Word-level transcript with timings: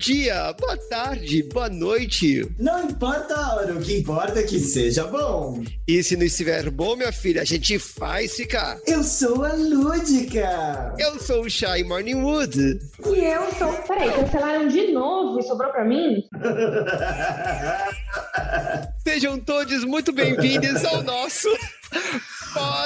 dia, 0.00 0.54
boa 0.58 0.78
tarde, 0.78 1.42
boa 1.42 1.68
noite. 1.68 2.50
Não 2.58 2.88
importa 2.88 3.34
a 3.34 3.56
hora, 3.56 3.74
o 3.74 3.82
que 3.82 3.98
importa 3.98 4.40
é 4.40 4.44
que 4.44 4.58
seja 4.58 5.06
bom. 5.06 5.62
E 5.86 6.02
se 6.02 6.16
não 6.16 6.24
estiver 6.24 6.70
bom, 6.70 6.96
minha 6.96 7.12
filha, 7.12 7.42
a 7.42 7.44
gente 7.44 7.78
faz 7.78 8.34
ficar. 8.34 8.78
Eu 8.86 9.04
sou 9.04 9.44
a 9.44 9.52
Lúdica. 9.52 10.94
Eu 10.98 11.20
sou 11.20 11.42
o 11.42 11.50
Shy 11.50 11.84
Morningwood. 11.84 12.80
E 13.04 13.18
eu 13.18 13.52
sou. 13.58 13.70
Peraí, 13.86 14.10
cancelaram 14.10 14.68
de 14.68 14.90
novo 14.90 15.38
e 15.38 15.42
sobrou 15.42 15.70
pra 15.70 15.84
mim? 15.84 16.24
Sejam 19.06 19.38
todos 19.38 19.84
muito 19.84 20.12
bem-vindos 20.12 20.82
ao 20.82 21.02
nosso. 21.02 21.48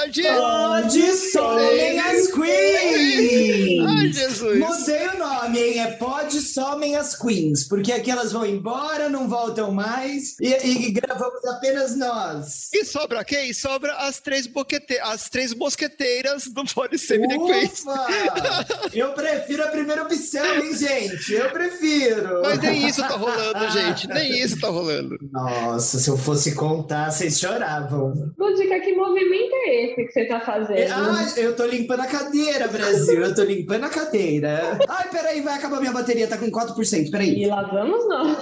Pode! 0.05 0.21
Pode 0.21 1.11
somem 1.31 1.99
as 1.99 2.27
queens! 2.27 3.85
Ai, 3.87 4.13
Jesus! 4.13 4.59
Mudei 4.59 5.07
o 5.07 5.17
nome, 5.17 5.59
hein? 5.59 5.79
É 5.79 5.91
Pode 5.93 6.41
somem 6.41 6.95
as 6.95 7.15
queens, 7.15 7.67
porque 7.67 7.91
aqui 7.91 8.11
elas 8.11 8.31
vão 8.31 8.45
embora, 8.45 9.09
não 9.09 9.27
voltam 9.27 9.71
mais 9.71 10.39
e, 10.39 10.53
e 10.53 10.91
gravamos 10.91 11.43
apenas 11.45 11.97
nós. 11.97 12.69
E 12.73 12.85
sobra 12.85 13.23
quem? 13.23 13.51
Sobra 13.53 13.93
as 13.95 14.19
três, 14.19 14.45
boquete... 14.45 14.99
as 14.99 15.27
três 15.29 15.53
mosqueteiras 15.55 16.45
do 16.47 16.63
Pode 16.65 16.99
Semi 16.99 17.27
The 17.27 17.37
Queens. 17.37 17.81
Ufa! 17.81 18.89
Eu 18.93 19.13
prefiro 19.13 19.63
a 19.63 19.67
primeira 19.67 20.03
opção, 20.03 20.45
hein, 20.57 20.75
gente? 20.75 21.33
Eu 21.33 21.49
prefiro. 21.49 22.41
Mas 22.43 22.59
nem 22.59 22.87
isso 22.87 23.01
tá 23.01 23.15
rolando, 23.15 23.69
gente. 23.71 24.07
Nem 24.07 24.39
isso 24.39 24.59
tá 24.59 24.67
rolando. 24.67 25.17
Nossa, 25.31 25.97
se 25.97 26.09
eu 26.09 26.17
fosse 26.17 26.53
contar, 26.53 27.11
vocês 27.11 27.39
choravam. 27.39 28.13
Lúdica, 28.37 28.79
que 28.81 28.93
movimento 28.93 29.53
é 29.53 29.85
esse 29.85 30.04
que 30.05 30.13
você 30.13 30.25
tá 30.25 30.39
fazendo? 30.39 30.91
Ah, 30.91 31.25
eu 31.37 31.55
tô 31.55 31.65
limpando 31.65 32.01
a 32.01 32.07
cadeira, 32.07 32.67
Brasil. 32.67 33.21
Eu 33.21 33.35
tô 33.35 33.43
limpando 33.43 33.85
a 33.85 33.89
cadeira. 33.89 34.77
Ai, 34.87 35.09
peraí, 35.09 35.41
vai 35.41 35.55
acabar 35.55 35.79
minha 35.79 35.91
bateria, 35.91 36.27
tá 36.27 36.37
com 36.37 36.51
4%. 36.51 37.11
Peraí. 37.11 37.43
E 37.43 37.47
lá 37.47 37.63
vamos 37.63 38.07
nós. 38.07 38.37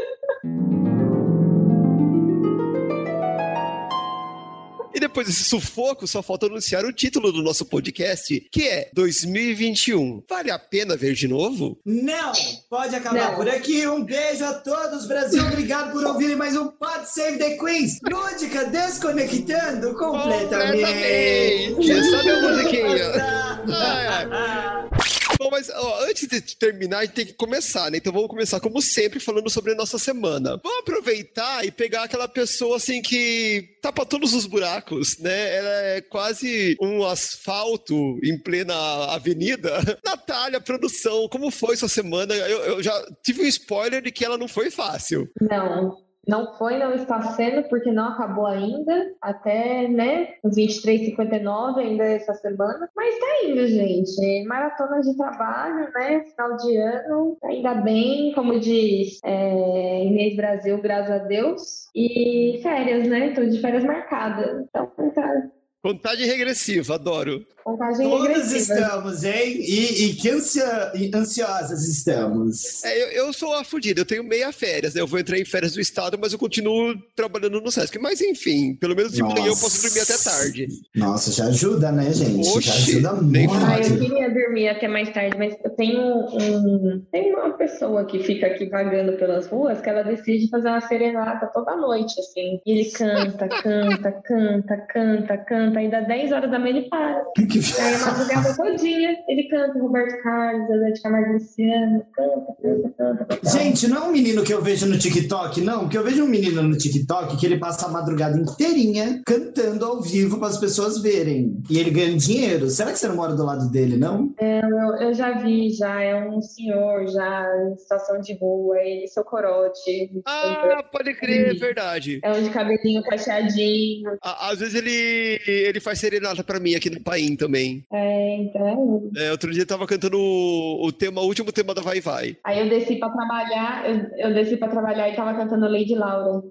depois 5.10 5.26
desse 5.26 5.42
sufoco, 5.42 6.06
só 6.06 6.22
falta 6.22 6.46
anunciar 6.46 6.84
o 6.84 6.92
título 6.92 7.32
do 7.32 7.42
nosso 7.42 7.64
podcast, 7.64 8.48
que 8.52 8.62
é 8.62 8.88
2021. 8.94 10.22
Vale 10.28 10.52
a 10.52 10.58
pena 10.58 10.96
ver 10.96 11.14
de 11.14 11.26
novo? 11.26 11.76
Não! 11.84 12.32
Pode 12.70 12.94
acabar 12.94 13.30
Não. 13.30 13.34
por 13.34 13.48
aqui. 13.48 13.86
Um 13.88 14.04
beijo 14.04 14.44
a 14.44 14.54
todos, 14.54 15.06
Brasil. 15.08 15.42
Obrigado 15.44 15.90
por 15.92 16.04
ouvirem 16.04 16.36
mais 16.36 16.56
um 16.56 16.68
Pod 16.68 17.04
Save 17.06 17.38
the 17.38 17.56
Queens. 17.56 17.98
Lúdica 18.08 18.66
desconectando 18.66 19.94
completamente. 19.94 21.74
Completamente. 21.74 22.10
Sabe 22.10 22.30
a 22.30 22.42
musiquinha? 22.42 23.10
Ai, 23.68 24.06
ai. 24.30 25.19
Bom, 25.40 25.48
mas 25.50 25.70
ó, 25.70 26.04
antes 26.04 26.28
de 26.28 26.38
terminar, 26.58 26.98
a 26.98 27.04
gente 27.06 27.14
tem 27.14 27.24
que 27.24 27.32
começar, 27.32 27.90
né? 27.90 27.96
Então 27.96 28.12
vamos 28.12 28.28
começar, 28.28 28.60
como 28.60 28.82
sempre, 28.82 29.18
falando 29.18 29.48
sobre 29.48 29.72
a 29.72 29.74
nossa 29.74 29.98
semana. 29.98 30.60
Vamos 30.62 30.80
aproveitar 30.80 31.64
e 31.64 31.70
pegar 31.70 32.02
aquela 32.02 32.28
pessoa 32.28 32.76
assim 32.76 33.00
que 33.00 33.70
tapa 33.80 34.04
todos 34.04 34.34
os 34.34 34.44
buracos, 34.44 35.18
né? 35.18 35.56
Ela 35.56 35.70
é 35.96 36.00
quase 36.02 36.76
um 36.78 37.02
asfalto 37.06 38.18
em 38.22 38.38
plena 38.38 38.74
avenida. 39.14 39.80
Natália, 40.04 40.60
produção, 40.60 41.26
como 41.30 41.50
foi 41.50 41.74
sua 41.74 41.88
semana? 41.88 42.34
Eu, 42.34 42.58
eu 42.58 42.82
já 42.82 42.92
tive 43.24 43.40
um 43.40 43.46
spoiler 43.46 44.02
de 44.02 44.12
que 44.12 44.26
ela 44.26 44.36
não 44.36 44.46
foi 44.46 44.70
fácil. 44.70 45.26
Não, 45.40 45.96
não 46.26 46.54
foi, 46.54 46.78
não 46.78 46.92
está 46.92 47.20
sendo, 47.22 47.68
porque 47.68 47.90
não 47.90 48.08
acabou 48.08 48.46
ainda. 48.46 49.14
Até, 49.20 49.88
né, 49.88 50.34
os 50.42 50.56
23h59 50.56 51.78
ainda 51.78 52.04
essa 52.04 52.34
semana. 52.34 52.88
Mas 52.94 53.18
tá 53.18 53.26
indo, 53.44 53.66
gente. 53.66 54.44
Maratona 54.46 55.00
de 55.00 55.16
trabalho, 55.16 55.90
né? 55.92 56.24
Final 56.24 56.56
de 56.56 56.76
ano. 56.76 57.38
Ainda 57.44 57.74
bem, 57.74 58.32
como 58.34 58.60
diz 58.60 59.18
é, 59.24 60.04
Inês 60.04 60.36
Brasil, 60.36 60.80
graças 60.80 61.10
a 61.10 61.18
Deus. 61.24 61.88
E 61.94 62.60
férias, 62.62 63.08
né? 63.08 63.32
Tô 63.34 63.44
de 63.44 63.60
férias 63.60 63.84
marcadas. 63.84 64.66
Então, 64.68 64.86
tá. 65.14 65.50
Contagem 65.82 66.26
regressiva, 66.26 66.94
adoro. 66.96 67.44
Contagem 67.64 68.08
Todas 68.08 68.28
regressiva. 68.52 68.74
estamos, 68.80 69.24
hein? 69.24 69.56
E, 69.60 70.04
e 70.04 70.14
que 70.14 70.28
ansia- 70.30 70.92
e 70.94 71.10
ansiosas 71.14 71.86
estamos. 71.88 72.82
É, 72.84 73.02
eu, 73.02 73.26
eu 73.26 73.32
sou 73.32 73.54
a 73.54 73.62
fudida, 73.64 74.00
eu 74.00 74.04
tenho 74.04 74.24
meia 74.24 74.50
férias, 74.52 74.94
né? 74.94 75.00
Eu 75.00 75.06
vou 75.06 75.18
entrar 75.18 75.38
em 75.38 75.44
férias 75.44 75.72
do 75.74 75.80
estado, 75.80 76.18
mas 76.20 76.32
eu 76.32 76.38
continuo 76.38 76.94
trabalhando 77.14 77.60
no 77.60 77.70
Sesc. 77.70 77.98
Mas 77.98 78.20
enfim, 78.20 78.74
pelo 78.74 78.94
menos 78.96 79.12
de 79.12 79.22
manhã 79.22 79.46
eu 79.46 79.56
posso 79.56 79.80
dormir 79.82 80.00
até 80.00 80.16
tarde. 80.18 80.68
Nossa, 80.96 81.32
já 81.32 81.46
ajuda, 81.46 81.92
né, 81.92 82.12
gente? 82.12 82.48
Oxi, 82.48 82.60
já 82.68 82.74
ajuda 82.74 83.12
muito. 83.22 83.52
Ah, 83.54 83.78
eu 83.78 83.98
queria 83.98 84.28
dormir 84.30 84.68
até 84.68 84.88
mais 84.88 85.10
tarde, 85.12 85.36
mas 85.38 85.54
eu 85.64 85.70
tenho 85.76 86.00
um. 86.00 87.06
Tem 87.12 87.32
uma 87.34 87.52
pessoa 87.56 88.04
que 88.06 88.22
fica 88.22 88.46
aqui 88.46 88.66
vagando 88.66 89.16
pelas 89.18 89.46
ruas 89.46 89.80
que 89.80 89.88
ela 89.88 90.02
decide 90.02 90.48
fazer 90.50 90.68
uma 90.68 90.80
serenata 90.80 91.46
toda 91.54 91.76
noite, 91.76 92.18
assim. 92.20 92.58
E 92.66 92.72
ele 92.72 92.90
canta, 92.90 93.48
canta, 93.48 94.12
canta, 94.12 94.76
canta, 94.92 95.38
canta. 95.38 95.69
Aí 95.78 95.90
dá 95.90 96.00
10 96.00 96.32
horas 96.32 96.50
da 96.50 96.58
manhã 96.58 96.76
ele 96.76 96.88
para. 96.88 97.22
Aí 97.40 97.94
a 97.94 98.06
madrugada 98.06 98.56
todinha 98.56 99.16
ele 99.28 99.48
canta 99.48 99.78
Roberto 99.78 100.22
Carlos, 100.22 100.68
Zé 100.68 100.90
de 100.90 101.02
Camargo 101.02 101.32
Luciano, 101.32 102.04
canta, 102.12 102.56
canta, 102.62 102.88
canta. 102.96 103.24
canta. 103.24 103.50
Gente, 103.50 103.88
não 103.88 104.04
é 104.04 104.08
um 104.08 104.12
menino 104.12 104.42
que 104.42 104.52
eu 104.52 104.62
vejo 104.62 104.86
no 104.86 104.98
TikTok, 104.98 105.60
não, 105.60 105.80
porque 105.80 105.98
eu 105.98 106.04
vejo 106.04 106.24
um 106.24 106.28
menino 106.28 106.62
no 106.62 106.76
TikTok 106.76 107.36
que 107.36 107.46
ele 107.46 107.58
passa 107.58 107.86
a 107.86 107.90
madrugada 107.90 108.38
inteirinha 108.38 109.22
cantando 109.26 109.84
ao 109.84 110.00
vivo 110.00 110.38
para 110.38 110.48
as 110.48 110.58
pessoas 110.58 111.00
verem. 111.00 111.62
E 111.70 111.78
ele 111.78 111.90
ganha 111.90 112.16
dinheiro. 112.16 112.68
Será 112.68 112.92
que 112.92 112.98
você 112.98 113.08
não 113.08 113.16
mora 113.16 113.34
do 113.34 113.44
lado 113.44 113.70
dele, 113.70 113.96
não? 113.96 114.32
Eu, 114.40 115.08
eu 115.08 115.14
já 115.14 115.32
vi, 115.38 115.70
já 115.70 116.00
é 116.00 116.28
um 116.28 116.40
senhor, 116.40 117.06
já 117.08 117.46
em 117.70 117.76
situação 117.76 118.20
de 118.20 118.34
rua, 118.34 118.78
ele 118.78 119.06
seu 119.08 119.24
corote. 119.24 120.10
Ah, 120.26 120.82
pode 120.90 121.14
crer, 121.14 121.50
é 121.50 121.54
verdade. 121.54 122.20
É 122.22 122.32
um 122.32 122.42
de 122.42 122.50
cabelinho 122.50 123.02
cacheadinho. 123.02 124.18
Às 124.22 124.60
vezes 124.60 124.74
ele, 124.74 125.40
ele 125.60 125.80
faz 125.80 125.98
serenata 125.98 126.42
pra 126.42 126.60
mim 126.60 126.74
aqui 126.74 126.90
no 126.90 127.00
Paim 127.00 127.36
também. 127.36 127.84
É, 127.92 128.36
então. 128.36 129.10
É, 129.16 129.30
outro 129.30 129.50
dia 129.52 129.62
eu 129.62 129.66
tava 129.66 129.86
cantando 129.86 130.18
o, 130.18 130.86
o 130.86 130.92
tema, 130.92 131.20
o 131.20 131.26
último 131.26 131.52
tema 131.52 131.74
da 131.74 131.82
Vai 131.82 132.00
Vai. 132.00 132.36
Aí 132.44 132.60
eu 132.60 132.68
desci 132.68 132.96
pra 132.96 133.10
trabalhar, 133.10 133.88
eu, 133.88 134.28
eu 134.28 134.34
desci 134.34 134.56
pra 134.56 134.68
trabalhar 134.68 135.08
e 135.08 135.16
tava 135.16 135.34
cantando 135.34 135.68
Lady 135.68 135.94
Laura. 135.94 136.42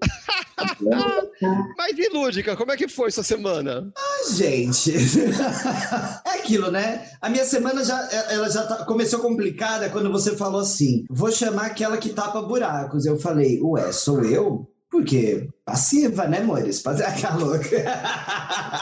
Mas 1.76 1.98
e 1.98 2.08
Lúdica, 2.12 2.56
como 2.56 2.72
é 2.72 2.76
que 2.76 2.88
foi 2.88 3.10
sua 3.10 3.22
semana? 3.24 3.90
Ah, 3.96 4.32
gente, 4.34 4.92
é 6.26 6.30
aquilo, 6.38 6.70
né? 6.70 7.06
A 7.20 7.28
minha 7.28 7.44
semana 7.44 7.84
já, 7.84 8.08
ela 8.30 8.50
já 8.50 8.66
tá- 8.66 8.84
começou 8.84 9.20
complicada 9.20 9.88
quando 9.90 10.10
você 10.10 10.36
falou 10.36 10.60
assim: 10.60 11.04
vou 11.08 11.30
chamar 11.32 11.66
aquela 11.66 11.96
que 11.96 12.10
tapa 12.10 12.42
buracos. 12.42 13.06
Eu 13.06 13.18
falei, 13.18 13.58
ué, 13.62 13.90
sou 13.92 14.22
eu? 14.24 14.68
Por 14.90 15.04
quê? 15.04 15.48
Passiva, 15.70 16.26
né, 16.26 16.38
amores? 16.38 16.80
Fazer 16.80 17.04
aquela 17.06 17.36
louca. 17.36 17.70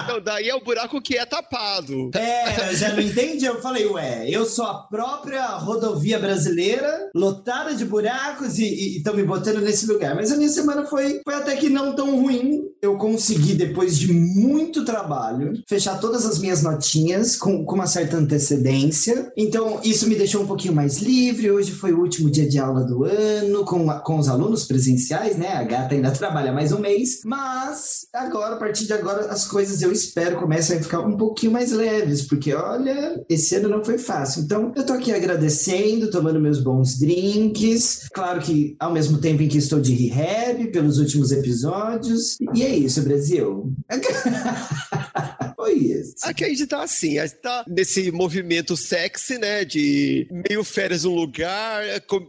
Não, 0.09 0.23
daí 0.23 0.49
é 0.49 0.55
o 0.55 0.65
buraco 0.65 1.03
que 1.03 1.19
é 1.19 1.27
tapado. 1.27 2.11
É, 2.15 2.71
eu 2.71 2.75
já 2.75 2.95
não 2.95 3.01
entendi. 3.01 3.45
Eu 3.45 3.61
falei, 3.61 3.87
ué, 3.87 4.27
eu 4.31 4.47
sou 4.47 4.65
a 4.65 4.83
própria 4.85 5.45
rodovia 5.57 6.19
brasileira, 6.19 7.11
lotada 7.15 7.75
de 7.75 7.85
buracos 7.85 8.59
e 8.59 8.97
estão 8.97 9.15
me 9.15 9.23
botando 9.23 9.61
nesse 9.61 9.87
lugar. 9.87 10.15
Mas 10.15 10.33
a 10.33 10.37
minha 10.37 10.49
semana 10.49 10.87
foi, 10.87 11.21
foi 11.23 11.35
até 11.35 11.57
que 11.57 11.69
não 11.69 11.95
tão 11.95 12.19
ruim. 12.23 12.63
Eu 12.81 12.97
consegui, 12.97 13.53
depois 13.53 13.99
de 13.99 14.11
muito 14.11 14.83
trabalho, 14.83 15.63
fechar 15.69 16.01
todas 16.01 16.25
as 16.25 16.39
minhas 16.39 16.63
notinhas 16.63 17.37
com, 17.37 17.67
com 17.67 17.75
uma 17.75 17.87
certa 17.87 18.17
antecedência. 18.17 19.31
Então, 19.37 19.81
isso 19.85 20.09
me 20.09 20.15
deixou 20.15 20.43
um 20.43 20.47
pouquinho 20.47 20.75
mais 20.75 20.99
livre. 20.99 21.51
Hoje 21.51 21.73
foi 21.73 21.93
o 21.93 22.01
último 22.01 22.31
dia 22.31 22.49
de 22.49 22.59
aula 22.59 22.83
do 22.83 23.05
ano, 23.05 23.65
com, 23.67 23.87
com 24.01 24.19
os 24.19 24.29
alunos 24.29 24.65
presenciais, 24.65 25.37
né? 25.37 25.53
A 25.53 25.65
gata 25.65 25.95
ainda 25.95 26.11
trabalha 26.17 26.51
mais 26.51 26.73
um 26.73 26.78
mês. 26.81 27.21
Mas 27.25 28.07
agora, 28.13 28.55
a 28.55 28.59
partir 28.59 28.87
de 28.87 28.93
agora, 28.93 29.27
as 29.27 29.47
coisas 29.47 29.83
eu 29.83 29.93
espero 29.93 30.37
comecem 30.37 30.79
a 30.79 30.83
ficar 30.83 31.01
um 31.01 31.17
pouquinho 31.17 31.53
mais 31.53 31.73
leves, 31.73 32.23
porque 32.23 32.53
olha, 32.53 33.23
esse 33.29 33.55
ano 33.57 33.69
não 33.69 33.85
foi 33.85 33.99
fácil. 33.99 34.43
Então, 34.43 34.73
eu 34.77 34.85
tô 34.85 34.93
aqui 34.93 35.13
agradecendo, 35.13 36.11
tomando 36.11 36.41
meus 36.41 36.63
bons 36.63 36.99
drinks. 36.99 38.09
Claro 38.13 38.41
que 38.41 38.77
ao 38.79 38.93
mesmo 38.93 39.19
tempo 39.19 39.43
em 39.43 39.49
que 39.49 39.59
estou 39.59 39.81
de 39.81 39.95
rehab 39.95 40.71
pelos 40.71 40.99
últimos 40.99 41.33
episódios. 41.33 42.37
E 42.55 42.63
é 42.63 42.77
isso, 42.77 43.03
Brasil. 43.03 43.73
foi 45.59 45.75
isso. 45.75 46.15
Aqui 46.23 46.45
a 46.45 46.49
gente 46.49 46.67
tá 46.69 46.85
assim, 46.85 47.19
a 47.19 47.27
gente 47.27 47.41
tá 47.41 47.65
nesse 47.67 48.13
movimento 48.13 48.77
sexy, 48.77 49.39
né? 49.39 49.65
De 49.65 50.29
meio 50.49 50.63
férias 50.63 51.03
num 51.03 51.17
lugar, 51.17 51.83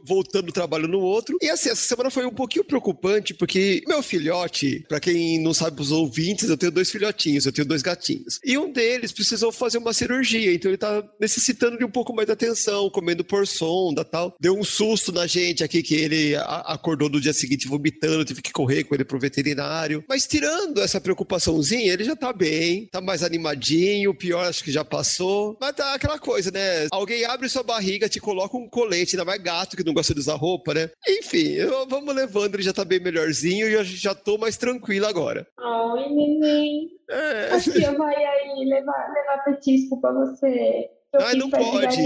voltando 0.04 0.48
do 0.48 0.52
trabalho 0.52 0.88
no 0.88 1.00
outro. 1.00 1.38
E 1.40 1.48
assim, 1.48 1.70
essa 1.70 1.88
semana 1.88 2.10
foi 2.10 2.26
um 2.26 2.34
pouquinho 2.34 2.66
preocupante, 2.66 3.36
porque 3.36 3.84
meu 3.88 4.02
filhote, 4.02 4.84
pra 4.90 5.00
quem 5.00 5.40
não 5.40 5.54
sabe 5.54 5.80
os 5.80 5.92
ouvintes, 5.92 6.50
eu 6.50 6.58
tenho 6.58 6.72
dois 6.72 6.90
filhotinhos, 6.90 7.46
eu 7.46 7.52
tenho 7.52 7.68
dois 7.68 7.84
gatinhos. 7.84 8.40
E 8.44 8.58
um 8.58 8.72
deles 8.72 9.12
precisou 9.12 9.52
fazer 9.52 9.78
uma 9.78 9.94
cirurgia, 9.94 10.52
então 10.52 10.72
ele 10.72 10.78
tá 10.78 11.04
necessitando 11.20 11.78
de 11.78 11.86
um 11.86 11.92
pouco 11.92 12.16
mais 12.16 12.26
de 12.26 12.32
atenção, 12.32 12.90
comendo 12.90 13.24
por 13.24 13.46
sonda 13.46 14.04
tal. 14.04 14.36
Deu 14.40 14.58
um 14.58 14.64
susto 14.64 15.12
na 15.12 15.28
gente 15.28 15.64
aqui 15.64 15.84
que 15.84 15.94
ele 15.94 16.36
acordou 16.36 17.08
no 17.10 17.22
dia 17.22 17.34
seguinte 17.34 17.68
vomitando, 17.68 18.26
tive 18.26 18.42
que 18.42 18.52
correr 18.52 18.86
com 18.86 18.96
ele 18.96 19.06
pro 19.06 19.20
veterinário. 19.20 20.04
Mas 20.10 20.26
tirando 20.26 20.82
essa 20.82 21.00
preocupaçãozinha, 21.00 21.94
ele 21.94 22.04
já 22.04 22.16
tá 22.16 22.34
bem, 22.34 22.88
tá 22.88 23.00
mais 23.00 23.19
animadinho, 23.24 24.12
o 24.12 24.16
pior 24.16 24.46
acho 24.46 24.64
que 24.64 24.72
já 24.72 24.84
passou. 24.84 25.58
Mas 25.60 25.74
tá 25.74 25.94
aquela 25.94 26.20
coisa, 26.20 26.52
né? 26.52 26.88
Alguém 26.92 27.26
abre 27.26 27.50
sua 27.50 27.64
barriga, 27.64 28.10
te 28.10 28.20
coloca 28.20 28.58
um 28.58 28.68
colete, 28.68 29.16
ainda 29.16 29.26
mais 29.26 29.42
gato 29.42 29.76
que 29.78 29.84
não 29.84 29.94
gosta 29.94 30.14
de 30.14 30.20
usar 30.20 30.36
roupa, 30.36 30.74
né? 30.74 30.90
Enfim, 31.08 31.54
eu, 31.54 31.88
vamos 31.88 32.16
levando, 32.16 32.56
ele 32.56 32.64
já 32.64 32.74
tá 32.74 32.84
bem 32.86 33.00
melhorzinho 33.00 33.70
e 33.70 33.74
eu 33.74 33.84
já 33.84 34.14
tô 34.16 34.38
mais 34.38 34.58
tranquilo 34.58 35.06
agora. 35.08 35.48
Oi, 35.60 36.10
neném. 36.10 36.90
É. 37.10 37.54
A 37.54 37.60
tia 37.60 37.92
vai 37.98 38.16
aí 38.16 38.66
levar, 38.66 39.14
levar 39.14 39.44
petisco 39.46 40.00
pra 40.00 40.12
você. 40.12 40.90
Eu 41.14 41.22
Ai, 41.22 41.34
não 41.36 41.50
pode. 41.50 41.98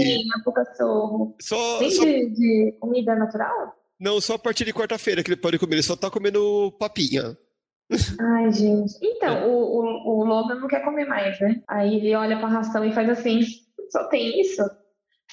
Cachorro. 0.54 1.36
Só, 1.40 1.78
Tem 1.78 1.90
só... 1.90 2.04
De, 2.04 2.30
de 2.30 2.76
comida 2.80 3.14
natural? 3.14 3.74
Não, 4.00 4.20
só 4.20 4.34
a 4.34 4.38
partir 4.38 4.64
de 4.64 4.72
quarta-feira 4.72 5.22
que 5.22 5.30
ele 5.30 5.40
pode 5.40 5.58
comer. 5.58 5.76
Ele 5.76 5.82
só 5.82 5.94
tá 5.94 6.10
comendo 6.10 6.72
papinha. 6.78 7.36
Ai, 8.20 8.50
gente. 8.52 8.94
Então, 9.02 9.36
é. 9.36 9.46
o, 9.46 9.50
o, 9.50 10.20
o 10.20 10.24
Logan 10.24 10.56
não 10.56 10.68
quer 10.68 10.84
comer 10.84 11.06
mais, 11.06 11.38
né? 11.40 11.62
Aí 11.68 11.96
ele 11.96 12.14
olha 12.14 12.38
pra 12.38 12.48
ração 12.48 12.84
e 12.84 12.92
faz 12.92 13.08
assim: 13.08 13.40
só 13.90 14.04
tem 14.08 14.40
isso? 14.40 14.62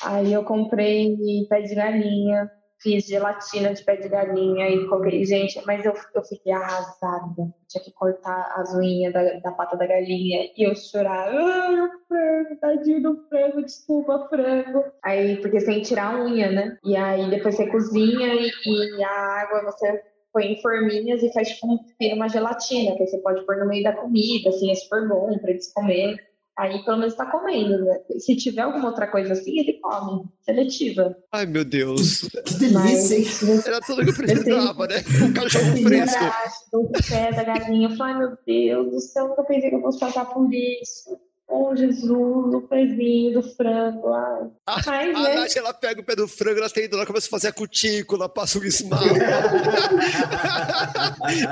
Aí 0.04 0.34
eu 0.34 0.44
comprei 0.44 1.16
pé 1.50 1.62
de 1.62 1.76
galinha, 1.76 2.50
fiz 2.82 3.06
gelatina 3.06 3.74
de 3.74 3.84
pé 3.84 3.96
de 3.96 4.10
galinha 4.10 4.70
e 4.70 4.88
coloquei. 4.88 5.24
Gente, 5.26 5.62
mas 5.66 5.86
eu, 5.86 5.94
eu 6.16 6.24
fiquei 6.24 6.52
arrasada. 6.52 7.54
Tinha 7.68 7.84
que 7.84 7.92
cortar 7.94 8.54
as 8.56 8.74
unhas 8.76 9.14
da, 9.14 9.24
da 9.40 9.52
pata 9.52 9.78
da 9.78 9.86
galinha 9.86 10.50
e 10.58 10.68
eu 10.68 10.76
chorar. 10.76 11.30
Ai, 11.30 11.80
o 11.80 11.90
frango, 12.08 12.60
tadinho 12.60 13.04
do 13.04 13.28
frango, 13.30 13.64
desculpa, 13.64 14.28
frango. 14.30 14.84
Aí, 15.04 15.38
porque 15.38 15.60
que 15.60 15.82
tirar 15.82 16.16
a 16.16 16.24
unha, 16.24 16.52
né? 16.52 16.78
E 16.84 16.96
aí 16.96 17.30
depois 17.30 17.56
você 17.56 17.68
cozinha 17.68 18.34
e, 18.36 18.50
e 18.66 19.04
a 19.04 19.42
água 19.42 19.72
você 19.72 20.11
põe 20.34 20.54
em 20.54 20.62
forminhas 20.62 21.22
e 21.24 21.32
faz 21.34 21.50
tipo 21.50 21.68
uma 22.14 22.28
gelatina, 22.28 22.96
que 22.96 23.06
você 23.06 23.18
pode 23.20 23.46
pôr 23.46 23.58
no 23.58 23.68
meio 23.68 23.84
da 23.84 23.94
comida, 23.94 24.50
assim, 24.50 24.72
é 24.72 24.76
super 24.76 25.08
bom 25.08 25.38
pra 25.40 25.52
eles 25.52 25.72
comerem. 25.74 26.18
Aí 26.58 26.84
pelo 26.84 26.98
menos 26.98 27.16
tá 27.16 27.26
comendo, 27.26 27.86
né? 27.86 28.02
Se 28.20 28.36
tiver 28.36 28.62
alguma 28.62 28.90
outra 28.90 29.08
coisa 29.08 29.34
assim, 29.34 29.58
ele 29.58 29.80
come. 29.80 30.26
Seletiva. 30.42 31.18
Ai, 31.32 31.46
meu 31.46 31.64
Deus. 31.64 32.22
Que 32.46 32.54
delícia, 32.56 33.16
hein? 33.16 33.62
Era 33.66 33.80
tudo 33.80 34.04
que 34.04 34.10
eu 34.10 34.16
precisava, 34.16 34.86
né? 34.86 34.96
Um 35.26 35.34
cachorro 35.34 35.78
fresco. 35.78 36.26
O 36.74 36.92
pé 36.92 37.32
da 37.32 37.44
galinha. 37.44 37.88
Eu 37.90 37.96
falei, 37.96 38.14
ai, 38.14 38.20
meu 38.20 38.38
Deus 38.46 38.92
do 38.92 39.00
céu, 39.00 39.30
nunca 39.30 39.44
pensei 39.44 39.70
que 39.70 39.76
eu 39.78 39.82
fosse 39.82 40.00
passar 40.00 40.26
por 40.26 40.54
isso. 40.54 41.18
Oh, 41.54 41.76
Jesus, 41.76 42.10
o 42.54 42.62
pezinho 42.62 43.34
do 43.34 43.44
frango. 43.44 44.14
Ai. 44.14 44.50
A, 44.66 44.76
Mas, 44.86 45.16
a 45.16 45.22
né? 45.22 45.36
Nath, 45.36 45.58
ela 45.58 45.74
pega 45.74 46.00
o 46.00 46.04
pé 46.04 46.16
do 46.16 46.26
frango, 46.26 46.60
ela 46.60 46.70
tem 46.70 46.88
ela 46.90 47.06
começa 47.06 47.28
a 47.28 47.30
fazer 47.30 47.50
a 47.50 47.52
cutícula, 47.52 48.30
passa 48.30 48.58
o 48.58 48.64
esmalte. 48.64 49.20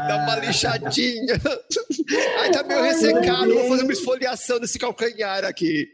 Dá 0.08 0.24
uma 0.24 0.38
lixadinha. 0.38 1.34
Aí 2.40 2.50
tá 2.50 2.64
meio 2.64 2.82
ressecado, 2.82 3.54
vou 3.54 3.68
fazer 3.68 3.84
uma 3.84 3.92
esfoliação 3.92 4.58
nesse 4.60 4.80
calcanhar 4.80 5.44
aqui. 5.44 5.92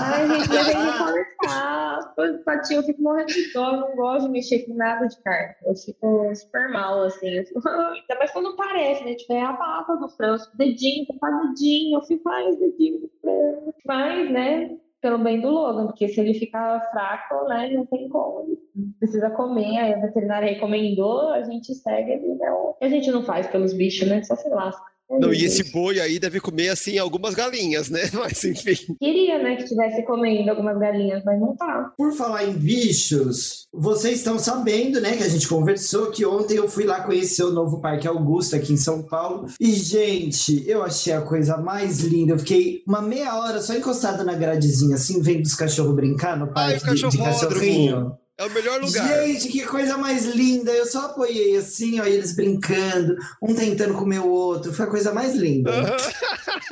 Ai, 0.00 0.26
gente, 0.28 0.52
eu 0.52 0.64
tenho 0.64 0.92
que 0.92 1.36
cortar. 1.36 2.14
Patinho, 2.44 2.80
eu 2.80 2.84
fico 2.84 3.00
morrendo 3.00 3.32
de 3.32 3.52
dor, 3.52 3.74
eu 3.74 3.80
não 3.80 3.94
gosto 3.94 4.26
de 4.26 4.32
mexer 4.32 4.66
com 4.66 4.74
nada 4.74 5.06
de 5.06 5.16
carne. 5.22 5.54
Eu 5.64 5.76
fico 5.76 6.34
super 6.34 6.68
mal, 6.70 7.04
assim. 7.04 7.28
Ainda 7.38 8.18
mais 8.18 8.32
quando 8.32 8.56
parece, 8.56 9.04
né? 9.04 9.14
Tipo, 9.14 9.34
é 9.34 9.42
a 9.42 9.52
pata 9.52 9.96
do 9.96 10.08
frango, 10.08 10.42
dedinho, 10.54 11.06
tá 11.20 11.30
dedinho, 11.30 11.98
eu 11.98 12.02
fico, 12.02 12.28
ai, 12.28 12.56
dedinho 12.56 13.02
do 13.02 13.10
frango. 13.20 13.35
Mas, 13.84 14.30
né, 14.30 14.76
pelo 15.00 15.18
bem 15.18 15.40
do 15.40 15.50
Logan, 15.50 15.86
porque 15.86 16.08
se 16.08 16.20
ele 16.20 16.34
ficar 16.34 16.80
fraco, 16.90 17.48
né, 17.48 17.70
não 17.70 17.86
tem 17.86 18.08
como. 18.08 18.40
Ele 18.42 18.58
precisa 18.98 19.30
comer, 19.30 19.78
aí 19.78 19.94
a 19.94 20.00
veterinária 20.00 20.52
recomendou, 20.52 21.30
a 21.30 21.42
gente 21.42 21.74
segue 21.74 22.16
né? 22.16 22.46
A 22.80 22.88
gente 22.88 23.10
não 23.10 23.22
faz 23.22 23.46
pelos 23.46 23.72
bichos, 23.72 24.08
né? 24.08 24.22
Só 24.22 24.34
se 24.34 24.48
lasca. 24.48 24.95
Não, 25.10 25.32
e 25.32 25.44
esse 25.44 25.70
boi 25.70 26.00
aí 26.00 26.18
deve 26.18 26.40
comer, 26.40 26.70
assim, 26.70 26.98
algumas 26.98 27.34
galinhas, 27.34 27.88
né? 27.88 28.02
Mas, 28.12 28.44
enfim. 28.44 28.96
Queria, 28.98 29.38
né, 29.38 29.56
que 29.56 29.64
tivesse 29.64 30.04
comendo 30.04 30.50
algumas 30.50 30.78
galinhas, 30.78 31.22
mas 31.24 31.40
não 31.40 31.56
tá. 31.56 31.92
Por 31.96 32.12
falar 32.12 32.44
em 32.44 32.52
bichos, 32.52 33.66
vocês 33.72 34.18
estão 34.18 34.38
sabendo, 34.38 35.00
né, 35.00 35.16
que 35.16 35.22
a 35.22 35.28
gente 35.28 35.48
conversou 35.48 36.10
que 36.10 36.26
ontem 36.26 36.56
eu 36.56 36.68
fui 36.68 36.84
lá 36.84 37.02
conhecer 37.02 37.44
o 37.44 37.52
novo 37.52 37.80
Parque 37.80 38.08
Augusto 38.08 38.56
aqui 38.56 38.72
em 38.72 38.76
São 38.76 39.02
Paulo. 39.02 39.46
E, 39.60 39.72
gente, 39.72 40.68
eu 40.68 40.82
achei 40.82 41.12
a 41.12 41.22
coisa 41.22 41.56
mais 41.56 42.00
linda. 42.00 42.32
Eu 42.32 42.38
fiquei 42.38 42.82
uma 42.86 43.02
meia 43.02 43.36
hora 43.38 43.60
só 43.60 43.74
encostada 43.74 44.24
na 44.24 44.34
gradezinha, 44.34 44.96
assim, 44.96 45.22
vendo 45.22 45.44
os 45.44 45.54
cachorros 45.54 45.94
brincar 45.94 46.36
no 46.36 46.52
parque 46.52 46.88
Ai, 46.88 46.94
de, 46.94 47.08
de 47.08 47.18
cachorrinho. 47.18 48.16
É 48.38 48.44
o 48.44 48.50
melhor 48.50 48.80
lugar. 48.80 49.08
Gente, 49.24 49.48
que 49.48 49.64
coisa 49.64 49.96
mais 49.96 50.26
linda. 50.26 50.70
Eu 50.70 50.84
só 50.84 51.06
apoiei 51.06 51.56
assim, 51.56 51.98
ó, 52.00 52.04
eles 52.04 52.36
brincando, 52.36 53.16
um 53.42 53.54
tentando 53.54 53.94
comer 53.94 54.18
o 54.18 54.28
outro. 54.28 54.74
Foi 54.74 54.84
a 54.84 54.90
coisa 54.90 55.12
mais 55.12 55.34
linda. 55.34 55.70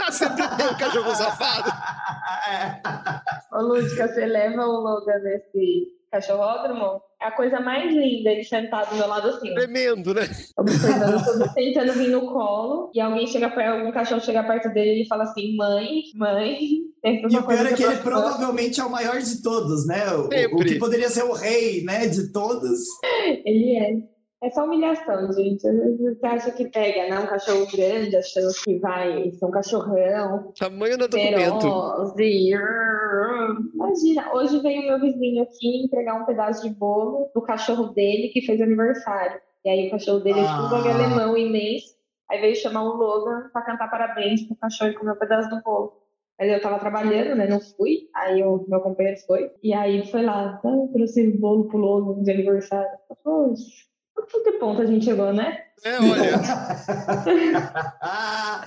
você 0.06 0.28
tem 0.28 0.68
um 0.68 0.76
cachorro 0.78 1.14
safado. 1.14 1.72
Ô, 3.50 3.62
Lúdica, 3.62 4.08
você 4.08 4.26
leva 4.26 4.66
o 4.66 4.80
Logan 4.80 5.18
nesse 5.20 5.88
cachorródromo? 6.14 7.00
É 7.20 7.26
a 7.26 7.32
coisa 7.32 7.60
mais 7.60 7.92
linda, 7.92 8.30
ele 8.30 8.44
sentado 8.44 8.90
do 8.90 8.96
meu 8.96 9.08
lado 9.08 9.28
assim. 9.28 9.52
Tremendo, 9.54 10.14
né? 10.14 10.22
Observando, 10.56 11.54
tentando 11.54 11.92
vir 11.94 12.08
no 12.08 12.26
colo, 12.26 12.90
e 12.94 13.00
alguém 13.00 13.26
chega 13.26 13.50
perto, 13.50 13.78
algum 13.78 13.92
cachorro 13.92 14.20
chega 14.20 14.44
perto 14.44 14.68
dele 14.72 14.90
e 14.90 14.94
ele 15.00 15.08
fala 15.08 15.24
assim: 15.24 15.56
mãe, 15.56 16.02
mãe. 16.14 16.58
E 17.04 17.36
o 17.36 17.46
pior 17.46 17.66
é 17.66 17.74
que 17.74 17.82
ele 17.82 17.96
provavelmente 17.96 18.80
é 18.80 18.84
o 18.84 18.90
maior 18.90 19.20
de 19.20 19.42
todos, 19.42 19.86
né? 19.86 20.10
O, 20.14 20.56
o, 20.56 20.64
que 20.64 20.78
poderia 20.78 21.10
ser 21.10 21.22
o 21.22 21.34
rei, 21.34 21.84
né, 21.84 22.06
de 22.06 22.32
todos. 22.32 22.80
Ele 23.44 23.76
é. 23.76 24.13
É 24.44 24.50
só 24.50 24.66
humilhação, 24.66 25.32
gente. 25.32 25.62
Você 25.62 26.26
acha 26.26 26.50
que 26.50 26.68
pega, 26.68 27.08
né? 27.08 27.18
Um 27.18 27.26
cachorro 27.26 27.66
grande, 27.72 28.14
achando 28.14 28.52
que 28.62 28.78
vai 28.78 29.30
ser 29.30 29.46
um 29.46 29.50
cachorrão. 29.50 30.52
Tamanho 30.58 30.98
do 30.98 31.08
documento. 31.08 31.66
Imagina, 33.72 34.34
hoje 34.34 34.60
veio 34.60 34.82
meu 34.82 35.00
vizinho 35.00 35.42
aqui 35.44 35.82
entregar 35.82 36.20
um 36.20 36.26
pedaço 36.26 36.68
de 36.68 36.74
bolo 36.74 37.30
do 37.34 37.40
cachorro 37.40 37.94
dele 37.94 38.28
que 38.34 38.42
fez 38.42 38.60
aniversário. 38.60 39.40
E 39.64 39.70
aí 39.70 39.88
o 39.88 39.90
cachorro 39.92 40.20
dele 40.20 40.40
é 40.40 40.42
tipo 40.42 40.58
um 40.58 40.74
ah. 40.74 40.94
alemão 40.94 41.36
imenso. 41.38 41.94
Aí 42.30 42.38
veio 42.38 42.54
chamar 42.54 42.82
o 42.82 42.96
Logan 42.96 43.48
pra 43.50 43.62
cantar 43.62 43.90
parabéns 43.90 44.42
pro 44.42 44.56
cachorro 44.56 44.90
e 44.90 44.94
comer 44.94 45.12
um 45.12 45.18
pedaço 45.18 45.48
do 45.48 45.62
bolo. 45.62 45.94
Mas 46.38 46.50
eu 46.50 46.60
tava 46.60 46.78
trabalhando, 46.78 47.34
né? 47.34 47.46
Não 47.46 47.60
fui. 47.62 48.10
Aí 48.14 48.42
o 48.42 48.62
meu 48.68 48.80
companheiro 48.82 49.18
foi. 49.26 49.50
E 49.62 49.72
aí 49.72 50.06
foi 50.10 50.22
lá, 50.22 50.60
ah, 50.62 50.88
trouxe 50.92 51.28
o 51.28 51.40
bolo 51.40 51.66
pro 51.66 51.78
Logan 51.78 52.22
de 52.22 52.30
aniversário. 52.30 52.90
Poxa, 53.22 53.93
que 54.44 54.52
ponto 54.52 54.82
a 54.82 54.86
gente 54.86 55.04
chegou, 55.04 55.32
né? 55.32 55.58
É, 55.84 55.98
olha. 55.98 56.40
ah, 58.00 58.64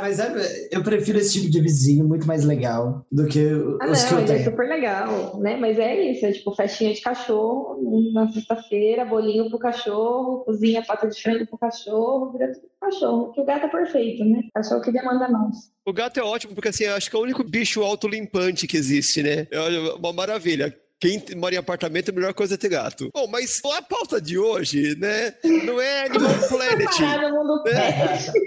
mas 0.00 0.18
é, 0.18 0.68
eu 0.72 0.82
prefiro 0.82 1.18
esse 1.18 1.34
tipo 1.34 1.50
de 1.50 1.60
vizinho 1.60 2.04
muito 2.04 2.26
mais 2.26 2.44
legal 2.44 3.06
do 3.12 3.28
que 3.28 3.48
ah, 3.80 3.90
os 3.90 4.02
não, 4.02 4.08
que 4.08 4.14
eu 4.14 4.18
é 4.18 4.24
tenho. 4.24 4.38
É 4.40 4.44
super 4.44 4.68
legal, 4.68 5.38
né? 5.40 5.56
Mas 5.56 5.78
é 5.78 6.10
isso, 6.10 6.26
é 6.26 6.32
tipo 6.32 6.54
festinha 6.54 6.92
de 6.92 7.00
cachorro 7.00 7.78
na 8.12 8.28
sexta-feira, 8.32 9.04
bolinho 9.04 9.48
pro 9.50 9.58
cachorro, 9.58 10.44
cozinha 10.44 10.82
pata 10.82 11.06
de 11.06 11.20
frango 11.20 11.46
pro 11.46 11.58
cachorro, 11.58 12.32
vira 12.32 12.52
tudo 12.52 12.66
pro 12.80 12.90
cachorro. 12.90 13.32
Que 13.32 13.40
o 13.40 13.44
gato 13.44 13.66
é 13.66 13.68
perfeito, 13.68 14.24
né? 14.24 14.42
Cachorro 14.52 14.80
que 14.80 14.90
demanda 14.90 15.28
mais. 15.28 15.56
O 15.86 15.92
gato 15.92 16.18
é 16.18 16.22
ótimo 16.24 16.54
porque 16.54 16.70
assim, 16.70 16.84
eu 16.84 16.94
acho 16.94 17.08
que 17.08 17.14
é 17.14 17.18
o 17.18 17.22
único 17.22 17.44
bicho 17.44 17.82
autolimpante 17.82 18.66
que 18.66 18.76
existe, 18.76 19.22
né? 19.22 19.46
É 19.50 19.60
uma 19.94 20.12
maravilha 20.12 20.74
quem 21.00 21.22
mora 21.36 21.54
em 21.54 21.58
apartamento, 21.58 22.10
a 22.10 22.12
melhor 22.12 22.34
coisa 22.34 22.54
é 22.54 22.56
ter 22.56 22.70
gato. 22.70 23.08
Bom, 23.14 23.28
mas 23.28 23.60
a 23.64 23.80
pauta 23.80 24.20
de 24.20 24.36
hoje, 24.36 24.96
né? 24.96 25.32
Não 25.64 25.80
é 25.80 26.06
Animal 26.06 26.34
Planet. 26.48 26.98
no 27.22 27.30
mundo 27.30 27.62
né? 27.64 28.08
pet. 28.08 28.32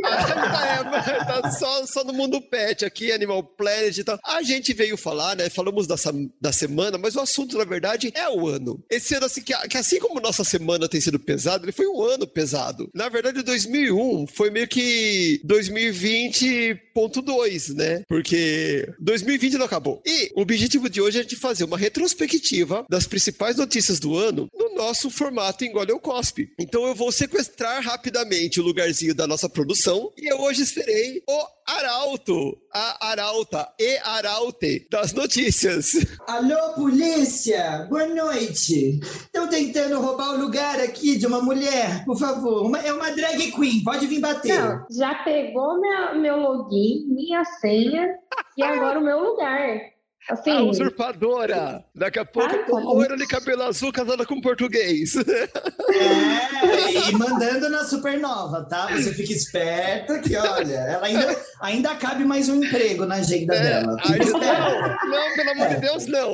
é, 1.09 1.23
tá 1.23 1.49
só, 1.51 1.85
só 1.85 2.03
no 2.03 2.11
mundo 2.11 2.41
pet 2.41 2.83
aqui, 2.83 3.13
Animal 3.13 3.41
Planet 3.43 3.97
e 3.97 4.03
tal. 4.03 4.19
A 4.25 4.43
gente 4.43 4.73
veio 4.73 4.97
falar, 4.97 5.37
né? 5.37 5.49
Falamos 5.49 5.87
dessa, 5.87 6.11
da 6.41 6.51
semana, 6.51 6.97
mas 6.97 7.15
o 7.15 7.21
assunto, 7.21 7.57
na 7.57 7.63
verdade, 7.63 8.11
é 8.13 8.27
o 8.27 8.45
ano. 8.47 8.83
Esse 8.89 9.15
ano, 9.15 9.27
assim, 9.27 9.41
que, 9.41 9.53
que 9.69 9.77
assim 9.77 9.97
como 9.99 10.19
nossa 10.19 10.43
semana 10.43 10.89
tem 10.89 10.99
sido 10.99 11.19
pesado, 11.19 11.63
ele 11.63 11.71
foi 11.71 11.87
um 11.87 12.03
ano 12.03 12.27
pesado. 12.27 12.89
Na 12.93 13.07
verdade, 13.07 13.43
2001 13.43 14.27
foi 14.27 14.49
meio 14.49 14.67
que 14.67 15.39
2020.2, 15.45 17.75
né? 17.75 18.03
Porque 18.09 18.93
2020 18.99 19.57
não 19.57 19.65
acabou. 19.65 20.01
E 20.05 20.29
o 20.35 20.41
objetivo 20.41 20.89
de 20.89 20.99
hoje 20.99 21.21
é 21.21 21.23
de 21.23 21.37
fazer 21.37 21.63
uma 21.63 21.77
retrospectiva 21.77 22.40
perspectiva 22.41 22.85
das 22.89 23.05
principais 23.05 23.55
notícias 23.55 23.99
do 23.99 24.17
ano 24.17 24.49
no 24.53 24.75
nosso 24.75 25.09
formato 25.09 25.63
Engole 25.63 25.91
ou 25.91 25.99
Cospe. 25.99 26.51
Então 26.59 26.85
eu 26.85 26.95
vou 26.95 27.11
sequestrar 27.11 27.83
rapidamente 27.83 28.59
o 28.59 28.63
lugarzinho 28.63 29.13
da 29.13 29.27
nossa 29.27 29.47
produção 29.47 30.11
e 30.17 30.31
eu 30.31 30.39
hoje 30.41 30.63
esperei 30.63 31.21
o 31.27 31.61
Arauto, 31.67 32.57
a 32.73 33.09
Arauta 33.11 33.71
e 33.79 33.97
Araute 33.97 34.87
das 34.89 35.13
notícias. 35.13 35.91
Alô, 36.27 36.73
polícia! 36.73 37.87
Boa 37.89 38.07
noite! 38.07 38.99
Estão 38.99 39.47
tentando 39.47 40.01
roubar 40.01 40.33
o 40.33 40.41
lugar 40.41 40.79
aqui 40.79 41.17
de 41.17 41.27
uma 41.27 41.41
mulher, 41.41 42.03
por 42.05 42.17
favor. 42.17 42.65
Uma, 42.65 42.79
é 42.79 42.91
uma 42.91 43.11
drag 43.11 43.51
queen, 43.51 43.83
pode 43.83 44.07
vir 44.07 44.19
bater. 44.19 44.59
Não, 44.59 44.85
já 44.89 45.15
pegou 45.23 45.79
meu, 45.79 46.19
meu 46.19 46.37
login, 46.37 47.05
minha 47.07 47.45
senha 47.45 48.15
e 48.57 48.63
agora 48.63 48.99
o 48.99 49.03
meu 49.03 49.19
lugar. 49.19 49.90
Assim, 50.29 50.51
A 50.51 50.61
usurpadora! 50.63 51.83
Daqui 51.95 52.19
a 52.19 52.25
pouco, 52.25 52.53
Ah, 52.55 52.63
com 52.65 52.79
loira 52.79 53.17
de 53.17 53.27
cabelo 53.27 53.63
azul 53.63 53.91
casada 53.91 54.25
com 54.25 54.39
português. 54.39 55.15
É, 55.17 57.09
e 57.09 57.11
mandando 57.13 57.69
na 57.69 57.83
supernova, 57.83 58.63
tá? 58.69 58.87
Você 58.91 59.13
fica 59.13 59.33
esperta 59.33 60.19
que, 60.19 60.35
olha, 60.37 60.73
ela 60.75 61.05
ainda, 61.07 61.35
ainda 61.59 61.95
cabe 61.95 62.23
mais 62.23 62.47
um 62.49 62.63
emprego 62.63 63.05
na 63.05 63.15
agenda 63.15 63.55
É, 63.55 63.61
dela. 63.61 63.97
não, 64.07 65.09
não, 65.09 65.35
pelo 65.35 65.51
amor 65.51 65.67
de 65.69 65.81
Deus, 65.81 66.05
não. 66.07 66.33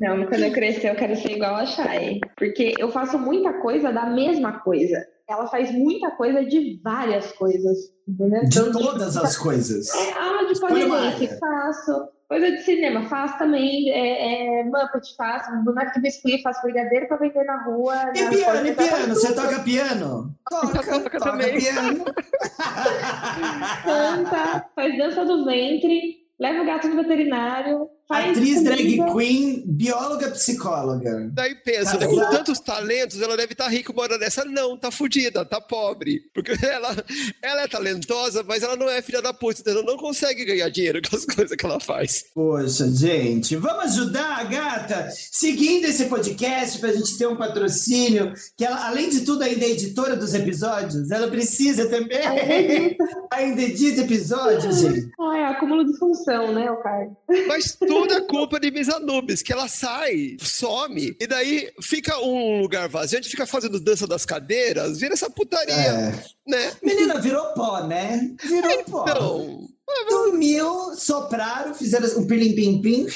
não, 0.00 0.26
quando 0.26 0.42
eu 0.44 0.52
crescer, 0.52 0.90
eu 0.90 0.96
quero 0.96 1.14
ser 1.16 1.32
igual 1.32 1.56
a 1.56 1.66
Shai. 1.66 2.20
Porque 2.36 2.74
eu 2.78 2.90
faço 2.90 3.18
muita 3.18 3.52
coisa 3.60 3.92
da 3.92 4.06
mesma 4.06 4.60
coisa. 4.60 5.04
Ela 5.28 5.46
faz 5.48 5.70
muita 5.72 6.10
coisa 6.12 6.44
de 6.44 6.80
várias 6.82 7.32
coisas. 7.32 7.76
Entendeu? 8.08 8.44
De 8.44 8.54
Tanto 8.54 8.78
todas 8.78 9.16
as 9.16 9.36
coisas. 9.36 9.88
É, 9.94 10.12
aula 10.12 10.52
de 10.52 10.58
polidense, 10.60 11.38
faço. 11.38 12.08
Coisa 12.28 12.50
de 12.50 12.62
cinema, 12.62 13.02
faço 13.08 13.38
também. 13.38 13.88
É, 13.90 14.60
é, 14.60 14.64
Muppet, 14.64 15.14
faço. 15.16 15.50
Boneco 15.62 15.92
de 15.94 16.00
biscuit, 16.00 16.42
faço 16.42 16.60
brigadeiro 16.62 17.06
pra 17.06 17.18
vender 17.18 17.44
na 17.44 17.62
rua. 17.62 17.94
E 18.14 18.20
na 18.22 18.30
piano, 18.30 18.66
e 18.66 18.74
piano? 18.74 19.14
Você 19.14 19.32
toca 19.34 19.60
piano? 19.60 20.34
Toca, 20.50 20.66
Toca 20.82 21.00
toca 21.02 21.18
também. 21.20 21.56
piano. 21.58 22.04
Canta, 23.84 24.66
faz 24.74 24.98
dança 24.98 25.24
do 25.24 25.44
ventre, 25.44 26.16
leva 26.38 26.62
o 26.62 26.66
gato 26.66 26.88
no 26.88 26.96
veterinário, 26.96 27.78
faz. 27.78 27.95
Atriz, 28.08 28.62
drag 28.62 28.98
queen, 29.12 29.64
bióloga, 29.66 30.30
psicóloga. 30.30 31.28
Daí 31.32 31.54
pensa, 31.56 31.98
Tá 31.98 32.06
com 32.06 32.14
bom. 32.14 32.30
tantos 32.30 32.60
talentos, 32.60 33.20
ela 33.20 33.36
deve 33.36 33.52
estar 33.52 33.66
rica 33.68 33.90
uma 33.92 34.02
hora 34.02 34.16
dessa. 34.18 34.44
Não, 34.44 34.76
tá 34.76 34.90
fudida, 34.92 35.44
tá 35.44 35.60
pobre. 35.60 36.20
Porque 36.32 36.52
ela, 36.64 36.94
ela 37.42 37.62
é 37.62 37.68
talentosa, 37.68 38.44
mas 38.46 38.62
ela 38.62 38.76
não 38.76 38.88
é 38.88 39.02
filha 39.02 39.20
da 39.20 39.32
puta, 39.34 39.60
então 39.60 39.72
ela 39.74 39.82
não 39.82 39.96
consegue 39.96 40.44
ganhar 40.44 40.68
dinheiro 40.68 41.00
com 41.02 41.16
as 41.16 41.24
coisas 41.26 41.56
que 41.56 41.66
ela 41.66 41.80
faz. 41.80 42.24
Poxa, 42.32 42.88
gente, 42.92 43.56
vamos 43.56 43.84
ajudar 43.96 44.38
a 44.38 44.44
gata 44.44 45.08
seguindo 45.32 45.86
esse 45.86 46.04
podcast 46.06 46.78
pra 46.78 46.92
gente 46.92 47.18
ter 47.18 47.26
um 47.26 47.36
patrocínio, 47.36 48.32
que 48.56 48.64
ela, 48.64 48.86
além 48.86 49.10
de 49.10 49.22
tudo, 49.22 49.42
ainda 49.42 49.64
é 49.64 49.70
editora 49.70 50.14
dos 50.16 50.32
episódios, 50.32 51.10
ela 51.10 51.28
precisa 51.28 51.88
também. 51.88 52.18
ainda 53.32 53.62
edita 53.62 54.02
episódios, 54.02 54.78
gente. 54.78 55.10
Ah, 55.18 55.38
é 55.38 55.44
acúmulo 55.46 55.84
de 55.84 55.98
função, 55.98 56.52
né, 56.52 56.70
o 56.70 56.76
cara? 56.76 57.10
Mas 57.48 57.74
tudo 57.74 57.95
é 58.04 58.20
culpa 58.20 58.60
de 58.60 58.70
Miss 58.70 58.88
Anubis, 58.88 59.42
que 59.42 59.52
ela 59.52 59.68
sai, 59.68 60.36
some, 60.40 61.16
e 61.18 61.26
daí 61.26 61.70
fica 61.80 62.18
um 62.20 62.60
lugar 62.60 62.88
vazio, 62.88 63.18
a 63.18 63.22
gente 63.22 63.30
fica 63.30 63.46
fazendo 63.46 63.80
dança 63.80 64.06
das 64.06 64.24
cadeiras, 64.24 64.98
vira 64.98 65.14
essa 65.14 65.30
putaria, 65.30 65.74
É. 65.74 66.24
né? 66.46 66.72
Menina, 66.82 67.18
virou 67.20 67.52
pó, 67.54 67.82
né? 67.86 68.34
Virou 68.42 68.84
pó. 68.84 69.02
Então, 69.02 69.68
Dormiu, 70.08 70.94
sopraram, 70.96 71.72
fizeram 71.74 72.08
um 72.18 72.26
pilim-pim-pim. 72.26 73.06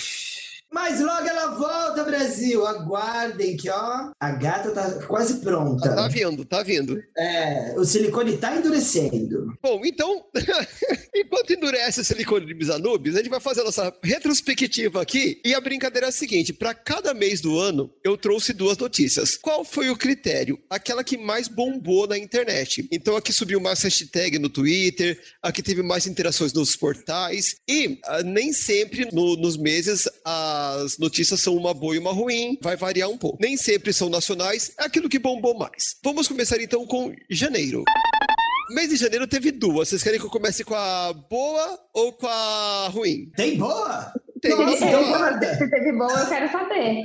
Mas 0.73 1.01
logo 1.01 1.27
ela 1.27 1.49
volta, 1.57 2.05
Brasil. 2.05 2.65
Aguardem 2.67 3.57
que, 3.57 3.69
ó, 3.69 4.11
a 4.21 4.31
gata 4.31 4.71
tá 4.71 4.91
quase 5.07 5.41
pronta. 5.41 5.95
tá 5.95 6.09
vindo, 6.09 6.45
tá 6.45 6.63
vindo. 6.63 6.97
É, 7.17 7.75
o 7.77 7.85
silicone 7.85 8.37
tá 8.37 8.57
endurecendo. 8.57 9.53
Bom, 9.63 9.81
então, 9.85 10.25
enquanto 11.15 11.53
endurece 11.53 12.01
o 12.01 12.05
silicone 12.05 12.47
de 12.47 12.55
Misanubis, 12.55 13.15
a 13.15 13.19
gente 13.19 13.29
vai 13.31 13.41
fazer 13.41 13.63
a 13.63 13.65
nossa 13.65 13.93
retrospectiva 14.03 15.03
aqui. 15.03 15.41
E 15.45 15.55
a 15.55 15.61
brincadeira 15.61 16.07
é 16.07 16.11
a 16.11 16.13
seguinte: 16.13 16.53
para 16.53 16.73
cada 16.75 17.13
mês 17.13 17.41
do 17.41 17.59
ano, 17.59 17.91
eu 18.05 18.17
trouxe 18.17 18.53
duas 18.53 18.79
notícias. 18.79 19.37
Qual 19.37 19.65
foi 19.65 19.91
o 19.91 19.97
critério? 19.97 20.59
Aquela 20.71 21.03
que 21.03 21.19
mais 21.19 21.49
bombou 21.49 22.07
na 22.07 22.17
internet. 22.17 22.87
Então, 22.93 23.17
aqui 23.17 23.33
subiu 23.33 23.61
mais 23.61 23.83
hashtag 23.83 24.39
no 24.39 24.49
Twitter, 24.49 25.21
aqui 25.43 25.63
teve 25.63 25.83
mais 25.83 26.07
interações 26.07 26.53
nos 26.53 26.77
portais. 26.77 27.57
E 27.69 27.99
ah, 28.05 28.23
nem 28.23 28.53
sempre 28.53 29.09
no- 29.13 29.37
nos 29.37 29.57
meses 29.57 30.09
as 30.83 30.99
notícias 30.99 31.41
são 31.41 31.57
uma 31.57 31.73
boa 31.75 31.95
e 31.95 31.99
uma 31.99 32.13
ruim. 32.13 32.59
Vai 32.63 32.77
variar 32.77 33.09
um 33.09 33.19
pouco. 33.19 33.39
Nem 33.41 33.57
sempre 33.57 33.93
são 33.93 34.09
nacionais, 34.09 34.73
é 34.79 34.85
aquilo 34.85 35.09
que 35.09 35.19
bombou 35.19 35.55
mais. 35.59 35.97
Vamos 36.03 36.29
começar 36.29 36.61
então 36.61 36.87
com 36.87 37.15
janeiro. 37.31 37.85
Mês 38.71 38.89
de 38.89 38.97
janeiro 38.97 39.27
teve 39.27 39.51
duas. 39.51 39.89
Vocês 39.89 40.03
querem 40.03 40.21
que 40.21 40.27
eu 40.27 40.31
comece 40.31 40.63
com 40.63 40.75
a 40.75 41.13
boa 41.13 41.79
ou 41.93 42.13
com 42.13 42.27
a 42.29 42.89
ruim? 42.93 43.31
Tem 43.37 43.59
boa? 43.59 44.13
Tem 44.41 44.57
Nossa, 44.57 44.87
boa. 44.87 45.09
guarda. 45.09 45.55
Se 45.59 45.69
teve 45.69 45.93
bom, 45.93 46.09
eu 46.09 46.27
quero 46.29 46.51
saber. 46.51 47.03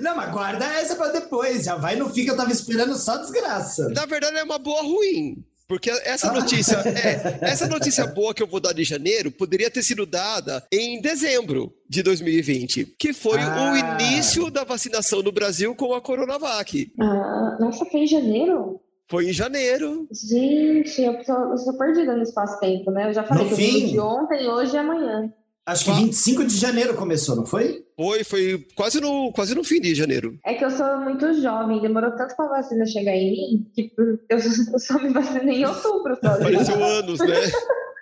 Não, 0.00 0.16
mas 0.16 0.30
guarda 0.32 0.64
essa 0.64 0.94
pra 0.96 1.08
depois. 1.08 1.64
Já 1.64 1.76
vai 1.76 1.96
no 1.96 2.08
fim 2.08 2.24
que 2.24 2.30
eu 2.30 2.36
tava 2.36 2.52
esperando 2.52 2.96
só 2.96 3.16
desgraça. 3.18 3.88
Na 3.90 4.06
verdade, 4.06 4.38
é 4.38 4.42
uma 4.44 4.58
boa 4.58 4.82
ruim. 4.82 5.44
Porque 5.70 5.88
essa 5.88 6.30
Ah. 6.30 6.32
notícia, 6.32 6.74
é, 6.78 7.38
essa 7.52 7.68
notícia 7.68 8.04
boa 8.08 8.34
que 8.34 8.42
eu 8.42 8.46
vou 8.48 8.58
dar 8.58 8.72
de 8.74 8.82
janeiro 8.82 9.30
poderia 9.30 9.70
ter 9.70 9.84
sido 9.84 10.04
dada 10.04 10.66
em 10.72 11.00
dezembro 11.00 11.72
de 11.88 12.02
2020, 12.02 12.86
que 12.98 13.12
foi 13.12 13.38
Ah. 13.38 13.70
o 13.72 13.76
início 14.02 14.50
da 14.50 14.64
vacinação 14.64 15.22
no 15.22 15.30
Brasil 15.30 15.72
com 15.76 15.94
a 15.94 16.00
Coronavac. 16.00 16.92
Ah, 17.00 17.56
nossa, 17.60 17.84
foi 17.84 18.00
em 18.00 18.06
janeiro? 18.08 18.80
Foi 19.08 19.28
em 19.28 19.32
janeiro. 19.32 20.08
Gente, 20.12 21.00
eu 21.02 21.22
sou, 21.24 21.36
eu 21.52 21.58
sou 21.58 21.78
perdida 21.78 22.16
no 22.16 22.22
espaço-tempo, 22.24 22.90
né? 22.90 23.08
Eu 23.08 23.12
já 23.14 23.22
falei 23.22 23.44
No 23.44 23.48
que 23.48 23.54
eu 23.54 23.56
fim. 23.58 23.86
vi 23.86 23.90
de 23.92 24.00
ontem, 24.00 24.48
hoje 24.48 24.74
e 24.74 24.78
amanhã. 24.78 25.32
Acho 25.66 25.84
que 25.84 25.90
Qua- 25.90 26.00
25 26.00 26.44
de 26.46 26.56
janeiro 26.56 26.94
começou, 26.94 27.36
não 27.36 27.46
foi? 27.46 27.84
Foi, 27.96 28.24
foi 28.24 28.66
quase 28.74 29.00
no, 29.00 29.30
quase 29.32 29.54
no 29.54 29.62
fim 29.62 29.80
de 29.80 29.94
janeiro. 29.94 30.38
É 30.44 30.54
que 30.54 30.64
eu 30.64 30.70
sou 30.70 30.98
muito 31.00 31.34
jovem, 31.40 31.80
demorou 31.80 32.10
tanto 32.16 32.34
pra 32.34 32.48
vacina 32.48 32.84
chegar 32.86 33.12
em 33.14 33.30
mim, 33.30 33.70
que 33.74 33.92
eu 34.28 34.40
só, 34.40 34.78
só 34.78 35.02
me 35.02 35.10
vacinei 35.12 35.58
em 35.62 35.66
outubro 35.66 36.16
só. 36.22 36.38
Pareceu 36.38 36.82
anos, 36.82 37.18
né? 37.20 37.26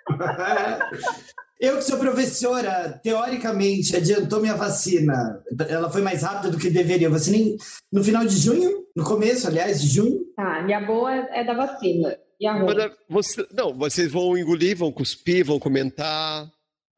Eu 1.59 1.75
que 1.75 1.81
sou 1.83 1.97
professora, 1.99 2.97
teoricamente, 3.03 3.93
adiantou 3.93 4.39
minha 4.39 4.55
vacina. 4.55 5.43
Ela 5.67 5.89
foi 5.89 6.01
mais 6.01 6.23
rápida 6.23 6.49
do 6.51 6.57
que 6.57 6.69
deveria. 6.69 7.07
Eu 7.07 7.11
vacinei 7.11 7.57
no 7.91 8.01
final 8.01 8.23
de 8.25 8.37
junho, 8.37 8.85
no 8.95 9.03
começo, 9.03 9.45
aliás, 9.45 9.81
de 9.81 9.87
junho. 9.89 10.21
Tá, 10.37 10.61
minha 10.63 10.79
boa 10.79 11.11
é 11.13 11.43
da 11.43 11.53
vacina. 11.53 12.15
E 12.39 12.47
a 12.47 12.53
ruim? 12.53 12.73
Você- 13.09 13.45
não, 13.53 13.73
vocês 13.77 14.09
vão 14.09 14.37
engolir, 14.37 14.77
vão 14.77 14.89
cuspir, 14.89 15.43
vão 15.43 15.59
comentar. 15.59 16.49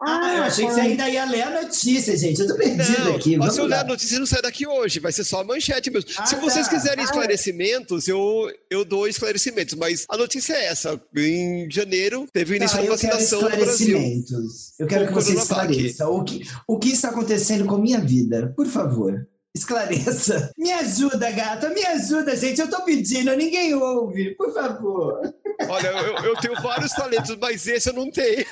Ah, 0.03 0.33
eu 0.37 0.43
achei 0.43 0.65
que 0.65 0.71
você 0.73 0.81
ainda 0.81 1.07
ia 1.09 1.25
ler 1.25 1.43
a 1.43 1.61
notícia, 1.61 2.17
gente. 2.17 2.41
Eu 2.41 2.47
tô 2.47 2.55
perdida 2.55 2.99
Não, 3.05 3.15
aqui. 3.15 3.37
Vamos 3.37 3.53
se 3.53 3.59
eu 3.61 3.65
ler 3.65 3.75
a 3.79 3.83
notícia, 3.83 4.17
não 4.19 4.25
sai 4.25 4.41
daqui 4.41 4.65
hoje, 4.67 4.99
vai 4.99 5.11
ser 5.11 5.23
só 5.23 5.41
a 5.41 5.43
manchete 5.43 5.91
mesmo. 5.91 6.09
Ah, 6.17 6.25
se 6.25 6.35
vocês 6.37 6.65
tá. 6.67 6.73
quiserem 6.73 7.01
Ah. 7.01 7.05
esclarecimentos, 7.05 8.07
eu, 8.07 8.51
eu 8.69 8.83
dou 8.83 9.07
esclarecimentos, 9.07 9.75
mas 9.75 10.05
a 10.09 10.17
notícia 10.17 10.53
é 10.53 10.65
essa. 10.65 10.99
Em 11.15 11.69
janeiro, 11.69 12.27
teve 12.33 12.53
o 12.53 12.57
início 12.57 12.77
Tá, 12.77 12.83
da 12.83 12.89
vacinação 12.89 13.41
no 13.41 13.49
Brasil. 13.49 13.97
esclarecimentos. 13.97 14.73
Eu 14.79 14.87
quero 14.87 15.07
que 15.07 15.13
você 15.13 15.33
esclareça 15.35 16.07
o 16.09 16.23
que, 16.23 16.41
o 16.67 16.79
que 16.79 16.89
está 16.89 17.09
acontecendo 17.09 17.65
com 17.65 17.77
minha 17.77 17.99
vida. 17.99 18.53
Por 18.55 18.65
favor, 18.67 19.27
esclareça. 19.55 20.51
Me 20.57 20.71
ajuda, 20.71 21.29
gata, 21.31 21.69
me 21.69 21.85
ajuda, 21.85 22.35
gente. 22.35 22.59
Eu 22.59 22.69
tô 22.69 22.81
pedindo, 22.83 23.35
ninguém 23.35 23.73
ouve. 23.75 24.35
Por 24.35 24.53
favor. 24.53 25.21
Olha, 25.69 25.87
eu, 25.89 26.25
eu 26.25 26.35
tenho 26.37 26.59
vários 26.61 26.91
talentos, 26.93 27.37
mas 27.39 27.67
esse 27.67 27.89
eu 27.89 27.93
não 27.93 28.09
tenho. 28.09 28.45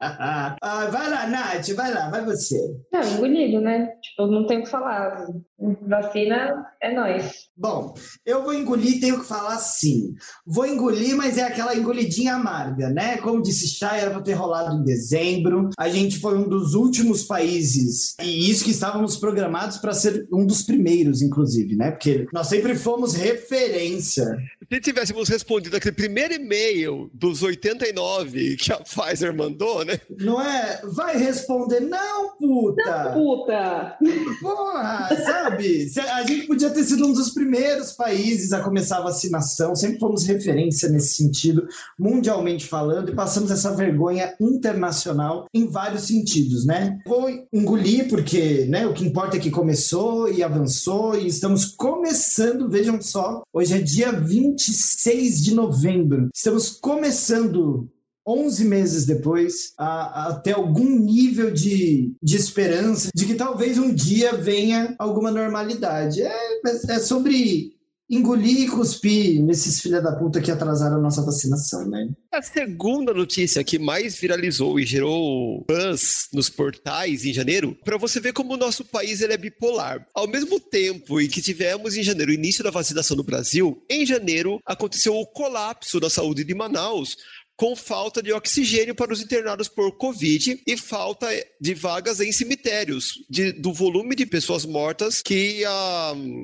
Ah, 0.00 0.88
vai 0.90 1.10
lá, 1.10 1.26
Nath, 1.26 1.68
vai 1.74 1.92
lá, 1.92 2.08
vai 2.08 2.24
você. 2.24 2.58
Não, 2.92 3.02
engolido, 3.02 3.60
né? 3.60 3.88
Tipo, 4.02 4.26
não 4.26 4.46
tem 4.46 4.60
o 4.60 4.62
que 4.64 4.70
falar. 4.70 5.26
Vacina 5.86 6.64
é 6.80 6.94
nós. 6.94 7.48
Bom, 7.56 7.94
eu 8.24 8.44
vou 8.44 8.54
engolir, 8.54 9.00
tenho 9.00 9.20
que 9.20 9.26
falar 9.26 9.58
sim. 9.58 10.14
Vou 10.46 10.64
engolir, 10.64 11.16
mas 11.16 11.36
é 11.36 11.42
aquela 11.42 11.74
engolidinha 11.76 12.34
amarga, 12.34 12.88
né? 12.88 13.16
Como 13.18 13.42
disse 13.42 13.68
Chay, 13.68 14.00
era 14.00 14.10
para 14.10 14.22
ter 14.22 14.34
rolado 14.34 14.76
em 14.76 14.84
dezembro. 14.84 15.68
A 15.76 15.88
gente 15.88 16.20
foi 16.20 16.38
um 16.38 16.48
dos 16.48 16.74
últimos 16.74 17.24
países, 17.24 18.14
e 18.22 18.50
isso 18.50 18.64
que 18.64 18.70
estávamos 18.70 19.16
programados 19.16 19.78
para 19.78 19.92
ser 19.92 20.28
um 20.32 20.46
dos 20.46 20.62
primeiros, 20.62 21.20
inclusive, 21.20 21.76
né? 21.76 21.90
Porque 21.90 22.26
nós 22.32 22.46
sempre 22.46 22.76
fomos 22.76 23.14
referência. 23.14 24.24
Se 24.72 24.80
tivéssemos 24.80 25.28
respondido 25.28 25.76
aquele 25.76 25.96
primeiro 25.96 26.34
e-mail 26.34 27.10
dos 27.12 27.42
89 27.42 27.97
que 28.58 28.72
a 28.72 28.76
Pfizer 28.76 29.34
mandou, 29.34 29.84
né? 29.84 30.00
Não 30.18 30.40
é? 30.40 30.80
Vai 30.84 31.16
responder, 31.16 31.80
não, 31.80 32.36
puta! 32.36 33.12
Puta! 33.12 33.96
Porra, 34.40 35.08
sabe? 35.24 35.90
A 36.12 36.22
gente 36.24 36.46
podia 36.46 36.70
ter 36.70 36.84
sido 36.84 37.06
um 37.06 37.12
dos 37.12 37.30
primeiros 37.30 37.92
países 37.92 38.52
a 38.52 38.60
começar 38.60 38.98
a 38.98 39.02
vacinação, 39.02 39.74
sempre 39.74 39.98
fomos 39.98 40.26
referência 40.26 40.88
nesse 40.88 41.14
sentido, 41.14 41.66
mundialmente 41.98 42.66
falando, 42.66 43.10
e 43.10 43.14
passamos 43.14 43.50
essa 43.50 43.74
vergonha 43.74 44.34
internacional 44.40 45.46
em 45.52 45.66
vários 45.66 46.02
sentidos, 46.02 46.64
né? 46.64 46.98
Vou 47.06 47.28
engolir, 47.52 48.08
porque 48.08 48.66
né, 48.68 48.86
o 48.86 48.94
que 48.94 49.06
importa 49.06 49.36
é 49.36 49.40
que 49.40 49.50
começou 49.50 50.30
e 50.30 50.42
avançou, 50.42 51.16
e 51.16 51.26
estamos 51.26 51.66
começando, 51.66 52.68
vejam 52.68 53.00
só, 53.00 53.42
hoje 53.52 53.74
é 53.74 53.80
dia 53.80 54.12
26 54.12 55.42
de 55.42 55.54
novembro, 55.54 56.28
estamos 56.34 56.70
começando 56.70 57.87
11 58.28 58.64
meses 58.66 59.06
depois, 59.06 59.72
a, 59.78 60.28
a 60.28 60.34
ter 60.34 60.52
algum 60.52 60.98
nível 60.98 61.50
de, 61.50 62.12
de 62.22 62.36
esperança 62.36 63.08
de 63.14 63.24
que 63.24 63.34
talvez 63.34 63.78
um 63.78 63.92
dia 63.92 64.34
venha 64.34 64.94
alguma 64.98 65.30
normalidade. 65.30 66.20
É, 66.20 66.58
é 66.90 66.98
sobre 66.98 67.78
engolir 68.10 68.60
e 68.60 68.68
cuspir 68.68 69.42
nesses 69.42 69.80
filha 69.80 70.00
da 70.00 70.12
puta 70.12 70.40
que 70.40 70.50
atrasaram 70.50 70.96
a 70.96 71.00
nossa 71.00 71.22
vacinação, 71.22 71.86
né? 71.86 72.08
A 72.32 72.40
segunda 72.40 73.12
notícia 73.12 73.62
que 73.62 73.78
mais 73.78 74.18
viralizou 74.18 74.80
e 74.80 74.86
gerou 74.86 75.64
buzz 75.68 76.28
nos 76.32 76.48
portais 76.48 77.24
em 77.24 77.34
janeiro, 77.34 77.76
para 77.84 77.98
você 77.98 78.18
ver 78.18 78.32
como 78.32 78.54
o 78.54 78.56
nosso 78.56 78.84
país 78.84 79.20
ele 79.20 79.34
é 79.34 79.36
bipolar. 79.36 80.06
Ao 80.14 80.26
mesmo 80.26 80.58
tempo 80.58 81.20
em 81.20 81.28
que 81.28 81.42
tivemos 81.42 81.96
em 81.96 82.02
janeiro 82.02 82.30
o 82.30 82.34
início 82.34 82.64
da 82.64 82.70
vacinação 82.70 83.16
no 83.16 83.22
Brasil, 83.22 83.82
em 83.90 84.06
janeiro 84.06 84.60
aconteceu 84.64 85.14
o 85.14 85.26
colapso 85.26 86.00
da 86.00 86.08
saúde 86.08 86.44
de 86.44 86.54
Manaus 86.54 87.16
com 87.58 87.74
falta 87.74 88.22
de 88.22 88.32
oxigênio 88.32 88.94
para 88.94 89.12
os 89.12 89.20
internados 89.20 89.68
por 89.68 89.90
Covid 89.96 90.60
e 90.64 90.76
falta 90.76 91.26
de 91.60 91.74
vagas 91.74 92.20
em 92.20 92.30
cemitérios, 92.30 93.14
de, 93.28 93.52
do 93.52 93.72
volume 93.72 94.14
de 94.14 94.24
pessoas 94.24 94.64
mortas 94.64 95.20
que 95.20 95.64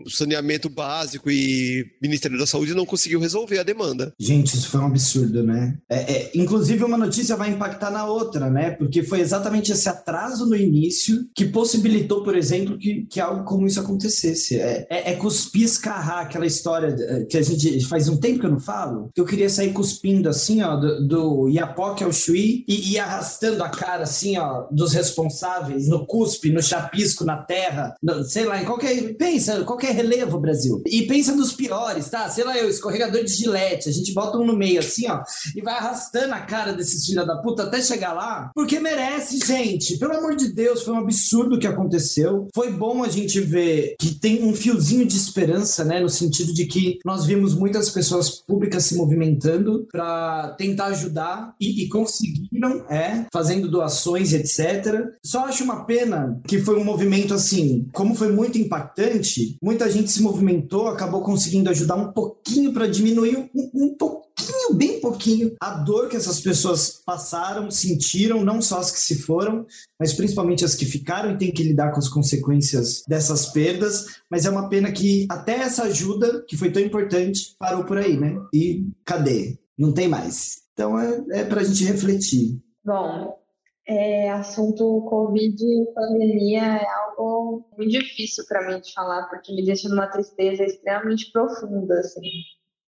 o 0.05 0.11
saneamento 0.11 0.69
básico 0.69 1.31
e 1.31 1.87
Ministério 2.03 2.37
da 2.37 2.47
Saúde 2.47 2.75
não 2.75 2.85
conseguiu 2.85 3.21
resolver 3.21 3.59
a 3.59 3.63
demanda. 3.63 4.13
Gente, 4.19 4.57
isso 4.57 4.69
foi 4.69 4.81
um 4.81 4.87
absurdo, 4.87 5.45
né? 5.45 5.79
É, 5.89 6.13
é, 6.13 6.31
inclusive, 6.35 6.83
uma 6.83 6.99
notícia 6.99 7.37
vai 7.37 7.51
impactar 7.51 7.91
na 7.91 8.07
outra, 8.07 8.51
né? 8.51 8.73
Porque 8.73 9.05
foi 9.05 9.21
exatamente 9.21 9.71
esse 9.71 9.89
atraso 9.89 10.47
no 10.47 10.57
início 10.57 11.29
que 11.35 11.45
possibilitou, 11.45 12.25
por 12.25 12.37
exemplo, 12.37 12.77
que, 12.77 13.07
que 13.07 13.21
algo 13.21 13.45
como 13.45 13.67
isso 13.67 13.79
acontecesse. 13.79 14.59
É, 14.59 14.87
é, 14.91 15.13
é 15.13 15.15
cuspir, 15.15 15.65
escarrar 15.65 16.23
aquela 16.23 16.47
história 16.47 16.89
eh, 16.99 17.25
que 17.25 17.37
a 17.37 17.43
gente 17.43 17.87
faz 17.87 18.09
um 18.09 18.17
tempo 18.17 18.41
que 18.41 18.47
eu 18.47 18.51
não 18.51 18.61
falo, 18.61 19.11
que 19.15 19.21
eu 19.21 19.25
queria 19.25 19.49
sair 19.49 19.73
cuspindo 19.73 20.29
assim, 20.29 20.61
ó, 20.61 20.77
do, 20.77 21.04
do 21.07 21.49
Iapoque 21.49 22.05
ao 22.05 22.13
Chuí 22.13 22.65
e 22.69 22.93
ir 22.93 22.99
arrastando 22.99 23.63
a 23.63 23.69
cara 23.69 24.05
assim, 24.05 24.37
ó, 24.37 24.67
dos 24.71 24.93
responsáveis 24.93 25.89
no 25.89 26.07
cuspe, 26.07 26.51
no 26.51 26.63
chapisco, 26.63 27.25
na 27.25 27.37
terra, 27.37 27.95
no, 28.03 28.25
sei 28.25 28.45
lá, 28.45 28.61
em 28.61 28.65
qualquer. 28.65 29.15
Pensa, 29.17 29.65
qualquer 29.65 29.95
relevo, 29.95 30.39
Brasil. 30.39 30.83
E 30.87 31.03
pensa 31.03 31.35
nos 31.35 31.53
piores, 31.53 32.09
tá? 32.09 32.29
Sei 32.29 32.45
lá, 32.45 32.57
eu, 32.57 32.69
escorregador 32.69 33.25
de 33.25 33.33
gilete, 33.33 33.89
a 33.89 33.93
gente 33.93 34.13
bota 34.13 34.39
um 34.39 34.47
no 34.47 34.57
meio 34.57 34.81
assim, 34.81 35.09
ó, 35.09 35.23
e 35.55 35.61
vai 35.61 35.75
arrastando 35.75 36.35
a 36.35 36.41
cara 36.41 36.73
desses 36.73 37.05
filha 37.05 37.25
da 37.25 37.37
puta 37.37 37.65
até 37.65 37.81
chegar 37.81 38.13
lá, 38.13 38.51
porque 38.55 38.81
merece, 38.81 39.39
gente. 39.39 39.99
Pelo 39.99 40.17
amor 40.17 40.37
de 40.37 40.53
Deus, 40.53 40.83
foi 40.83 40.95
um 40.95 40.99
absurdo 40.99 41.57
o 41.57 41.59
que 41.59 41.67
aconteceu. 41.67 42.49
Foi 42.55 42.73
bom 42.73 43.05
a 43.05 43.09
gente 43.09 43.41
ver 43.41 43.95
que 43.99 44.15
tem 44.15 44.45
um 44.45 44.55
fiozinho 44.55 45.07
de 45.07 45.17
esperança, 45.17 45.85
né, 45.85 46.01
no 46.01 46.09
sentido 46.09 46.53
de 46.53 46.67
que 46.67 46.99
nós 47.05 47.25
vimos 47.25 47.55
muitas 47.55 47.91
pessoas 47.91 48.31
públicas 48.31 48.85
se 48.85 48.97
movimentando 48.97 49.87
para 49.91 50.55
tentar 50.59 50.94
ajudar 50.95 51.55
e, 51.61 51.85
e, 51.85 51.89
conseguiram, 51.89 52.85
é, 52.91 53.27
fazendo 53.33 53.71
doações, 53.71 54.33
etc. 54.33 55.05
Só 55.25 55.47
acho 55.47 55.65
uma 55.65 55.85
pena 55.85 56.41
que 56.47 56.59
foi 56.59 56.79
um 56.79 56.85
movimento 56.85 57.35
assim, 57.35 57.87
como 57.93 58.15
foi 58.15 58.33
muito 58.33 58.59
impactante, 58.59 59.57
muita 59.63 59.91
gente 59.91 60.11
se 60.11 60.23
movimentou, 60.23 60.89
acabou 60.89 61.23
conseguindo 61.23 61.71
ajudar 61.71 61.97
um 61.97 62.13
pouquinho 62.13 62.73
para 62.73 62.87
diminuir 62.87 63.37
um, 63.37 63.71
um 63.75 63.95
pouquinho, 63.97 64.75
bem 64.75 65.01
pouquinho, 65.01 65.55
a 65.61 65.71
dor 65.75 66.09
que 66.09 66.17
essas 66.17 66.41
pessoas 66.41 67.03
passaram, 67.05 67.71
sentiram, 67.71 68.45
não 68.45 68.61
só 68.61 68.79
as 68.79 68.91
que 68.91 68.99
se 68.99 69.17
foram, 69.17 69.67
mas 69.99 70.13
principalmente 70.13 70.65
as 70.65 70.75
que 70.75 70.85
ficaram 70.85 71.33
e 71.33 71.39
têm 71.39 71.53
que 71.53 71.63
lidar 71.63 71.93
com 71.93 71.99
as 71.99 72.09
consequências 72.09 73.03
dessas 73.09 73.47
perdas. 73.47 74.07
Mas 74.31 74.45
é 74.45 74.51
uma 74.51 74.69
pena 74.69 74.91
que 74.93 75.27
até 75.31 75.57
essa 75.57 75.85
ajuda, 75.85 76.45
que 76.47 76.57
foi 76.57 76.71
tão 76.71 76.83
importante, 76.83 77.55
parou 77.59 77.85
por 77.85 77.99
aí, 77.99 78.19
né? 78.19 78.37
E 78.53 78.87
cadê? 79.05 79.59
Não 79.79 79.93
tem 79.93 80.09
mais. 80.09 80.64
Então 80.75 80.99
é, 80.99 81.41
é 81.41 81.45
para 81.45 81.61
a 81.61 81.65
gente 81.65 81.85
refletir. 81.85 82.61
Bom, 82.85 83.39
é, 83.87 84.31
assunto 84.31 85.03
Covid 85.09 85.57
e 85.63 85.95
pandemia 85.95 86.63
é 86.63 86.87
algo 86.87 87.67
muito 87.77 87.91
difícil 87.91 88.45
para 88.49 88.67
mim 88.69 88.81
de 88.81 88.93
falar, 88.93 89.29
porque 89.29 89.55
me 89.55 89.65
deixa 89.65 89.89
numa 89.89 90.07
tristeza 90.07 90.65
extremamente 90.65 91.31
profunda, 91.31 91.99
assim, 92.01 92.21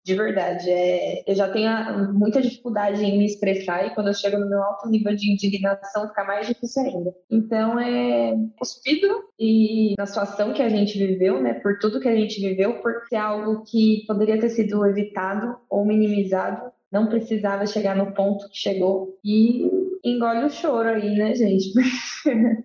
de 0.06 0.16
verdade. 0.16 0.70
É, 0.70 1.24
eu 1.30 1.36
já 1.36 1.52
tenho 1.52 2.14
muita 2.14 2.42
dificuldade 2.42 3.04
em 3.04 3.18
me 3.18 3.26
expressar 3.26 3.86
e 3.86 3.94
quando 3.94 4.08
eu 4.08 4.14
chego 4.14 4.38
no 4.38 4.50
meu 4.50 4.64
alto 4.64 4.90
nível 4.90 5.16
de 5.16 5.32
indignação 5.32 6.08
fica 6.08 6.24
mais 6.24 6.48
difícil 6.48 6.84
ainda. 6.84 7.14
Então, 7.30 7.80
é 7.80 8.34
cuspido 8.58 9.26
e 9.40 9.96
na 9.98 10.06
situação 10.06 10.54
que 10.54 10.62
a 10.62 10.70
gente 10.70 10.98
viveu, 10.98 11.42
né, 11.42 11.56
por 11.56 11.78
tudo 11.80 12.00
que 12.00 12.08
a 12.08 12.16
gente 12.16 12.40
viveu, 12.40 12.82
por 12.82 12.94
ser 13.10 13.18
algo 13.18 13.64
que 13.64 14.06
poderia 14.08 14.40
ter 14.40 14.50
sido 14.50 14.86
evitado 14.86 15.58
ou 15.70 15.86
minimizado, 15.86 16.72
não 16.96 17.08
precisava 17.08 17.68
chegar 17.68 17.96
no 17.96 18.14
ponto 18.14 18.50
que 18.50 18.58
chegou. 18.58 19.20
E 19.24 19.70
engole 20.04 20.46
o 20.46 20.50
choro 20.50 20.88
aí, 20.88 21.16
né, 21.18 21.36
gente? 21.36 21.74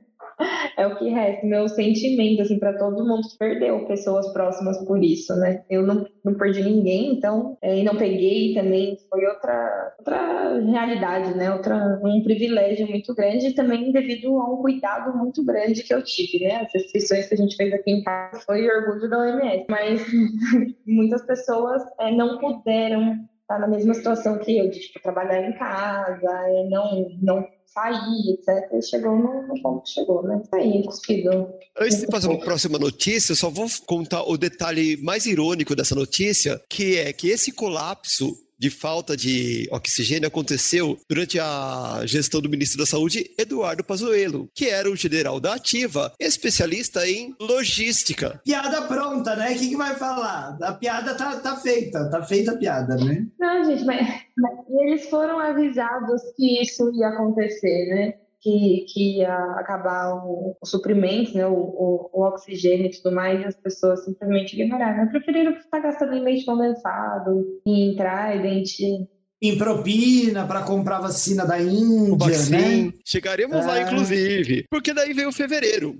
é 0.79 0.87
o 0.87 0.97
que 0.97 1.09
resta, 1.11 1.47
meu 1.47 1.69
sentimento, 1.69 2.43
assim, 2.43 2.59
para 2.59 2.79
todo 2.79 3.05
mundo 3.05 3.29
que 3.29 3.37
perdeu 3.37 3.85
pessoas 3.87 4.33
próximas 4.33 4.79
por 4.87 5.03
isso, 5.03 5.35
né? 5.35 5.65
Eu 5.69 5.83
não, 5.83 6.07
não 6.25 6.35
perdi 6.35 6.63
ninguém, 6.63 7.13
então, 7.13 7.59
é, 7.61 7.79
e 7.79 7.83
não 7.83 7.97
peguei 7.97 8.55
também, 8.55 8.97
foi 9.11 9.27
outra, 9.27 9.95
outra 9.99 10.61
realidade, 10.61 11.37
né? 11.37 11.53
Outra, 11.53 12.01
um 12.03 12.23
privilégio 12.23 12.89
muito 12.89 13.13
grande, 13.15 13.53
também 13.53 13.91
devido 13.91 14.39
a 14.39 14.55
um 14.55 14.63
cuidado 14.63 15.19
muito 15.19 15.45
grande 15.45 15.83
que 15.83 15.93
eu 15.93 16.03
tive, 16.03 16.45
né? 16.45 16.63
As 16.63 16.73
restrições 16.73 17.27
que 17.27 17.35
a 17.35 17.39
gente 17.39 17.57
fez 17.57 17.73
aqui 17.73 17.91
em 17.91 18.03
casa 18.05 18.41
foi 18.47 18.67
orgulho 18.69 19.11
da 19.11 19.19
OMS, 19.19 19.67
mas 19.69 20.01
muitas 20.87 21.27
pessoas 21.27 21.83
é, 21.99 22.13
não 22.13 22.39
puderam 22.39 23.29
tá 23.51 23.59
na 23.59 23.67
mesma 23.67 23.93
situação 23.93 24.39
que 24.39 24.57
eu, 24.57 24.71
de 24.71 24.79
tipo, 24.79 25.03
trabalhar 25.03 25.43
em 25.43 25.53
casa, 25.59 26.31
é, 26.47 26.69
não, 26.69 27.09
não 27.21 27.49
sair, 27.67 28.35
etc. 28.35 28.73
E 28.75 28.81
chegou 28.81 29.17
no, 29.17 29.49
no, 29.49 29.61
ponto 29.61 29.83
que 29.83 29.91
chegou, 29.91 30.23
né? 30.23 30.41
Tá 30.49 30.59
aí, 30.59 30.85
cuspido. 30.85 31.49
Antes 31.77 31.99
de 31.99 32.07
fazer 32.07 32.29
uma 32.29 32.39
próxima 32.39 32.79
notícia, 32.79 33.33
eu 33.33 33.37
só 33.37 33.51
vou 33.51 33.67
contar 33.87 34.23
o 34.23 34.39
detalhe 34.39 34.97
mais 35.03 35.27
irônico 35.27 35.75
dessa 35.75 35.97
notícia, 35.97 36.61
que 36.69 36.97
é 36.97 37.13
que 37.13 37.29
esse 37.29 37.51
colapso 37.51 38.37
de 38.61 38.69
falta 38.69 39.17
de 39.17 39.67
oxigênio 39.73 40.29
aconteceu 40.29 40.99
durante 41.09 41.41
a 41.41 42.03
gestão 42.05 42.43
do 42.43 42.51
ministro 42.51 42.79
da 42.79 42.87
Saúde, 42.87 43.31
Eduardo 43.39 43.83
Pazuello, 43.83 44.51
que 44.55 44.67
era 44.67 44.91
o 44.91 44.97
general 44.97 45.41
da 45.41 45.55
Ativa, 45.55 46.13
especialista 46.21 47.09
em 47.09 47.35
logística. 47.41 48.41
Piada 48.45 48.83
pronta, 48.83 49.35
né? 49.35 49.53
O 49.53 49.59
que, 49.59 49.69
que 49.71 49.77
vai 49.77 49.95
falar? 49.95 50.59
A 50.61 50.75
piada 50.75 51.15
tá, 51.15 51.37
tá 51.41 51.57
feita, 51.57 52.11
tá 52.11 52.23
feita 52.23 52.53
a 52.53 52.57
piada, 52.57 52.97
né? 52.97 53.27
Não, 53.39 53.65
gente, 53.65 53.85
mas, 53.85 54.07
mas 54.37 54.59
eles 54.83 55.09
foram 55.09 55.39
avisados 55.39 56.21
que 56.37 56.63
isso 56.63 56.93
ia 56.95 57.09
acontecer, 57.09 57.87
né? 57.87 58.15
Que, 58.41 58.87
que 58.89 59.19
ia 59.19 59.37
acabar 59.57 60.15
o, 60.15 60.57
o 60.61 60.67
suprimento, 60.67 61.37
né, 61.37 61.47
o, 61.47 61.53
o, 61.53 62.11
o, 62.13 62.23
oxigênio 62.23 62.87
e 62.87 62.91
tudo 62.91 63.15
mais, 63.15 63.41
e 63.41 63.45
as 63.45 63.57
pessoas 63.57 64.05
simplesmente 64.05 64.61
ignoraram. 64.61 65.09
Preferiram 65.09 65.53
estar 65.53 65.81
gastando 65.81 66.15
em 66.15 66.23
leite 66.23 66.47
condensado, 66.47 67.45
em 67.67 67.95
Trident, 67.97 69.09
em 69.43 69.57
propina 69.57 70.47
para 70.47 70.63
comprar 70.63 71.01
vacina 71.01 71.47
da 71.47 71.61
Índia, 71.61 72.39
né? 72.51 72.93
Chegaremos 73.05 73.65
é. 73.65 73.67
lá, 73.67 73.83
inclusive. 73.83 74.67
Porque 74.69 74.93
daí 74.93 75.15
veio 75.15 75.33
fevereiro. 75.33 75.99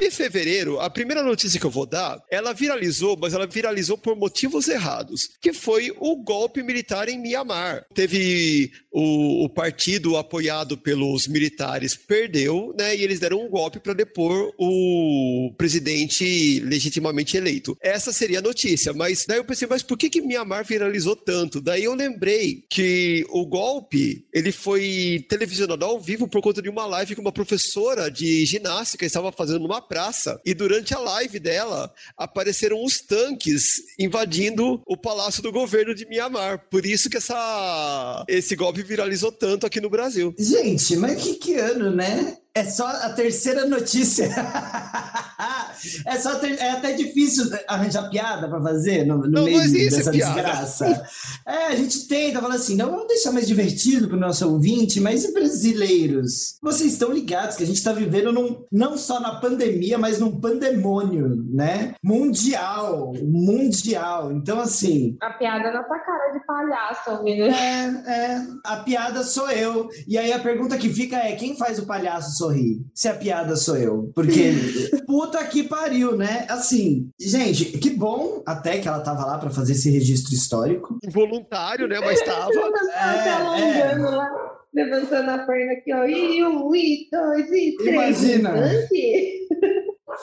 E 0.00 0.10
fevereiro, 0.10 0.80
a 0.80 0.88
primeira 0.88 1.22
notícia 1.22 1.60
que 1.60 1.66
eu 1.66 1.70
vou 1.70 1.84
dar, 1.84 2.22
ela 2.30 2.54
viralizou, 2.54 3.16
mas 3.20 3.34
ela 3.34 3.46
viralizou 3.46 3.98
por 3.98 4.16
motivos 4.16 4.68
errados, 4.68 5.28
que 5.40 5.52
foi 5.52 5.92
o 5.98 6.16
golpe 6.16 6.62
militar 6.62 7.08
em 7.08 7.20
Mianmar. 7.20 7.84
Teve 7.92 8.72
o, 8.90 9.44
o 9.44 9.48
partido 9.50 10.16
apoiado 10.16 10.78
pelos 10.78 11.26
militares 11.26 11.94
perdeu, 11.94 12.74
né? 12.78 12.96
E 12.96 13.02
eles 13.02 13.20
deram 13.20 13.44
um 13.44 13.50
golpe 13.50 13.80
para 13.80 13.92
depor 13.92 14.52
o 14.58 15.52
presidente 15.58 16.60
legitimamente 16.60 17.36
eleito. 17.36 17.76
Essa 17.82 18.12
seria 18.12 18.38
a 18.38 18.42
notícia, 18.42 18.92
mas 18.94 19.26
daí 19.26 19.38
eu 19.38 19.44
pensei, 19.44 19.68
mas 19.68 19.82
por 19.82 19.98
que 19.98 20.08
que 20.08 20.22
Mianmar 20.22 20.64
viralizou 20.64 21.14
tanto? 21.14 21.60
Daí 21.60 21.84
eu 21.84 21.94
lembrei 21.94 22.61
que 22.68 23.24
o 23.30 23.46
golpe 23.46 24.26
ele 24.32 24.52
foi 24.52 25.24
televisionado 25.28 25.84
ao 25.84 26.00
vivo 26.00 26.28
por 26.28 26.40
conta 26.40 26.62
de 26.62 26.68
uma 26.68 26.86
live 26.86 27.14
que 27.14 27.20
uma 27.20 27.32
professora 27.32 28.10
de 28.10 28.44
ginástica 28.46 29.04
estava 29.04 29.32
fazendo 29.32 29.60
numa 29.60 29.80
praça 29.80 30.40
e 30.44 30.54
durante 30.54 30.94
a 30.94 30.98
live 30.98 31.38
dela 31.38 31.92
apareceram 32.16 32.82
os 32.84 33.00
tanques 33.00 33.82
invadindo 33.98 34.80
o 34.86 34.96
palácio 34.96 35.42
do 35.42 35.52
governo 35.52 35.94
de 35.94 36.06
Mianmar. 36.06 36.66
Por 36.70 36.84
isso 36.86 37.08
que 37.08 37.16
essa 37.16 38.24
esse 38.28 38.56
golpe 38.56 38.82
viralizou 38.82 39.32
tanto 39.32 39.66
aqui 39.66 39.80
no 39.80 39.90
Brasil. 39.90 40.34
Gente, 40.38 40.96
mas 40.96 41.22
que, 41.22 41.34
que 41.34 41.54
ano, 41.54 41.94
né? 41.94 42.36
É 42.54 42.64
só 42.64 42.86
a 42.86 43.08
terceira 43.10 43.64
notícia. 43.64 44.28
é, 46.06 46.18
só 46.18 46.34
ter... 46.34 46.58
é 46.58 46.72
até 46.72 46.92
difícil 46.92 47.50
arranjar 47.66 48.10
piada 48.10 48.46
para 48.46 48.60
fazer 48.60 49.06
no, 49.06 49.18
no 49.18 49.28
não, 49.28 49.44
meio 49.44 49.64
não 49.64 49.72
dessa 49.72 50.10
piada. 50.10 50.34
desgraça. 50.34 51.06
É, 51.46 51.66
a 51.68 51.76
gente 51.76 52.06
tenta 52.06 52.42
falar 52.42 52.56
assim, 52.56 52.76
não, 52.76 52.90
vamos 52.90 53.08
deixar 53.08 53.32
mais 53.32 53.46
divertido 53.46 54.06
para 54.06 54.18
o 54.18 54.20
nosso 54.20 54.46
ouvinte, 54.46 55.00
mas 55.00 55.24
e 55.24 55.32
brasileiros? 55.32 56.58
Vocês 56.62 56.92
estão 56.92 57.10
ligados 57.10 57.56
que 57.56 57.62
a 57.62 57.66
gente 57.66 57.76
está 57.76 57.92
vivendo 57.92 58.30
num, 58.30 58.66
não 58.70 58.98
só 58.98 59.18
na 59.18 59.36
pandemia, 59.36 59.96
mas 59.96 60.18
num 60.18 60.38
pandemônio, 60.38 61.42
né? 61.50 61.94
Mundial, 62.02 63.14
mundial. 63.22 64.30
Então, 64.30 64.60
assim... 64.60 65.16
A 65.22 65.30
piada 65.30 65.72
na 65.72 65.82
tua 65.84 65.98
cara 66.00 66.32
de 66.34 66.44
palhaço, 66.44 67.10
ouvindo. 67.12 67.44
É, 67.44 68.02
é. 68.06 68.46
A 68.62 68.76
piada 68.78 69.24
sou 69.24 69.50
eu. 69.50 69.88
E 70.06 70.18
aí 70.18 70.34
a 70.34 70.38
pergunta 70.38 70.76
que 70.76 70.90
fica 70.90 71.16
é, 71.16 71.34
quem 71.34 71.56
faz 71.56 71.78
o 71.78 71.86
palhaço 71.86 72.41
Sorri. 72.42 72.84
se 72.94 73.08
a 73.08 73.14
piada 73.14 73.56
sou 73.56 73.76
eu? 73.76 74.10
Porque 74.14 74.52
puta 75.06 75.44
que 75.44 75.62
pariu, 75.62 76.16
né? 76.16 76.46
Assim, 76.48 77.10
gente, 77.20 77.64
que 77.78 77.90
bom 77.90 78.42
até 78.46 78.78
que 78.78 78.88
ela 78.88 79.00
tava 79.00 79.24
lá 79.24 79.38
para 79.38 79.50
fazer 79.50 79.72
esse 79.72 79.90
registro 79.90 80.34
histórico. 80.34 80.98
Voluntário, 81.10 81.86
né? 81.86 82.00
Mas 82.00 82.20
tava. 82.22 82.50
Tá 82.92 83.14
é, 83.14 83.24
tá 83.24 83.38
alongando 83.38 84.06
é... 84.06 84.10
lá 84.10 84.52
levantando 84.74 85.30
a 85.30 85.38
perna 85.38 85.72
aqui, 85.72 85.92
ó. 85.92 86.04
E 86.04 86.44
um, 86.44 86.74
e 86.74 87.08
dois, 87.10 87.46
e 87.50 87.76
três. 87.76 88.22
Imagina. 88.22 88.54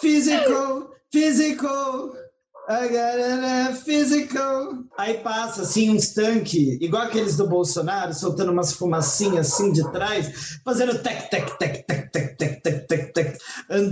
Physical, 0.02 0.92
physical. 1.12 2.14
I 2.72 2.88
got 2.88 3.78
physical. 3.84 4.84
Aí 4.96 5.18
passa 5.24 5.64
assim 5.64 5.90
uns 5.90 6.14
tanques, 6.14 6.80
igual 6.80 7.02
aqueles 7.02 7.36
do 7.36 7.48
Bolsonaro, 7.48 8.14
soltando 8.14 8.52
umas 8.52 8.74
fumacinhas 8.74 9.52
assim 9.52 9.72
de 9.72 9.92
trás, 9.92 10.60
fazendo 10.64 11.00
tec, 11.00 11.32
tec, 11.32 11.58
tec, 11.58 11.88
tec, 11.88 11.99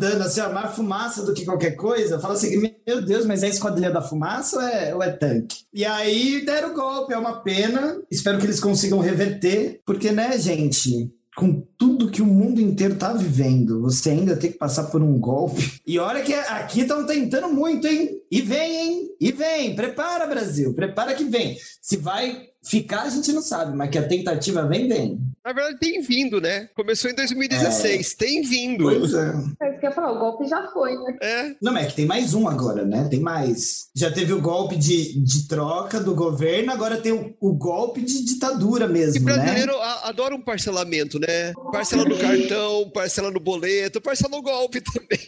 andando 0.08 0.24
assim, 0.24 0.42
ó, 0.42 0.52
mais 0.52 0.76
fumaça 0.76 1.24
do 1.24 1.34
que 1.34 1.46
qualquer 1.46 1.72
coisa. 1.72 2.20
Fala 2.20 2.34
assim, 2.34 2.72
meu 2.86 3.02
Deus, 3.02 3.26
mas 3.26 3.44
é 3.44 3.50
esquadrilha 3.50 3.92
da 3.92 4.02
fumaça 4.02 4.58
ou 4.58 4.64
é, 4.64 4.96
ou 4.96 5.04
é 5.04 5.12
tanque? 5.12 5.66
E 5.74 5.86
aí 5.86 6.46
deram 6.46 6.72
o 6.72 6.74
golpe, 6.74 7.14
é 7.14 7.18
uma 7.18 7.42
pena. 7.42 8.02
Espero 8.10 8.40
que 8.40 8.46
eles 8.46 8.60
consigam 8.60 9.00
reverter, 9.00 9.82
porque, 9.86 10.12
né, 10.12 10.38
gente, 10.40 11.12
com 11.36 11.62
tudo 11.78 12.10
que 12.10 12.22
o 12.22 12.26
mundo 12.26 12.60
inteiro 12.60 12.96
tá 12.96 13.14
vivendo, 13.14 13.82
você 13.82 14.12
ainda 14.12 14.36
tem 14.36 14.52
que 14.52 14.58
passar 14.58 14.86
por 14.86 15.02
um 15.02 15.20
golpe. 15.20 15.82
E 15.86 16.00
olha 16.00 16.24
que 16.24 16.34
aqui 16.34 16.82
estão 16.82 17.06
tentando 17.06 17.50
muito, 17.50 17.86
hein? 17.88 18.22
E 18.32 18.42
vem, 18.42 18.76
hein? 18.76 19.10
E 19.20 19.32
vem. 19.32 19.76
Prepara, 19.76 20.26
Brasil. 20.26 20.74
Prepara 20.74 21.14
que 21.14 21.24
vem. 21.24 21.58
Se 21.82 21.98
vai 21.98 22.48
Ficar 22.68 23.04
a 23.04 23.10
gente 23.10 23.32
não 23.32 23.42
sabe, 23.42 23.76
mas 23.78 23.90
que 23.90 23.98
a 23.98 24.06
tentativa 24.06 24.68
vem, 24.68 24.90
vem. 24.90 25.22
Na 25.46 25.54
verdade, 25.54 25.80
tem 25.80 26.02
vindo, 26.02 26.42
né? 26.42 26.70
Começou 26.76 27.10
em 27.10 27.16
2016, 27.16 28.12
é. 28.12 28.16
tem 28.18 28.42
vindo. 28.42 28.84
Pois 28.84 29.14
é. 29.14 29.34
É 29.62 29.70
isso 29.70 29.80
que 29.80 29.86
eu 29.86 29.90
ia 29.90 29.96
falar, 29.96 30.12
o 30.12 30.20
golpe 30.20 30.46
já 30.48 30.68
foi, 30.68 30.96
né? 30.96 31.18
É. 31.22 31.56
Não, 31.62 31.72
mas 31.72 31.86
é 31.86 31.88
que 31.88 31.96
tem 31.96 32.06
mais 32.06 32.34
um 32.34 32.48
agora, 32.48 32.86
né? 32.86 33.08
Tem 33.10 33.20
mais. 33.20 33.90
Já 33.96 34.12
teve 34.12 34.34
o 34.34 34.42
golpe 34.42 34.76
de, 34.76 35.20
de 35.22 35.48
troca 35.48 36.00
do 36.00 36.14
governo, 36.14 36.72
agora 36.72 36.98
tem 36.98 37.12
o, 37.12 37.36
o 37.40 37.54
golpe 37.54 38.02
de 38.02 38.26
ditadura 38.26 38.88
mesmo, 38.88 39.18
e 39.18 39.20
brasileiro 39.20 39.72
né? 39.72 39.96
adora 40.04 40.36
um 40.36 40.42
parcelamento, 40.42 41.20
né? 41.20 41.54
Parcela 41.72 42.04
no 42.06 42.18
cartão, 42.18 42.90
parcela 42.94 43.32
no 43.32 43.40
boleto, 43.40 44.02
parcela 44.02 44.36
no 44.36 44.42
golpe 44.42 44.82
também. 44.82 45.20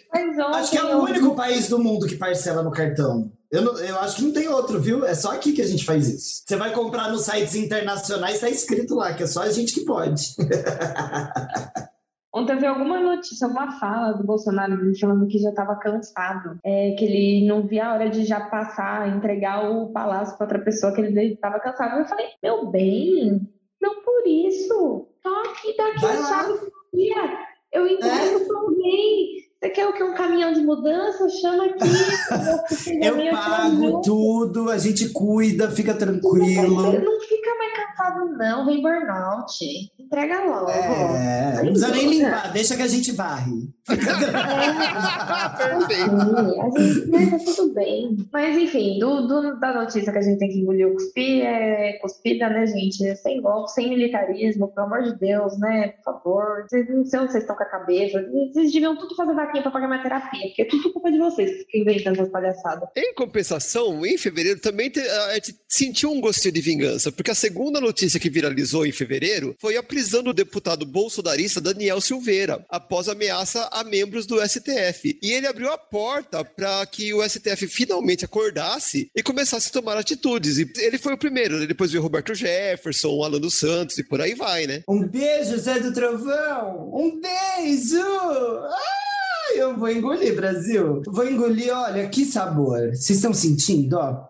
Acho 0.53 0.71
que 0.71 0.77
é 0.77 0.83
o 0.83 1.03
único 1.03 1.35
país 1.35 1.69
do 1.69 1.79
mundo 1.79 2.07
que 2.07 2.15
parcela 2.15 2.61
no 2.61 2.71
cartão. 2.71 3.31
Eu, 3.51 3.63
não, 3.63 3.77
eu 3.79 3.97
acho 3.99 4.17
que 4.17 4.23
não 4.23 4.33
tem 4.33 4.47
outro, 4.47 4.79
viu? 4.79 5.03
É 5.05 5.15
só 5.15 5.31
aqui 5.31 5.53
que 5.53 5.61
a 5.61 5.67
gente 5.67 5.83
faz 5.83 6.07
isso. 6.07 6.43
Você 6.45 6.55
vai 6.55 6.71
comprar 6.71 7.11
nos 7.11 7.23
sites 7.23 7.55
internacionais, 7.55 8.35
está 8.35 8.49
escrito 8.49 8.95
lá, 8.95 9.13
que 9.13 9.23
é 9.23 9.27
só 9.27 9.41
a 9.41 9.51
gente 9.51 9.73
que 9.73 9.85
pode. 9.85 10.35
Ontem 12.31 12.53
eu 12.53 12.59
vi 12.59 12.65
alguma 12.67 12.99
notícia, 12.99 13.47
alguma 13.47 13.79
fala 13.79 14.13
do 14.13 14.23
Bolsonaro 14.23 14.77
falando 14.99 15.27
que 15.27 15.39
já 15.39 15.49
estava 15.49 15.75
cansado, 15.77 16.59
é, 16.63 16.91
que 16.91 17.03
ele 17.03 17.47
não 17.47 17.65
via 17.65 17.87
a 17.87 17.93
hora 17.93 18.09
de 18.09 18.23
já 18.23 18.39
passar, 18.39 19.09
entregar 19.09 19.67
o 19.67 19.91
palácio 19.91 20.37
para 20.37 20.45
outra 20.45 20.59
pessoa, 20.59 20.93
que 20.93 21.01
ele 21.01 21.33
estava 21.33 21.59
cansado. 21.59 21.99
Eu 21.99 22.05
falei, 22.05 22.27
meu 22.43 22.67
bem, 22.67 23.41
não 23.81 24.03
por 24.03 24.27
isso. 24.27 25.07
Só 25.23 25.43
que 25.53 25.75
daqui 25.75 26.05
dia 26.93 27.39
eu 27.71 27.87
entrego 27.87 28.43
é? 28.43 28.45
para 28.45 28.59
alguém. 28.59 29.48
Você 29.61 29.69
quer 29.71 29.87
o 29.87 29.93
que? 29.93 30.01
Um 30.01 30.13
caminhão 30.13 30.53
de 30.53 30.61
mudança? 30.61 31.27
Chama 31.27 31.65
aqui. 31.65 31.79
eu 33.03 33.31
pago 33.31 34.01
tudo, 34.01 34.69
a 34.69 34.77
gente 34.77 35.09
cuida, 35.09 35.69
fica 35.69 35.93
tranquilo. 35.93 36.93
Não 36.93 37.19
fica 37.19 37.48
cansado, 37.99 38.37
não. 38.37 38.65
Vem 38.65 38.81
burnout. 38.81 39.53
Entrega 39.99 40.45
logo. 40.45 40.71
É, 40.71 41.55
não 41.55 41.63
precisa 41.65 41.89
nem 41.89 42.09
limpar, 42.09 42.53
deixa 42.53 42.75
que 42.75 42.81
a 42.81 42.87
gente 42.87 43.11
varre. 43.11 43.69
Perfeito. 45.57 46.15
a 46.15 46.69
gente, 46.79 47.07
né, 47.07 47.25
tá 47.29 47.37
tudo 47.45 47.73
bem. 47.73 48.17
Mas, 48.31 48.57
enfim, 48.57 48.97
do, 48.99 49.27
do, 49.27 49.59
da 49.59 49.73
notícia 49.73 50.11
que 50.11 50.17
a 50.17 50.21
gente 50.21 50.39
tem 50.39 50.49
que 50.49 50.59
engolir 50.59 50.87
o 50.87 50.93
cuspir, 50.93 51.43
é 51.43 51.93
cuspida, 52.01 52.49
né, 52.49 52.65
gente? 52.65 53.15
Sem 53.17 53.41
golpe, 53.41 53.71
sem 53.71 53.89
militarismo, 53.89 54.69
pelo 54.69 54.87
amor 54.87 55.03
de 55.03 55.19
Deus, 55.19 55.59
né? 55.59 55.89
Por 55.89 56.03
favor. 56.03 56.65
Vocês 56.67 56.89
não 56.89 57.03
sei 57.03 57.19
onde 57.19 57.31
vocês 57.31 57.43
estão 57.43 57.55
com 57.55 57.63
a 57.63 57.69
cabeça. 57.69 58.23
Vocês 58.53 58.71
deviam 58.71 58.95
tudo 58.97 59.15
fazer 59.15 59.33
vaquinha 59.33 59.61
pra 59.61 59.71
pagar 59.71 59.87
minha 59.87 60.01
terapia, 60.01 60.47
porque 60.47 60.61
é 60.61 60.65
tudo 60.65 60.93
culpa 60.93 61.11
de 61.11 61.17
vocês 61.17 61.49
que 61.51 61.65
ficam 61.65 61.81
inventando 61.81 62.15
essas 62.15 62.29
palhaçadas. 62.29 62.89
Em 62.95 63.13
compensação, 63.13 64.05
em 64.05 64.17
fevereiro 64.17 64.59
também 64.59 64.89
te, 64.89 64.99
a 64.99 65.33
gente 65.35 65.55
sentiu 65.67 66.11
um 66.11 66.21
gostinho 66.21 66.53
de 66.53 66.61
vingança, 66.61 67.11
porque 67.11 67.31
a 67.31 67.35
segunda 67.35 67.81
notícia 67.81 67.88
que 67.93 68.29
viralizou 68.29 68.85
em 68.85 68.91
fevereiro 68.91 69.55
foi 69.59 69.77
a 69.77 69.83
prisão 69.83 70.23
do 70.23 70.33
deputado 70.33 70.85
bolsonarista 70.85 71.61
Daniel 71.61 71.99
Silveira, 72.01 72.65
após 72.69 73.07
ameaça 73.07 73.67
a 73.71 73.83
membros 73.83 74.25
do 74.25 74.39
STF. 74.47 75.17
E 75.21 75.31
ele 75.31 75.47
abriu 75.47 75.71
a 75.71 75.77
porta 75.77 76.43
para 76.43 76.85
que 76.85 77.13
o 77.13 77.27
STF 77.27 77.67
finalmente 77.67 78.25
acordasse 78.25 79.09
e 79.15 79.23
começasse 79.23 79.69
a 79.69 79.73
tomar 79.73 79.97
atitudes. 79.97 80.57
E 80.57 80.71
ele 80.77 80.97
foi 80.97 81.13
o 81.13 81.17
primeiro, 81.17 81.59
né? 81.59 81.65
depois 81.65 81.91
veio 81.91 82.03
Roberto 82.03 82.33
Jefferson, 82.33 83.23
Alan 83.23 83.39
dos 83.39 83.59
Santos 83.59 83.97
e 83.97 84.03
por 84.03 84.21
aí 84.21 84.35
vai, 84.35 84.67
né? 84.67 84.83
Um 84.87 85.07
beijo, 85.07 85.57
Zé 85.57 85.79
do 85.79 85.93
Trovão! 85.93 86.91
Um 86.93 87.19
beijo! 87.19 87.97
Eu 89.55 89.75
vou 89.77 89.89
engolir, 89.89 90.35
Brasil. 90.35 91.01
Vou 91.07 91.27
engolir, 91.27 91.75
olha, 91.75 92.07
que 92.07 92.23
sabor. 92.25 92.89
Vocês 92.89 93.17
estão 93.17 93.33
sentindo, 93.33 93.97
ó? 93.97 94.27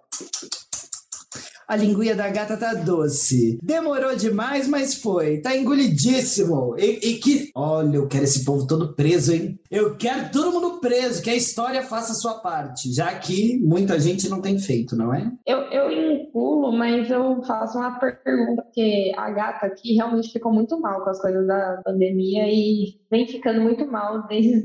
A 1.69 1.75
linguinha 1.75 2.15
da 2.15 2.27
gata 2.29 2.57
tá 2.57 2.73
doce. 2.73 3.59
Demorou 3.61 4.15
demais, 4.15 4.67
mas 4.67 4.95
foi. 4.95 5.39
Tá 5.39 5.55
engolidíssimo. 5.55 6.75
E, 6.79 7.11
e, 7.11 7.13
que. 7.19 7.51
Olha, 7.53 7.97
eu 7.97 8.07
quero 8.07 8.23
esse 8.23 8.43
povo 8.43 8.65
todo 8.65 8.95
preso, 8.95 9.31
hein? 9.31 9.59
Eu 9.69 9.95
quero 9.95 10.31
todo 10.31 10.51
mundo 10.51 10.79
preso, 10.79 11.21
que 11.21 11.29
a 11.29 11.35
história 11.35 11.83
faça 11.83 12.13
a 12.13 12.15
sua 12.15 12.39
parte. 12.39 12.91
Já 12.91 13.13
que 13.19 13.59
muita 13.59 13.99
gente 13.99 14.27
não 14.27 14.41
tem 14.41 14.57
feito, 14.57 14.95
não 14.95 15.13
é? 15.13 15.31
Eu, 15.45 15.59
eu 15.71 15.91
incluo, 15.91 16.71
mas 16.71 17.11
eu 17.11 17.43
faço 17.43 17.77
uma 17.77 17.99
pergunta, 17.99 18.63
porque 18.63 19.11
a 19.15 19.29
gata 19.29 19.67
aqui 19.67 19.93
realmente 19.93 20.33
ficou 20.33 20.51
muito 20.51 20.81
mal 20.81 21.03
com 21.03 21.11
as 21.11 21.21
coisas 21.21 21.45
da 21.45 21.81
pandemia 21.85 22.47
e 22.47 22.99
vem 23.11 23.27
ficando 23.27 23.61
muito 23.61 23.85
mal 23.85 24.27
desde 24.27 24.63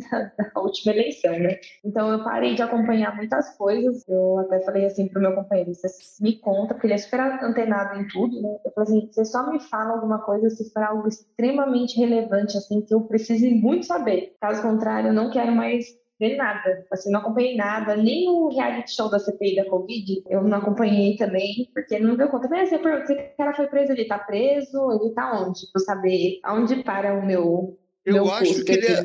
a 0.55 0.61
última 0.61 0.95
eleição, 0.95 1.33
né? 1.38 1.59
Então 1.85 2.11
eu 2.11 2.25
parei 2.25 2.55
de 2.55 2.62
acompanhar 2.62 3.14
muitas 3.14 3.55
coisas. 3.59 4.09
Eu 4.09 4.38
até 4.38 4.61
falei 4.61 4.87
assim 4.87 5.07
pro 5.09 5.21
meu 5.21 5.35
companheiro: 5.35 5.75
você 5.75 5.88
me 6.23 6.38
conta, 6.38 6.73
porque 6.73 6.87
ele 6.87 6.93
é 6.94 6.98
super 6.98 7.20
antenado 7.20 8.00
em 8.00 8.07
tudo, 8.09 8.40
né? 8.40 8.57
Eu 8.64 8.72
falei 8.72 8.88
assim, 8.88 9.09
você 9.12 9.24
só 9.24 9.50
me 9.50 9.61
fala 9.61 9.94
alguma 9.94 10.20
coisa 10.20 10.48
se 10.50 10.72
for 10.72 10.83
algo 10.83 11.09
extremamente 11.09 11.98
relevante, 11.98 12.57
assim, 12.57 12.80
que 12.83 12.94
eu 12.94 13.02
precise 13.02 13.50
muito 13.50 13.87
saber. 13.87 14.35
Caso 14.40 14.62
contrário, 14.62 15.09
eu 15.09 15.12
não 15.12 15.30
quero 15.30 15.52
mais 15.52 15.85
ver 16.18 16.37
nada. 16.37 16.87
Assim, 16.92 17.11
não 17.11 17.20
acompanhei 17.20 17.57
nada, 17.57 17.96
nem 17.96 18.28
o 18.28 18.48
reality 18.48 18.94
show 18.94 19.11
da 19.11 19.18
CPI 19.18 19.57
da 19.57 19.68
Covid, 19.68 20.22
eu 20.28 20.42
não 20.44 20.59
acompanhei 20.59 21.16
também, 21.16 21.68
porque 21.74 21.98
não 21.98 22.16
deu 22.16 22.28
conta. 22.28 22.48
Mas 22.48 22.72
assim, 22.72 22.83
se 23.07 23.12
o 23.12 23.37
cara 23.37 23.54
foi 23.54 23.66
preso, 23.66 23.92
ele 23.92 24.07
tá 24.07 24.18
preso, 24.18 24.92
ele 24.92 25.12
tá 25.14 25.42
onde? 25.42 25.61
Pra 25.72 25.83
saber 25.83 26.38
aonde 26.42 26.83
para 26.83 27.14
o 27.18 27.26
meu 27.26 27.76
eu 28.05 28.31
acho 28.33 28.64
que 28.64 28.73
ele 28.73 28.87
é... 28.87 29.05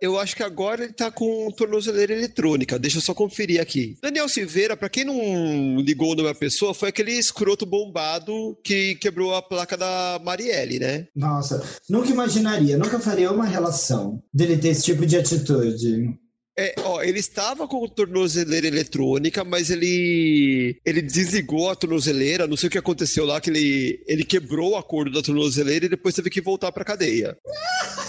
Eu 0.00 0.18
acho 0.18 0.36
que 0.36 0.42
agora 0.42 0.84
ele 0.84 0.92
tá 0.92 1.10
com 1.10 1.50
tornozeleira 1.50 2.12
eletrônica. 2.12 2.78
Deixa 2.78 2.98
eu 2.98 3.02
só 3.02 3.14
conferir 3.14 3.60
aqui. 3.60 3.96
Daniel 4.02 4.28
Silveira, 4.28 4.76
para 4.76 4.88
quem 4.88 5.04
não 5.04 5.80
ligou 5.80 6.14
numa 6.14 6.34
pessoa, 6.34 6.74
foi 6.74 6.90
aquele 6.90 7.12
escroto 7.12 7.64
bombado 7.64 8.56
que 8.62 8.94
quebrou 8.96 9.34
a 9.34 9.42
placa 9.42 9.76
da 9.76 10.20
Marielle, 10.22 10.78
né? 10.78 11.06
Nossa, 11.14 11.62
nunca 11.88 12.10
imaginaria, 12.10 12.76
nunca 12.76 13.00
faria 13.00 13.32
uma 13.32 13.46
relação 13.46 14.22
dele 14.32 14.56
ter 14.56 14.68
esse 14.68 14.84
tipo 14.84 15.06
de 15.06 15.16
atitude. 15.16 16.18
É, 16.58 16.74
ó, 16.82 17.00
ele 17.00 17.20
estava 17.20 17.68
com 17.68 17.86
tornozeleira 17.86 18.66
eletrônica, 18.66 19.44
mas 19.44 19.70
ele 19.70 20.76
ele 20.84 21.00
desligou 21.00 21.70
a 21.70 21.76
tornozeleira, 21.76 22.48
não 22.48 22.56
sei 22.56 22.66
o 22.66 22.70
que 22.70 22.78
aconteceu 22.78 23.24
lá, 23.24 23.40
que 23.40 23.48
ele, 23.48 24.02
ele 24.08 24.24
quebrou 24.24 24.72
o 24.72 24.76
acordo 24.76 25.12
da 25.12 25.22
tornozeleira 25.22 25.86
e 25.86 25.88
depois 25.88 26.16
teve 26.16 26.28
que 26.28 26.40
voltar 26.40 26.72
pra 26.72 26.84
cadeia. 26.84 27.36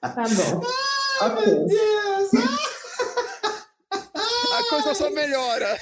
Tá 0.00 0.12
bom. 0.14 0.60
Ai, 1.20 1.30
okay. 1.30 1.46
meu 1.46 1.66
Deus! 1.66 2.30
A 4.52 4.70
coisa 4.70 4.94
só 4.94 5.10
melhora. 5.10 5.78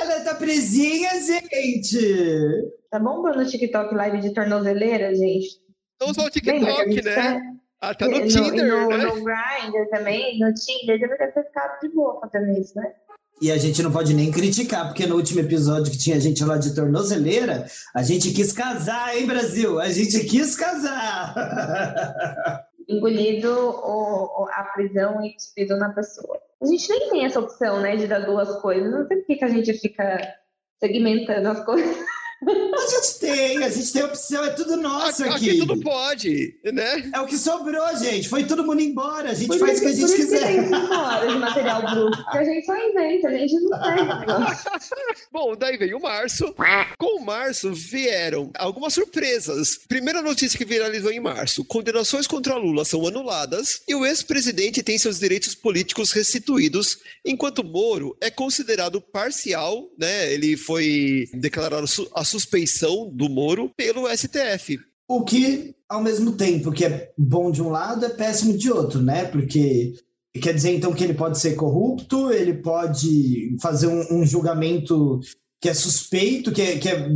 Ela 0.00 0.20
tá 0.20 0.34
presinha, 0.34 1.10
gente. 1.20 2.72
Tá 2.90 2.98
bom, 2.98 3.22
no 3.22 3.46
TikTok 3.46 3.94
live 3.94 4.20
de 4.20 4.32
tornozeleira, 4.32 5.14
gente? 5.14 5.60
Não 6.00 6.12
só 6.14 6.26
o 6.26 6.30
TikTok, 6.30 7.02
né? 7.02 7.14
Tá... 7.14 7.40
Ah, 7.80 7.94
tá 7.94 8.06
no, 8.06 8.20
no 8.20 8.28
Tinder, 8.28 8.66
no, 8.66 8.88
né? 8.88 9.04
No 9.04 9.24
Grindr 9.24 9.90
também, 9.90 10.38
no 10.38 10.54
Tinder, 10.54 11.00
deveria 11.00 11.32
ter 11.32 11.44
ficado 11.44 11.80
de 11.80 11.88
boa 11.88 12.20
fazendo 12.20 12.58
isso, 12.58 12.76
né? 12.76 12.92
E 13.40 13.50
a 13.50 13.58
gente 13.58 13.82
não 13.82 13.90
pode 13.90 14.14
nem 14.14 14.30
criticar, 14.30 14.86
porque 14.86 15.04
no 15.04 15.16
último 15.16 15.40
episódio 15.40 15.90
que 15.90 15.98
tinha 15.98 16.20
gente 16.20 16.44
lá 16.44 16.56
de 16.56 16.76
tornozeleira, 16.76 17.66
a 17.92 18.02
gente 18.02 18.32
quis 18.32 18.52
casar, 18.52 19.16
hein, 19.16 19.26
Brasil? 19.26 19.80
A 19.80 19.88
gente 19.88 20.24
quis 20.24 20.54
casar! 20.54 21.34
engolido 22.96 23.50
o, 23.50 24.48
a 24.50 24.64
prisão 24.64 25.24
e 25.24 25.32
cuspido 25.34 25.76
na 25.76 25.90
pessoa. 25.90 26.40
A 26.60 26.66
gente 26.66 26.88
nem 26.88 27.10
tem 27.10 27.24
essa 27.24 27.40
opção, 27.40 27.80
né, 27.80 27.96
de 27.96 28.06
dar 28.06 28.20
duas 28.20 28.60
coisas. 28.60 28.90
Não 28.90 29.06
sei 29.06 29.18
por 29.18 29.26
que, 29.26 29.36
que 29.36 29.44
a 29.44 29.48
gente 29.48 29.72
fica 29.74 30.34
segmentando 30.78 31.48
as 31.48 31.64
coisas. 31.64 31.96
A 32.44 32.86
gente 32.90 33.18
tem, 33.20 33.62
a 33.62 33.68
gente 33.70 33.92
tem 33.92 34.02
opção, 34.02 34.44
é 34.44 34.50
tudo 34.50 34.76
nosso 34.76 35.22
aqui. 35.24 35.50
Aqui 35.50 35.58
tudo 35.58 35.78
pode, 35.80 36.56
né? 36.64 37.10
É 37.14 37.20
o 37.20 37.26
que 37.26 37.36
sobrou, 37.38 37.96
gente. 37.96 38.28
Foi 38.28 38.44
todo 38.44 38.64
mundo 38.64 38.80
embora. 38.80 39.30
A 39.30 39.34
gente 39.34 39.46
Por 39.48 39.58
faz 39.58 39.78
o 39.78 39.82
que 39.82 39.86
a 39.86 39.92
gente 39.92 40.04
isso 40.04 40.16
que 40.16 40.22
quiser. 40.22 40.40
tem 40.68 40.74
horas 40.74 41.32
de 41.32 41.38
material 41.38 41.82
bruto. 41.82 42.16
Porque 42.24 42.38
a 42.38 42.44
gente 42.44 42.66
só 42.66 42.74
inventa, 42.76 43.28
a 43.28 43.32
gente 43.32 43.54
não 43.60 43.78
o 43.78 43.94
negócio. 43.94 44.70
Bom, 45.32 45.56
daí 45.56 45.76
veio 45.76 46.00
março. 46.00 46.52
Com 46.98 47.20
março 47.20 47.72
vieram 47.72 48.50
algumas 48.58 48.94
surpresas. 48.94 49.78
Primeira 49.88 50.20
notícia 50.20 50.58
que 50.58 50.64
viralizou 50.64 51.12
em 51.12 51.20
março: 51.20 51.64
condenações 51.64 52.26
contra 52.26 52.56
Lula 52.56 52.84
são 52.84 53.06
anuladas 53.06 53.82
e 53.86 53.94
o 53.94 54.04
ex-presidente 54.04 54.82
tem 54.82 54.98
seus 54.98 55.18
direitos 55.20 55.54
políticos 55.54 56.10
restituídos, 56.12 56.98
enquanto 57.24 57.62
Moro 57.62 58.16
é 58.20 58.30
considerado 58.30 59.00
parcial, 59.00 59.88
né? 59.98 60.32
Ele 60.32 60.56
foi 60.56 61.28
declarado 61.34 61.86
su- 61.86 62.10
a 62.14 62.24
suspeição 62.32 63.10
do 63.12 63.28
Moro 63.28 63.70
pelo 63.76 64.08
STF. 64.08 64.80
O 65.06 65.24
que, 65.24 65.74
ao 65.88 66.02
mesmo 66.02 66.32
tempo 66.32 66.72
que 66.72 66.84
é 66.84 67.12
bom 67.16 67.50
de 67.50 67.62
um 67.62 67.68
lado, 67.68 68.06
é 68.06 68.08
péssimo 68.08 68.56
de 68.56 68.70
outro, 68.70 69.02
né? 69.02 69.24
Porque 69.26 69.92
quer 70.40 70.54
dizer, 70.54 70.74
então, 70.74 70.94
que 70.94 71.04
ele 71.04 71.14
pode 71.14 71.38
ser 71.38 71.54
corrupto, 71.54 72.32
ele 72.32 72.54
pode 72.54 73.56
fazer 73.60 73.86
um, 73.86 74.20
um 74.20 74.26
julgamento 74.26 75.20
que 75.60 75.68
é 75.68 75.74
suspeito, 75.74 76.50
que 76.50 76.62
é, 76.62 76.78
que 76.78 76.88
é 76.88 77.08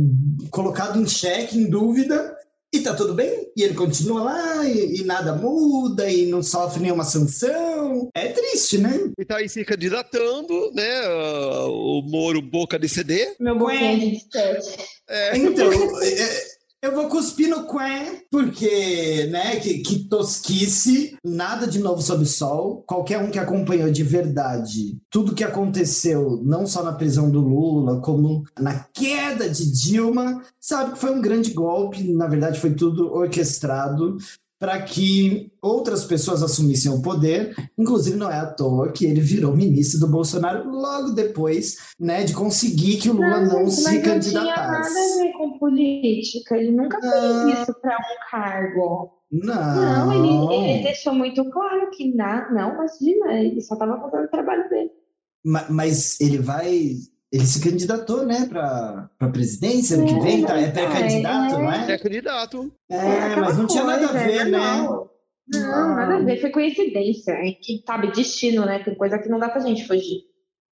colocado 0.51 1.01
em 1.01 1.07
xeque, 1.07 1.57
em 1.57 1.69
dúvida, 1.69 2.36
e 2.73 2.81
tá 2.81 2.93
tudo 2.93 3.13
bem, 3.13 3.49
e 3.55 3.63
ele 3.63 3.73
continua 3.73 4.23
lá, 4.23 4.65
e, 4.65 5.01
e 5.01 5.03
nada 5.05 5.33
muda, 5.33 6.09
e 6.09 6.25
não 6.25 6.43
sofre 6.43 6.81
nenhuma 6.81 7.03
sanção. 7.03 8.09
É 8.13 8.27
triste, 8.27 8.77
né? 8.77 9.09
E 9.17 9.25
tá 9.25 9.37
aí 9.37 9.47
se 9.47 9.63
candidatando, 9.63 10.71
né? 10.73 11.01
ah, 11.05 11.65
o 11.67 12.01
Moro 12.01 12.41
boca 12.41 12.77
de 12.77 12.89
CD. 12.89 13.35
Meu 13.39 13.57
boquinha 13.57 13.97
de 13.97 14.11
disquete. 14.11 14.77
É, 15.07 15.37
Então, 15.37 15.71
é, 16.03 16.46
eu 16.81 16.93
vou 16.93 17.07
cuspir 17.07 17.49
no 17.49 17.67
Quen, 17.67 18.21
porque, 18.29 19.27
né, 19.31 19.55
que, 19.57 19.79
que 19.79 20.07
tosquice, 20.07 21.17
nada 21.23 21.67
de 21.67 21.79
novo 21.79 22.01
sob 22.01 22.23
o 22.23 22.25
sol. 22.25 22.83
Qualquer 22.87 23.19
um 23.19 23.31
que 23.31 23.39
acompanhou 23.39 23.91
de 23.91 24.03
verdade 24.03 24.97
tudo 25.09 25.33
que 25.33 25.43
aconteceu, 25.43 26.41
não 26.43 26.67
só 26.67 26.83
na 26.83 26.93
prisão 26.93 27.29
do 27.31 27.39
Lula, 27.39 27.99
como 28.01 28.43
na 28.59 28.85
queda 28.93 29.49
de 29.49 29.71
Dilma, 29.71 30.43
sabe 30.59 30.93
que 30.93 30.99
foi 30.99 31.11
um 31.11 31.21
grande 31.21 31.51
golpe, 31.51 32.03
na 32.03 32.27
verdade 32.27 32.59
foi 32.59 32.73
tudo 32.73 33.11
orquestrado 33.13 34.17
para 34.59 34.81
que 34.81 35.51
outras 35.61 36.03
pessoas 36.05 36.41
assumissem 36.41 36.91
o 36.91 37.01
poder, 37.01 37.53
inclusive 37.77 38.17
não 38.17 38.29
é 38.31 38.39
à 38.39 38.45
toa 38.47 38.91
que 38.91 39.05
ele 39.05 39.21
virou 39.21 39.55
ministro 39.55 39.99
do 39.99 40.07
Bolsonaro 40.07 40.67
logo 40.69 41.11
depois, 41.11 41.75
né, 41.99 42.23
de 42.23 42.33
conseguir 42.33 42.97
que 42.97 43.09
o 43.09 43.13
Lula 43.13 43.41
não, 43.41 43.59
gente, 43.59 43.71
se 43.71 43.83
mas 43.83 43.93
não 43.93 44.01
tinha 44.01 44.13
candidatasse. 44.13 44.93
nada 44.93 44.99
a 44.99 45.23
ver 45.23 45.31
com 45.33 45.59
política. 45.59 46.57
Ele 46.57 46.71
nunca 46.71 46.99
fez 46.99 47.13
Não. 47.13 47.49
isso 47.49 47.73
para 47.81 47.95
um 47.97 48.29
cargo. 48.31 49.11
Não, 49.31 50.07
Não, 50.07 50.13
ele, 50.49 50.55
ele 50.73 50.83
deixou 50.83 51.13
muito 51.13 51.43
claro 51.51 51.89
que 51.91 52.15
na, 52.15 52.49
não, 52.51 52.73
imagina, 52.75 53.33
ele 53.33 53.61
só 53.61 53.75
estava 53.75 53.99
fazendo 53.99 54.25
o 54.25 54.31
trabalho 54.31 54.67
dele. 54.69 54.89
Ma- 55.45 55.65
mas 55.69 56.19
ele 56.21 56.39
vai. 56.39 56.91
Ele 57.31 57.45
se 57.45 57.61
candidatou, 57.61 58.25
né, 58.25 58.45
para 58.47 59.09
a 59.19 59.27
presidência 59.27 59.97
ano 59.97 60.07
que 60.07 60.13
É, 60.13 60.19
vem, 60.19 60.45
tá? 60.45 60.57
É 60.59 60.71
pré-candidato, 60.71 61.55
é- 61.55 61.57
não 61.57 61.71
é 61.71 61.91
é? 61.91 61.97
candidato. 61.97 62.71
É, 62.89 62.97
aquela 62.97 63.41
mas 63.47 63.57
não 63.57 63.67
tinha 63.67 63.83
nada 63.83 64.05
a 64.05 64.09
coisa, 64.09 64.23
é 64.25 64.27
ver, 64.27 64.45
né? 64.45 64.57
normal. 64.57 65.13
Não, 65.49 65.95
nada 65.95 66.15
a 66.15 66.19
ver, 66.23 66.39
foi 66.41 66.49
coincidência. 66.51 67.31
É 67.31 67.51
que, 67.51 67.83
sabe, 67.85 68.11
destino, 68.11 68.65
né? 68.65 68.79
Tem 68.83 68.95
coisa 68.95 69.19
que 69.19 69.29
não 69.29 69.39
dá 69.39 69.49
pra 69.49 69.61
gente 69.61 69.85
fugir. 69.87 70.21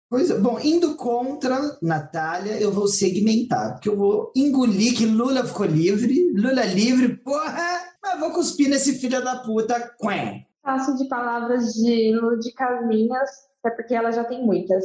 Pois 0.09 0.29
é. 0.29 0.37
Bom, 0.37 0.57
indo 0.63 0.95
contra 0.95 1.59
Natália, 1.81 2.59
eu 2.61 2.71
vou 2.71 2.87
segmentar, 2.87 3.73
porque 3.73 3.89
eu 3.89 3.97
vou 3.97 4.31
engolir 4.35 4.95
que 4.95 5.05
Lula 5.05 5.43
ficou 5.45 5.65
livre, 5.65 6.31
Lula 6.33 6.63
livre, 6.65 7.17
porra, 7.17 7.81
mas 8.01 8.19
vou 8.19 8.31
cuspir 8.31 8.69
nesse 8.69 8.97
filho 8.99 9.21
da 9.23 9.37
puta, 9.37 9.93
quen. 9.99 10.45
Faço 10.63 10.95
de 10.97 11.07
palavras 11.09 11.73
de 11.73 12.11
de 12.39 12.51
casinhas, 12.53 13.29
até 13.63 13.75
porque 13.75 13.93
ela 13.95 14.11
já 14.11 14.23
tem 14.23 14.45
muitas. 14.45 14.83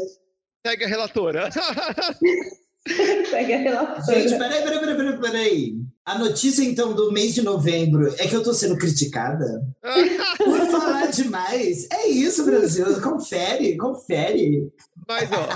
Pega 0.62 0.84
a 0.84 0.88
relatora. 0.88 1.48
Pega 3.30 3.54
a 3.54 3.58
relação. 3.58 4.14
Gente, 4.14 4.38
peraí, 4.38 4.62
peraí, 4.62 4.78
peraí, 4.80 4.96
peraí, 4.96 5.20
peraí. 5.20 5.74
A 6.04 6.18
notícia, 6.18 6.62
então, 6.62 6.94
do 6.94 7.12
mês 7.12 7.34
de 7.34 7.42
novembro 7.42 8.08
é 8.18 8.26
que 8.26 8.34
eu 8.34 8.42
tô 8.42 8.52
sendo 8.54 8.76
criticada? 8.78 9.62
Por 10.38 10.58
falar 10.70 11.10
demais. 11.10 11.86
É 11.92 12.08
isso, 12.08 12.44
Brasil. 12.44 13.00
Confere, 13.02 13.76
confere. 13.76 14.70
Mas, 15.06 15.28
ó, 15.32 15.46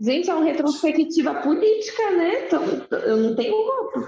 Gente, 0.00 0.30
é 0.30 0.34
uma 0.34 0.44
retrospectiva 0.44 1.34
política, 1.36 2.10
né? 2.12 2.46
Então, 2.46 2.62
eu 2.90 3.16
não 3.16 3.34
tenho 3.34 3.54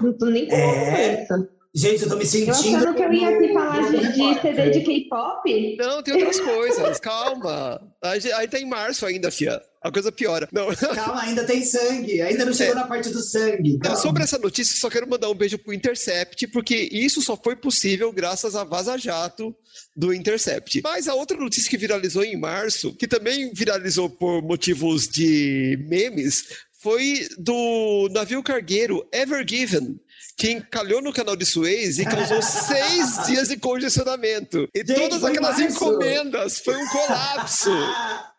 não 0.01 0.13
tô 0.17 0.25
nem 0.27 0.47
com 0.47 0.55
É. 0.55 1.23
isso. 1.23 1.47
Gente, 1.73 2.03
eu 2.03 2.09
tô 2.09 2.15
me 2.17 2.23
Eu 2.23 2.27
sentindo. 2.27 2.51
achando 2.51 2.93
que 2.93 3.01
eu 3.01 3.13
ia 3.13 3.29
aqui 3.29 3.53
falar 3.53 3.89
de, 3.91 3.97
de. 4.11 4.41
CD 4.41 4.69
de 4.71 4.81
K-pop. 4.81 5.77
não, 5.77 6.03
tem 6.03 6.13
outras 6.15 6.39
coisas. 6.41 6.99
Calma. 6.99 7.81
Aí, 8.03 8.19
aí 8.33 8.47
tá 8.47 8.59
em 8.59 8.67
março 8.67 9.05
ainda, 9.05 9.31
fia. 9.31 9.61
A 9.81 9.89
coisa 9.91 10.11
piora. 10.11 10.47
Não. 10.51 10.67
Calma, 10.75 11.21
ainda 11.21 11.45
tem 11.45 11.63
sangue. 11.63 12.21
Ainda 12.21 12.43
não 12.45 12.53
chegou 12.53 12.73
É. 12.73 12.75
na 12.75 12.87
parte 12.87 13.09
do 13.09 13.21
sangue. 13.21 13.75
Então, 13.75 13.95
sobre 13.95 14.21
essa 14.21 14.37
notícia, 14.37 14.75
só 14.77 14.89
quero 14.89 15.09
mandar 15.09 15.29
um 15.29 15.33
beijo 15.33 15.57
pro 15.57 15.73
Intercept, 15.73 16.45
porque 16.47 16.89
isso 16.91 17.21
só 17.21 17.35
foi 17.37 17.55
possível 17.55 18.11
graças 18.11 18.53
a 18.55 18.63
Vaza 18.65 18.97
Jato 18.97 19.55
do 19.95 20.13
Intercept. 20.13 20.81
Mas 20.83 21.07
a 21.07 21.15
outra 21.15 21.37
notícia 21.37 21.69
que 21.69 21.77
viralizou 21.77 22.23
em 22.23 22.37
março, 22.37 22.93
que 22.95 23.07
também 23.07 23.51
viralizou 23.53 24.09
por 24.09 24.41
motivos 24.43 25.07
de 25.07 25.79
memes, 25.87 26.43
foi 26.81 27.27
do 27.39 28.09
navio 28.11 28.43
cargueiro 28.43 29.07
Ever 29.11 29.43
Given. 29.47 29.99
Que 30.37 30.51
encalhou 30.51 31.01
no 31.01 31.13
canal 31.13 31.35
de 31.35 31.45
Suez 31.45 31.99
e 31.99 32.05
causou 32.05 32.41
seis 32.41 33.25
dias 33.27 33.47
de 33.49 33.57
congestionamento. 33.57 34.67
E 34.75 34.79
Gente, 34.79 34.93
todas 34.99 35.23
aquelas 35.23 35.59
março. 35.59 35.75
encomendas. 35.75 36.59
Foi 36.59 36.75
um 36.75 36.87
colapso. 36.87 37.69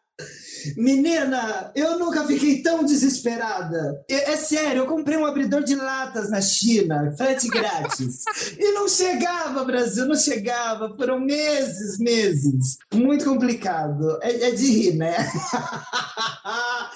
Menina, 0.76 1.72
eu 1.74 1.98
nunca 1.98 2.24
fiquei 2.24 2.62
tão 2.62 2.84
desesperada. 2.84 4.00
É, 4.08 4.32
é 4.32 4.36
sério, 4.36 4.82
eu 4.82 4.86
comprei 4.86 5.16
um 5.16 5.26
abridor 5.26 5.62
de 5.64 5.74
latas 5.74 6.30
na 6.30 6.40
China, 6.40 7.12
frete 7.16 7.48
grátis. 7.48 8.22
e 8.58 8.72
não 8.72 8.88
chegava, 8.88 9.64
Brasil, 9.64 10.06
não 10.06 10.14
chegava. 10.14 10.94
Foram 10.96 11.18
meses, 11.18 11.98
meses. 11.98 12.78
Muito 12.94 13.24
complicado. 13.24 14.18
É, 14.22 14.48
é 14.48 14.50
de 14.52 14.66
rir, 14.70 14.94
né? 14.94 15.16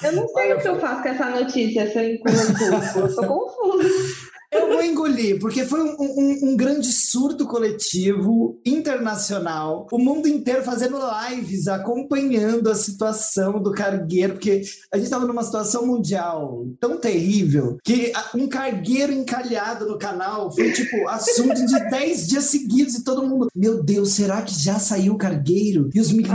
Eu 0.02 0.12
não 0.12 0.28
sei 0.28 0.44
Olha, 0.44 0.56
o 0.56 0.61
que 0.61 0.68
eu 0.68 0.80
faço 0.80 1.02
com 1.02 1.09
essa 1.09 1.30
notícia, 1.30 1.90
se 1.90 1.98
eu 1.98 2.18
tudo. 2.20 3.00
Eu 3.00 3.14
tô 3.14 3.26
confusa. 3.26 3.88
Eu 4.56 4.68
vou 4.72 4.82
engolir, 4.82 5.38
porque 5.38 5.64
foi 5.64 5.82
um, 5.82 5.96
um- 6.00 6.38
um 6.50 6.56
grande 6.56 6.92
surto 6.92 7.46
coletivo 7.46 8.58
internacional. 8.64 9.86
O 9.92 9.98
mundo 9.98 10.26
inteiro 10.28 10.62
fazendo 10.62 10.98
lives, 11.30 11.68
acompanhando 11.68 12.70
a 12.70 12.74
situação 12.74 13.62
do 13.62 13.72
cargueiro, 13.72 14.34
porque 14.34 14.62
a 14.92 14.96
gente 14.96 15.04
estava 15.06 15.26
numa 15.26 15.42
situação 15.42 15.86
mundial 15.86 16.66
tão 16.80 16.98
terrível 16.98 17.76
que 17.84 18.12
um 18.34 18.48
cargueiro 18.48 19.12
encalhado 19.12 19.86
no 19.86 19.98
canal 19.98 20.52
foi 20.54 20.72
tipo 20.72 21.08
assunto 21.08 21.54
de 21.66 21.78
10 21.90 22.26
dias 22.28 22.44
seguidos 22.44 22.94
e 22.94 23.04
todo 23.04 23.26
mundo, 23.26 23.48
meu 23.54 23.82
Deus, 23.82 24.10
será 24.12 24.42
que 24.42 24.54
já 24.58 24.78
saiu 24.78 25.14
o 25.14 25.18
cargueiro? 25.18 25.90
E 25.94 26.00
os 26.00 26.12
milhões 26.12 26.34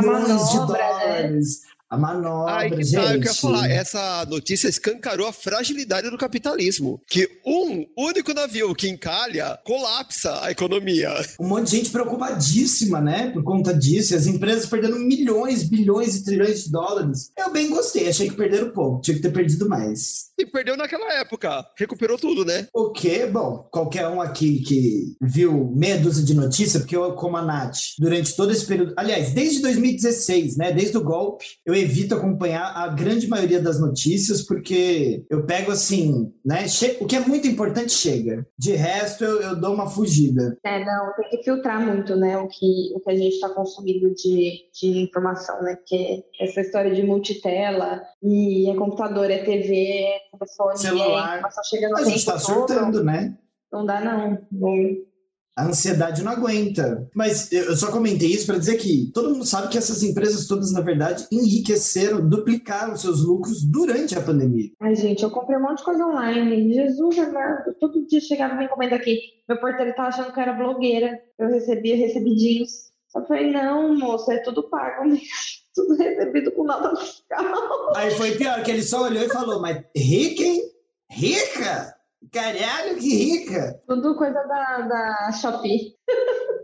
de 0.51 0.57
manobra, 0.57 0.77
né? 0.77 1.39
A 1.91 1.97
manobra, 1.97 2.55
Aí 2.55 2.69
que 2.69 2.83
gente. 2.85 2.95
tá, 2.95 3.13
eu 3.13 3.19
queria 3.19 3.33
falar. 3.33 3.69
Essa 3.69 4.25
notícia 4.25 4.69
escancarou 4.69 5.27
a 5.27 5.33
fragilidade 5.33 6.09
do 6.09 6.17
capitalismo. 6.17 7.01
Que 7.05 7.29
um 7.45 7.85
único 7.97 8.33
navio 8.33 8.73
que 8.73 8.87
encalha 8.87 9.59
colapsa 9.65 10.41
a 10.41 10.51
economia. 10.51 11.09
Um 11.37 11.49
monte 11.49 11.69
de 11.71 11.77
gente 11.77 11.89
preocupadíssima, 11.89 13.01
né, 13.01 13.31
por 13.31 13.43
conta 13.43 13.73
disso, 13.73 14.15
as 14.15 14.25
empresas 14.25 14.67
perdendo 14.67 14.97
milhões, 14.99 15.63
bilhões 15.63 16.15
e 16.15 16.23
trilhões 16.23 16.63
de 16.63 16.71
dólares. 16.71 17.31
Eu 17.37 17.51
bem 17.51 17.69
gostei, 17.69 18.07
achei 18.07 18.29
que 18.29 18.37
perderam 18.37 18.71
pouco, 18.71 19.01
tinha 19.01 19.17
que 19.17 19.21
ter 19.21 19.33
perdido 19.33 19.67
mais. 19.67 20.31
E 20.39 20.45
perdeu 20.45 20.77
naquela 20.77 21.11
época. 21.15 21.65
Recuperou 21.77 22.17
tudo, 22.17 22.45
né? 22.45 22.67
O 22.73 22.91
que, 22.91 23.25
bom, 23.27 23.67
qualquer 23.69 24.07
um 24.07 24.21
aqui 24.21 24.61
que 24.61 25.17
viu 25.21 25.69
meia 25.75 25.97
dúzia 25.97 26.23
de 26.23 26.33
notícias, 26.33 26.81
porque 26.81 26.95
eu, 26.95 27.11
como 27.15 27.35
a 27.35 27.41
Nath, 27.41 27.77
durante 27.99 28.33
todo 28.33 28.51
esse 28.51 28.65
período, 28.65 28.93
aliás, 28.95 29.33
desde 29.33 29.61
2016, 29.61 30.55
né, 30.55 30.71
desde 30.71 30.97
o 30.97 31.03
golpe, 31.03 31.45
eu 31.65 31.80
evito 31.81 32.15
acompanhar 32.15 32.71
a 32.75 32.87
grande 32.89 33.27
maioria 33.27 33.59
das 33.61 33.79
notícias, 33.79 34.41
porque 34.45 35.25
eu 35.29 35.45
pego 35.45 35.71
assim, 35.71 36.31
né, 36.45 36.67
che- 36.67 36.97
o 37.01 37.05
que 37.05 37.15
é 37.15 37.19
muito 37.19 37.47
importante 37.47 37.91
chega. 37.93 38.45
De 38.57 38.73
resto, 38.73 39.23
eu, 39.23 39.41
eu 39.41 39.55
dou 39.59 39.73
uma 39.73 39.89
fugida. 39.89 40.57
É, 40.63 40.83
não, 40.83 41.13
tem 41.15 41.29
que 41.29 41.43
filtrar 41.43 41.79
muito, 41.85 42.15
né, 42.15 42.37
o 42.37 42.47
que, 42.47 42.91
o 42.95 42.99
que 42.99 43.11
a 43.11 43.15
gente 43.15 43.33
está 43.35 43.49
consumindo 43.49 44.13
de, 44.13 44.51
de 44.79 44.99
informação, 45.03 45.61
né, 45.63 45.75
porque 45.75 46.23
essa 46.39 46.61
história 46.61 46.93
de 46.93 47.03
multitela 47.03 48.01
e 48.23 48.69
é 48.69 48.75
computador, 48.75 49.29
é 49.31 49.39
TV, 49.39 49.73
é 49.75 50.19
telefone, 50.37 50.77
Celular. 50.77 51.33
é 51.33 51.37
informação 51.37 51.63
chegando 51.63 51.97
A 51.97 52.03
gente 52.03 52.17
está 52.17 52.37
surtando, 52.39 53.03
né? 53.03 53.37
não 53.71 53.85
dá 53.85 54.01
não. 54.01 54.37
não. 54.51 55.10
A 55.57 55.65
ansiedade 55.65 56.23
não 56.23 56.31
aguenta. 56.31 57.09
Mas 57.13 57.51
eu 57.51 57.75
só 57.75 57.91
comentei 57.91 58.29
isso 58.29 58.45
para 58.45 58.57
dizer 58.57 58.77
que 58.77 59.11
todo 59.13 59.31
mundo 59.31 59.45
sabe 59.45 59.67
que 59.67 59.77
essas 59.77 60.01
empresas 60.01 60.47
todas, 60.47 60.71
na 60.71 60.81
verdade, 60.81 61.27
enriqueceram, 61.31 62.27
duplicaram 62.27 62.95
seus 62.95 63.23
lucros 63.23 63.63
durante 63.63 64.17
a 64.17 64.21
pandemia. 64.21 64.69
Ai, 64.79 64.95
gente, 64.95 65.23
eu 65.23 65.29
comprei 65.29 65.57
um 65.57 65.61
monte 65.61 65.79
de 65.79 65.83
coisa 65.83 66.05
online. 66.05 66.73
Jesus 66.73 67.19
amado. 67.19 67.75
Todo 67.79 68.07
dia 68.07 68.21
chegava 68.21 68.53
uma 68.53 68.63
encomenda 68.63 68.95
aqui. 68.95 69.19
Meu 69.47 69.59
porteiro 69.59 69.93
tava 69.93 70.09
achando 70.09 70.31
que 70.31 70.39
eu 70.39 70.43
era 70.43 70.53
blogueira. 70.53 71.19
Eu 71.37 71.49
recebia 71.49 71.97
recebidinhos. 71.97 72.91
Eu 73.13 73.25
falei, 73.25 73.51
não, 73.51 73.97
moça, 73.97 74.33
é 74.33 74.37
tudo 74.37 74.69
pago 74.69 75.05
mesmo. 75.05 75.25
Tudo 75.73 75.95
recebido 75.95 76.51
com 76.51 76.65
nota 76.65 76.93
fiscal. 76.97 77.95
Aí 77.95 78.11
foi 78.11 78.35
pior, 78.35 78.61
que 78.61 78.71
ele 78.71 78.83
só 78.83 79.03
olhou 79.03 79.23
e 79.23 79.29
falou, 79.29 79.61
mas 79.61 79.81
rica, 79.95 80.43
hein? 80.43 80.61
Rica? 81.09 81.95
Caralho, 82.29 82.97
que 82.97 83.15
rica! 83.15 83.81
Tudo 83.87 84.15
coisa 84.15 84.43
da, 84.43 84.81
da 84.81 85.31
Shopee. 85.31 85.95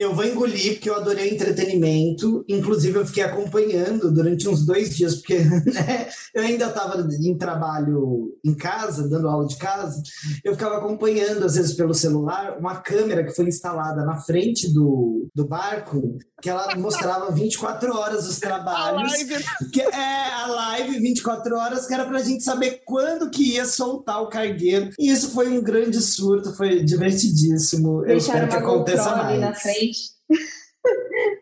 Eu 0.00 0.14
vou 0.14 0.24
engolir, 0.24 0.72
porque 0.72 0.88
eu 0.88 0.96
adorei 0.96 1.28
entretenimento. 1.28 2.42
Inclusive, 2.48 2.98
eu 2.98 3.06
fiquei 3.06 3.22
acompanhando 3.22 4.10
durante 4.10 4.48
uns 4.48 4.64
dois 4.64 4.96
dias, 4.96 5.16
porque 5.16 5.38
né, 5.70 6.08
eu 6.34 6.42
ainda 6.42 6.68
estava 6.68 7.06
em 7.20 7.36
trabalho 7.36 8.34
em 8.42 8.54
casa, 8.54 9.06
dando 9.06 9.28
aula 9.28 9.46
de 9.46 9.58
casa. 9.58 10.02
Eu 10.42 10.54
ficava 10.54 10.78
acompanhando, 10.78 11.44
às 11.44 11.54
vezes 11.54 11.74
pelo 11.74 11.92
celular, 11.92 12.56
uma 12.58 12.76
câmera 12.76 13.22
que 13.22 13.34
foi 13.34 13.44
instalada 13.44 14.02
na 14.06 14.16
frente 14.16 14.72
do, 14.72 15.28
do 15.34 15.46
barco, 15.46 16.16
que 16.40 16.48
ela 16.48 16.74
mostrava 16.76 17.30
24 17.30 17.94
horas 17.94 18.26
os 18.26 18.38
trabalhos. 18.40 19.12
A 19.12 19.16
live. 19.16 19.44
Que 19.70 19.82
é 19.82 20.32
a 20.32 20.46
live 20.46 20.98
24 20.98 21.56
horas, 21.56 21.86
que 21.86 21.92
era 21.92 22.06
pra 22.06 22.22
gente 22.22 22.42
saber 22.42 22.80
quando 22.86 23.28
que 23.28 23.52
ia 23.52 23.66
soltar 23.66 24.22
o 24.22 24.28
cargueiro. 24.30 24.88
E 24.98 25.10
isso 25.10 25.32
foi 25.32 25.50
um 25.50 25.62
grande 25.62 26.00
surto, 26.00 26.56
foi 26.56 26.82
divertidíssimo. 26.82 28.00
Eu 28.00 28.06
Deixaram 28.06 28.46
espero 28.46 28.48
que 28.48 28.56
aconteça 28.56 29.14
mais. 29.16 29.40
na 29.40 29.54
frente 29.54 29.89
vocês. 29.92 30.16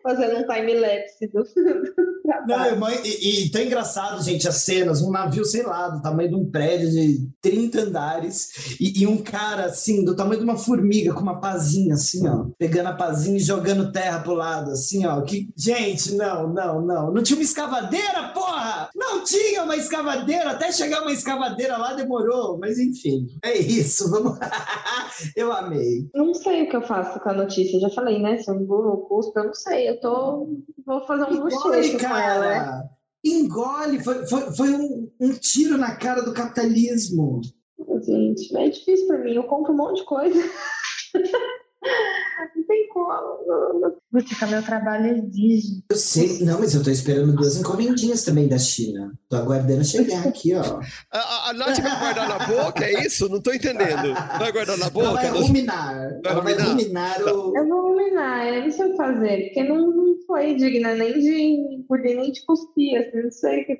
Fazendo 0.09 0.39
um 0.39 0.47
time-lapse 0.47 1.27
do, 1.27 1.43
do 1.53 2.21
Não, 2.25 2.45
trabalho. 2.45 2.71
irmã, 2.71 2.87
e, 3.03 3.45
e 3.45 3.51
tão 3.51 3.61
engraçado, 3.61 4.23
gente, 4.23 4.47
as 4.47 4.55
cenas, 4.63 5.01
um 5.01 5.11
navio, 5.11 5.45
sei 5.45 5.61
lá, 5.63 5.89
do 5.89 6.01
tamanho 6.01 6.29
de 6.29 6.35
um 6.35 6.49
prédio 6.49 6.89
de 6.89 7.29
30 7.41 7.81
andares, 7.81 8.75
e, 8.79 9.03
e 9.03 9.07
um 9.07 9.17
cara, 9.17 9.65
assim, 9.65 10.03
do 10.03 10.15
tamanho 10.15 10.39
de 10.39 10.45
uma 10.45 10.57
formiga, 10.57 11.13
com 11.13 11.21
uma 11.21 11.39
pazinha, 11.39 11.93
assim, 11.93 12.27
ó, 12.27 12.45
pegando 12.57 12.87
a 12.87 12.93
pazinha 12.93 13.37
e 13.37 13.41
jogando 13.41 13.91
terra 13.91 14.19
pro 14.19 14.33
lado, 14.33 14.71
assim, 14.71 15.05
ó, 15.05 15.21
que, 15.21 15.47
gente, 15.55 16.15
não, 16.15 16.51
não, 16.51 16.81
não, 16.81 17.13
não 17.13 17.21
tinha 17.21 17.37
uma 17.37 17.43
escavadeira, 17.43 18.31
porra! 18.33 18.89
Não 18.95 19.23
tinha 19.23 19.63
uma 19.63 19.75
escavadeira, 19.75 20.51
até 20.51 20.71
chegar 20.71 21.01
uma 21.01 21.11
escavadeira 21.11 21.77
lá 21.77 21.93
demorou, 21.93 22.57
mas 22.57 22.79
enfim, 22.79 23.27
é 23.43 23.57
isso, 23.57 24.09
vamos... 24.09 24.39
Eu 25.35 25.51
amei. 25.51 26.07
Não 26.13 26.33
sei 26.33 26.63
o 26.63 26.69
que 26.69 26.75
eu 26.75 26.81
faço 26.81 27.19
com 27.19 27.29
a 27.29 27.33
notícia. 27.33 27.79
Já 27.79 27.89
falei, 27.89 28.21
né? 28.21 28.37
Se 28.37 28.49
eu 28.49 28.55
engulo 28.55 28.89
o 28.89 28.97
custo, 28.97 29.37
eu 29.37 29.45
não 29.45 29.53
sei. 29.53 29.89
Eu 29.89 29.98
tô. 29.99 30.47
Vou 30.85 31.05
fazer 31.05 31.23
um 31.23 31.33
Engole, 31.35 31.55
bochecho 31.55 31.99
com 31.99 32.17
ela, 32.17 32.49
né? 32.49 32.59
cara! 32.59 32.89
Engole, 33.23 34.03
foi, 34.03 34.27
foi, 34.27 34.41
foi 34.55 34.69
um, 34.73 35.11
um 35.19 35.33
tiro 35.33 35.77
na 35.77 35.95
cara 35.95 36.21
do 36.21 36.33
capitalismo. 36.33 37.41
Gente, 38.03 38.55
é 38.55 38.69
difícil 38.69 39.07
pra 39.07 39.17
mim. 39.17 39.33
Eu 39.33 39.43
compro 39.43 39.73
um 39.73 39.77
monte 39.77 39.97
de 39.97 40.05
coisa. 40.05 40.39
Puta, 44.11 44.47
meu 44.47 44.63
trabalho 44.63 45.17
exige. 45.17 45.83
Eu 45.89 45.95
sei, 45.95 46.39
não, 46.43 46.59
mas 46.59 46.73
eu 46.73 46.83
tô 46.83 46.89
esperando 46.89 47.35
duas 47.35 47.57
encomendinhas 47.57 48.23
também 48.23 48.47
da 48.47 48.57
China. 48.57 49.11
Tô 49.29 49.37
aguardando 49.37 49.83
chegar 49.85 50.27
aqui, 50.27 50.53
ó. 50.55 50.79
A, 51.11 51.49
a, 51.49 51.53
Nath 51.53 51.79
vai 51.79 51.99
guardar 51.99 52.27
na 52.29 52.39
boca, 52.47 52.83
é 52.85 53.05
isso? 53.05 53.29
Não 53.29 53.41
tô 53.41 53.51
entendendo. 53.53 54.13
Vai 54.39 54.51
guardar 54.51 54.77
na 54.77 54.85
Ela 54.85 54.91
boca? 54.91 55.11
vai 55.13 55.29
Nós- 55.31 55.47
ruminar. 55.47 55.95
Vai 56.23 56.31
Ela 56.33 56.41
vai 56.41 56.53
ruminar? 56.53 56.67
ruminar 56.67 57.21
o. 57.23 57.57
Eu 57.57 57.67
vou 57.67 57.81
ruminar, 57.89 58.47
eu 58.47 58.63
não 58.63 58.71
sei 58.71 58.85
o 58.85 58.91
que 58.91 58.97
fazer, 58.97 59.43
porque 59.45 59.63
não, 59.63 59.91
não 59.91 60.15
foi 60.25 60.55
digna 60.55 60.95
nem 60.95 61.13
de 61.19 61.41
engolir, 61.41 62.15
nem 62.17 62.31
de 62.31 62.45
cuspir, 62.45 62.99
assim, 62.99 63.21
não 63.23 63.31
sei 63.31 63.61
o 63.61 63.65
que. 63.65 63.79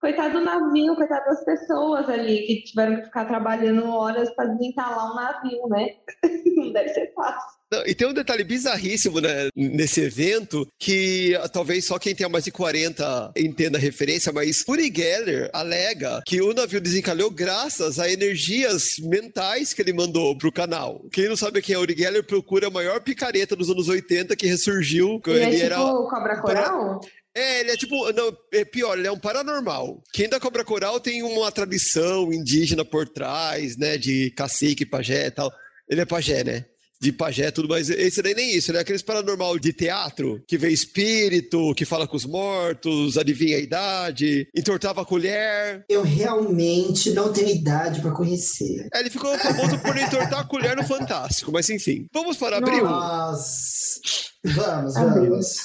Coitado 0.00 0.38
do 0.38 0.44
navio, 0.44 0.96
coitado 0.96 1.26
das 1.26 1.44
pessoas 1.44 2.08
ali 2.08 2.46
que 2.46 2.62
tiveram 2.64 2.96
que 2.96 3.04
ficar 3.04 3.26
trabalhando 3.26 3.86
horas 3.86 4.30
para 4.34 4.46
desentalar 4.54 5.12
um 5.12 5.14
navio, 5.14 5.68
né? 5.68 5.88
Não 6.56 6.72
deve 6.72 6.88
ser 6.88 7.12
fácil. 7.14 7.59
Não, 7.72 7.86
e 7.86 7.94
tem 7.94 8.08
um 8.08 8.12
detalhe 8.12 8.42
bizarríssimo 8.42 9.20
né, 9.20 9.48
nesse 9.54 10.00
evento, 10.00 10.66
que 10.76 11.36
ah, 11.40 11.48
talvez 11.48 11.84
só 11.84 12.00
quem 12.00 12.14
tenha 12.14 12.28
mais 12.28 12.44
de 12.44 12.50
40 12.50 13.32
entenda 13.36 13.78
a 13.78 13.80
referência, 13.80 14.32
mas 14.32 14.64
Uri 14.66 14.92
Geller 14.94 15.48
alega 15.52 16.20
que 16.26 16.42
o 16.42 16.52
navio 16.52 16.80
desencalhou 16.80 17.30
graças 17.30 18.00
a 18.00 18.10
energias 18.10 18.96
mentais 18.98 19.72
que 19.72 19.82
ele 19.82 19.92
mandou 19.92 20.36
pro 20.36 20.50
canal. 20.50 21.06
Quem 21.12 21.28
não 21.28 21.36
sabe 21.36 21.62
quem 21.62 21.76
é 21.76 21.78
Uri 21.78 21.94
Geller, 21.96 22.24
procura 22.24 22.66
a 22.66 22.70
maior 22.70 23.00
picareta 23.00 23.54
dos 23.54 23.70
anos 23.70 23.88
80 23.88 24.34
que 24.34 24.48
ressurgiu. 24.48 25.20
Ele 25.26 25.38
é 25.38 25.42
ele 25.44 25.52
tipo 25.52 25.64
era 25.64 25.76
cobra 25.76 26.40
coral? 26.40 27.00
É, 27.32 27.60
ele 27.60 27.70
é 27.70 27.76
tipo. 27.76 28.12
Não, 28.12 28.36
é 28.52 28.64
pior, 28.64 28.98
ele 28.98 29.06
é 29.06 29.12
um 29.12 29.18
paranormal. 29.18 30.02
Quem 30.12 30.28
da 30.28 30.40
Cobra 30.40 30.64
Coral 30.64 30.98
tem 30.98 31.22
uma 31.22 31.52
tradição 31.52 32.32
indígena 32.32 32.84
por 32.84 33.08
trás, 33.08 33.76
né? 33.76 33.96
De 33.96 34.32
cacique, 34.32 34.84
pajé 34.84 35.26
e 35.26 35.30
tal. 35.30 35.52
Ele 35.88 36.00
é 36.00 36.04
pajé, 36.04 36.42
né? 36.42 36.64
De 37.02 37.10
pajé 37.10 37.50
tudo, 37.50 37.66
mas 37.66 37.88
esse 37.88 38.20
daí 38.20 38.34
nem 38.34 38.54
isso. 38.54 38.70
Ele 38.70 38.76
é 38.76 38.82
aqueles 38.82 39.00
paranormal 39.00 39.58
de 39.58 39.72
teatro, 39.72 40.42
que 40.46 40.58
vê 40.58 40.68
espírito, 40.68 41.74
que 41.74 41.86
fala 41.86 42.06
com 42.06 42.14
os 42.14 42.26
mortos, 42.26 43.16
adivinha 43.16 43.56
a 43.56 43.60
idade, 43.60 44.46
entortava 44.54 45.00
a 45.00 45.04
colher. 45.06 45.82
Eu 45.88 46.02
realmente 46.02 47.10
não 47.12 47.32
tenho 47.32 47.48
idade 47.48 48.02
pra 48.02 48.10
conhecer. 48.10 48.86
É, 48.92 49.00
ele 49.00 49.08
ficou 49.08 49.36
famoso 49.38 49.78
por 49.78 49.96
entortar 49.96 50.40
a 50.40 50.44
colher 50.44 50.76
no 50.76 50.84
Fantástico, 50.84 51.50
mas 51.50 51.70
enfim. 51.70 52.06
Vamos 52.12 52.36
para 52.36 52.58
abril? 52.58 52.84
Nossa. 52.84 54.00
Vamos, 54.44 54.96
Abril. 54.96 55.30
vamos. 55.30 55.56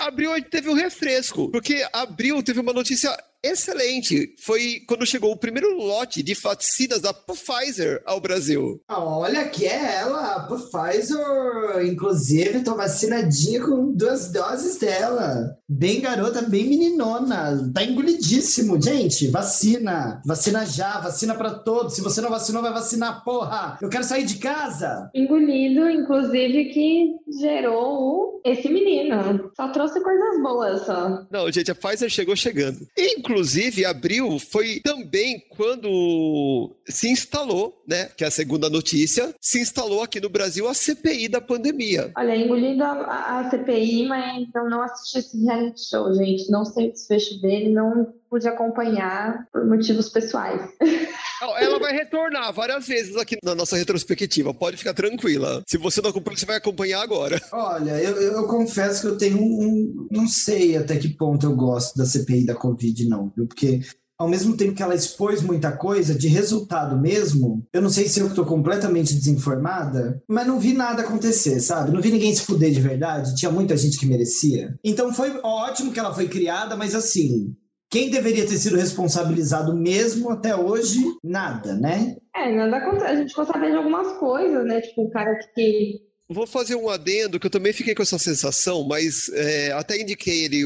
Abril 0.00 0.30
teve 0.50 0.68
um 0.70 0.74
refresco, 0.74 1.50
porque 1.50 1.86
abril 1.92 2.42
teve 2.42 2.60
uma 2.60 2.72
notícia 2.72 3.14
excelente. 3.42 4.34
Foi 4.44 4.80
quando 4.86 5.06
chegou 5.06 5.32
o 5.32 5.38
primeiro 5.38 5.76
lote 5.76 6.22
de 6.22 6.34
vacinas 6.34 7.00
da 7.00 7.12
Pfizer 7.12 8.02
ao 8.04 8.20
Brasil. 8.20 8.80
Olha 8.88 9.48
que 9.48 9.66
é 9.66 9.96
ela, 10.00 10.36
a 10.36 10.40
Pfizer, 10.46 11.86
inclusive, 11.86 12.64
tô 12.64 12.74
vacinadinha 12.74 13.64
com 13.64 13.92
duas 13.92 14.32
doses 14.32 14.78
dela. 14.78 15.56
Bem 15.68 16.00
garota, 16.00 16.42
bem 16.42 16.68
meninona. 16.68 17.70
Tá 17.74 17.82
engolidíssimo, 17.82 18.80
gente. 18.80 19.28
Vacina. 19.28 20.20
Vacina 20.24 20.64
já, 20.66 21.00
vacina 21.00 21.34
pra 21.34 21.50
todos. 21.50 21.94
Se 21.94 22.02
você 22.02 22.20
não 22.20 22.30
vacinou, 22.30 22.62
vai 22.62 22.72
vacinar, 22.72 23.24
porra. 23.24 23.78
Eu 23.80 23.88
quero 23.88 24.04
sair 24.04 24.24
de 24.24 24.38
casa. 24.38 25.10
Engolido, 25.14 25.88
inclusive, 25.90 26.66
que 26.66 27.14
gerou 27.40 28.40
esse 28.44 28.68
menino. 28.68 29.50
Só 29.56 29.68
trouxe 29.68 30.00
coisas 30.00 30.42
boas, 30.42 30.86
só. 30.86 31.26
Não, 31.30 31.50
gente, 31.50 31.70
a 31.70 31.74
Pfizer 31.74 32.08
chegou 32.08 32.36
chegando. 32.36 32.86
Inclusive, 32.96 33.35
abril 33.84 34.38
foi 34.38 34.80
também 34.80 35.42
quando 35.50 36.74
se 36.88 37.08
instalou, 37.08 37.82
né? 37.86 38.06
Que 38.16 38.24
é 38.24 38.26
a 38.26 38.30
segunda 38.30 38.68
notícia, 38.70 39.34
se 39.40 39.60
instalou 39.60 40.02
aqui 40.02 40.20
no 40.20 40.28
Brasil 40.28 40.68
a 40.68 40.74
CPI 40.74 41.28
da 41.28 41.40
pandemia. 41.40 42.12
Olha, 42.16 42.36
engolindo 42.36 42.82
a, 42.84 42.90
a- 42.92 43.40
a 43.40 43.50
CPI, 43.50 44.06
mas 44.06 44.46
eu 44.54 44.68
não 44.70 44.82
assisti 44.82 45.18
esse 45.18 45.44
reality 45.44 45.80
show, 45.88 46.12
gente. 46.14 46.50
Não 46.50 46.64
sei 46.64 46.88
o 46.88 46.92
desfecho 46.92 47.40
dele, 47.40 47.70
não 47.70 48.12
pude 48.30 48.48
acompanhar 48.48 49.46
por 49.52 49.64
motivos 49.66 50.08
pessoais. 50.08 50.62
Ela 51.40 51.78
vai 51.78 51.92
retornar 51.92 52.52
várias 52.52 52.86
vezes 52.86 53.16
aqui 53.16 53.36
na 53.42 53.54
nossa 53.54 53.76
retrospectiva, 53.76 54.54
pode 54.54 54.76
ficar 54.76 54.94
tranquila. 54.94 55.62
Se 55.66 55.76
você 55.76 56.00
não 56.00 56.10
acompanha, 56.10 56.36
você 56.36 56.46
vai 56.46 56.56
acompanhar 56.56 57.02
agora. 57.02 57.40
Olha, 57.52 58.00
eu, 58.02 58.16
eu 58.20 58.46
confesso 58.46 59.02
que 59.02 59.06
eu 59.08 59.18
tenho 59.18 59.38
um- 59.38 60.06
Não 60.10 60.26
sei 60.26 60.76
até 60.76 60.96
que 60.96 61.08
ponto 61.10 61.46
eu 61.46 61.54
gosto 61.54 61.96
da 61.96 62.06
CPI 62.06 62.46
da 62.46 62.54
Covid, 62.54 63.08
não, 63.08 63.32
viu? 63.36 63.46
Porque. 63.46 63.80
Ao 64.18 64.26
mesmo 64.26 64.56
tempo 64.56 64.72
que 64.74 64.82
ela 64.82 64.94
expôs 64.94 65.42
muita 65.42 65.72
coisa, 65.76 66.14
de 66.14 66.26
resultado 66.26 66.98
mesmo, 66.98 67.62
eu 67.70 67.82
não 67.82 67.90
sei 67.90 68.08
se 68.08 68.18
eu 68.18 68.28
estou 68.28 68.46
completamente 68.46 69.12
desinformada, 69.14 70.22
mas 70.26 70.46
não 70.46 70.58
vi 70.58 70.72
nada 70.72 71.02
acontecer, 71.02 71.60
sabe? 71.60 71.92
Não 71.92 72.00
vi 72.00 72.10
ninguém 72.10 72.34
se 72.34 72.40
fuder 72.40 72.72
de 72.72 72.80
verdade, 72.80 73.34
tinha 73.34 73.50
muita 73.50 73.76
gente 73.76 73.98
que 73.98 74.06
merecia. 74.06 74.74
Então 74.82 75.12
foi 75.12 75.38
ótimo 75.42 75.92
que 75.92 75.98
ela 75.98 76.14
foi 76.14 76.28
criada, 76.28 76.74
mas 76.76 76.94
assim, 76.94 77.54
quem 77.90 78.10
deveria 78.10 78.46
ter 78.46 78.58
sido 78.58 78.76
responsabilizado 78.76 79.74
mesmo 79.74 80.30
até 80.30 80.56
hoje, 80.56 81.00
nada, 81.22 81.74
né? 81.74 82.16
É, 82.34 82.52
nada 82.52 82.76
acontece. 82.78 83.06
A 83.06 83.16
gente 83.16 83.28
ficou 83.28 83.46
sabendo 83.46 83.72
de 83.72 83.76
algumas 83.76 84.18
coisas, 84.18 84.64
né? 84.64 84.80
Tipo, 84.80 85.04
o 85.04 85.10
cara 85.10 85.38
que. 85.54 86.00
Vou 86.28 86.46
fazer 86.46 86.74
um 86.74 86.88
adendo 86.88 87.38
que 87.38 87.46
eu 87.46 87.50
também 87.50 87.72
fiquei 87.72 87.94
com 87.94 88.02
essa 88.02 88.18
sensação, 88.18 88.84
mas 88.84 89.28
é, 89.32 89.70
até 89.72 90.00
indiquei 90.00 90.44
ele 90.44 90.64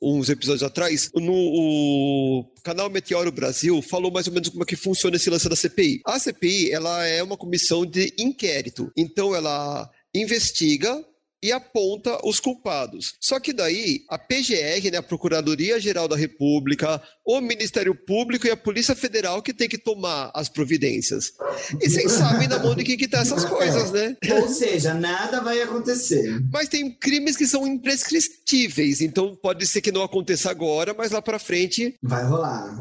uns 0.00 0.28
episódios 0.30 0.62
atrás. 0.62 1.10
No 1.14 1.32
o 1.32 2.44
canal 2.64 2.88
Meteoro 2.88 3.30
Brasil 3.30 3.80
falou 3.82 4.10
mais 4.10 4.26
ou 4.26 4.32
menos 4.32 4.48
como 4.48 4.62
é 4.62 4.66
que 4.66 4.74
funciona 4.74 5.16
esse 5.16 5.28
lance 5.28 5.48
da 5.48 5.56
CPI. 5.56 6.00
A 6.06 6.18
CPI 6.18 6.72
ela 6.72 7.06
é 7.06 7.22
uma 7.22 7.36
comissão 7.36 7.84
de 7.84 8.12
inquérito, 8.18 8.90
então 8.96 9.34
ela 9.34 9.88
investiga 10.14 11.04
e 11.42 11.50
aponta 11.50 12.18
os 12.24 12.38
culpados. 12.38 13.14
Só 13.20 13.40
que 13.40 13.52
daí 13.52 14.04
a 14.08 14.16
PGR, 14.16 14.90
né, 14.92 14.98
a 14.98 15.02
Procuradoria 15.02 15.80
Geral 15.80 16.06
da 16.06 16.16
República, 16.16 17.02
o 17.24 17.40
Ministério 17.40 17.94
Público 17.94 18.46
e 18.46 18.50
a 18.50 18.56
Polícia 18.56 18.94
Federal 18.94 19.42
que 19.42 19.52
tem 19.52 19.68
que 19.68 19.78
tomar 19.78 20.30
as 20.34 20.48
providências. 20.48 21.32
E 21.80 21.88
vocês 21.88 22.12
sabem 22.12 22.46
na 22.46 22.58
mão 22.58 22.74
de 22.74 22.84
quem 22.84 22.96
que 22.96 23.08
tá 23.08 23.18
essas 23.18 23.44
coisas, 23.44 23.90
né? 23.90 24.16
Ou 24.40 24.48
seja, 24.48 24.94
nada 24.94 25.40
vai 25.40 25.60
acontecer. 25.60 26.40
Mas 26.52 26.68
tem 26.68 26.90
crimes 26.90 27.36
que 27.36 27.46
são 27.46 27.66
imprescritíveis, 27.66 29.00
então 29.00 29.34
pode 29.34 29.66
ser 29.66 29.80
que 29.80 29.92
não 29.92 30.02
aconteça 30.02 30.50
agora, 30.50 30.94
mas 30.96 31.10
lá 31.10 31.20
para 31.20 31.38
frente 31.38 31.96
vai 32.02 32.24
rolar. 32.24 32.78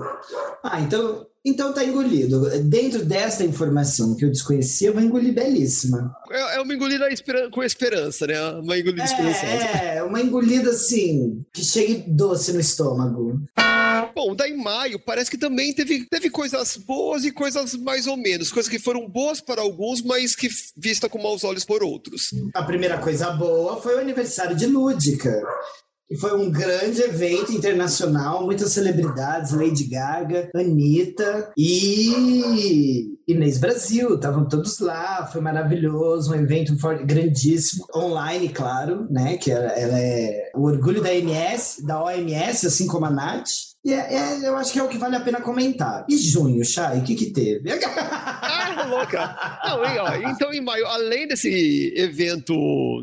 Ah, 0.64 0.80
então 0.80 1.26
então 1.44 1.74
tá 1.74 1.84
engolido. 1.84 2.50
Dentro 2.64 3.04
desta 3.04 3.44
informação 3.44 4.16
que 4.16 4.26
eu 4.26 4.30
desconhecia, 4.30 4.90
eu 4.90 4.94
vou 4.94 5.02
engolir 5.02 5.34
belíssima. 5.34 6.14
É, 6.30 6.58
é 6.58 6.62
uma 6.62 6.74
engolida 6.74 7.08
com 7.52 7.64
esperança, 7.64 8.28
né? 8.28 8.40
Uma 8.52 8.78
engolida 8.78 9.02
é, 9.02 9.06
esperançosa. 9.06 9.46
É, 9.46 10.04
uma 10.04 10.22
engolida 10.22 10.70
assim, 10.70 11.44
que 11.54 11.64
chegue 11.64 12.04
doce 12.08 12.54
no 12.54 12.60
estômago. 12.60 13.42
Bom, 14.14 14.36
daí 14.36 14.52
em 14.52 14.58
maio 14.58 15.00
parece 15.00 15.32
que 15.32 15.38
também 15.38 15.74
teve, 15.74 16.06
teve 16.10 16.30
coisas 16.30 16.78
boas 16.78 17.26
e 17.26 17.32
coisas 17.32 17.76
mais 17.76 18.08
ou 18.08 18.18
menos. 18.18 18.52
Coisas 18.52 18.70
que 18.70 18.80
foram 18.80 19.08
boas 19.08 19.42
para 19.42 19.62
alguns, 19.62 20.02
mas 20.02 20.36
que 20.36 20.50
vista 20.78 21.10
com 21.10 21.22
maus 21.22 21.44
olhos 21.44 21.66
por 21.66 21.84
outros. 21.84 22.30
A 22.54 22.64
primeira 22.64 22.98
coisa 22.98 23.32
boa 23.32 23.82
foi 23.82 23.96
o 23.96 24.00
aniversário 24.00 24.56
de 24.56 24.68
Lúdica. 24.68 25.42
E 26.12 26.18
foi 26.18 26.38
um 26.38 26.52
grande 26.52 27.02
evento 27.02 27.54
internacional, 27.54 28.44
muitas 28.44 28.74
celebridades, 28.74 29.54
Lady 29.54 29.86
Gaga, 29.86 30.50
Anitta 30.54 31.54
e 31.58 33.16
Inês 33.26 33.58
Brasil, 33.58 34.16
estavam 34.16 34.46
todos 34.46 34.80
lá, 34.80 35.26
foi 35.32 35.40
maravilhoso, 35.40 36.34
um 36.34 36.36
evento 36.36 36.76
grandíssimo, 37.06 37.86
online, 37.96 38.50
claro, 38.50 39.08
né, 39.10 39.38
que 39.38 39.50
ela, 39.50 39.68
ela 39.68 39.98
é 39.98 40.52
o 40.54 40.64
orgulho 40.64 41.02
da 41.02 41.14
MS, 41.14 41.86
da 41.86 42.04
OMS, 42.04 42.68
assim 42.68 42.88
como 42.88 43.06
a 43.06 43.10
Nath, 43.10 43.71
e 43.84 43.94
é, 43.94 44.14
é, 44.14 44.48
eu 44.48 44.56
acho 44.58 44.72
que 44.72 44.80
é 44.80 44.84
o 44.84 44.88
que 44.88 44.98
vale 44.98 45.16
a 45.16 45.22
pena 45.22 45.42
comentar. 45.42 46.06
E 46.08 46.16
junho, 46.16 46.64
Chay, 46.64 47.00
o 47.00 47.04
que 47.04 47.16
que 47.16 47.32
teve? 47.32 47.72
ah, 47.98 48.86
louca! 48.88 49.60
Não, 49.66 49.82
ó, 50.04 50.32
então, 50.32 50.54
em 50.54 50.62
maio, 50.62 50.86
além 50.86 51.28
desse 51.28 51.92
evento 51.96 52.54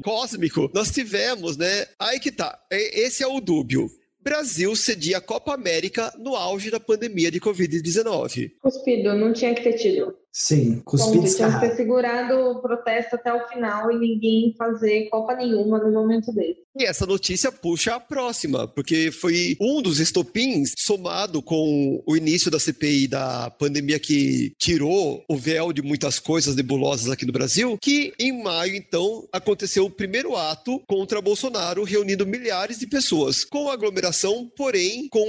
cósmico, 0.04 0.70
nós 0.72 0.92
tivemos, 0.92 1.56
né? 1.56 1.86
Aí 1.98 2.20
que 2.20 2.30
tá. 2.30 2.56
Esse 2.70 3.24
é 3.24 3.26
o 3.26 3.40
dúbio. 3.40 3.90
Brasil 4.20 4.76
cedia 4.76 5.18
a 5.18 5.22
Copa 5.22 5.54
América 5.54 6.12
no 6.18 6.36
auge 6.36 6.70
da 6.70 6.78
pandemia 6.78 7.30
de 7.30 7.40
Covid-19. 7.40 8.52
Cuspido, 8.60 9.14
não 9.14 9.32
tinha 9.32 9.54
que 9.54 9.62
ter 9.62 9.72
tido. 9.74 10.14
Sim, 10.40 10.80
cuspido 10.84 11.22
Bom, 11.22 11.34
tinha 11.34 11.52
que 11.52 11.58
ter 11.58 11.74
segurado 11.74 12.52
o 12.52 12.62
protesto 12.62 13.16
até 13.16 13.34
o 13.34 13.48
final 13.48 13.90
e 13.90 13.98
ninguém 13.98 14.54
fazer 14.56 15.08
Copa 15.08 15.34
nenhuma 15.34 15.80
no 15.80 15.90
momento 15.90 16.32
dele. 16.32 16.58
E 16.78 16.84
essa 16.84 17.04
notícia 17.04 17.50
puxa 17.50 17.96
a 17.96 18.00
próxima, 18.00 18.68
porque 18.68 19.10
foi 19.10 19.56
um 19.60 19.82
dos 19.82 19.98
estopins 19.98 20.74
somado 20.78 21.42
com 21.42 22.00
o 22.06 22.16
início 22.16 22.52
da 22.52 22.60
CPI 22.60 23.08
da 23.08 23.50
pandemia 23.50 23.98
que 23.98 24.52
tirou 24.56 25.24
o 25.28 25.36
véu 25.36 25.72
de 25.72 25.82
muitas 25.82 26.20
coisas 26.20 26.54
nebulosas 26.54 27.10
aqui 27.10 27.26
no 27.26 27.32
Brasil, 27.32 27.76
que 27.82 28.12
em 28.16 28.40
maio, 28.40 28.76
então, 28.76 29.28
aconteceu 29.32 29.86
o 29.86 29.90
primeiro 29.90 30.36
ato 30.36 30.80
contra 30.86 31.20
Bolsonaro, 31.20 31.82
reunindo 31.82 32.24
milhares 32.24 32.78
de 32.78 32.86
pessoas, 32.86 33.44
com 33.44 33.68
aglomeração, 33.68 34.48
porém 34.56 35.08
com 35.08 35.26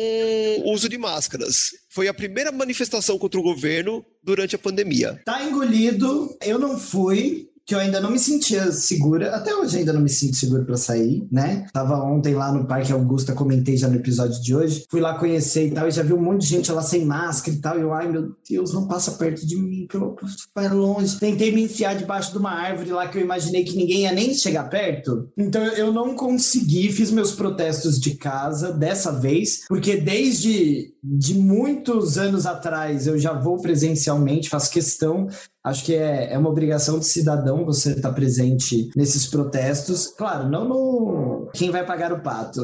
uso 0.65 0.87
de 0.87 0.99
máscaras. 0.99 1.71
Foi 1.91 2.07
a 2.07 2.13
primeira 2.13 2.51
manifestação 2.51 3.17
contra 3.17 3.39
o 3.39 3.43
governo 3.43 4.05
durante 4.23 4.55
a 4.55 4.59
pandemia. 4.59 5.19
Tá 5.25 5.43
engolido, 5.43 6.37
eu 6.39 6.59
não 6.59 6.77
fui, 6.77 7.48
que 7.69 7.75
eu 7.75 7.79
ainda 7.79 8.01
não 8.01 8.09
me 8.09 8.17
sentia 8.17 8.71
segura, 8.71 9.35
até 9.35 9.53
hoje 9.53 9.77
ainda 9.77 9.93
não 9.93 10.01
me 10.01 10.09
sinto 10.09 10.35
seguro 10.35 10.65
para 10.65 10.75
sair, 10.75 11.27
né? 11.31 11.67
Tava 11.71 12.03
ontem 12.03 12.33
lá 12.33 12.51
no 12.51 12.65
Parque 12.65 12.91
Augusta, 12.91 13.33
comentei 13.33 13.77
já 13.77 13.87
no 13.87 13.97
episódio 13.97 14.41
de 14.41 14.55
hoje, 14.55 14.85
fui 14.89 14.99
lá 14.99 15.19
conhecer 15.19 15.67
e 15.67 15.71
tal, 15.71 15.87
e 15.87 15.91
já 15.91 16.01
vi 16.01 16.11
um 16.11 16.19
monte 16.19 16.41
de 16.41 16.47
gente 16.47 16.71
lá 16.71 16.81
sem 16.81 17.05
máscara 17.05 17.55
e 17.55 17.61
tal, 17.61 17.77
e 17.77 17.81
eu, 17.81 17.93
ai 17.93 18.11
meu 18.11 18.31
Deus, 18.49 18.73
não 18.73 18.87
passa 18.87 19.11
perto 19.11 19.45
de 19.45 19.55
mim, 19.55 19.85
pelo 19.85 20.15
vai 20.55 20.67
longe. 20.67 21.19
Tentei 21.19 21.51
me 21.51 21.61
enfiar 21.61 21.95
debaixo 21.95 22.31
de 22.31 22.39
uma 22.39 22.49
árvore 22.49 22.89
lá 22.89 23.07
que 23.07 23.19
eu 23.19 23.21
imaginei 23.21 23.63
que 23.63 23.77
ninguém 23.77 24.01
ia 24.01 24.13
nem 24.13 24.33
chegar 24.33 24.67
perto, 24.67 25.29
então 25.37 25.63
eu 25.63 25.93
não 25.93 26.15
consegui, 26.15 26.91
fiz 26.91 27.11
meus 27.11 27.33
protestos 27.33 27.99
de 27.99 28.15
casa 28.15 28.73
dessa 28.73 29.11
vez, 29.11 29.67
porque 29.67 29.95
desde 29.95 30.91
de 31.03 31.35
muitos 31.35 32.17
anos 32.17 32.47
atrás 32.47 33.05
eu 33.05 33.19
já 33.19 33.31
vou 33.33 33.61
presencialmente, 33.61 34.49
faço 34.49 34.71
questão 34.71 35.27
Acho 35.63 35.83
que 35.83 35.93
é, 35.93 36.33
é 36.33 36.37
uma 36.37 36.49
obrigação 36.49 36.99
de 36.99 37.05
cidadão 37.05 37.65
você 37.65 37.91
estar 37.91 38.09
tá 38.09 38.15
presente 38.15 38.89
nesses 38.95 39.27
protestos. 39.27 40.07
Claro, 40.07 40.49
não 40.49 40.67
no 40.67 41.49
quem 41.53 41.69
vai 41.71 41.85
pagar 41.85 42.13
o 42.13 42.21
pato. 42.21 42.61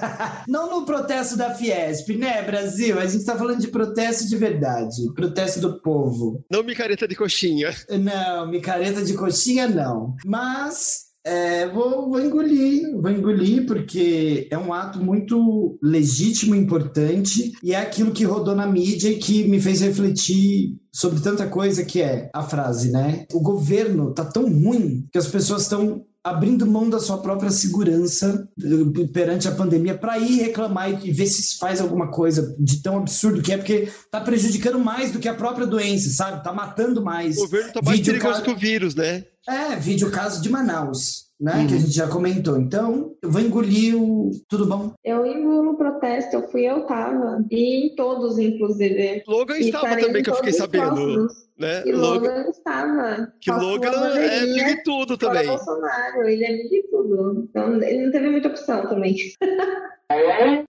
não 0.48 0.70
no 0.80 0.86
protesto 0.86 1.36
da 1.36 1.54
Fiesp, 1.54 2.16
né, 2.16 2.42
Brasil? 2.42 2.98
A 2.98 3.06
gente 3.06 3.20
está 3.20 3.36
falando 3.36 3.60
de 3.60 3.68
protesto 3.68 4.28
de 4.28 4.36
verdade. 4.36 5.12
Protesto 5.14 5.60
do 5.60 5.80
povo. 5.80 6.44
Não 6.50 6.62
micareta 6.62 7.06
de 7.06 7.16
coxinha. 7.16 7.74
Não, 7.90 8.48
micareta 8.48 9.02
de 9.04 9.14
coxinha 9.14 9.68
não. 9.68 10.14
Mas 10.24 11.07
é, 11.24 11.68
vou, 11.68 12.08
vou, 12.08 12.20
engolir, 12.20 12.92
vou 13.00 13.10
engolir, 13.10 13.66
porque 13.66 14.48
é 14.50 14.56
um 14.56 14.72
ato 14.72 14.98
muito 14.98 15.78
legítimo, 15.82 16.54
importante, 16.54 17.52
e 17.62 17.74
é 17.74 17.80
aquilo 17.80 18.12
que 18.12 18.24
rodou 18.24 18.54
na 18.54 18.66
mídia 18.66 19.10
e 19.10 19.18
que 19.18 19.46
me 19.46 19.60
fez 19.60 19.80
refletir 19.80 20.76
sobre 20.92 21.20
tanta 21.20 21.46
coisa 21.46 21.84
que 21.84 22.00
é 22.00 22.30
a 22.32 22.42
frase, 22.42 22.90
né? 22.90 23.26
O 23.32 23.40
governo 23.40 24.14
tá 24.14 24.24
tão 24.24 24.44
ruim 24.44 25.06
que 25.12 25.18
as 25.18 25.28
pessoas 25.28 25.62
estão 25.62 26.04
abrindo 26.30 26.66
mão 26.66 26.88
da 26.88 26.98
sua 26.98 27.18
própria 27.18 27.50
segurança 27.50 28.48
eh, 28.62 29.06
perante 29.12 29.48
a 29.48 29.52
pandemia 29.52 29.96
para 29.96 30.18
ir 30.18 30.40
reclamar 30.40 31.04
e 31.04 31.10
ver 31.10 31.26
se 31.26 31.58
faz 31.58 31.80
alguma 31.80 32.10
coisa 32.10 32.54
de 32.58 32.82
tão 32.82 32.98
absurdo 32.98 33.42
que 33.42 33.52
é, 33.52 33.56
porque 33.56 33.88
tá 34.10 34.20
prejudicando 34.20 34.78
mais 34.78 35.12
do 35.12 35.18
que 35.18 35.28
a 35.28 35.34
própria 35.34 35.66
doença, 35.66 36.10
sabe? 36.10 36.42
Tá 36.42 36.52
matando 36.52 37.02
mais. 37.02 37.36
O 37.36 37.42
governo 37.42 37.72
tá 37.72 37.80
mais 37.82 38.00
perigoso 38.00 38.32
caso... 38.32 38.44
que 38.44 38.50
o 38.50 38.56
vírus, 38.56 38.94
né? 38.94 39.24
É, 39.48 39.76
vídeo 39.76 40.10
caso 40.10 40.42
de 40.42 40.50
Manaus 40.50 41.28
né? 41.40 41.52
Uhum. 41.52 41.66
Que 41.66 41.72
a 41.72 41.76
uhum. 41.76 41.82
gente 41.82 41.94
já 41.94 42.08
comentou. 42.08 42.58
Então, 42.58 43.14
eu 43.22 43.30
vou 43.30 43.40
engolir 43.40 43.96
o. 43.96 44.30
Tudo 44.48 44.66
bom? 44.66 44.92
Eu 45.04 45.24
engulo 45.24 45.72
o 45.72 45.76
protesto, 45.76 46.36
eu 46.36 46.48
fui, 46.50 46.62
eu 46.62 46.82
tava. 46.82 47.44
E 47.50 47.86
em 47.86 47.94
todos, 47.94 48.38
inclusive. 48.38 49.22
Logan 49.26 49.58
estava 49.58 49.96
também, 49.96 50.22
que 50.22 50.30
eu 50.30 50.36
fiquei 50.36 50.52
sabendo. 50.52 51.28
Né? 51.58 51.82
E 51.84 51.92
Logan, 51.92 52.28
Logan 52.28 52.50
estava. 52.50 53.32
Que 53.40 53.50
Logan 53.50 53.90
é 54.16 54.38
amigo 54.40 54.68
de 54.68 54.82
tudo 54.84 55.16
também. 55.16 55.46
Bolsonaro, 55.46 56.28
ele 56.28 56.44
é 56.44 56.48
amigo 56.48 56.68
de 56.68 56.82
tudo. 56.84 57.48
Então, 57.50 57.82
ele 57.82 58.04
não 58.04 58.12
teve 58.12 58.28
muita 58.30 58.48
opção 58.48 58.86
também. 58.86 59.16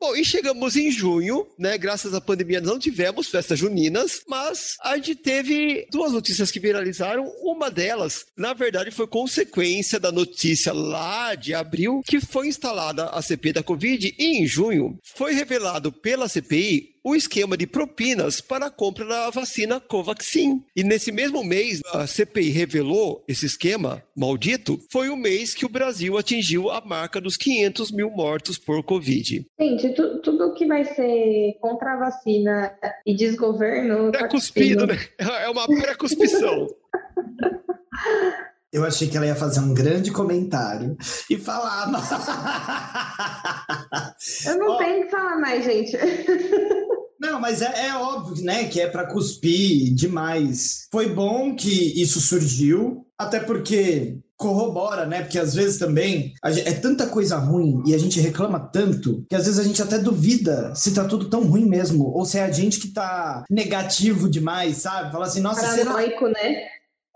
Bom, 0.02 0.18
e 0.18 0.26
chegamos 0.26 0.76
em 0.76 0.92
junho, 0.92 1.48
né? 1.58 1.78
Graças 1.78 2.14
à 2.14 2.20
pandemia 2.20 2.60
não 2.60 2.78
tivemos 2.78 3.30
festas 3.30 3.58
juninas, 3.58 4.22
mas 4.28 4.76
a 4.84 4.98
gente 4.98 5.16
teve 5.16 5.88
duas 5.90 6.12
notícias 6.12 6.52
que 6.52 6.60
viralizaram. 6.60 7.26
Uma 7.42 7.72
delas, 7.72 8.26
na 8.36 8.54
verdade, 8.54 8.92
foi 8.92 9.08
consequência 9.08 9.98
da 9.98 10.12
notícia 10.12 10.74
lá 10.74 11.36
de 11.36 11.54
abril 11.54 12.02
que 12.06 12.20
foi 12.20 12.48
instalada 12.48 13.06
a 13.06 13.22
CPI 13.22 13.54
da 13.54 13.64
Covid 13.64 14.14
e 14.20 14.40
em 14.40 14.46
junho 14.46 15.00
foi 15.16 15.34
revelado 15.34 15.90
pela 15.90 16.28
CPI 16.28 16.99
o 17.04 17.16
esquema 17.16 17.56
de 17.58 17.66
propinas 17.68 18.42
para 18.42 18.68
a 18.68 18.72
compra 18.72 19.06
da 19.06 19.30
vacina 19.30 19.80
Covaxin. 19.80 20.64
E 20.76 20.84
nesse 20.84 21.12
mesmo 21.12 21.44
mês, 21.44 21.82
a 21.94 22.06
CPI 22.08 22.50
revelou 22.50 23.24
esse 23.28 23.46
esquema 23.46 24.04
maldito, 24.16 24.80
foi 24.92 25.10
o 25.10 25.16
mês 25.16 25.54
que 25.54 25.66
o 25.66 25.70
Brasil 25.70 26.18
atingiu 26.18 26.70
a 26.70 26.82
marca 26.82 27.22
dos 27.22 27.38
500 27.38 27.92
mil 27.92 28.10
mortos 28.10 28.58
por 28.58 28.84
Covid. 28.84 29.46
Gente, 29.60 29.90
tu, 29.94 30.20
tudo 30.22 30.54
que 30.54 30.66
vai 30.66 30.84
ser 30.84 31.58
contra 31.62 31.94
a 31.94 31.98
vacina 31.98 32.74
e 33.06 33.16
desgoverno... 33.16 34.12
É 34.14 34.28
cuspido, 34.28 34.86
né? 34.86 34.98
É 35.18 35.50
uma 35.50 35.66
pré-cuspição. 35.66 36.68
Eu 38.72 38.86
achei 38.86 39.08
que 39.08 39.18
ela 39.18 39.26
ia 39.26 39.36
fazer 39.36 39.62
um 39.62 39.74
grande 39.74 40.12
comentário 40.12 40.96
e 41.30 41.38
falar. 41.38 41.90
Eu 44.46 44.58
não 44.58 44.76
oh. 44.76 44.78
tenho 44.78 45.06
que 45.06 45.12
falar 45.12 45.40
mais, 45.40 45.64
gente. 45.64 45.98
Não, 47.20 47.38
mas 47.38 47.62
é, 47.62 47.88
é, 47.88 47.96
óbvio, 47.96 48.46
né, 48.46 48.70
que 48.70 48.80
é 48.80 48.88
para 48.88 49.06
cuspir 49.06 49.94
demais. 49.94 50.88
Foi 50.90 51.14
bom 51.14 51.54
que 51.54 52.02
isso 52.02 52.22
surgiu, 52.22 53.06
até 53.18 53.42
porque 53.42 54.18
corrobora, 54.38 55.06
né? 55.06 55.22
Porque 55.22 55.38
às 55.38 55.54
vezes 55.54 55.78
também 55.78 56.34
gente, 56.48 56.68
é 56.68 56.72
tanta 56.72 57.08
coisa 57.08 57.36
ruim 57.36 57.84
e 57.86 57.94
a 57.94 57.98
gente 57.98 58.22
reclama 58.22 58.58
tanto 58.58 59.26
que 59.30 59.36
às 59.36 59.46
vezes 59.46 59.60
a 59.60 59.64
gente 59.64 59.82
até 59.82 60.00
duvida 60.00 60.74
se 60.74 60.94
tá 60.94 61.04
tudo 61.04 61.30
tão 61.30 61.44
ruim 61.44 61.68
mesmo 61.68 62.06
ou 62.06 62.24
se 62.24 62.38
é 62.38 62.46
a 62.46 62.52
gente 62.52 62.80
que 62.80 62.88
tá 62.88 63.44
negativo 63.50 64.30
demais, 64.30 64.78
sabe? 64.78 65.12
Fala 65.12 65.26
assim, 65.26 65.42
nossa, 65.42 65.62
Paranoico, 65.62 66.28
será... 66.28 66.42
né? 66.42 66.70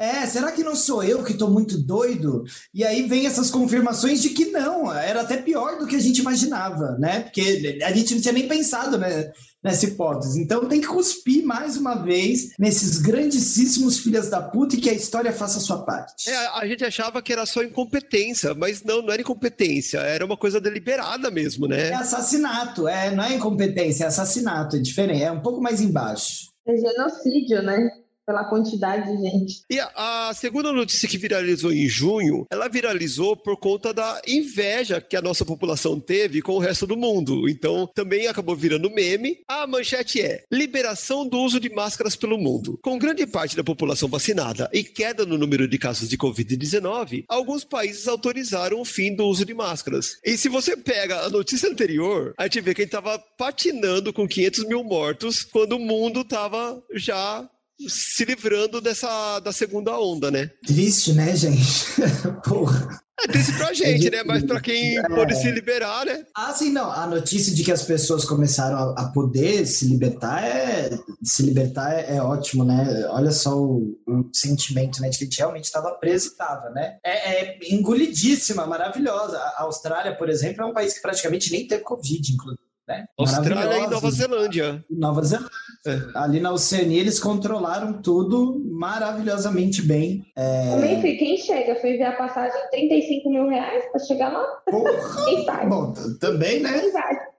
É, 0.03 0.25
será 0.27 0.51
que 0.51 0.63
não 0.63 0.75
sou 0.75 1.01
eu 1.01 1.23
que 1.23 1.33
tô 1.33 1.49
muito 1.49 1.77
doido? 1.77 2.43
E 2.73 2.83
aí 2.83 3.07
vem 3.07 3.25
essas 3.25 3.49
confirmações 3.49 4.21
de 4.21 4.31
que 4.31 4.47
não, 4.47 4.93
era 4.93 5.21
até 5.21 5.37
pior 5.37 5.79
do 5.79 5.87
que 5.87 5.95
a 5.95 5.99
gente 5.99 6.19
imaginava, 6.19 6.97
né? 6.99 7.21
Porque 7.21 7.79
a 7.83 7.91
gente 7.93 8.13
não 8.13 8.21
tinha 8.21 8.33
nem 8.33 8.47
pensado, 8.47 8.97
né? 8.97 9.31
nessa 9.63 9.85
hipótese. 9.85 10.41
Então 10.41 10.67
tem 10.67 10.81
que 10.81 10.87
cuspir 10.87 11.45
mais 11.45 11.77
uma 11.77 11.95
vez 11.95 12.49
nesses 12.59 12.99
grandíssimos 12.99 13.97
filhas 13.99 14.29
da 14.29 14.41
puta 14.41 14.75
e 14.75 14.81
que 14.81 14.89
a 14.89 14.93
história 14.93 15.31
faça 15.31 15.57
a 15.59 15.61
sua 15.61 15.85
parte. 15.85 16.29
É, 16.29 16.35
a 16.35 16.67
gente 16.67 16.83
achava 16.83 17.21
que 17.21 17.31
era 17.31 17.45
só 17.45 17.63
incompetência, 17.63 18.53
mas 18.53 18.83
não, 18.83 19.01
não 19.01 19.13
era 19.13 19.21
incompetência, 19.21 19.99
era 19.99 20.25
uma 20.25 20.35
coisa 20.35 20.59
deliberada 20.59 21.31
mesmo, 21.31 21.65
né? 21.65 21.91
É 21.91 21.93
assassinato, 21.93 22.89
é, 22.89 23.15
não 23.15 23.23
é 23.23 23.35
incompetência, 23.35 24.03
é 24.03 24.07
assassinato, 24.07 24.75
é 24.75 24.79
diferente, 24.79 25.23
é 25.23 25.31
um 25.31 25.41
pouco 25.41 25.61
mais 25.61 25.79
embaixo. 25.79 26.51
É 26.67 26.75
genocídio, 26.75 27.61
né? 27.61 28.02
Pela 28.25 28.45
quantidade 28.45 29.11
de 29.11 29.21
gente. 29.21 29.63
E 29.69 29.79
a, 29.79 30.29
a, 30.29 30.33
segunda 30.33 30.71
notícia 30.71 31.07
que 31.07 31.17
viralizou 31.17 31.71
em 31.71 31.87
junho, 31.87 32.45
ela 32.49 32.67
viralizou 32.67 33.35
por 33.35 33.57
conta 33.57 33.93
da 33.93 34.21
inveja 34.27 35.01
que 35.01 35.15
a 35.15 35.21
nossa 35.21 35.45
população 35.45 35.99
teve 35.99 36.41
com 36.41 36.53
o 36.53 36.59
resto 36.59 36.87
do 36.87 36.97
mundo. 36.97 37.49
Então, 37.49 37.87
também 37.93 38.27
acabou 38.27 38.55
virando 38.55 38.89
meme. 38.89 39.39
A 39.47 39.67
manchete 39.67 40.21
é: 40.21 40.43
liberação 40.51 41.27
do 41.27 41.39
uso 41.39 41.59
de 41.59 41.69
máscaras 41.69 42.15
pelo 42.15 42.37
mundo. 42.37 42.79
Com 42.81 42.97
grande 42.97 43.25
parte 43.25 43.55
da 43.55 43.63
população 43.63 44.09
vacinada 44.09 44.69
e 44.73 44.83
queda 44.83 45.25
no 45.25 45.37
número 45.37 45.67
de 45.67 45.77
casos 45.77 46.09
de 46.09 46.17
Covid-19, 46.17 47.25
alguns 47.27 47.63
países 47.63 48.07
autorizaram 48.07 48.79
o 48.79 48.85
fim 48.85 49.15
do 49.15 49.25
uso 49.25 49.45
de 49.45 49.53
máscaras. 49.53 50.17
E 50.23 50.37
se 50.37 50.49
você 50.49 50.77
pega 50.77 51.21
a 51.21 51.29
notícia 51.29 51.69
anterior, 51.69 52.33
a 52.37 52.43
gente 52.43 52.61
vê 52.61 52.73
que 52.73 52.81
a 52.81 52.85
gente 52.85 52.95
estava 52.95 53.19
patinando 53.37 54.13
com 54.13 54.27
500 54.27 54.67
mil 54.67 54.83
mortos 54.83 55.43
quando 55.43 55.73
o 55.73 55.79
mundo 55.79 56.21
estava 56.21 56.81
já 56.93 57.47
se 57.87 58.25
livrando 58.25 58.79
dessa 58.79 59.39
da 59.39 59.51
segunda 59.51 59.97
onda, 59.97 60.29
né? 60.29 60.49
Triste, 60.65 61.13
né, 61.13 61.35
gente? 61.35 61.85
Porra. 62.47 63.03
É 63.19 63.27
triste 63.27 63.53
pra 63.53 63.73
gente, 63.73 64.09
né? 64.09 64.23
Mas 64.23 64.43
pra 64.43 64.59
quem 64.59 64.97
é... 64.97 65.07
pode 65.07 65.35
se 65.35 65.49
liberar, 65.51 66.05
né? 66.05 66.25
Ah, 66.35 66.51
sim, 66.51 66.71
não. 66.71 66.91
A 66.91 67.05
notícia 67.05 67.53
de 67.53 67.63
que 67.63 67.71
as 67.71 67.83
pessoas 67.83 68.25
começaram 68.25 68.77
a, 68.77 69.01
a 69.01 69.11
poder 69.11 69.65
se 69.65 69.85
libertar 69.85 70.43
é 70.43 70.89
se 71.23 71.43
libertar 71.43 71.93
é, 71.93 72.15
é 72.15 72.21
ótimo, 72.21 72.65
né? 72.65 73.05
Olha 73.09 73.31
só 73.31 73.55
o, 73.55 73.97
o, 74.07 74.29
sentimento, 74.33 74.99
né? 75.01 75.09
De 75.09 75.17
que 75.17 75.23
a 75.23 75.27
gente 75.27 75.37
realmente 75.37 75.65
estava 75.65 75.91
preso 75.91 76.29
e 76.29 76.35
tava, 76.35 76.69
né? 76.71 76.97
É, 77.05 77.51
é, 77.51 77.59
engolidíssima, 77.69 78.65
maravilhosa. 78.65 79.37
A 79.37 79.63
Austrália, 79.63 80.17
por 80.17 80.29
exemplo, 80.29 80.63
é 80.63 80.65
um 80.65 80.73
país 80.73 80.93
que 80.93 81.01
praticamente 81.01 81.51
nem 81.51 81.67
teve 81.67 81.83
Covid, 81.83 82.33
inclusive. 82.33 82.63
Né? 82.87 83.05
Austrália 83.17 83.77
e 83.77 83.87
Nova 83.87 84.11
Zelândia. 84.11 84.83
Nova 84.89 85.23
Zelândia. 85.23 85.51
É. 85.85 86.01
Ali 86.15 86.39
na 86.39 86.51
Oceania 86.51 86.99
eles 86.99 87.19
controlaram 87.19 88.01
tudo 88.01 88.61
maravilhosamente 88.71 89.81
bem. 89.81 90.25
É... 90.35 90.75
Também 90.75 91.01
fui, 91.01 91.15
quem 91.15 91.37
chega? 91.37 91.75
Foi 91.75 91.97
ver 91.97 92.05
a 92.05 92.15
passagem 92.15 92.57
35 92.71 93.29
mil 93.29 93.47
reais 93.49 93.83
para 93.91 94.03
chegar 94.03 94.31
lá? 94.31 94.43
Porra. 94.65 95.25
quem 95.25 95.45
sabe? 95.45 95.69
Bom, 95.69 95.93
também, 96.19 96.61
né? 96.61 96.79
Quem? 96.79 96.91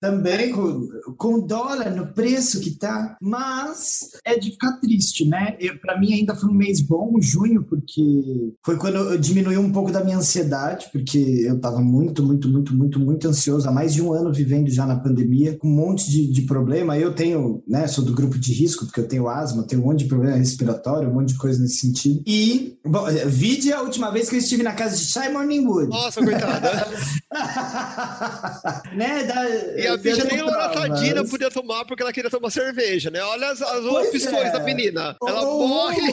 Também 0.04 0.52
com, 0.52 0.86
com 1.16 1.46
dólar 1.46 1.90
no 1.96 2.12
preço 2.12 2.60
que 2.60 2.72
tá. 2.78 3.16
Mas 3.22 4.10
é 4.26 4.38
de 4.38 4.50
ficar 4.50 4.72
triste, 4.78 5.26
né? 5.26 5.56
Para 5.80 5.98
mim 5.98 6.12
ainda 6.12 6.34
foi 6.34 6.50
um 6.50 6.54
mês 6.54 6.82
bom, 6.82 7.14
junho, 7.22 7.64
porque 7.64 8.52
foi 8.62 8.76
quando 8.76 8.96
eu 8.96 9.18
diminui 9.18 9.56
um 9.56 9.72
pouco 9.72 9.90
da 9.90 10.04
minha 10.04 10.18
ansiedade, 10.18 10.90
porque 10.92 11.46
eu 11.46 11.58
tava 11.58 11.80
muito, 11.80 12.22
muito, 12.22 12.50
muito, 12.50 12.76
muito, 12.76 13.00
muito 13.00 13.28
ansioso. 13.28 13.66
Há 13.66 13.72
mais 13.72 13.94
de 13.94 14.02
um 14.02 14.12
ano 14.12 14.30
vivendo 14.30 14.70
já 14.70 14.84
na 14.84 15.00
pandemia, 15.00 15.56
com 15.56 15.68
um 15.68 15.74
monte 15.74 16.10
de, 16.10 16.30
de 16.30 16.42
problema. 16.42 16.98
Eu 16.98 17.14
tenho, 17.14 17.62
né? 17.66 17.86
Sou 17.86 18.04
do 18.04 18.12
grupo 18.12 18.33
de 18.38 18.52
risco, 18.52 18.84
porque 18.86 19.00
eu 19.00 19.08
tenho 19.08 19.28
asma, 19.28 19.62
tenho 19.62 19.82
um 19.82 19.86
monte 19.86 20.00
de 20.00 20.06
problema 20.06 20.36
respiratório, 20.36 21.08
um 21.08 21.14
monte 21.14 21.28
de 21.28 21.38
coisa 21.38 21.60
nesse 21.60 21.78
sentido. 21.78 22.22
E, 22.26 22.78
bom, 22.84 23.06
vide 23.26 23.72
a 23.72 23.80
última 23.80 24.10
vez 24.10 24.28
que 24.28 24.36
eu 24.36 24.38
estive 24.38 24.62
na 24.62 24.72
casa 24.72 24.96
de 24.96 25.06
Shai 25.06 25.32
Morningwood. 25.32 25.88
Nossa, 25.88 26.22
coitada. 26.22 26.86
né? 28.94 29.24
Da, 29.24 29.48
e 29.48 29.86
a 29.86 29.96
bicha 29.96 30.24
nem 30.24 30.42
loratadina 30.42 31.22
mas... 31.22 31.30
podia 31.30 31.50
tomar 31.50 31.84
porque 31.84 32.02
ela 32.02 32.12
queria 32.12 32.30
tomar 32.30 32.50
cerveja, 32.50 33.10
né? 33.10 33.22
Olha 33.22 33.50
as, 33.50 33.60
as 33.62 33.84
opções 33.84 34.48
é. 34.48 34.52
da 34.52 34.60
menina. 34.60 35.16
Ela 35.26 35.42
Ou 35.42 35.68
morre. 35.68 36.00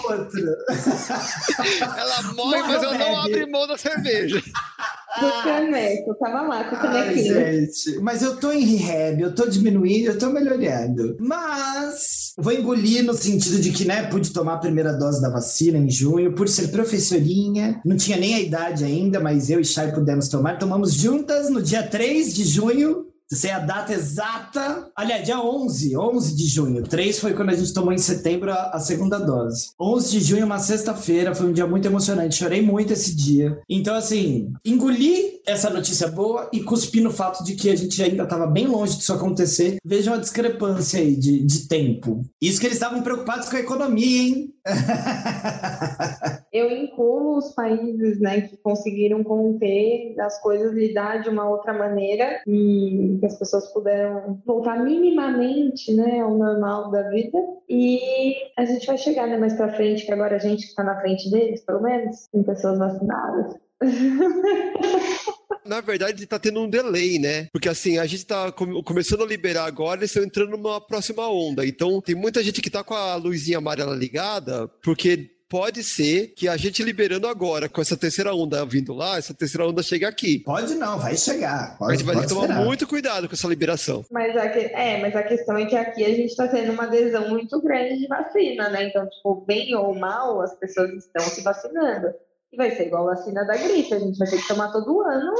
ela 1.98 2.34
morre, 2.34 2.62
mas 2.62 2.84
ela 2.84 2.98
não 2.98 3.20
abre 3.22 3.46
mão 3.46 3.68
da 3.68 3.78
cerveja. 3.78 4.42
Do 5.20 5.43
caneco, 5.43 6.16
tava 6.16 6.41
lá 6.47 6.64
com 6.64 6.76
o 6.76 6.80
canequinho. 6.80 7.34
gente, 7.34 7.99
mas 8.01 8.22
eu 8.22 8.38
tô 8.38 8.51
em 8.51 8.64
rehab, 8.64 9.22
eu 9.22 9.36
tô 9.36 9.45
diminuindo, 9.45 10.07
eu 10.07 10.18
tô 10.18 10.30
melhorando. 10.30 11.18
Mas 11.20 12.34
vou 12.38 12.53
engolir 12.53 13.03
no 13.03 13.14
sentido 13.14 13.59
de 13.59 13.72
que, 13.72 13.86
né, 13.86 14.03
pude 14.03 14.32
tomar 14.32 14.53
a 14.53 14.59
primeira 14.59 14.93
dose 14.93 15.22
da 15.22 15.30
vacina 15.30 15.78
em 15.78 15.89
junho, 15.89 16.34
por 16.34 16.47
ser 16.47 16.70
professorinha, 16.70 17.82
não 17.86 17.97
tinha 17.97 18.18
nem 18.18 18.36
a 18.36 18.39
idade 18.39 18.86
ainda, 18.86 19.20
mas 19.20 19.49
eu 19.49 19.59
e 19.59 19.66
Chay 19.66 19.91
pudemos 19.91 20.30
tomar. 20.30 20.57
Tomamos 20.57 20.93
juntas 20.93 21.49
no 21.49 21.62
dia 21.62 21.84
3 21.84 22.34
de 22.34 22.43
junho, 22.45 23.11
sei 23.36 23.52
a 23.52 23.60
data 23.60 23.94
exata. 23.94 24.90
Aliás, 24.96 25.24
dia 25.24 25.40
11, 25.40 25.98
11 25.98 26.36
de 26.36 26.48
junho. 26.48 26.84
3 26.84 27.20
foi 27.20 27.34
quando 27.34 27.50
a 27.50 27.56
gente 27.56 27.74
tomou 27.74 27.94
em 27.94 27.98
setembro 27.98 28.52
a, 28.52 28.72
a 28.72 28.80
segunda 28.80 29.18
dose. 29.18 29.72
11 29.80 30.12
de 30.12 30.24
junho, 30.24 30.46
uma 30.46 30.60
sexta-feira, 30.60 31.34
foi 31.34 31.48
um 31.48 31.54
dia 31.54 31.68
muito 31.68 31.88
emocionante. 31.88 32.36
Chorei 32.36 32.62
muito 32.62 32.94
esse 32.94 33.16
dia. 33.16 33.60
Então, 33.70 33.96
assim, 33.96 34.52
engoli 34.66 35.42
essa 35.46 35.70
notícia 35.70 36.08
boa 36.08 36.50
e 36.54 36.62
cuspi 36.62 37.02
no 37.02 37.12
fato 37.12 37.44
de 37.44 37.56
que 37.56 37.70
a 37.70 37.76
gente 37.76 38.02
ainda 38.02 38.24
estava 38.24 38.48
bem 38.48 38.68
longe 38.68 38.98
disso 38.98 39.14
acontecer. 39.14 39.78
Vejam 39.84 40.14
a 40.14 40.18
discrepância 40.18 41.00
aí 41.00 41.16
de, 41.16 41.44
de 41.44 41.68
tempo. 41.68 42.22
Isso 42.42 42.60
que 42.60 42.68
eles 42.68 42.78
estavam 42.78 43.02
preocupados 43.02 43.50
com 43.50 43.56
a 43.56 43.62
economia, 43.62 44.22
hein? 44.24 44.54
Eu 46.51 46.70
incluo 46.70 47.38
os 47.38 47.53
países 47.53 48.20
né, 48.20 48.41
que 48.41 48.57
conseguiram 48.57 49.24
conter 49.24 50.20
as 50.20 50.41
coisas, 50.41 50.74
lidar 50.74 51.22
de 51.22 51.30
uma 51.30 51.49
outra 51.49 51.74
maneira 51.74 52.41
e 52.45 53.18
que 53.20 53.26
as 53.26 53.39
pessoas 53.39 53.72
puderam 53.72 54.41
voltar 54.45 54.84
minimamente 54.84 55.95
né, 55.95 56.20
ao 56.20 56.38
normal 56.38 56.91
da 56.91 57.09
vida. 57.09 57.38
E 57.70 58.36
a 58.57 58.66
gente 58.66 58.86
vai 58.86 58.97
chegar 58.97 59.28
né, 59.28 59.38
mais 59.38 59.53
para 59.53 59.72
frente, 59.74 60.05
que 60.05 60.12
agora 60.12 60.36
a 60.36 60.39
gente 60.39 60.66
está 60.66 60.84
na 60.84 60.99
frente 60.99 61.32
deles, 61.32 61.64
pelo 61.64 61.82
menos, 61.82 62.28
com 62.32 62.43
pessoas 62.43 62.78
vacinadas. 62.78 63.55
Na 65.66 65.80
verdade, 65.80 66.24
está 66.24 66.40
tendo 66.40 66.62
um 66.62 66.70
delay, 66.70 67.20
né? 67.20 67.48
Porque 67.52 67.70
assim, 67.70 67.98
a 67.98 68.06
gente 68.06 68.20
está 68.20 68.52
começando 68.52 69.24
a 69.24 69.28
liberar 69.28 69.66
agora 69.66 70.02
e 70.02 70.06
estão 70.06 70.24
entrando 70.24 70.52
numa 70.52 70.82
próxima 70.82 71.28
onda. 71.30 71.66
Então, 71.66 72.02
tem 72.02 72.16
muita 72.16 72.44
gente 72.44 72.62
que 72.62 72.70
está 72.70 72.84
com 72.84 72.94
a 72.94 73.16
luzinha 73.16 73.60
amarela 73.60 73.96
ligada, 73.96 74.68
porque 74.84 75.32
pode 75.52 75.84
ser 75.84 76.28
que 76.30 76.48
a 76.48 76.56
gente 76.56 76.82
liberando 76.82 77.28
agora, 77.28 77.68
com 77.68 77.82
essa 77.82 77.98
terceira 77.98 78.34
onda 78.34 78.66
vindo 78.66 78.94
lá, 78.94 79.18
essa 79.18 79.34
terceira 79.34 79.68
onda 79.68 79.84
chegue 79.84 80.06
aqui. 80.06 80.40
Pode 80.40 80.76
não, 80.76 80.98
vai 80.98 81.18
chegar. 81.18 81.78
Pode, 81.78 81.92
a 81.92 81.96
gente 81.98 82.06
vai 82.06 82.16
ter 82.16 82.22
que 82.22 82.30
tomar 82.30 82.44
esperar. 82.44 82.66
muito 82.66 82.88
cuidado 82.88 83.28
com 83.28 83.34
essa 83.34 83.50
liberação. 83.50 84.06
Mas 84.10 84.36
a, 84.38 84.48
que, 84.48 84.60
é, 84.60 85.02
mas 85.02 85.14
a 85.14 85.24
questão 85.24 85.58
é 85.58 85.66
que 85.66 85.76
aqui 85.76 86.06
a 86.06 86.10
gente 86.10 86.30
está 86.30 86.48
tendo 86.48 86.72
uma 86.72 86.84
adesão 86.84 87.28
muito 87.30 87.62
grande 87.62 88.00
de 88.00 88.08
vacina, 88.08 88.70
né? 88.70 88.88
Então, 88.88 89.06
tipo, 89.10 89.44
bem 89.46 89.76
ou 89.76 89.94
mal, 89.94 90.42
as 90.42 90.56
pessoas 90.56 90.90
estão 90.94 91.22
se 91.22 91.42
vacinando. 91.42 92.14
E 92.52 92.58
vai 92.58 92.76
ser 92.76 92.88
igual 92.88 93.10
a 93.10 93.16
vacina 93.16 93.45
da 93.45 93.56
gripe, 93.56 93.93
a 93.93 93.99
gente 93.99 94.18
vai 94.18 94.30
ter 94.30 94.41
que 94.41 94.47
tomar 94.47 94.72
todo 94.72 95.02
ano. 95.02 95.34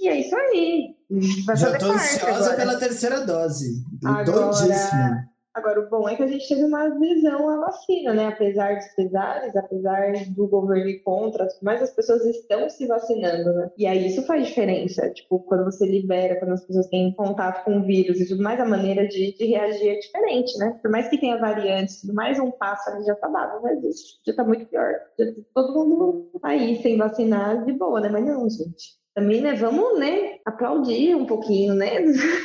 E 0.00 0.08
é 0.08 0.20
isso 0.20 0.34
aí. 0.34 0.96
Vai 1.44 1.56
Já 1.56 1.70
estou 1.70 1.92
ansiosa 1.92 2.54
pela 2.54 2.78
terceira 2.78 3.20
dose. 3.26 3.84
Agora, 4.04 5.28
Agora, 5.54 5.80
o 5.80 5.90
bom 5.90 6.08
é 6.08 6.16
que 6.16 6.22
a 6.22 6.26
gente 6.26 6.48
teve 6.48 6.64
uma 6.64 6.86
adesão 6.86 7.48
à 7.48 7.66
vacina, 7.66 8.14
né? 8.14 8.28
Apesar 8.28 8.76
dos 8.76 8.86
pesares, 8.94 9.54
apesar 9.54 10.12
do 10.30 10.48
governo 10.48 10.88
ir 10.88 11.00
contra, 11.00 11.46
mas 11.60 11.82
as 11.82 11.90
pessoas 11.90 12.24
estão 12.24 12.70
se 12.70 12.86
vacinando, 12.86 13.52
né? 13.52 13.70
E 13.76 13.86
aí 13.86 14.06
isso 14.06 14.22
faz 14.22 14.46
diferença. 14.46 15.10
Tipo, 15.10 15.40
quando 15.40 15.64
você 15.64 15.84
libera, 15.84 16.38
quando 16.38 16.52
as 16.52 16.64
pessoas 16.64 16.86
têm 16.86 17.12
contato 17.14 17.64
com 17.64 17.78
o 17.78 17.82
vírus 17.84 18.18
e 18.18 18.28
tudo 18.28 18.42
mais, 18.42 18.58
a 18.60 18.64
maneira 18.64 19.06
de, 19.06 19.36
de 19.36 19.44
reagir 19.44 19.90
é 19.90 19.98
diferente, 19.98 20.58
né? 20.58 20.78
Por 20.80 20.90
mais 20.90 21.08
que 21.08 21.18
tenha 21.18 21.38
variantes, 21.38 22.00
tudo 22.00 22.14
mais, 22.14 22.38
um 22.40 22.50
passo 22.50 22.88
ali 22.88 23.04
já 23.04 23.14
tá 23.16 23.28
dado, 23.28 23.62
mas 23.62 23.84
isso 23.84 24.20
já 24.26 24.34
tá 24.34 24.44
muito 24.44 24.64
pior. 24.66 24.94
Já, 25.18 25.26
todo 25.54 25.86
mundo 25.86 26.30
aí 26.42 26.80
sem 26.80 26.96
vacinar 26.96 27.62
de 27.66 27.72
boa, 27.74 28.00
né? 28.00 28.08
Mas 28.08 28.24
não, 28.24 28.48
gente 28.48 29.01
também, 29.14 29.40
né? 29.40 29.54
Vamos, 29.54 29.98
né? 29.98 30.38
Aplaudir 30.44 31.14
um 31.14 31.26
pouquinho, 31.26 31.74
né? 31.74 32.00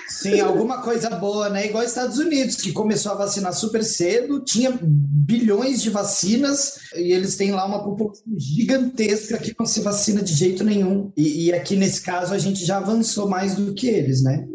Sim, 0.07 0.39
alguma 0.41 0.81
coisa 0.81 1.09
boa, 1.09 1.49
né? 1.49 1.65
Igual 1.67 1.83
Estados 1.83 2.17
Unidos, 2.17 2.57
que 2.57 2.73
começou 2.73 3.13
a 3.13 3.15
vacinar 3.15 3.53
super 3.53 3.83
cedo, 3.83 4.43
tinha 4.43 4.77
bilhões 4.81 5.81
de 5.81 5.89
vacinas 5.89 6.91
e 6.95 7.13
eles 7.13 7.35
têm 7.35 7.51
lá 7.51 7.65
uma 7.65 7.83
população 7.83 8.25
gigantesca 8.37 9.37
que 9.37 9.55
não 9.57 9.65
se 9.65 9.81
vacina 9.81 10.21
de 10.21 10.33
jeito 10.33 10.63
nenhum. 10.63 11.11
E, 11.15 11.47
e 11.47 11.53
aqui 11.53 11.75
nesse 11.75 12.03
caso 12.03 12.33
a 12.33 12.37
gente 12.37 12.65
já 12.65 12.77
avançou 12.77 13.29
mais 13.29 13.55
do 13.55 13.73
que 13.73 13.87
eles, 13.87 14.23
né? 14.23 14.47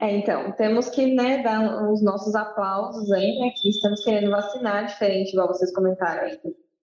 É, 0.00 0.16
então, 0.16 0.52
temos 0.52 0.88
que 0.88 1.12
né, 1.12 1.42
dar 1.42 1.90
os 1.90 2.02
nossos 2.02 2.34
aplausos 2.34 3.10
aí, 3.12 3.38
né? 3.38 3.50
Que 3.60 3.70
estamos 3.70 4.04
querendo 4.04 4.30
vacinar, 4.30 4.86
diferente, 4.86 5.32
igual 5.32 5.48
vocês 5.48 5.72
comentaram 5.72 6.22
aí 6.22 6.38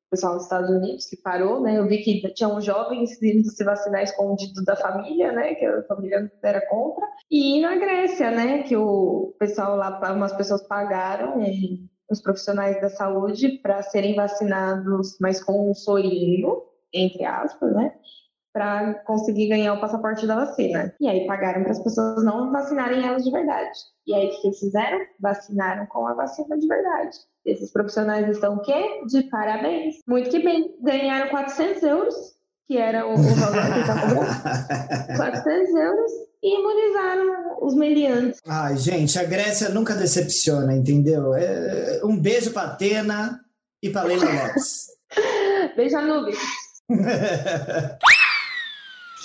pessoal 0.09 0.35
dos 0.35 0.43
Estados 0.43 0.69
Unidos 0.69 1.05
que 1.05 1.17
parou, 1.17 1.61
né? 1.61 1.77
Eu 1.77 1.87
vi 1.87 1.97
que 1.99 2.21
tinham 2.33 2.59
jovens 2.61 3.21
indo 3.21 3.49
se 3.49 3.63
vacinar 3.63 4.03
escondidos 4.03 4.63
da 4.63 4.75
família, 4.75 5.31
né? 5.31 5.55
Que 5.55 5.65
a 5.65 5.83
família 5.83 6.31
era 6.43 6.65
contra. 6.67 7.05
E 7.29 7.61
na 7.61 7.75
Grécia, 7.75 8.31
né? 8.31 8.63
Que 8.63 8.75
o 8.75 9.35
pessoal 9.39 9.75
lá, 9.75 9.99
umas 10.13 10.33
pessoas 10.33 10.65
pagaram 10.67 11.39
os 12.09 12.21
profissionais 12.21 12.79
da 12.81 12.89
saúde 12.89 13.59
para 13.63 13.81
serem 13.81 14.15
vacinados, 14.15 15.17
mas 15.19 15.43
com 15.43 15.71
um 15.71 15.73
sorinho, 15.73 16.61
entre 16.93 17.25
aspas, 17.25 17.73
né? 17.73 17.93
Para 18.55 18.93
conseguir 19.03 19.49
ganhar 19.49 19.73
o 19.73 19.81
passaporte 19.81 20.25
da 20.25 20.33
vacina. 20.33 20.95
E 20.97 21.09
aí 21.09 21.27
pagaram 21.27 21.61
para 21.63 21.73
as 21.73 21.83
pessoas 21.83 22.23
não 22.23 22.53
vacinarem 22.53 23.05
elas 23.05 23.25
de 23.25 23.29
verdade. 23.29 23.77
E 24.07 24.13
aí 24.13 24.27
o 24.27 24.29
que 24.29 24.47
eles 24.47 24.59
fizeram? 24.59 24.97
Vacinaram 25.19 25.85
com 25.87 26.07
a 26.07 26.13
vacina 26.13 26.57
de 26.57 26.65
verdade. 26.65 27.17
Esses 27.45 27.69
profissionais 27.73 28.29
estão 28.29 28.55
o 28.55 28.61
quê? 28.61 29.01
De 29.07 29.23
parabéns. 29.23 29.95
Muito 30.07 30.29
que 30.29 30.39
bem. 30.39 30.73
Ganharam 30.81 31.27
400 31.31 31.83
euros, 31.83 32.15
que 32.65 32.77
era 32.77 33.05
o, 33.05 33.15
o 33.15 33.17
valor 33.17 33.73
que 33.73 33.79
está 33.81 34.01
cobrando. 34.01 35.17
400 35.17 35.75
euros 35.75 36.11
e 36.41 36.57
imunizaram 36.57 37.57
os 37.61 37.75
meliantes. 37.75 38.39
Ai, 38.47 38.77
gente, 38.77 39.19
a 39.19 39.25
Grécia 39.25 39.67
nunca 39.67 39.95
decepciona, 39.95 40.73
entendeu? 40.73 41.35
É, 41.35 41.99
um 42.05 42.17
beijo 42.17 42.53
para 42.53 42.69
Atena 42.69 43.37
e 43.83 43.89
para 43.89 44.03
Leila 44.03 44.31
Lopes. 44.31 44.85
beijo 45.75 45.97
a 45.97 46.01
nuvem. 46.01 46.35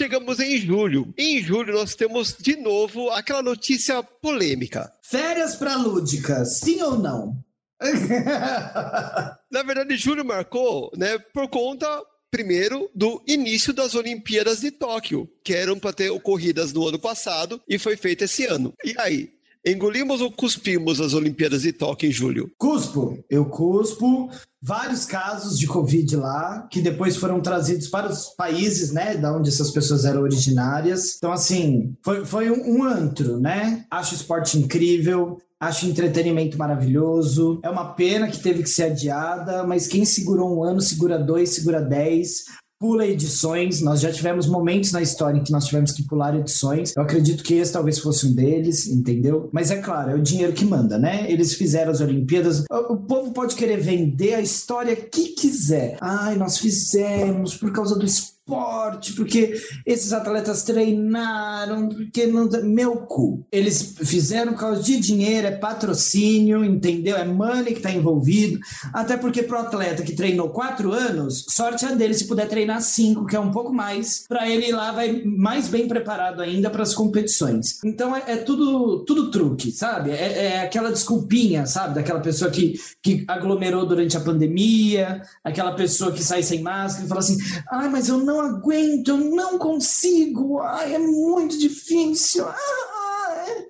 Chegamos 0.01 0.41
em 0.41 0.57
julho. 0.57 1.13
Em 1.15 1.43
julho 1.43 1.75
nós 1.75 1.95
temos 1.95 2.35
de 2.41 2.57
novo 2.57 3.11
aquela 3.11 3.43
notícia 3.43 4.03
polêmica. 4.03 4.91
Férias 5.03 5.57
para 5.57 5.77
lúdica, 5.77 6.43
sim 6.47 6.81
ou 6.81 6.99
não? 6.99 7.37
Na 9.53 9.63
verdade, 9.63 9.99
julho 9.99 10.25
marcou, 10.25 10.91
né, 10.97 11.19
por 11.19 11.51
conta 11.51 11.87
primeiro 12.31 12.91
do 12.95 13.23
início 13.27 13.75
das 13.75 13.95
Olimpíadas 13.95 14.61
de 14.61 14.71
Tóquio, 14.71 15.29
que 15.45 15.53
eram 15.53 15.79
para 15.79 15.93
ter 15.93 16.09
ocorridas 16.09 16.73
no 16.73 16.89
ano 16.89 16.99
passado 16.99 17.61
e 17.69 17.79
foi 17.79 17.95
feito 17.95 18.25
esse 18.25 18.47
ano. 18.47 18.73
E 18.83 18.95
aí, 18.97 19.31
Engolimos 19.67 20.21
ou 20.21 20.33
cuspimos 20.33 21.01
as 21.01 21.13
Olimpíadas 21.13 21.63
de 21.63 21.73
Tóquio 21.73 22.09
em 22.09 22.13
julho? 22.13 22.51
Cuspo. 22.57 23.19
Eu 23.29 23.45
cuspo. 23.45 24.31
Vários 24.63 25.05
casos 25.05 25.59
de 25.59 25.67
Covid 25.67 26.17
lá, 26.17 26.67
que 26.71 26.83
depois 26.83 27.17
foram 27.17 27.41
trazidos 27.41 27.89
para 27.89 28.11
os 28.11 28.27
países, 28.37 28.93
né, 28.93 29.17
da 29.17 29.35
onde 29.35 29.49
essas 29.49 29.71
pessoas 29.71 30.05
eram 30.05 30.23
originárias. 30.23 31.17
Então, 31.17 31.33
assim, 31.33 31.95
foi, 32.05 32.27
foi 32.27 32.51
um, 32.51 32.77
um 32.77 32.85
antro, 32.85 33.39
né? 33.39 33.85
Acho 33.91 34.15
esporte 34.15 34.59
incrível. 34.59 35.39
Acho 35.59 35.87
entretenimento 35.87 36.57
maravilhoso. 36.57 37.61
É 37.63 37.69
uma 37.69 37.93
pena 37.93 38.29
que 38.29 38.43
teve 38.43 38.63
que 38.63 38.71
ser 38.71 38.85
adiada, 38.85 39.63
mas 39.63 39.87
quem 39.87 40.07
segurou 40.07 40.57
um 40.57 40.65
ano, 40.65 40.81
segura 40.81 41.19
dois, 41.19 41.51
segura 41.51 41.83
dez 41.83 42.45
pula 42.81 43.07
edições. 43.07 43.83
Nós 43.83 44.01
já 44.01 44.11
tivemos 44.11 44.47
momentos 44.47 44.91
na 44.91 45.03
história 45.03 45.39
em 45.39 45.45
que 45.45 45.53
nós 45.53 45.67
tivemos 45.67 45.93
que 45.93 46.03
pular 46.03 46.35
edições. 46.35 46.97
Eu 46.97 47.03
acredito 47.03 47.45
que 47.45 47.55
esse 47.55 47.73
talvez 47.73 47.99
fosse 47.99 48.27
um 48.27 48.33
deles, 48.33 48.87
entendeu? 48.87 49.51
Mas 49.53 49.71
é 49.71 49.77
claro, 49.77 50.13
é 50.13 50.15
o 50.15 50.23
dinheiro 50.23 50.55
que 50.55 50.65
manda, 50.65 50.99
né? 50.99 51.31
Eles 51.31 51.53
fizeram 51.55 51.93
as 51.93 52.01
Olimpíadas. 52.01 52.65
O, 52.71 52.97
povo 52.97 53.33
pode 53.33 53.55
querer 53.55 53.79
vender 53.79 54.35
a 54.35 54.41
história 54.41 54.97
que 54.97 55.35
quiser. 55.35 55.99
Ai, 56.01 56.37
nós 56.37 56.57
fizemos 56.57 57.55
por 57.55 57.71
causa 57.73 57.99
do 57.99 58.07
esporte 58.07 58.40
esporte, 58.51 59.13
porque 59.13 59.55
esses 59.87 60.13
atletas 60.13 60.65
treinaram, 60.65 61.89
porque 61.89 62.27
não. 62.27 62.51
Meu 62.65 62.97
cu. 62.97 63.47
Eles 63.53 63.95
fizeram 64.05 64.53
por 64.53 64.61
causa 64.61 64.83
de 64.83 64.99
dinheiro, 64.99 65.47
é 65.47 65.53
patrocínio, 65.53 66.65
entendeu? 66.65 67.17
É 67.17 67.25
money 67.25 67.73
que 67.73 67.79
está 67.79 67.93
envolvido. 67.93 68.59
Até 68.93 69.17
porque 69.17 69.43
pro 69.43 69.59
atleta 69.59 70.03
que 70.03 70.15
treinou 70.15 70.51
quatro 70.51 70.93
anos, 70.93 71.45
sorte 71.49 71.85
é 71.85 71.95
dele 71.95 72.15
se 72.15 72.27
puder 72.27 72.49
treinar 72.49 72.83
cinco, 72.83 73.27
que 73.27 73.37
é 73.37 73.41
um 73.41 73.51
pouco 73.51 73.73
mais, 73.73 74.25
para 74.29 74.49
ele 74.49 74.69
ir 74.69 74.73
lá 74.73 74.93
vai 74.93 75.23
mais 75.25 75.69
bem 75.69 75.87
preparado 75.87 76.43
ainda 76.43 76.71
para 76.71 76.83
as 76.83 76.95
competições. 76.95 77.79
Então 77.85 78.15
é, 78.15 78.23
é, 78.27 78.37
tudo, 78.37 79.05
tudo 79.05 79.31
truque, 79.31 79.71
sabe? 79.71 80.11
É, 80.11 80.47
é 80.47 80.63
aquela 80.63 80.91
desculpinha, 80.91 81.67
sabe? 81.67 81.95
Daquela 81.95 82.21
pessoa 82.21 82.51
que, 82.51 82.75
que 83.03 83.25
aglomerou 83.29 83.87
durante 83.87 84.17
a 84.17 84.21
pandemia, 84.21 85.23
aquela 85.45 85.73
pessoa 85.73 86.13
que 86.13 86.23
sai 86.23 86.43
sem 86.43 86.63
máscara 86.63 87.05
e 87.05 87.09
fala 87.09 87.21
assim: 87.21 87.37
ai, 87.71 87.89
mas 87.89 88.09
eu 88.09 88.19
não 88.19 88.40
aguento, 88.41 89.09
eu 89.09 89.19
não 89.19 89.59
consigo, 89.59 90.61
ai, 90.61 90.95
é 90.95 90.99
muito 90.99 91.59
difícil. 91.59 92.45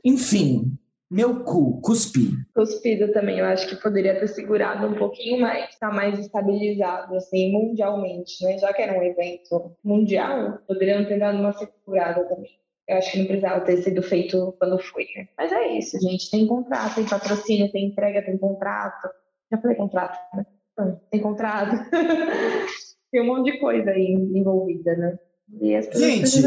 Enfim, 0.05 0.79
meu 1.11 1.43
cu, 1.43 1.81
cuspi. 1.81 2.31
Cuspido 2.55 3.13
também, 3.13 3.41
eu 3.41 3.45
acho 3.45 3.69
que 3.69 3.83
poderia 3.83 4.19
ter 4.19 4.29
segurado 4.29 4.87
um 4.87 4.95
pouquinho 4.95 5.41
mais, 5.41 5.77
tá 5.79 5.91
mais 5.91 6.19
estabilizado, 6.19 7.17
assim, 7.17 7.51
mundialmente, 7.51 8.45
né? 8.45 8.59
Já 8.59 8.73
que 8.73 8.81
era 8.81 8.99
um 8.99 9.03
evento 9.03 9.77
mundial, 9.83 10.59
poderiam 10.69 11.05
ter 11.05 11.19
dado 11.19 11.39
uma 11.39 11.53
segurada 11.53 12.25
também. 12.25 12.51
Eu 12.87 12.97
acho 12.97 13.13
que 13.13 13.19
não 13.19 13.27
precisava 13.27 13.65
ter 13.65 13.77
sido 13.79 14.03
feito 14.03 14.55
quando 14.59 14.79
foi, 14.79 15.07
né? 15.17 15.29
Mas 15.37 15.53
é 15.53 15.79
isso, 15.79 16.01
gente. 16.01 16.31
Tem 16.31 16.47
contrato, 16.47 16.95
tem 16.95 17.05
patrocínio, 17.05 17.73
tem 17.73 17.87
entrega, 17.87 18.25
tem 18.25 18.39
contrato. 18.39 19.09
Já 19.51 19.59
falei 19.59 19.77
contrato, 19.77 20.19
né? 20.37 20.47
Tem 21.11 21.21
contrato. 21.21 21.77
tem 23.11 23.23
um 23.23 23.27
monte 23.27 23.53
de 23.53 23.59
coisa 23.59 23.91
aí 23.91 24.13
envolvida, 24.35 24.97
né? 24.97 25.19
E 25.61 25.75
as 25.75 25.87
pessoas 25.87 26.13
Gente, 26.13 26.43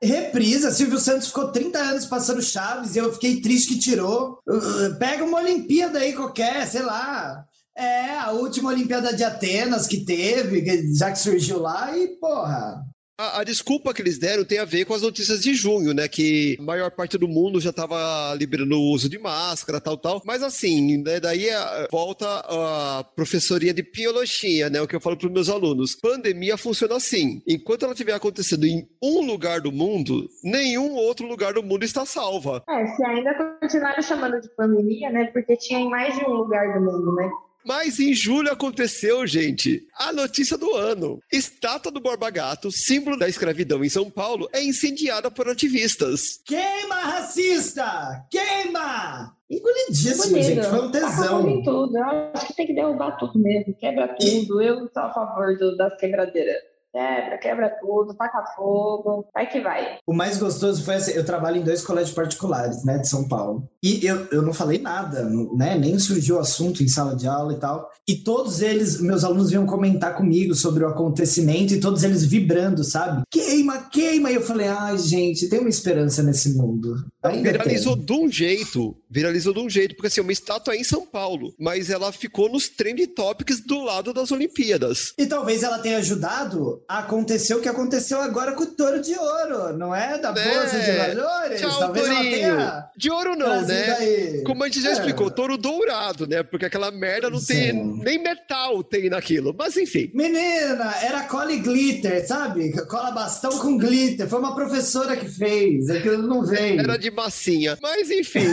reprisa. 0.00 0.70
Silvio 0.70 0.98
Santos 0.98 1.28
ficou 1.28 1.50
30 1.50 1.78
anos 1.78 2.06
passando 2.06 2.40
Chaves 2.40 2.94
e 2.94 2.98
eu 2.98 3.12
fiquei 3.12 3.40
triste 3.40 3.74
que 3.74 3.80
tirou. 3.80 4.38
Uh, 4.48 4.96
pega 4.98 5.24
uma 5.24 5.38
Olimpíada 5.38 5.98
aí 5.98 6.12
qualquer, 6.12 6.66
sei 6.66 6.82
lá. 6.82 7.44
É, 7.76 8.18
a 8.18 8.30
última 8.32 8.70
Olimpíada 8.70 9.12
de 9.12 9.24
Atenas 9.24 9.86
que 9.86 10.04
teve, 10.04 10.94
já 10.94 11.10
que 11.10 11.18
surgiu 11.18 11.60
lá, 11.60 11.96
e 11.96 12.08
porra, 12.18 12.84
a, 13.20 13.40
a, 13.40 13.44
desculpa 13.44 13.92
que 13.92 14.00
eles 14.00 14.18
deram 14.18 14.44
tem 14.44 14.58
a 14.58 14.64
ver 14.64 14.86
com 14.86 14.94
as 14.94 15.02
notícias 15.02 15.42
de 15.42 15.54
junho, 15.54 15.92
né? 15.92 16.08
Que 16.08 16.56
a 16.58 16.62
maior 16.62 16.90
parte 16.90 17.18
do 17.18 17.28
mundo 17.28 17.60
já 17.60 17.68
estava 17.68 18.34
liberando 18.34 18.76
o 18.76 18.92
uso 18.92 19.10
de 19.10 19.18
máscara, 19.18 19.80
tal, 19.80 19.98
tal. 19.98 20.22
Mas 20.24 20.42
assim, 20.42 20.96
né, 21.02 21.20
daí 21.20 21.50
a, 21.50 21.88
volta 21.90 22.26
a 22.26 23.04
professoria 23.14 23.74
de 23.74 23.82
biologia, 23.82 24.70
né? 24.70 24.80
O 24.80 24.88
que 24.88 24.96
eu 24.96 25.00
falo 25.00 25.18
para 25.18 25.26
os 25.26 25.32
meus 25.32 25.48
alunos. 25.50 25.94
Pandemia 25.94 26.56
funciona 26.56 26.96
assim. 26.96 27.42
Enquanto 27.46 27.82
ela 27.82 27.92
estiver 27.92 28.14
acontecendo 28.14 28.64
em 28.64 28.88
um 29.02 29.20
lugar 29.20 29.60
do 29.60 29.70
mundo, 29.70 30.26
nenhum 30.42 30.94
outro 30.94 31.26
lugar 31.26 31.52
do 31.52 31.62
mundo 31.62 31.84
está 31.84 32.06
salva. 32.06 32.64
É, 32.68 32.86
se 32.86 33.04
ainda 33.04 33.34
continuaram 33.60 34.02
chamando 34.02 34.40
de 34.40 34.48
pandemia, 34.56 35.10
né? 35.10 35.26
Porque 35.26 35.56
tinha 35.56 35.78
em 35.78 35.90
mais 35.90 36.14
de 36.16 36.24
um 36.24 36.32
lugar 36.32 36.72
do 36.72 36.80
mundo, 36.80 37.14
né? 37.14 37.30
Mas 37.64 38.00
em 38.00 38.14
julho 38.14 38.50
aconteceu, 38.50 39.26
gente, 39.26 39.86
a 39.98 40.12
notícia 40.12 40.56
do 40.56 40.74
ano. 40.74 41.20
Estátua 41.32 41.92
do 41.92 42.00
Borba 42.00 42.30
Gato, 42.30 42.70
símbolo 42.70 43.18
da 43.18 43.28
escravidão 43.28 43.84
em 43.84 43.88
São 43.88 44.10
Paulo, 44.10 44.48
é 44.52 44.62
incendiada 44.62 45.30
por 45.30 45.48
ativistas. 45.48 46.40
Queima, 46.44 46.96
racista! 46.96 48.26
Queima! 48.30 49.36
Engolidíssimo, 49.50 50.40
gente. 50.40 50.64
Foi 50.64 50.80
um 50.80 50.90
tesão. 50.92 51.48
Em 51.48 51.62
tudo. 51.64 51.96
Eu 51.96 52.04
acho 52.34 52.46
que 52.46 52.54
tem 52.54 52.66
que 52.68 52.72
derrubar 52.72 53.16
tudo 53.18 53.36
mesmo. 53.36 53.74
Quebra 53.74 54.14
tudo. 54.16 54.62
Eu 54.62 54.88
sou 54.92 55.02
a 55.02 55.12
favor 55.12 55.58
do, 55.58 55.76
das 55.76 55.96
quebradeiras. 55.96 56.69
Quebra, 56.92 57.38
quebra 57.38 57.68
tudo, 57.80 58.14
taca 58.14 58.44
fogo, 58.56 59.24
vai 59.32 59.48
que 59.48 59.60
vai. 59.60 59.98
O 60.06 60.12
mais 60.12 60.38
gostoso 60.38 60.84
foi 60.84 60.96
assim, 60.96 61.12
eu 61.12 61.24
trabalho 61.24 61.58
em 61.58 61.62
dois 61.62 61.82
colégios 61.82 62.14
particulares, 62.14 62.84
né, 62.84 62.98
de 62.98 63.08
São 63.08 63.28
Paulo. 63.28 63.68
E 63.82 64.04
eu, 64.04 64.26
eu 64.32 64.42
não 64.42 64.52
falei 64.52 64.78
nada, 64.78 65.22
né, 65.54 65.78
nem 65.78 65.98
surgiu 65.98 66.36
o 66.36 66.40
assunto 66.40 66.82
em 66.82 66.88
sala 66.88 67.14
de 67.14 67.28
aula 67.28 67.52
e 67.52 67.60
tal. 67.60 67.88
E 68.08 68.16
todos 68.16 68.60
eles, 68.60 69.00
meus 69.00 69.22
alunos 69.22 69.50
vinham 69.50 69.66
comentar 69.66 70.16
comigo 70.16 70.52
sobre 70.54 70.82
o 70.82 70.88
acontecimento 70.88 71.72
e 71.72 71.80
todos 71.80 72.02
eles 72.02 72.24
vibrando, 72.24 72.82
sabe? 72.82 73.22
Queima, 73.30 73.88
queima! 73.88 74.30
E 74.32 74.34
eu 74.34 74.42
falei, 74.42 74.66
ai, 74.66 74.98
gente, 74.98 75.48
tem 75.48 75.60
uma 75.60 75.68
esperança 75.68 76.22
nesse 76.24 76.56
mundo. 76.56 76.96
Ainda 77.22 77.52
viralizou 77.52 77.96
tem. 77.96 78.06
de 78.06 78.12
um 78.12 78.28
jeito, 78.28 78.96
viralizou 79.08 79.54
de 79.54 79.60
um 79.60 79.70
jeito, 79.70 79.94
porque 79.94 80.08
assim, 80.08 80.20
uma 80.20 80.32
estátua 80.32 80.74
é 80.74 80.78
em 80.78 80.84
São 80.84 81.06
Paulo, 81.06 81.54
mas 81.58 81.88
ela 81.88 82.10
ficou 82.10 82.48
nos 82.48 82.68
trend 82.68 83.06
topics 83.08 83.60
do 83.60 83.80
lado 83.84 84.12
das 84.12 84.32
Olimpíadas. 84.32 85.12
E 85.16 85.26
talvez 85.26 85.62
ela 85.62 85.78
tenha 85.78 85.98
ajudado 85.98 86.79
aconteceu 86.88 87.58
o 87.58 87.60
que 87.60 87.68
aconteceu 87.68 88.20
agora 88.20 88.52
com 88.52 88.62
o 88.62 88.66
Touro 88.66 89.00
de 89.00 89.14
Ouro, 89.14 89.76
não 89.76 89.94
é? 89.94 90.18
Da 90.18 90.30
é. 90.30 90.54
Bolsa 90.54 90.78
de 90.78 90.92
Valores? 90.92 91.60
Tchau, 91.60 91.78
Talvez 91.78 92.06
Tourinho. 92.06 92.56
De 92.96 93.10
ouro 93.10 93.36
não, 93.36 93.62
né? 93.62 93.96
Aí. 93.98 94.42
Como 94.44 94.62
a 94.62 94.66
gente 94.66 94.82
já 94.82 94.90
é. 94.90 94.92
explicou, 94.92 95.30
touro 95.30 95.56
dourado, 95.56 96.26
né? 96.26 96.42
Porque 96.42 96.66
aquela 96.66 96.90
merda 96.90 97.30
não 97.30 97.38
Sim. 97.38 97.54
tem 97.54 97.72
nem 97.72 98.22
metal 98.22 98.82
tem 98.82 99.08
naquilo. 99.08 99.54
Mas 99.56 99.76
enfim. 99.76 100.10
Menina, 100.14 100.94
era 101.02 101.22
cola 101.22 101.52
e 101.52 101.60
glitter, 101.60 102.26
sabe? 102.26 102.72
Cola 102.86 103.10
bastão 103.10 103.58
com 103.58 103.78
glitter. 103.78 104.28
Foi 104.28 104.38
uma 104.38 104.54
professora 104.54 105.16
que 105.16 105.28
fez. 105.28 105.88
Aquilo 105.90 106.26
não 106.26 106.44
veio. 106.44 106.80
Era 106.80 106.96
de 106.96 107.10
massinha. 107.10 107.78
Mas 107.80 108.10
enfim. 108.10 108.48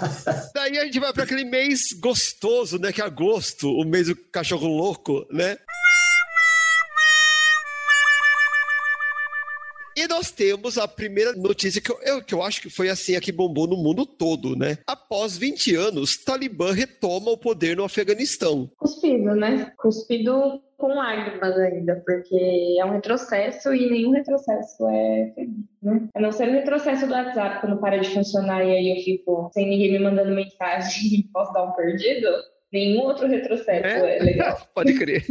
Daí 0.54 0.78
a 0.78 0.84
gente 0.84 1.00
vai 1.00 1.12
para 1.12 1.24
aquele 1.24 1.44
mês 1.44 1.92
gostoso, 1.98 2.78
né? 2.78 2.92
Que 2.92 3.00
é 3.00 3.04
agosto, 3.04 3.68
o 3.68 3.84
mês 3.84 4.06
do 4.06 4.16
cachorro 4.16 4.68
louco, 4.68 5.26
né? 5.30 5.56
E 10.00 10.08
nós 10.08 10.30
temos 10.30 10.78
a 10.78 10.88
primeira 10.88 11.34
notícia 11.34 11.78
que 11.78 11.92
eu, 11.92 12.24
que 12.24 12.34
eu 12.34 12.42
acho 12.42 12.62
que 12.62 12.70
foi 12.70 12.88
assim 12.88 13.16
a 13.16 13.20
que 13.20 13.30
bombou 13.30 13.66
no 13.66 13.76
mundo 13.76 14.06
todo, 14.06 14.56
né? 14.56 14.78
Após 14.86 15.36
20 15.36 15.76
anos, 15.76 16.16
Talibã 16.16 16.72
retoma 16.72 17.30
o 17.30 17.36
poder 17.36 17.76
no 17.76 17.84
Afeganistão. 17.84 18.70
Cuspido, 18.78 19.34
né? 19.34 19.70
Cuspido 19.76 20.62
com 20.78 20.94
lágrimas 20.94 21.54
ainda, 21.58 22.02
porque 22.06 22.78
é 22.80 22.84
um 22.86 22.92
retrocesso 22.92 23.74
e 23.74 23.90
nenhum 23.90 24.12
retrocesso 24.12 24.88
é 24.88 25.32
feliz, 25.34 25.66
né? 25.82 26.08
A 26.14 26.20
não 26.22 26.32
ser 26.32 26.48
o 26.48 26.52
retrocesso 26.52 27.06
do 27.06 27.12
WhatsApp, 27.12 27.60
quando 27.60 27.78
para 27.78 27.98
de 27.98 28.08
funcionar 28.08 28.64
e 28.64 28.70
aí 28.70 28.96
eu 28.96 29.04
fico 29.04 29.50
sem 29.52 29.68
ninguém 29.68 29.92
me 29.92 29.98
mandando 29.98 30.34
mensagem 30.34 31.12
e 31.12 31.24
posso 31.24 31.52
dar 31.52 31.64
um 31.64 31.72
perdido. 31.72 32.26
Nenhum 32.72 33.00
outro 33.00 33.26
retrocesso 33.26 33.86
é, 33.86 34.18
é 34.18 34.22
legal. 34.22 34.60
Pode 34.74 34.94
crer. 34.94 35.24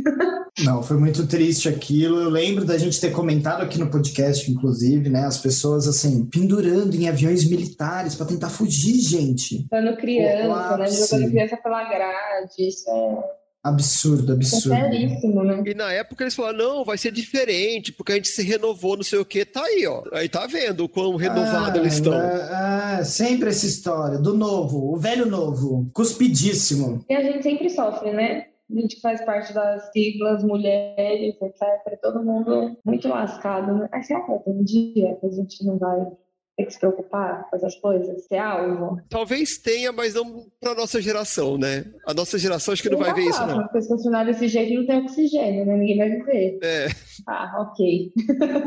Não, 0.64 0.84
foi 0.84 0.98
muito 0.98 1.26
triste 1.26 1.70
aquilo. 1.70 2.20
Eu 2.20 2.30
lembro 2.30 2.66
da 2.66 2.78
gente 2.78 3.00
ter 3.00 3.12
comentado 3.12 3.62
aqui 3.62 3.80
no 3.80 3.90
podcast, 3.90 4.52
inclusive, 4.52 5.10
né? 5.10 5.26
As 5.26 5.38
pessoas, 5.38 5.88
assim, 5.88 6.26
pendurando 6.26 6.94
em 6.96 7.08
aviões 7.08 7.50
militares 7.50 8.16
para 8.16 8.26
tentar 8.26 8.50
fugir, 8.50 9.00
gente. 9.00 9.66
Dando 9.70 9.96
criança, 9.96 10.78
né? 10.78 10.90
Jogando 10.90 11.30
criança 11.32 11.58
pela 11.58 11.84
grade. 11.86 12.56
Isso 12.60 12.90
é 12.90 13.39
Absurdo, 13.64 14.34
absurdo. 14.34 14.74
É 14.74 14.90
né? 14.90 15.64
E 15.66 15.74
na 15.74 15.92
época 15.92 16.24
eles 16.24 16.36
falaram, 16.36 16.58
não, 16.58 16.86
vai 16.86 16.98
ser 16.98 17.12
diferente, 17.12 17.92
porque 17.92 18.14
a 18.14 18.16
gente 18.16 18.30
se 18.30 18.42
renovou, 18.42 18.96
não 18.96 19.04
sei 19.04 19.20
o 19.20 19.26
que, 19.26 19.44
tá 19.44 19.62
aí, 19.62 19.86
ó. 19.86 20.04
Aí 20.14 20.30
tá 20.30 20.48
vendo 20.48 20.86
o 20.86 20.90
quão 20.90 21.18
renovado 21.18 21.78
ah, 21.78 21.82
eles 21.82 21.96
estão. 21.96 22.14
Ah, 22.14 23.02
sempre 23.04 23.50
essa 23.50 23.66
história, 23.66 24.18
do 24.18 24.34
novo, 24.34 24.94
o 24.94 24.98
velho 24.98 25.26
novo, 25.26 25.90
cuspidíssimo. 25.94 27.04
E 27.10 27.14
a 27.14 27.22
gente 27.22 27.44
sempre 27.44 27.70
sofre, 27.70 28.14
né? 28.14 28.46
A 28.72 28.80
gente 28.80 29.02
faz 29.02 29.26
parte 29.26 29.52
das 29.52 29.92
siglas, 29.92 30.44
mulheres, 30.44 31.36
etc. 31.42 32.00
Todo 32.02 32.24
mundo 32.24 32.78
muito 32.86 33.08
lascado. 33.08 33.74
Né? 33.74 33.90
Aí 33.92 34.04
será 34.04 34.22
que 34.22 34.32
um 34.48 34.64
dia 34.64 35.16
que 35.16 35.26
a 35.26 35.32
gente 35.32 35.66
não 35.66 35.78
vai 35.78 36.00
ter 36.60 36.66
que 36.66 36.74
se 36.74 36.80
preocupar 36.80 37.50
com 37.50 37.56
essas 37.56 37.76
coisas, 37.76 38.26
ser 38.26 38.38
alvo? 38.38 39.00
Talvez 39.10 39.58
tenha, 39.58 39.94
mas 39.94 40.14
não 40.14 40.46
para 40.60 40.76
nossa 40.76 41.02
geração, 41.02 41.58
né? 41.58 41.86
A 42.06 42.14
nossa 42.14 42.38
geração 42.38 42.74
acho 42.74 42.84
que 42.84 42.90
não, 42.90 43.00
não 43.00 43.06
vai 43.06 43.16
ver 43.16 43.30
isso, 43.30 43.46
não. 43.48 43.64
Porque 43.64 43.82
se 43.82 43.88
funcionar 43.88 44.26
desse 44.26 44.48
jeito 44.50 44.74
não 44.74 44.86
tem 44.86 44.98
oxigênio, 44.98 45.66
né? 45.66 45.78
Ninguém 45.78 45.98
vai 45.98 46.10
viver. 46.10 46.60
É. 46.62 46.88
Ah, 47.26 47.62
ok. 47.62 48.12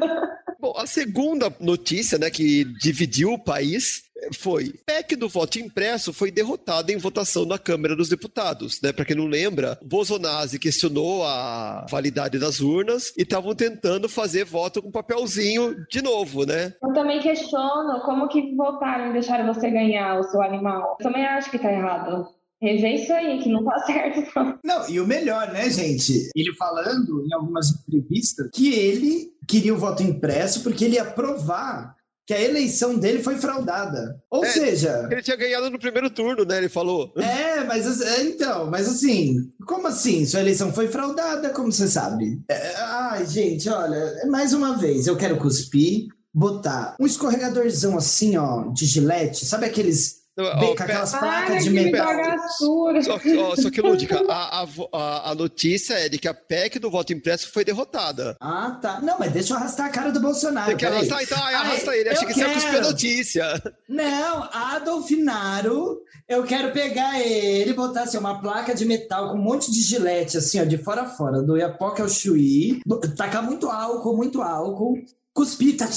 Bom, 0.59 0.72
a 0.76 0.86
segunda 0.86 1.55
notícia, 1.61 2.16
né, 2.18 2.30
que 2.30 2.64
dividiu 2.80 3.32
o 3.32 3.38
país 3.38 4.05
foi 4.32 4.74
PEC 4.86 5.16
do 5.16 5.28
voto 5.28 5.58
impresso 5.58 6.12
foi 6.12 6.30
derrotada 6.30 6.92
em 6.92 6.98
votação 6.98 7.44
na 7.44 7.58
Câmara 7.58 7.96
dos 7.96 8.08
Deputados, 8.08 8.80
né? 8.82 8.92
Para 8.92 9.04
quem 9.04 9.16
não 9.16 9.26
lembra, 9.26 9.78
Bolsonaro 9.82 10.32
questionou 10.58 11.24
a 11.24 11.86
validade 11.90 12.38
das 12.38 12.60
urnas 12.60 13.12
e 13.16 13.22
estavam 13.22 13.54
tentando 13.54 14.08
fazer 14.08 14.44
voto 14.44 14.82
com 14.82 14.90
papelzinho 14.90 15.76
de 15.90 16.02
novo, 16.02 16.44
né? 16.44 16.74
Eu 16.82 16.92
também 16.92 17.20
questiono 17.20 18.00
como 18.04 18.28
que 18.28 18.54
votaram 18.54 19.10
e 19.10 19.12
deixaram 19.12 19.52
você 19.52 19.70
ganhar 19.70 20.18
o 20.18 20.24
seu 20.24 20.42
animal. 20.42 20.96
Eu 21.00 21.04
também 21.04 21.24
acho 21.24 21.50
que 21.50 21.58
tá 21.58 21.72
errado. 21.72 22.26
Rever 22.60 22.94
isso 22.94 23.12
aí, 23.12 23.38
que 23.40 23.48
não 23.48 23.64
tá 23.64 23.78
certo. 23.86 24.30
Não. 24.36 24.58
não, 24.64 24.88
e 24.88 25.00
o 25.00 25.06
melhor, 25.06 25.52
né, 25.52 25.68
gente? 25.68 26.30
Ele 26.34 26.54
falando 26.54 27.24
em 27.26 27.34
algumas 27.34 27.66
entrevistas 27.70 28.48
que 28.54 28.72
ele 28.72 29.32
queria 29.48 29.74
o 29.74 29.78
voto 29.78 30.02
impresso 30.02 30.62
porque 30.62 30.84
ele 30.84 30.94
ia 30.94 31.04
provar 31.04 31.96
que 32.26 32.34
a 32.34 32.40
eleição 32.40 32.96
dele 32.96 33.22
foi 33.22 33.36
fraudada. 33.36 34.20
Ou 34.30 34.44
é, 34.44 34.48
seja. 34.48 35.08
Ele 35.10 35.22
tinha 35.22 35.36
ganhado 35.36 35.70
no 35.70 35.78
primeiro 35.78 36.08
turno, 36.08 36.44
né? 36.44 36.58
Ele 36.58 36.68
falou. 36.68 37.12
É, 37.16 37.64
mas 37.64 38.00
é, 38.00 38.22
então, 38.22 38.70
mas 38.70 38.88
assim, 38.88 39.36
como 39.66 39.88
assim? 39.88 40.24
Sua 40.24 40.40
eleição 40.40 40.72
foi 40.72 40.88
fraudada, 40.88 41.50
como 41.50 41.72
você 41.72 41.88
sabe? 41.88 42.40
É, 42.48 42.76
ai, 42.76 43.26
gente, 43.26 43.68
olha, 43.68 44.26
mais 44.28 44.52
uma 44.52 44.76
vez, 44.76 45.06
eu 45.06 45.16
quero 45.16 45.38
cuspir, 45.38 46.06
botar 46.32 46.96
um 46.98 47.06
escorregadorzão 47.06 47.96
assim, 47.96 48.36
ó, 48.36 48.68
de 48.68 48.86
gilete, 48.86 49.44
sabe 49.44 49.66
aqueles 49.66 50.21
Bem, 50.35 50.74
com 50.74 50.83
aquelas 50.83 51.11
placas 51.11 51.64
de 51.64 51.70
metal. 51.70 52.09
Só, 52.59 53.16
ó, 53.39 53.57
só 53.57 53.70
que, 53.70 53.83
Lúdica, 53.83 54.24
a, 54.26 54.64
a, 54.93 55.30
a, 55.30 55.35
notícia 55.35 55.95
é 55.95 56.09
de 56.09 56.18
que 56.18 56.26
a 56.26 56.33
PEC 56.33 56.78
do 56.78 56.91
voto 56.91 57.12
impresso 57.12 57.53
foi 57.53 57.66
derrotada. 57.66 58.35
Ah, 58.41 58.78
tá. 58.80 58.99
Não, 59.03 59.18
mas 59.18 59.30
deixa 59.30 59.53
eu 59.53 59.59
arrastar 59.59 59.87
a 59.87 59.91
cara 59.91 60.11
do 60.11 60.20
Bolsonaro. 60.20 60.70
Você 60.70 60.76
quer 60.76 60.87
arrastar? 60.87 61.22
Então, 61.22 61.45
aí, 61.45 61.55
arrasta 61.55 61.97
ele. 61.97 62.09
Achei 62.09 62.26
que 62.26 62.33
quero. 62.33 62.49
você 62.49 62.55
ia 62.55 62.62
cuspir 62.62 62.83
notícia. 62.83 63.62
Não, 63.87 64.49
Adolf 64.51 65.11
Naro, 65.11 66.01
eu 66.26 66.45
quero 66.45 66.72
pegar 66.72 67.20
ele, 67.20 67.74
botar 67.74 68.05
assim, 68.05 68.16
uma 68.16 68.41
placa 68.41 68.74
de 68.74 68.87
metal 68.87 69.30
com 69.30 69.37
um 69.37 69.43
monte 69.43 69.70
de 69.70 69.83
gilete, 69.83 70.39
assim, 70.39 70.61
ó, 70.62 70.64
de 70.64 70.78
fora 70.78 71.03
a 71.03 71.09
fora, 71.11 71.43
do 71.43 71.59
Iapoca 71.59 72.03
ao 72.03 72.09
Chuí, 72.09 72.80
tacar 73.18 73.43
muito 73.43 73.68
álcool, 73.68 74.16
muito 74.16 74.41
álcool, 74.41 74.97
cuspir, 75.35 75.76
tá, 75.76 75.89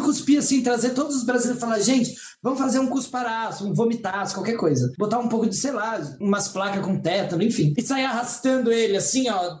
cuspir 0.00 0.38
assim, 0.38 0.62
trazer 0.62 0.90
todos 0.90 1.16
os 1.16 1.24
brasileiros 1.24 1.58
e 1.58 1.60
falar, 1.60 1.80
gente, 1.80 2.14
vamos 2.42 2.58
fazer 2.58 2.78
um 2.78 2.86
cusparaço, 2.86 3.66
um 3.66 3.74
vomitaço, 3.74 4.34
qualquer 4.34 4.56
coisa. 4.56 4.92
Botar 4.98 5.18
um 5.18 5.28
pouco 5.28 5.48
de, 5.48 5.56
sei 5.56 5.72
lá, 5.72 6.00
umas 6.20 6.48
placas 6.48 6.84
com 6.84 7.00
tétano, 7.00 7.42
enfim. 7.42 7.74
E 7.76 7.82
sair 7.82 8.04
arrastando 8.04 8.72
ele 8.72 8.96
assim, 8.96 9.28
ó, 9.28 9.58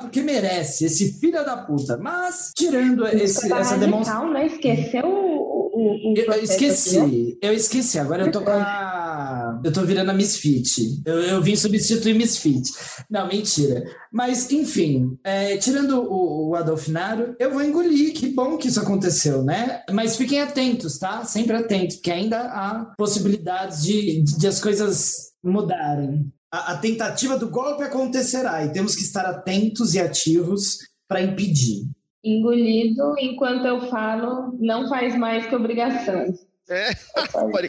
porque 0.00 0.22
merece, 0.22 0.84
esse 0.84 1.18
filho 1.18 1.44
da 1.44 1.56
puta. 1.56 1.96
Mas, 1.96 2.52
tirando 2.56 3.06
esse, 3.06 3.52
essa 3.52 3.78
demonstração... 3.78 4.30
né? 4.32 4.46
Esqueceu 4.46 5.51
o, 5.82 6.10
o, 6.10 6.12
o 6.12 6.16
eu, 6.16 6.24
eu 6.24 6.42
esqueci, 6.42 6.98
aqui, 6.98 7.38
eu 7.42 7.52
esqueci, 7.52 7.98
agora 7.98 8.26
eu 8.26 8.32
tô 8.32 8.40
com 8.40 8.50
a... 8.50 9.60
Eu 9.64 9.72
tô 9.72 9.82
virando 9.82 10.10
a 10.10 10.14
Misfit. 10.14 11.02
Eu, 11.04 11.20
eu 11.20 11.42
vim 11.42 11.54
substituir 11.54 12.14
Misfit. 12.14 12.68
Não, 13.08 13.28
mentira. 13.28 13.84
Mas, 14.12 14.50
enfim, 14.50 15.18
é, 15.22 15.56
tirando 15.56 16.02
o, 16.02 16.50
o 16.50 16.56
Adolfinaro, 16.56 17.36
eu 17.38 17.52
vou 17.52 17.62
engolir. 17.62 18.12
Que 18.14 18.28
bom 18.28 18.56
que 18.56 18.68
isso 18.68 18.80
aconteceu, 18.80 19.44
né? 19.44 19.82
Mas 19.90 20.16
fiquem 20.16 20.40
atentos, 20.40 20.98
tá? 20.98 21.24
Sempre 21.24 21.56
atentos, 21.56 21.96
porque 21.96 22.10
ainda 22.10 22.40
há 22.40 22.92
possibilidades 22.96 23.82
de, 23.82 24.22
de 24.22 24.46
as 24.46 24.60
coisas 24.60 25.32
mudarem. 25.42 26.32
A, 26.50 26.72
a 26.72 26.78
tentativa 26.78 27.38
do 27.38 27.48
golpe 27.48 27.82
acontecerá 27.82 28.64
e 28.64 28.72
temos 28.72 28.94
que 28.94 29.02
estar 29.02 29.26
atentos 29.26 29.94
e 29.94 30.00
ativos 30.00 30.78
para 31.08 31.22
impedir. 31.22 31.88
Engolido 32.24 33.14
enquanto 33.18 33.66
eu 33.66 33.88
falo, 33.88 34.56
não 34.60 34.88
faz 34.88 35.16
mais 35.16 35.46
que 35.46 35.54
obrigação. 35.54 36.32
É, 36.68 36.90
pode 37.32 37.68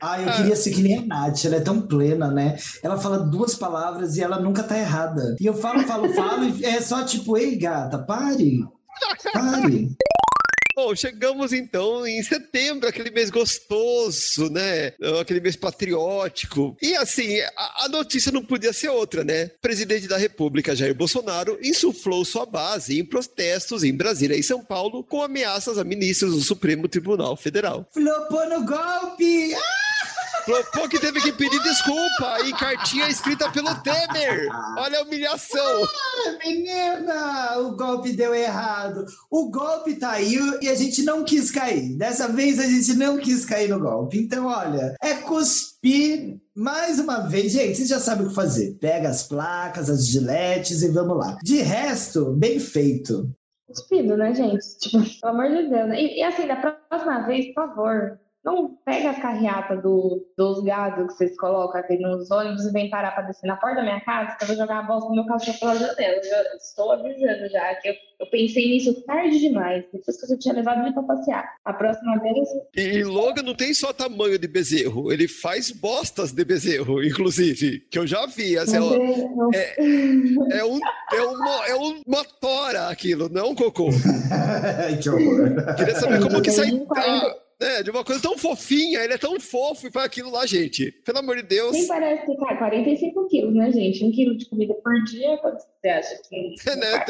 Ah, 0.00 0.22
eu 0.22 0.32
queria 0.32 0.56
ser 0.56 0.70
que 0.72 0.82
nem 0.82 0.98
a 0.98 1.02
Nath, 1.02 1.44
ela 1.44 1.56
é 1.56 1.60
tão 1.60 1.82
plena, 1.82 2.30
né? 2.30 2.56
Ela 2.82 2.96
fala 2.96 3.18
duas 3.18 3.56
palavras 3.56 4.16
e 4.16 4.22
ela 4.22 4.38
nunca 4.38 4.62
tá 4.62 4.78
errada. 4.78 5.34
E 5.40 5.46
eu 5.46 5.54
falo, 5.54 5.80
falo, 5.80 6.08
falo, 6.14 6.44
e 6.44 6.64
é 6.64 6.80
só 6.80 7.04
tipo, 7.04 7.36
ei, 7.36 7.56
gata, 7.56 7.98
pare. 7.98 8.64
Pare. 9.32 9.88
Bom, 10.74 10.94
chegamos 10.94 11.52
então 11.52 12.06
em 12.06 12.22
setembro, 12.22 12.88
aquele 12.88 13.10
mês 13.10 13.30
gostoso, 13.30 14.50
né? 14.50 14.92
Aquele 15.20 15.40
mês 15.40 15.54
patriótico. 15.54 16.76
E 16.82 16.96
assim, 16.96 17.40
a, 17.56 17.84
a, 17.84 17.88
notícia 17.88 18.32
não 18.32 18.44
podia 18.44 18.72
ser 18.72 18.88
outra, 18.88 19.22
né? 19.22 19.44
O 19.44 19.60
presidente 19.60 20.08
da 20.08 20.16
República, 20.16 20.74
Jair 20.74 20.94
Bolsonaro, 20.94 21.58
insuflou 21.62 22.24
sua 22.24 22.44
base 22.44 22.98
em 22.98 23.04
protestos 23.04 23.84
em 23.84 23.94
Brasília 23.94 24.36
e 24.36 24.42
São 24.42 24.64
Paulo 24.64 25.04
com 25.04 25.22
ameaças 25.22 25.78
a 25.78 25.84
ministros 25.84 26.34
do 26.34 26.40
Supremo 26.40 26.88
Tribunal 26.88 27.36
Federal. 27.36 27.88
Flopou 27.92 28.48
no 28.48 28.66
golpe! 28.66 29.54
Ah! 29.54 29.83
Flopou 30.44 30.88
que 30.88 31.00
teve 31.00 31.20
que 31.20 31.32
pedir 31.32 31.62
desculpa 31.62 32.38
em 32.44 32.52
cartinha 32.52 33.08
escrita 33.08 33.50
pelo 33.50 33.74
Temer. 33.76 34.48
Olha 34.78 34.98
a 34.98 35.02
humilhação. 35.02 35.84
Ah, 35.84 36.38
menina, 36.44 37.58
o 37.60 37.76
golpe 37.76 38.12
deu 38.12 38.34
errado. 38.34 39.06
O 39.30 39.50
golpe 39.50 39.94
tá 39.96 40.12
aí 40.12 40.38
e 40.60 40.68
a 40.68 40.74
gente 40.74 41.02
não 41.02 41.24
quis 41.24 41.50
cair. 41.50 41.96
Dessa 41.96 42.28
vez 42.28 42.58
a 42.58 42.64
gente 42.64 42.94
não 42.94 43.16
quis 43.16 43.44
cair 43.44 43.70
no 43.70 43.80
golpe. 43.80 44.18
Então, 44.18 44.46
olha, 44.46 44.94
é 45.02 45.14
cuspir 45.14 46.38
mais 46.54 47.00
uma 47.00 47.20
vez, 47.20 47.52
gente, 47.52 47.76
vocês 47.76 47.88
já 47.88 47.98
sabem 47.98 48.26
o 48.26 48.28
que 48.28 48.34
fazer. 48.34 48.76
Pega 48.80 49.08
as 49.08 49.26
placas, 49.26 49.90
as 49.90 50.06
giletes 50.06 50.82
e 50.82 50.88
vamos 50.88 51.16
lá. 51.16 51.36
De 51.42 51.56
resto, 51.56 52.32
bem 52.32 52.60
feito. 52.60 53.28
Cuspido, 53.66 54.16
né, 54.16 54.32
gente? 54.34 54.62
Tipo, 54.78 55.20
pelo 55.20 55.32
amor 55.32 55.48
de 55.48 55.68
Deus. 55.68 55.88
Né? 55.88 56.00
E, 56.00 56.20
e 56.20 56.22
assim, 56.22 56.46
da 56.46 56.56
próxima 56.56 57.26
vez, 57.26 57.46
por 57.46 57.66
favor, 57.66 58.20
não 58.44 58.76
pega 58.84 59.10
a 59.10 59.20
carreata 59.20 59.76
do, 59.76 60.22
dos 60.36 60.62
gados 60.62 61.06
que 61.06 61.12
vocês 61.14 61.36
colocam 61.36 61.80
aqui 61.80 61.96
nos 61.98 62.30
ônibus 62.30 62.66
e 62.66 62.72
vem 62.72 62.90
parar 62.90 63.12
para 63.12 63.24
descer 63.24 63.46
na 63.46 63.56
porta 63.56 63.76
da 63.76 63.82
minha 63.82 64.00
casa, 64.02 64.36
que 64.36 64.44
eu 64.44 64.48
vou 64.48 64.56
jogar 64.56 64.80
a 64.80 64.82
bosta 64.82 65.08
do 65.08 65.14
meu 65.14 65.24
cachorro 65.24 65.58
pela 65.58 65.74
janela. 65.74 66.20
Eu 66.22 66.56
estou 66.58 66.92
avisando 66.92 67.48
já, 67.48 67.74
que 67.76 67.88
eu, 67.88 67.94
eu 68.20 68.26
pensei 68.30 68.68
nisso 68.68 69.02
tarde 69.06 69.40
demais, 69.40 69.84
depois 69.90 70.20
que 70.20 70.32
eu 70.32 70.38
tinha 70.38 70.54
levado 70.54 70.82
ele 70.82 70.92
para 70.92 71.02
passear. 71.04 71.54
A 71.64 71.72
próxima 71.72 72.18
vez. 72.20 72.48
E 72.76 73.02
Logan 73.02 73.42
não 73.42 73.54
tem 73.54 73.72
só 73.72 73.92
tamanho 73.94 74.38
de 74.38 74.46
bezerro, 74.46 75.10
ele 75.10 75.26
faz 75.26 75.70
bostas 75.70 76.30
de 76.30 76.44
bezerro, 76.44 77.02
inclusive, 77.02 77.80
que 77.90 77.98
eu 77.98 78.06
já 78.06 78.26
vi. 78.26 78.58
Assim, 78.58 78.76
é, 79.54 79.80
é, 79.80 80.58
é, 80.58 80.64
um, 80.64 80.78
é, 81.12 81.22
uma, 81.22 81.66
é 81.66 81.74
uma 81.74 82.24
tora 82.40 82.88
aquilo, 82.88 83.30
não 83.30 83.46
é 83.46 83.48
um 83.48 83.54
cocô. 83.54 83.88
que 85.02 85.08
horror. 85.08 85.74
Queria 85.76 85.94
saber 85.94 86.20
como 86.20 86.42
que 86.42 86.50
sai. 86.50 86.70
É, 87.60 87.82
de 87.82 87.90
uma 87.90 88.04
coisa 88.04 88.20
tão 88.20 88.36
fofinha, 88.36 89.00
ele 89.00 89.14
é 89.14 89.18
tão 89.18 89.38
fofo 89.38 89.86
e 89.86 89.90
faz 89.90 90.06
aquilo 90.06 90.30
lá, 90.30 90.44
gente. 90.46 90.90
Pelo 91.04 91.18
amor 91.18 91.36
de 91.36 91.42
Deus. 91.42 91.72
Nem 91.72 91.86
parece 91.86 92.26
que, 92.26 92.36
cara, 92.36 92.56
45 92.56 93.28
quilos, 93.28 93.54
né, 93.54 93.70
gente? 93.72 94.04
Um 94.04 94.10
quilo 94.10 94.36
de 94.36 94.46
comida 94.46 94.74
por 94.74 95.02
dia, 95.04 95.36
quanto 95.38 95.64
você 95.84 95.88
acha 95.88 96.20
que. 96.28 96.54
É, 96.66 96.76
né? 96.76 97.04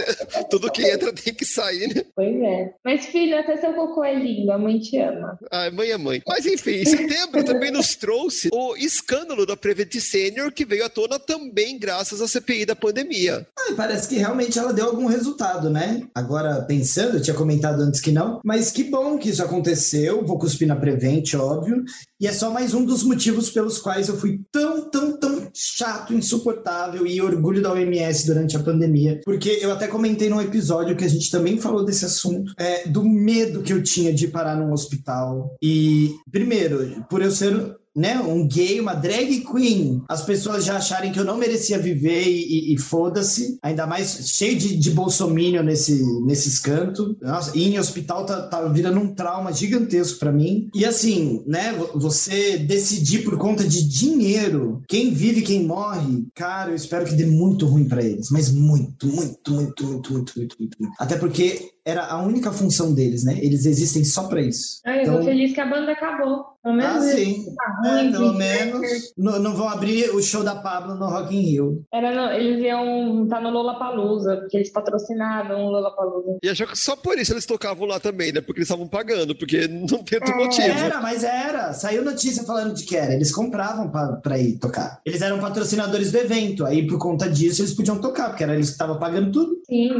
Tudo 0.50 0.70
que 0.70 0.82
entra 0.82 1.12
tem 1.12 1.32
que 1.32 1.44
sair, 1.44 1.94
né? 1.94 2.02
Pois 2.14 2.42
é. 2.42 2.74
Mas, 2.84 3.06
filho, 3.06 3.38
até 3.38 3.56
seu 3.56 3.72
cocô 3.72 4.04
é 4.04 4.14
lindo, 4.14 4.50
a 4.50 4.58
mãe 4.58 4.78
te 4.78 4.98
ama. 4.98 5.38
Ah, 5.50 5.70
mãe 5.70 5.90
é 5.90 5.96
mãe. 5.96 6.22
Mas, 6.26 6.44
enfim, 6.44 6.72
em 6.72 6.84
setembro 6.84 7.44
também 7.44 7.70
nos 7.70 7.94
trouxe 7.94 8.48
o 8.52 8.76
escândalo 8.76 9.46
da 9.46 9.56
Prevent 9.56 9.94
Senior, 9.94 10.52
que 10.52 10.64
veio 10.64 10.84
à 10.84 10.88
tona 10.88 11.18
também 11.18 11.78
graças 11.78 12.20
à 12.20 12.26
CPI 12.26 12.66
da 12.66 12.74
pandemia. 12.74 13.46
Ah, 13.58 13.74
parece 13.76 14.08
que 14.08 14.16
realmente 14.16 14.58
ela 14.58 14.72
deu 14.72 14.86
algum 14.86 15.06
resultado, 15.06 15.70
né? 15.70 16.02
Agora, 16.14 16.62
pensando, 16.62 17.16
eu 17.16 17.22
tinha 17.22 17.36
comentado 17.36 17.80
antes 17.80 18.00
que 18.00 18.10
não, 18.10 18.40
mas 18.44 18.70
que 18.70 18.84
bom 18.84 19.18
que 19.18 19.30
isso 19.30 19.42
aconteceu. 19.42 20.24
Vou 20.24 20.38
cuspir 20.38 20.66
na 20.66 20.76
Prevent, 20.76 21.34
óbvio. 21.34 21.84
E 22.20 22.26
é 22.26 22.32
só 22.32 22.50
mais 22.50 22.72
um 22.74 22.84
dos 22.84 23.02
motivos 23.02 23.50
pelos 23.50 23.78
quais 23.78 24.08
eu 24.08 24.16
fui 24.16 24.40
tão, 24.52 24.88
tão, 24.88 25.18
tão 25.18 25.50
chato, 25.52 26.14
insuportável 26.14 27.06
e 27.06 27.20
orgulho 27.20 27.60
da 27.60 27.72
OMS 27.72 28.26
durante 28.26 28.56
a 28.56 28.62
pandemia. 28.62 29.20
Porque 29.24 29.58
eu 29.60 29.72
até 29.72 29.88
comentei 29.88 30.28
num 30.28 30.40
episódio 30.40 30.96
que 30.96 31.04
a 31.04 31.08
gente 31.08 31.30
também 31.30 31.58
falou 31.58 31.84
desse 31.84 32.04
assunto, 32.04 32.52
é, 32.56 32.86
do 32.88 33.02
medo 33.04 33.62
que 33.62 33.72
eu 33.72 33.82
tinha 33.82 34.12
de 34.12 34.28
parar 34.28 34.56
num 34.56 34.72
hospital. 34.72 35.56
E, 35.62 36.14
primeiro, 36.30 37.04
por 37.10 37.20
eu 37.20 37.30
ser 37.30 37.76
né, 37.94 38.18
um 38.18 38.46
gay, 38.46 38.80
uma 38.80 38.94
drag 38.94 39.40
queen, 39.40 40.02
as 40.08 40.22
pessoas 40.22 40.64
já 40.64 40.76
acharem 40.76 41.12
que 41.12 41.18
eu 41.18 41.24
não 41.24 41.36
merecia 41.36 41.78
viver 41.78 42.22
e, 42.22 42.72
e, 42.72 42.74
e 42.74 42.78
foda-se, 42.78 43.58
ainda 43.62 43.86
mais 43.86 44.30
cheio 44.30 44.56
de, 44.56 44.76
de 44.76 44.90
bolsomínio 44.90 45.62
nesse, 45.62 46.02
nesses 46.24 46.58
cantos. 46.58 47.16
Nossa, 47.20 47.56
ir 47.56 47.74
em 47.74 47.78
hospital 47.78 48.26
tá, 48.26 48.48
tá 48.48 48.66
virando 48.68 48.98
um 49.00 49.14
trauma 49.14 49.52
gigantesco 49.52 50.18
para 50.18 50.32
mim. 50.32 50.68
E 50.74 50.84
assim, 50.84 51.42
né, 51.46 51.72
você 51.94 52.58
decidir 52.58 53.24
por 53.24 53.38
conta 53.38 53.64
de 53.64 53.86
dinheiro 53.88 54.82
quem 54.88 55.12
vive 55.12 55.40
e 55.40 55.44
quem 55.44 55.64
morre, 55.64 56.26
cara, 56.34 56.70
eu 56.70 56.74
espero 56.74 57.04
que 57.04 57.14
dê 57.14 57.26
muito 57.26 57.66
ruim 57.66 57.88
para 57.88 58.02
eles, 58.02 58.30
mas 58.30 58.52
muito, 58.52 59.06
muito, 59.06 59.50
muito, 59.50 59.84
muito, 59.84 60.12
muito, 60.12 60.12
muito, 60.12 60.32
muito, 60.36 60.56
muito. 60.58 60.94
Até 60.98 61.16
porque 61.16 61.70
era 61.84 62.06
a 62.06 62.22
única 62.22 62.50
função 62.50 62.94
deles, 62.94 63.24
né? 63.24 63.38
Eles 63.40 63.66
existem 63.66 64.04
só 64.04 64.24
para 64.24 64.40
isso. 64.40 64.80
Ai, 64.86 64.98
eu 64.98 65.02
então... 65.02 65.18
tô 65.18 65.24
feliz 65.24 65.52
que 65.52 65.60
a 65.60 65.66
banda 65.66 65.92
acabou. 65.92 66.53
Pelo 66.64 66.76
menos 66.76 67.04
ah, 67.04 67.14
sim. 67.14 67.54
Tá 67.54 67.90
ruim, 67.90 68.08
é, 68.08 68.10
pelo 68.10 68.32
menos 68.32 69.12
não, 69.18 69.38
não, 69.38 69.54
vão 69.54 69.68
abrir 69.68 70.08
o 70.14 70.22
show 70.22 70.42
da 70.42 70.54
Pablo 70.54 70.94
no 70.94 71.06
Rock 71.06 71.36
in 71.36 71.42
Rio. 71.42 71.84
Era 71.92 72.10
no, 72.10 72.32
eles 72.32 72.64
iam 72.64 73.24
estar 73.24 73.36
tá 73.36 73.42
no 73.42 73.50
Lollapalooza, 73.50 74.38
porque 74.38 74.56
eles 74.56 74.72
patrocinavam 74.72 75.66
o 75.66 75.70
Lollapalooza. 75.70 76.38
E 76.42 76.48
achou 76.48 76.66
que 76.66 76.78
só 76.78 76.96
por 76.96 77.18
isso 77.18 77.34
eles 77.34 77.44
tocavam 77.44 77.86
lá 77.86 78.00
também, 78.00 78.32
né? 78.32 78.40
Porque 78.40 78.60
eles 78.60 78.68
estavam 78.70 78.88
pagando, 78.88 79.36
porque 79.36 79.68
não 79.68 80.02
tem 80.02 80.18
outro 80.18 80.32
é, 80.32 80.36
motivo. 80.36 80.78
Era, 80.78 81.02
mas 81.02 81.22
era. 81.22 81.74
Saiu 81.74 82.02
notícia 82.02 82.44
falando 82.44 82.72
de 82.72 82.84
que 82.84 82.96
era. 82.96 83.12
Eles 83.12 83.30
compravam 83.30 83.90
para 84.22 84.38
ir 84.38 84.58
tocar. 84.58 85.02
Eles 85.04 85.20
eram 85.20 85.40
patrocinadores 85.40 86.12
do 86.12 86.16
evento, 86.16 86.64
aí 86.64 86.86
por 86.86 86.98
conta 86.98 87.28
disso 87.28 87.60
eles 87.60 87.74
podiam 87.74 88.00
tocar, 88.00 88.30
porque 88.30 88.42
era 88.42 88.54
eles 88.54 88.68
que 88.68 88.72
estavam 88.72 88.98
pagando 88.98 89.30
tudo. 89.30 89.60
Sim, 89.66 89.90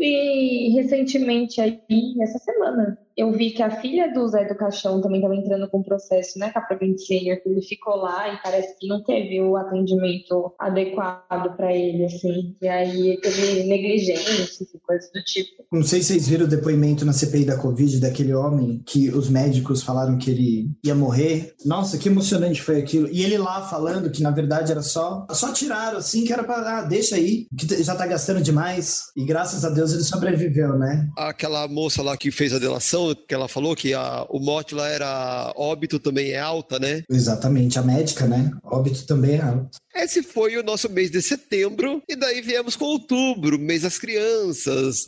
e 0.00 0.70
recentemente 0.74 1.60
aí, 1.60 1.80
essa 2.20 2.38
semana, 2.38 2.98
eu 3.18 3.32
vi 3.32 3.50
que 3.50 3.60
a 3.60 3.80
filha 3.80 4.12
do 4.14 4.28
Zé 4.28 4.44
do 4.44 4.54
Caixão 4.54 5.00
também 5.00 5.18
estava 5.18 5.34
entrando 5.34 5.68
com 5.68 5.82
processo, 5.82 6.38
né, 6.38 6.52
com 6.52 6.60
a 6.60 6.62
Prevent 6.62 6.98
Senior, 6.98 7.42
que 7.42 7.48
ele 7.48 7.60
ficou 7.62 7.96
lá 7.96 8.32
e 8.32 8.40
parece 8.40 8.78
que 8.78 8.86
não 8.86 9.02
teve 9.02 9.40
o 9.40 9.56
atendimento 9.56 10.54
adequado 10.56 11.56
para 11.56 11.74
ele, 11.74 12.04
assim. 12.04 12.54
E 12.62 12.68
aí 12.68 13.18
teve 13.20 13.64
negligência 13.64 14.62
e 14.62 14.78
coisas 14.78 15.10
do 15.12 15.20
tipo. 15.24 15.64
Não 15.72 15.82
sei 15.82 16.00
se 16.00 16.12
vocês 16.12 16.28
viram 16.28 16.46
o 16.46 16.48
depoimento 16.48 17.04
na 17.04 17.12
CPI 17.12 17.44
da 17.44 17.58
Covid 17.58 17.98
daquele 17.98 18.32
homem 18.34 18.80
que 18.86 19.10
os 19.10 19.28
médicos 19.28 19.82
falaram 19.82 20.16
que 20.16 20.30
ele 20.30 20.70
ia 20.84 20.94
morrer. 20.94 21.54
Nossa, 21.66 21.98
que 21.98 22.08
emocionante 22.08 22.62
foi 22.62 22.78
aquilo. 22.78 23.08
E 23.08 23.24
ele 23.24 23.36
lá 23.36 23.62
falando 23.62 24.12
que 24.12 24.22
na 24.22 24.30
verdade 24.30 24.70
era 24.70 24.82
só 24.82 25.26
só 25.32 25.52
tiraram 25.52 25.98
assim, 25.98 26.24
que 26.24 26.32
era 26.32 26.44
para 26.44 26.78
ah, 26.78 26.82
deixa 26.82 27.16
aí, 27.16 27.48
que 27.58 27.82
já 27.82 27.96
tá 27.96 28.06
gastando 28.06 28.40
demais. 28.40 29.06
E 29.16 29.24
graças 29.24 29.64
a 29.64 29.70
Deus 29.70 29.92
ele 29.92 30.04
sobreviveu, 30.04 30.78
né? 30.78 31.08
Aquela 31.16 31.66
moça 31.66 32.00
lá 32.00 32.16
que 32.16 32.30
fez 32.30 32.54
a 32.54 32.60
delação 32.60 33.07
que 33.14 33.34
ela 33.34 33.48
falou 33.48 33.74
que 33.74 33.94
a, 33.94 34.26
o 34.28 34.38
mote 34.38 34.74
lá 34.74 34.88
era 34.88 35.52
óbito 35.56 35.98
também 35.98 36.30
é 36.30 36.38
alta, 36.38 36.78
né? 36.78 37.02
Exatamente, 37.10 37.78
a 37.78 37.82
médica, 37.82 38.26
né? 38.26 38.50
Óbito 38.64 39.06
também 39.06 39.36
é 39.36 39.42
alto. 39.42 39.78
Esse 39.94 40.22
foi 40.22 40.56
o 40.56 40.62
nosso 40.62 40.90
mês 40.90 41.10
de 41.10 41.20
setembro, 41.20 42.02
e 42.08 42.14
daí 42.14 42.40
viemos 42.40 42.76
com 42.76 42.84
outubro, 42.84 43.58
mês 43.58 43.82
das 43.82 43.98
crianças. 43.98 45.04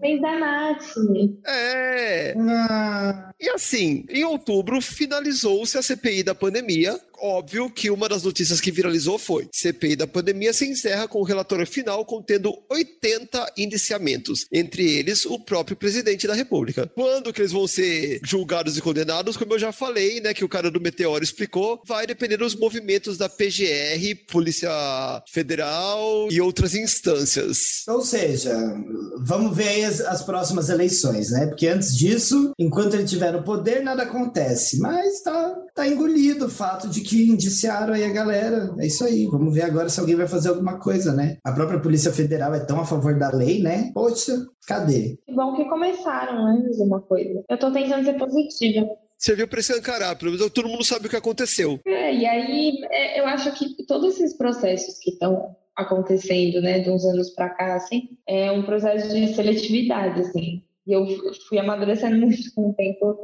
Mês 0.00 0.20
da 0.20 0.38
Nath. 0.38 0.84
É. 1.46 2.34
Ah. 2.38 3.30
E 3.40 3.48
assim, 3.48 4.04
em 4.10 4.22
outubro 4.22 4.80
finalizou-se 4.82 5.78
a 5.78 5.82
CPI 5.82 6.22
da 6.22 6.34
pandemia, 6.34 7.00
óbvio 7.20 7.70
que 7.70 7.90
uma 7.90 8.08
das 8.08 8.22
notícias 8.22 8.60
que 8.60 8.70
viralizou 8.70 9.18
foi: 9.18 9.48
CPI 9.52 9.96
da 9.96 10.06
pandemia 10.06 10.52
se 10.52 10.66
encerra 10.66 11.08
com 11.08 11.20
o 11.20 11.24
relatório 11.24 11.66
final 11.66 12.04
contendo 12.04 12.54
80 12.70 13.52
indiciamentos, 13.56 14.46
entre 14.52 14.98
eles 14.98 15.24
o 15.24 15.38
próprio 15.38 15.76
presidente 15.76 16.26
da 16.26 16.34
República. 16.34 16.90
Quando 16.94 17.32
que 17.32 17.40
eles 17.40 17.52
vão 17.52 17.66
ser 17.66 18.20
julgados 18.22 18.76
e 18.76 18.82
condenados? 18.82 19.36
Como 19.36 19.54
eu 19.54 19.58
já 19.58 19.72
falei, 19.72 20.20
né, 20.20 20.34
que 20.34 20.44
o 20.44 20.48
cara 20.48 20.70
do 20.70 20.80
Meteoro 20.80 21.24
explicou, 21.24 21.80
vai 21.86 22.06
depender 22.06 22.36
dos 22.36 22.54
movimentos 22.54 23.16
da 23.18 23.28
PGR, 23.28 24.26
Polícia 24.30 24.70
Federal 25.28 26.28
e 26.30 26.40
outras 26.40 26.74
instâncias. 26.74 27.84
Ou 27.88 28.00
seja, 28.00 28.54
vamos 29.18 29.56
ver 29.56 29.68
aí 29.68 29.84
as, 29.84 30.00
as 30.00 30.22
próximas 30.22 30.68
eleições, 30.68 31.30
né? 31.30 31.46
Porque 31.46 31.66
antes 31.66 31.96
disso, 31.96 32.52
enquanto 32.58 32.94
ele 32.94 33.04
tiver 33.04 33.32
no 33.32 33.42
poder, 33.42 33.82
nada 33.82 34.02
acontece. 34.02 34.78
Mas 34.78 35.20
tá, 35.20 35.56
tá 35.74 35.86
engolido 35.86 36.46
o 36.46 36.50
fato 36.50 36.88
de 36.88 37.00
que 37.04 37.30
indiciaram 37.30 37.94
aí 37.94 38.04
a 38.04 38.12
galera. 38.12 38.74
É 38.78 38.86
isso 38.86 39.04
aí. 39.04 39.26
Vamos 39.26 39.54
ver 39.54 39.62
agora 39.62 39.88
se 39.88 40.00
alguém 40.00 40.16
vai 40.16 40.26
fazer 40.26 40.48
alguma 40.48 40.78
coisa, 40.78 41.12
né? 41.12 41.36
A 41.44 41.52
própria 41.52 41.80
Polícia 41.80 42.12
Federal 42.12 42.54
é 42.54 42.60
tão 42.60 42.80
a 42.80 42.84
favor 42.84 43.18
da 43.18 43.30
lei, 43.30 43.62
né? 43.62 43.90
Poxa, 43.94 44.32
cadê? 44.66 45.16
Que 45.26 45.34
bom 45.34 45.54
que 45.54 45.64
começaram, 45.66 46.44
né? 46.44 46.68
Uma 46.78 47.00
coisa. 47.00 47.44
Eu 47.48 47.58
tô 47.58 47.70
tentando 47.70 48.04
ser 48.04 48.14
positiva 48.14 48.86
serviu 49.16 49.48
para 49.48 49.60
escancarar, 49.60 50.18
pelo 50.18 50.32
menos 50.32 50.50
todo 50.50 50.68
mundo 50.68 50.84
sabe 50.84 51.06
o 51.06 51.10
que 51.10 51.16
aconteceu. 51.16 51.80
É, 51.86 52.14
e 52.14 52.26
aí 52.26 52.78
é, 52.90 53.20
eu 53.20 53.26
acho 53.26 53.52
que 53.54 53.86
todos 53.86 54.14
esses 54.14 54.36
processos 54.36 54.98
que 54.98 55.12
estão 55.12 55.56
acontecendo, 55.74 56.60
né, 56.60 56.80
de 56.80 56.90
uns 56.90 57.04
anos 57.04 57.30
para 57.30 57.48
cá, 57.50 57.74
assim, 57.74 58.10
é 58.28 58.52
um 58.52 58.64
processo 58.64 59.08
de 59.08 59.34
seletividade, 59.34 60.20
assim. 60.20 60.62
E 60.86 60.92
eu 60.92 61.06
fui 61.48 61.58
amadurecendo 61.58 62.16
muito 62.20 62.54
com 62.54 62.70
o 62.70 62.74
tempo 62.74 63.18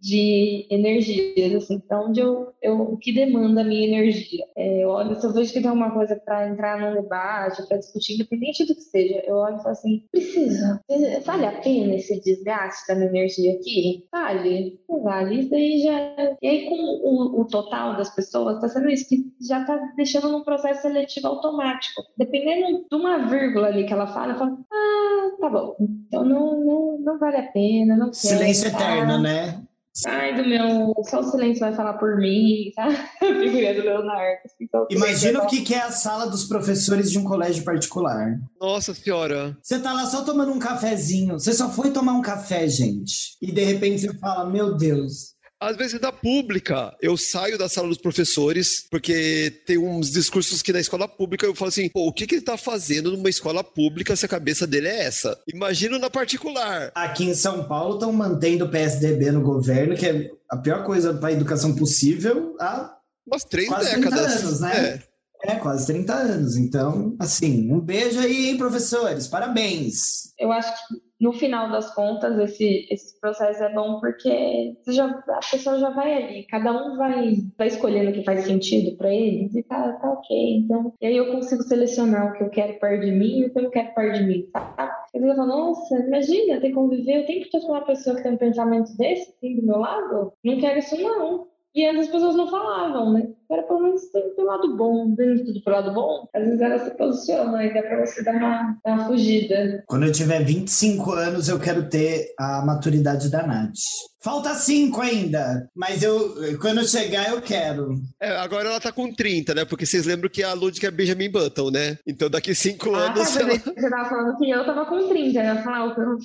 de 0.00 0.66
energias, 0.70 1.54
assim, 1.54 1.82
onde 1.92 2.20
eu, 2.20 2.52
eu, 2.62 2.80
o 2.80 2.96
que 2.96 3.12
demanda 3.12 3.60
a 3.60 3.64
minha 3.64 3.86
energia. 3.86 4.46
É, 4.56 4.82
eu 4.82 4.88
olho, 4.88 5.14
se 5.20 5.26
eu 5.26 5.32
vejo 5.32 5.52
que 5.52 5.60
tem 5.60 5.70
uma 5.70 5.90
coisa 5.90 6.16
para 6.16 6.48
entrar 6.48 6.80
num 6.80 7.00
debate, 7.00 7.66
para 7.68 7.76
discutir, 7.76 8.14
independente 8.14 8.64
do 8.64 8.74
que 8.74 8.80
seja, 8.80 9.22
eu 9.26 9.36
olho 9.36 9.56
e 9.56 9.62
falo 9.62 9.70
assim, 9.70 10.04
precisa, 10.10 10.80
vale 11.24 11.46
a 11.46 11.60
pena 11.60 11.94
esse 11.94 12.18
desgaste 12.20 12.88
da 12.88 12.94
minha 12.94 13.08
energia 13.08 13.54
aqui? 13.54 14.06
Vale, 14.10 14.80
não 14.88 15.02
vale, 15.02 15.40
isso 15.40 15.54
aí 15.54 15.82
já... 15.82 16.36
E 16.40 16.48
aí 16.48 16.68
com 16.68 16.74
o, 16.74 17.40
o 17.42 17.44
total 17.44 17.96
das 17.96 18.14
pessoas, 18.14 18.56
está 18.56 18.68
sendo 18.68 18.88
isso, 18.88 19.08
que 19.08 19.30
já 19.40 19.60
está 19.60 19.76
deixando 19.96 20.30
num 20.30 20.42
processo 20.42 20.82
seletivo 20.82 21.26
automático. 21.26 22.02
Dependendo 22.16 22.86
de 22.90 22.96
uma 22.96 23.28
vírgula 23.28 23.66
ali 23.66 23.84
que 23.84 23.92
ela 23.92 24.06
fala, 24.06 24.32
eu 24.32 24.38
falo, 24.38 24.58
ah, 24.72 25.30
tá 25.40 25.48
bom, 25.50 25.76
então 25.78 26.24
não, 26.24 26.64
não, 26.64 26.98
não 26.98 27.18
vale 27.18 27.36
a 27.36 27.52
pena, 27.52 27.96
não 27.96 28.06
quero. 28.06 28.14
Silêncio 28.14 28.68
eterno, 28.68 29.18
né? 29.18 29.60
Ai, 30.06 30.34
do 30.34 30.48
meu. 30.48 30.94
Só 31.08 31.20
o 31.20 31.24
silêncio 31.24 31.60
vai 31.60 31.74
falar 31.74 31.94
por 31.94 32.16
mim, 32.16 32.70
tá? 32.74 32.88
Figurinha 33.18 33.74
do 33.74 33.82
Leonardo. 33.82 34.40
Assim, 34.44 34.68
Imagina 34.90 35.42
o 35.42 35.46
que 35.46 35.74
é 35.74 35.80
a 35.80 35.90
sala 35.90 36.26
dos 36.26 36.44
professores 36.44 37.10
de 37.10 37.18
um 37.18 37.24
colégio 37.24 37.64
particular. 37.64 38.38
Nossa 38.60 38.94
senhora. 38.94 39.56
Você 39.62 39.80
tá 39.80 39.92
lá 39.92 40.06
só 40.06 40.24
tomando 40.24 40.52
um 40.52 40.58
cafezinho. 40.58 41.38
Você 41.38 41.52
só 41.52 41.68
foi 41.68 41.90
tomar 41.90 42.12
um 42.12 42.22
café, 42.22 42.68
gente. 42.68 43.36
E 43.42 43.50
de 43.50 43.64
repente 43.64 44.02
você 44.02 44.18
fala: 44.18 44.48
Meu 44.48 44.76
Deus, 44.76 45.34
às 45.60 45.76
vezes 45.76 46.00
da 46.00 46.10
pública, 46.10 46.96
eu 47.02 47.16
saio 47.18 47.58
da 47.58 47.68
sala 47.68 47.88
dos 47.88 47.98
professores, 47.98 48.86
porque 48.90 49.62
tem 49.66 49.76
uns 49.76 50.10
discursos 50.10 50.62
que 50.62 50.72
na 50.72 50.80
escola 50.80 51.06
pública 51.06 51.44
eu 51.44 51.54
falo 51.54 51.68
assim, 51.68 51.88
pô, 51.88 52.08
o 52.08 52.12
que, 52.12 52.26
que 52.26 52.36
ele 52.36 52.42
tá 52.42 52.56
fazendo 52.56 53.12
numa 53.12 53.28
escola 53.28 53.62
pública 53.62 54.16
se 54.16 54.24
a 54.24 54.28
cabeça 54.28 54.66
dele 54.66 54.88
é 54.88 55.04
essa? 55.04 55.38
Imagina 55.52 55.98
na 55.98 56.08
particular. 56.08 56.90
Aqui 56.94 57.24
em 57.24 57.34
São 57.34 57.64
Paulo 57.64 57.94
estão 57.94 58.10
mantendo 58.10 58.64
o 58.64 58.70
PSDB 58.70 59.30
no 59.30 59.42
governo, 59.42 59.94
que 59.94 60.06
é 60.06 60.30
a 60.48 60.56
pior 60.56 60.82
coisa 60.84 61.12
para 61.12 61.28
a 61.28 61.32
educação 61.32 61.74
possível 61.74 62.56
há 62.58 62.96
umas 63.26 63.44
três 63.44 63.68
décadas. 63.68 64.42
anos, 64.42 64.60
né? 64.60 65.02
É. 65.44 65.52
é. 65.52 65.56
quase 65.56 65.86
30 65.86 66.14
anos. 66.14 66.56
Então, 66.56 67.14
assim, 67.18 67.70
um 67.70 67.80
beijo 67.80 68.18
aí, 68.18 68.48
hein, 68.48 68.56
professores? 68.56 69.28
Parabéns. 69.28 70.32
Eu 70.38 70.50
acho 70.50 70.72
que 70.88 71.09
no 71.20 71.32
final 71.32 71.70
das 71.70 71.94
contas, 71.94 72.38
esse, 72.38 72.86
esse 72.90 73.20
processo 73.20 73.62
é 73.62 73.72
bom 73.72 74.00
porque 74.00 74.74
já, 74.88 75.06
a 75.06 75.40
pessoa 75.50 75.78
já 75.78 75.90
vai 75.90 76.14
ali, 76.14 76.46
cada 76.46 76.72
um 76.72 76.96
vai, 76.96 77.36
vai 77.58 77.68
escolhendo 77.68 78.10
o 78.10 78.12
que 78.14 78.24
faz 78.24 78.44
sentido 78.44 78.96
para 78.96 79.12
eles 79.12 79.54
e 79.54 79.62
tá, 79.62 79.92
tá 79.92 80.12
ok. 80.12 80.56
Então, 80.56 80.94
e 81.00 81.06
aí 81.06 81.16
eu 81.16 81.30
consigo 81.30 81.62
selecionar 81.62 82.30
o 82.30 82.32
que 82.32 82.44
eu 82.44 82.50
quero 82.50 82.78
perto 82.80 83.04
de 83.04 83.12
mim 83.12 83.40
e 83.40 83.46
o 83.46 83.52
que 83.52 83.58
eu 83.58 83.64
não 83.64 83.70
quero 83.70 83.94
perto 83.94 84.18
de 84.18 84.24
mim, 84.24 84.48
tá? 84.52 84.74
Às 85.14 85.20
vezes 85.20 85.28
eu 85.28 85.36
falo, 85.36 85.48
nossa, 85.48 85.98
imagina 85.98 86.60
ter 86.60 86.68
que 86.68 86.74
conviver 86.74 87.22
o 87.22 87.26
tempo 87.26 87.50
todo 87.50 87.66
com 87.66 87.72
uma 87.72 87.84
pessoa 87.84 88.16
que 88.16 88.22
tem 88.22 88.32
um 88.32 88.38
pensamento 88.38 88.96
desse, 88.96 89.30
assim, 89.30 89.56
do 89.56 89.66
meu 89.66 89.78
lado. 89.78 90.32
Não 90.42 90.58
quero 90.58 90.78
isso, 90.78 90.96
não. 91.00 91.49
E 91.74 91.86
antes 91.86 92.06
as 92.06 92.12
pessoas 92.12 92.34
não 92.34 92.50
falavam, 92.50 93.12
né? 93.12 93.28
Era 93.48 93.62
pelo 93.62 93.80
menos 93.80 94.02
tem 94.10 94.34
pelo 94.34 94.46
lado 94.46 94.76
bom, 94.76 95.14
vendo 95.14 95.44
tudo 95.44 95.62
pelo 95.62 95.76
lado 95.76 95.94
bom. 95.94 96.28
Às 96.34 96.44
vezes 96.44 96.60
ela 96.60 96.78
se 96.78 96.90
posiciona 96.96 97.64
e 97.64 97.72
dá 97.74 97.82
pra 97.82 98.06
você 98.06 98.24
dar 98.24 98.34
uma, 98.34 98.76
dar 98.84 98.92
uma 98.94 99.06
fugida. 99.06 99.84
Quando 99.86 100.06
eu 100.06 100.12
tiver 100.12 100.44
25 100.44 101.12
anos, 101.12 101.48
eu 101.48 101.60
quero 101.60 101.88
ter 101.88 102.32
a 102.38 102.64
maturidade 102.64 103.30
da 103.30 103.46
Nath. 103.46 103.74
Falta 104.22 104.54
5 104.54 105.00
ainda, 105.00 105.68
mas 105.74 106.02
eu 106.02 106.58
quando 106.60 106.78
eu 106.78 106.84
chegar 106.84 107.30
eu 107.30 107.40
quero. 107.40 107.94
É, 108.20 108.36
agora 108.36 108.68
ela 108.68 108.80
tá 108.80 108.92
com 108.92 109.12
30, 109.12 109.54
né? 109.54 109.64
Porque 109.64 109.86
vocês 109.86 110.06
lembram 110.06 110.28
que 110.28 110.42
a 110.42 110.52
Ludwig 110.52 110.84
é 110.84 110.90
Benjamin 110.90 111.30
Button, 111.30 111.70
né? 111.70 111.98
Então 112.06 112.28
daqui 112.28 112.54
5 112.54 112.94
ah, 112.94 112.98
anos. 112.98 113.34
Tá, 113.34 113.40
ela... 113.40 113.58
Você 113.58 113.90
tava 113.90 114.08
falando 114.08 114.36
que 114.36 114.50
eu 114.50 114.64
tava 114.64 114.86
com 114.86 115.08
30, 115.08 115.38
eu 115.38 115.44
ia 115.44 115.62
falar 115.62 115.86
o 115.86 115.94
que 115.94 116.00
eu 116.00 116.06
não 116.06 116.18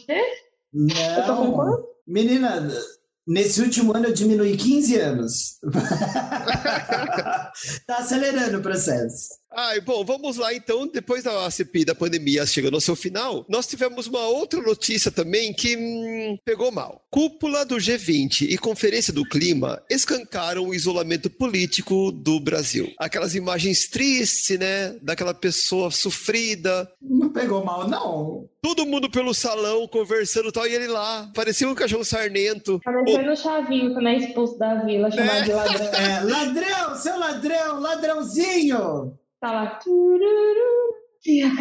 Não. 0.74 1.18
Eu 1.18 1.26
tô 1.26 1.36
com 1.38 1.52
quanto? 1.54 1.96
Menina, 2.08 2.68
Nesse 3.28 3.62
último 3.62 3.96
ano 3.96 4.06
eu 4.08 4.14
diminui 4.14 4.56
15 4.56 5.00
anos. 5.00 5.58
tá 7.88 7.98
acelerando 7.98 8.60
o 8.60 8.62
processo. 8.62 9.30
Ai, 9.56 9.80
bom, 9.80 10.04
vamos 10.04 10.36
lá 10.38 10.54
então. 10.54 10.86
Depois 10.86 11.24
da 11.24 11.50
CPI 11.50 11.86
da 11.86 11.96
pandemia 11.96 12.46
chegando 12.46 12.74
ao 12.76 12.82
seu 12.82 12.96
final, 12.96 13.46
nós 13.48 13.66
tivemos 13.68 14.06
uma 14.08 14.28
outra 14.28 14.62
notícia 14.62 15.10
também 15.10 15.54
que 15.54 15.78
hum, 15.78 16.38
pegou 16.44 16.72
mal. 16.72 17.02
Cúpula 17.10 17.64
do 17.64 17.76
G20 17.78 18.42
e 18.50 18.58
Conferência 18.58 19.14
do 19.14 19.24
Clima 19.24 19.82
escancaram 19.90 20.68
o 20.68 20.74
isolamento 20.76 21.30
político 21.30 22.12
do 22.12 22.40
Brasil. 22.40 22.92
Aquelas 23.00 23.34
imagens 23.34 23.88
tristes, 23.88 24.60
né? 24.60 24.96
Daquela 25.02 25.34
pessoa 25.34 25.90
sofrida. 25.90 26.92
Não 27.02 27.30
pegou 27.30 27.64
mal, 27.64 27.88
não. 27.88 28.50
Todo 28.62 28.86
mundo 28.86 29.10
pelo 29.10 29.34
salão 29.34 29.88
conversando 29.88 30.50
e 30.50 30.52
tal, 30.52 30.68
e 30.68 30.74
ele 30.74 30.88
lá, 30.88 31.32
parecia 31.34 31.70
um 31.70 31.76
cachorro 31.76 32.04
sarnento. 32.04 32.80
Parecendo 32.84 33.32
o 33.32 33.36
Chavinho 33.36 33.94
quando 33.94 34.08
é 34.10 34.18
expulso 34.18 34.58
da 34.58 34.84
vila, 34.84 35.10
chamado 35.12 35.38
É. 35.38 35.42
de 35.44 35.52
ladrão. 35.54 35.86
É, 35.96 36.20
ladrão, 36.22 36.96
seu 36.98 37.18
ladrão, 37.20 37.80
ladrãozinho! 37.80 39.18
Tá 39.46 39.52
lá. 39.52 39.80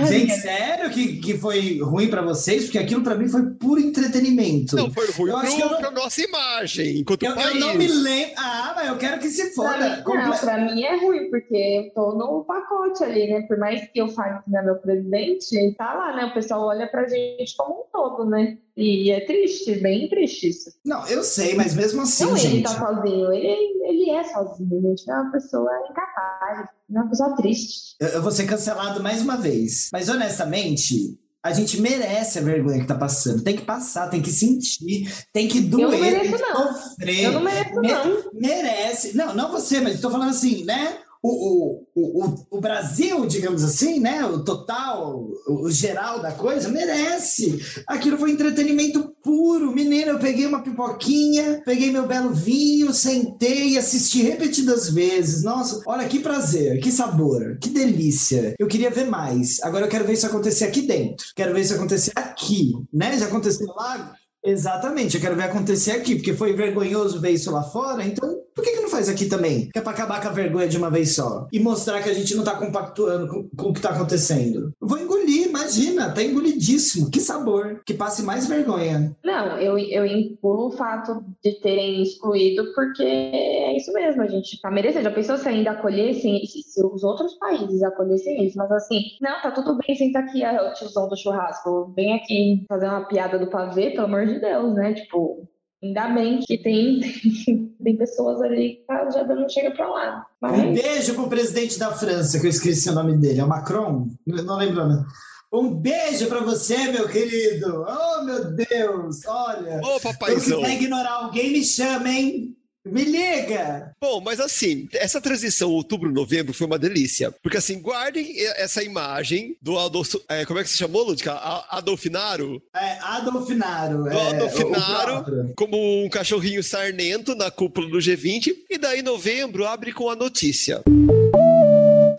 Gente, 0.07 0.33
sério 0.33 0.91
que, 0.91 1.17
que 1.21 1.39
foi 1.39 1.79
ruim 1.81 2.09
pra 2.09 2.21
vocês? 2.21 2.65
Porque 2.65 2.79
aquilo 2.79 3.03
pra 3.03 3.15
mim 3.15 3.29
foi 3.29 3.43
puro 3.55 3.81
entretenimento. 3.81 4.77
Não, 4.77 4.91
foi 4.91 5.11
ruim 5.13 5.31
Eu 5.31 5.71
não- 5.71 5.79
pra 5.79 5.91
nossa 5.91 6.21
imagem, 6.23 6.99
enquanto 7.01 7.23
Eu, 7.23 7.35
país. 7.35 7.55
eu 7.55 7.61
não 7.61 7.75
me 7.75 7.87
lembro. 7.87 8.35
Ah, 8.37 8.73
mas 8.77 8.89
eu 8.89 8.99
quero 8.99 9.19
que 9.21 9.29
se 9.31 9.55
Pra 9.55 9.73
foda. 9.73 9.97
mim, 9.97 10.03
não, 10.29 10.39
pra 10.39 10.59
mim 10.59 10.83
é 10.83 10.97
ruim, 10.97 11.31
porque 11.31 11.57
eu 11.57 11.95
tô 11.95 12.13
no 12.15 12.45
pacote 12.45 13.05
ali, 13.05 13.27
né? 13.33 13.43
Por 13.49 13.57
mais 13.59 13.81
que 13.91 13.99
eu 13.99 14.09
fale 14.09 14.43
que 14.43 14.51
não 14.51 14.61
é 14.61 14.65
meu 14.65 14.77
presidente, 14.77 15.57
ele 15.57 15.75
tá 15.75 15.95
lá, 15.95 16.15
né? 16.17 16.27
O 16.27 16.35
pessoal 16.35 16.63
olha 16.67 16.87
pra 16.87 17.07
gente 17.09 17.57
como 17.57 17.81
um 17.81 17.85
todo, 17.91 18.27
né? 18.29 18.59
E 18.77 19.11
é 19.13 19.21
triste, 19.21 19.77
bem 19.77 20.09
triste 20.09 20.49
isso. 20.49 20.71
Não, 20.85 21.07
eu 21.07 21.23
sei, 21.23 21.55
mas 21.55 21.75
mesmo 21.75 22.03
assim, 22.03 22.25
não 22.25 22.33
ele 22.33 22.41
gente. 22.41 22.63
tá 22.65 22.71
sozinho, 22.71 23.33
ele, 23.33 23.47
ele 23.85 24.11
é 24.11 24.25
sozinho, 24.25 24.83
gente. 24.83 25.09
É 25.11 25.15
uma 25.15 25.31
pessoa 25.33 25.71
incapaz, 25.91 26.69
uma 27.01 27.09
pessoa 27.09 27.35
triste. 27.37 27.97
Eu, 28.01 28.09
eu 28.09 28.23
vou 28.23 28.31
ser 28.33 28.45
cancelado 28.47 29.03
mais 29.03 29.23
uma 29.23 29.37
vez. 29.37 29.89
Mas 29.93 30.09
honestamente, 30.09 31.19
a 31.43 31.53
gente 31.53 31.81
merece 31.81 32.39
a 32.39 32.43
vergonha 32.43 32.81
que 32.81 32.87
tá 32.87 32.95
passando. 32.95 33.43
Tem 33.43 33.57
que 33.57 33.65
passar, 33.65 34.09
tem 34.09 34.23
que 34.23 34.31
sentir, 34.33 35.13
tem 35.33 35.47
que 35.49 35.61
doer, 35.61 35.85
Eu 35.85 35.91
não 35.91 36.01
mereço, 36.01 36.21
tem 36.23 36.33
que 36.33 36.39
não. 36.43 36.75
sofrer. 36.75 37.25
Eu 37.25 37.33
não 37.33 37.41
mereço, 37.43 37.81
Me- 37.81 37.89
não. 37.93 38.25
merece. 38.33 39.17
Não, 39.17 39.35
não 39.35 39.51
você, 39.53 39.81
mas 39.81 39.95
estou 39.97 40.11
falando 40.11 40.31
assim, 40.31 40.65
né? 40.65 40.99
O, 41.27 41.31
o, 41.31 41.87
o, 41.95 42.35
o- 42.51 42.61
Brasil, 42.61 43.25
digamos 43.25 43.65
assim, 43.65 43.99
né? 43.99 44.23
O 44.27 44.45
total, 44.45 45.27
o, 45.47 45.71
geral 45.71 46.21
da 46.21 46.33
coisa, 46.33 46.69
merece. 46.69 47.59
Aquilo 47.87 48.19
foi 48.19 48.31
entretenimento 48.33 49.11
puro. 49.23 49.73
Menina, 49.73 50.11
eu 50.13 50.19
peguei 50.19 50.45
uma 50.45 50.63
pipoquinha, 50.63 51.63
peguei 51.65 51.91
meu 51.91 52.07
belo 52.07 52.29
vinho, 52.35 52.93
sentei 52.93 53.71
e 53.71 53.79
assisti 53.79 54.21
repetidas 54.23 54.91
vezes. 54.91 55.43
Nossa, 55.43 55.81
olha 55.87 56.07
que 56.07 56.21
prazer, 56.21 56.79
que 56.81 56.93
sabor, 56.93 57.57
que 57.59 57.71
delícia. 57.71 58.55
Eu 58.59 58.67
queria 58.67 58.91
ver 58.91 59.07
mais. 59.07 59.63
Agora 59.63 59.87
eu 59.87 59.91
quero 59.91 60.05
ver 60.05 60.13
isso 60.13 60.27
acontecer 60.27 60.65
aqui 60.67 60.83
dentro. 60.83 61.25
Quero 61.35 61.55
ver 61.55 61.63
isso 61.63 61.75
acontecer 61.75 62.13
aqui, 62.15 62.73
né? 62.93 63.19
Já 63.19 63.27
aconteceu 63.27 63.67
lá? 63.69 64.15
Exatamente, 64.47 65.15
eu 65.15 65.23
quero 65.23 65.37
ver 65.37 65.45
acontecer 65.45 65.93
aqui, 65.93 66.17
porque 66.17 66.35
foi 66.35 66.53
vergonhoso 66.53 67.19
ver 67.19 67.31
isso 67.31 67.51
lá 67.51 67.63
fora, 67.63 68.05
então 68.05 68.43
por 68.55 68.63
que, 68.63 68.73
que 68.73 68.81
não 68.81 68.89
faz 68.89 69.09
aqui 69.09 69.27
também? 69.27 69.69
Que 69.71 69.79
é 69.79 69.83
pra 69.83 69.93
acabar 69.93 70.21
com 70.23 70.29
a 70.29 70.33
vergonha 70.33 70.69
de 70.69 70.77
uma 70.77 70.91
vez 70.91 71.15
só. 71.15 71.49
E 71.53 71.59
mostrar 71.59 72.03
que 72.03 72.11
a 72.11 72.15
gente 72.15 72.35
não 72.35 72.45
tá 72.45 72.57
compactuando 72.57 73.29
com, 73.29 73.49
com 73.57 73.71
o 73.71 73.73
que 73.73 73.81
tá 73.81 73.91
acontecendo. 73.91 74.73
Vou 74.81 74.99
engolir, 74.99 75.49
imagina, 75.49 76.13
tá 76.13 76.23
engolidíssimo. 76.23 77.11
Que 77.11 77.21
sabor. 77.21 77.83
Que 77.85 77.95
passe 77.95 78.23
mais 78.23 78.47
vergonha. 78.47 79.15
Não, 79.25 79.59
eu, 79.59 79.79
eu 79.79 80.07
incluo 80.07 80.69
o 80.69 80.73
fato 80.73 81.25
de 81.43 81.53
terem 81.61 82.03
excluído, 82.03 82.73
porque 82.75 83.03
é 83.03 83.77
isso 83.77 83.93
mesmo, 83.93 84.23
a 84.23 84.29
gente 84.29 84.61
tá 84.61 84.71
merecendo. 84.71 85.05
Já 85.05 85.11
pensou 85.11 85.37
se 85.37 85.49
ainda 85.49 85.73
acolhessem, 85.73 86.45
se, 86.47 86.85
os 86.85 87.03
outros 87.03 87.35
países 87.35 87.83
acolhessem 87.83 88.47
isso? 88.47 88.57
Mas 88.57 88.71
assim, 88.71 89.03
não, 89.21 89.41
tá 89.43 89.51
tudo 89.51 89.79
bem, 89.79 89.97
senta 89.97 90.21
aqui, 90.21 90.43
é 90.43 90.63
o 90.63 90.73
tiozão 90.75 91.09
do 91.09 91.17
churrasco, 91.17 91.93
vem 91.97 92.15
aqui 92.15 92.65
fazer 92.69 92.87
uma 92.87 93.07
piada 93.07 93.39
do 93.39 93.49
pavê, 93.49 93.91
pelo 93.91 94.07
amor 94.07 94.27
de 94.27 94.41
Deus, 94.41 94.75
né? 94.75 94.95
Tipo, 94.95 95.47
ainda 95.85 96.09
bem 96.09 96.41
que 96.41 96.57
tem, 96.59 97.01
tem 97.83 97.97
pessoas 97.97 98.41
ali 98.41 98.77
que 98.77 98.85
tá, 98.87 99.11
já 99.11 99.25
não 99.25 99.49
chega 99.49 99.71
pra 99.73 99.89
lá. 99.89 100.27
Um 100.43 100.49
Mas 100.49 100.83
beijo 100.83 101.15
pro 101.15 101.29
presidente 101.29 101.79
da 101.79 101.93
França, 101.93 102.41
que 102.41 102.47
eu 102.47 102.51
esqueci 102.51 102.89
o 102.89 102.95
nome 102.95 103.17
dele. 103.19 103.41
É 103.41 103.45
o 103.45 103.49
Macron? 103.49 104.09
Não 104.27 104.57
lembro 104.57 104.83
o 104.83 104.89
nome. 104.89 105.05
Um 105.53 105.73
beijo 105.73 106.27
pra 106.27 106.41
você, 106.41 106.91
meu 106.91 107.09
querido. 107.09 107.85
Oh, 107.87 108.25
meu 108.25 108.53
Deus. 108.57 109.21
Olha. 109.27 109.81
Ô, 109.85 109.93
Eu 109.97 110.01
papaizão. 110.01 110.61
quiser 110.61 110.75
ignorar 110.75 111.13
alguém, 111.13 111.53
me 111.53 111.63
chama, 111.65 112.09
hein? 112.09 112.54
Me 112.85 113.03
liga! 113.03 113.95
Bom, 114.01 114.21
mas 114.21 114.39
assim, 114.41 114.89
essa 114.93 115.19
transição 115.21 115.71
outubro-novembro 115.71 116.53
foi 116.53 116.67
uma 116.67 116.79
delícia. 116.79 117.33
Porque 117.43 117.57
assim, 117.57 117.81
guardem 117.81 118.35
essa 118.57 118.83
imagem 118.83 119.57
do 119.63 119.79
Adolfo. 119.79 120.21
é, 120.29 120.45
como 120.45 120.59
é 120.59 120.63
que 120.65 120.69
se 120.71 120.77
chamou, 120.77 121.03
Lúdica? 121.05 121.33
A- 121.33 121.79
Adolfinaro? 121.79 122.63
É, 122.75 122.99
Adolfinaro. 123.01 124.03
Do 124.05 124.09
é, 124.11 124.31
Adolfinaro, 124.37 125.53
como 125.57 126.05
um 126.05 126.09
cachorrinho 126.11 126.63
sarnento 126.63 127.35
na 127.35 127.51
cúpula 127.51 127.89
do 127.89 127.97
G20. 127.99 128.53
E 128.69 128.77
daí, 128.77 129.01
novembro, 129.03 129.67
abre 129.67 129.91
com 129.93 130.11
a 130.11 130.17
notícia. 130.17 130.83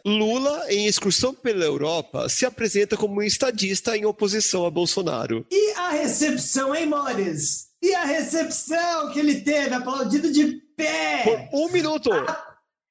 Lula, 0.06 0.66
em 0.70 0.86
excursão 0.88 1.34
pela 1.34 1.66
Europa, 1.66 2.30
se 2.30 2.46
apresenta 2.46 2.96
como 2.96 3.16
um 3.20 3.24
estadista 3.24 3.98
em 3.98 4.06
oposição 4.06 4.66
a 4.66 4.70
Bolsonaro. 4.72 5.46
E 5.52 5.74
a 5.74 5.90
recepção, 5.92 6.76
hein, 6.76 6.86
Mores? 6.86 7.65
E 7.86 7.94
a 7.94 8.04
recepção 8.04 9.12
que 9.12 9.20
ele 9.20 9.42
teve, 9.42 9.72
aplaudido 9.76 10.32
de 10.32 10.54
pé! 10.76 11.48
Por 11.52 11.60
um 11.60 11.72
minuto! 11.72 12.10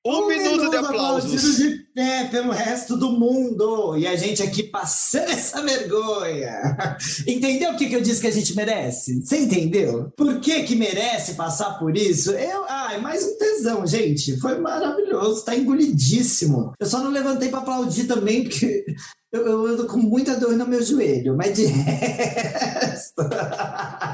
Um, 0.06 0.28
minuto, 0.28 0.70
de 0.70 0.76
aplaudido 0.76 0.76
aplausos. 0.76 1.56
de 1.56 1.83
pé 1.94 2.24
pelo 2.24 2.50
resto 2.50 2.96
do 2.96 3.12
mundo. 3.12 3.96
E 3.96 4.06
a 4.06 4.16
gente 4.16 4.42
aqui 4.42 4.64
passando 4.64 5.30
essa 5.30 5.62
vergonha. 5.62 6.96
Entendeu 7.26 7.72
o 7.72 7.76
que, 7.76 7.88
que 7.88 7.94
eu 7.94 8.00
disse 8.02 8.20
que 8.20 8.26
a 8.26 8.32
gente 8.32 8.56
merece? 8.56 9.22
Você 9.22 9.38
entendeu? 9.38 10.12
Por 10.16 10.40
que 10.40 10.64
que 10.64 10.74
merece 10.74 11.34
passar 11.34 11.78
por 11.78 11.96
isso? 11.96 12.32
Eu, 12.32 12.64
ai, 12.68 13.00
mais 13.00 13.24
um 13.24 13.38
tesão, 13.38 13.86
gente. 13.86 14.38
Foi 14.40 14.58
maravilhoso, 14.58 15.44
tá 15.44 15.54
engolidíssimo. 15.54 16.72
Eu 16.78 16.86
só 16.86 16.98
não 17.02 17.10
levantei 17.10 17.48
para 17.48 17.60
aplaudir 17.60 18.04
também, 18.04 18.42
porque 18.44 18.84
eu, 19.32 19.46
eu 19.46 19.66
ando 19.66 19.86
com 19.86 19.98
muita 19.98 20.36
dor 20.36 20.56
no 20.56 20.66
meu 20.66 20.82
joelho, 20.82 21.36
mas 21.36 21.54
de 21.54 21.66
resto. 21.66 23.22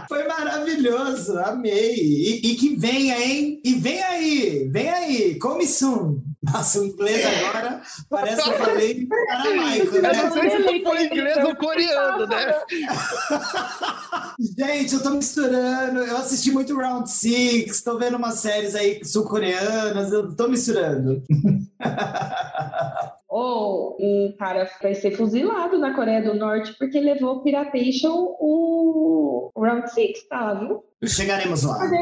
Foi 0.09 0.27
maravilhoso, 0.27 1.39
amei. 1.39 1.95
E, 1.95 2.53
e 2.53 2.55
que 2.57 2.77
venha, 2.77 3.19
hein? 3.19 3.61
E 3.65 3.75
vem 3.75 4.03
aí, 4.03 4.69
vem 4.71 4.89
aí, 4.89 5.39
come 5.39 5.67
soon. 5.67 6.30
Nossa, 6.43 6.81
o 6.81 6.87
inglês 6.87 7.27
agora 7.27 7.83
parece 8.09 8.43
que 8.43 8.49
eu 8.49 8.55
falei 8.55 9.07
aramaico, 9.29 9.97
Eu 9.97 10.03
né? 10.03 10.23
não 10.23 10.33
sei 10.33 10.51
se 10.51 10.83
foi 10.83 11.05
inglês 11.05 11.45
ou 11.45 11.55
coreano, 11.57 12.27
né? 12.27 12.55
Gente, 14.59 14.95
eu 14.95 15.03
tô 15.03 15.11
misturando. 15.11 16.01
Eu 16.01 16.17
assisti 16.17 16.51
muito 16.51 16.75
Round 16.75 17.11
Six, 17.11 17.83
tô 17.83 17.99
vendo 17.99 18.17
umas 18.17 18.39
séries 18.39 18.75
aí 18.75 19.05
sul-coreanas, 19.05 20.11
eu 20.13 20.35
tô 20.35 20.49
misturando. 20.49 21.23
Ou 23.29 23.97
um 24.01 24.35
cara 24.37 24.69
vai 24.83 24.95
ser 24.95 25.13
fuzilado 25.13 25.79
na 25.79 25.95
Coreia 25.95 26.23
do 26.23 26.35
Norte 26.35 26.75
porque 26.79 26.99
levou 26.99 27.37
o 27.37 27.43
Piratation 27.43 28.35
o 28.41 29.53
Round 29.57 29.89
6, 29.93 30.27
tá, 30.29 30.55
viu? 30.55 30.83
Chegaremos 31.07 31.63
lá. 31.63 31.79
Mas 31.79 31.93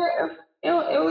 eu, 0.63 0.63
eu, 0.63 0.81
eu 0.83 1.11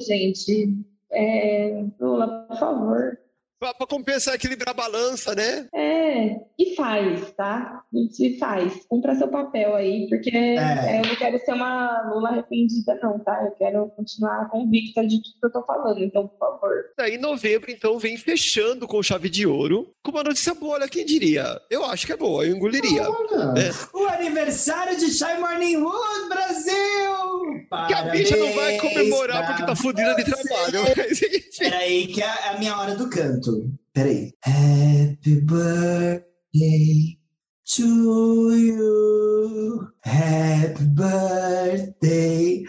gente. 0.00 0.74
É, 1.14 1.84
Lula, 2.00 2.46
por 2.48 2.58
favor. 2.58 3.18
Pra, 3.64 3.72
pra 3.72 3.86
compensar, 3.86 4.34
equilibrar 4.34 4.74
a 4.74 4.74
balança, 4.74 5.34
né? 5.34 5.66
É, 5.72 6.36
e 6.58 6.76
faz, 6.76 7.30
tá? 7.30 7.82
E 7.94 8.38
faz. 8.38 8.84
Cumpra 8.86 9.14
seu 9.14 9.28
papel 9.28 9.74
aí, 9.74 10.06
porque 10.10 10.28
é, 10.36 11.00
eu 11.00 11.08
não 11.08 11.16
quero 11.16 11.38
ser 11.38 11.54
uma 11.54 12.12
Lula 12.12 12.28
arrependida, 12.28 12.98
não, 13.02 13.18
tá? 13.20 13.42
Eu 13.42 13.52
quero 13.52 13.90
continuar 13.96 14.50
convicta 14.50 15.06
de 15.06 15.16
tudo 15.16 15.40
que 15.40 15.46
eu 15.46 15.52
tô 15.52 15.62
falando, 15.62 16.04
então, 16.04 16.28
por 16.28 16.38
favor. 16.38 16.74
Daí, 16.98 17.14
em 17.14 17.18
novembro, 17.18 17.70
então, 17.70 17.98
vem 17.98 18.18
fechando 18.18 18.86
com 18.86 19.02
chave 19.02 19.30
de 19.30 19.46
ouro. 19.46 19.94
Com 20.02 20.10
uma 20.10 20.22
notícia 20.22 20.52
boa, 20.52 20.74
olha, 20.74 20.86
quem 20.86 21.06
diria? 21.06 21.58
Eu 21.70 21.86
acho 21.86 22.04
que 22.04 22.12
é 22.12 22.18
boa, 22.18 22.44
eu 22.44 22.54
engoliria. 22.54 23.00
É. 23.00 23.96
O 23.96 24.06
aniversário 24.08 24.98
de 24.98 25.10
Shy 25.10 25.40
Morning 25.40 25.76
Wood, 25.76 26.28
Brasil! 26.28 27.64
Que 27.86 27.94
a 27.94 28.02
bicha 28.10 28.36
não 28.36 28.52
vai 28.52 28.76
comemorar 28.76 29.40
Parabéns 29.40 29.56
porque 29.56 29.66
tá 29.66 29.76
fodida 29.76 30.14
de 30.16 30.24
trabalho. 30.24 30.82
Mas, 30.96 31.22
enfim. 31.22 31.58
Peraí, 31.58 32.06
que 32.08 32.22
é 32.22 32.48
a 32.48 32.58
minha 32.58 32.76
hora 32.76 32.94
do 32.94 33.08
canto. 33.08 33.53
Peraí. 33.94 34.32
Happy 34.42 35.40
birthday 35.40 37.18
to 37.64 38.54
you. 38.54 39.92
Happy 40.02 40.84
birthday 40.86 42.64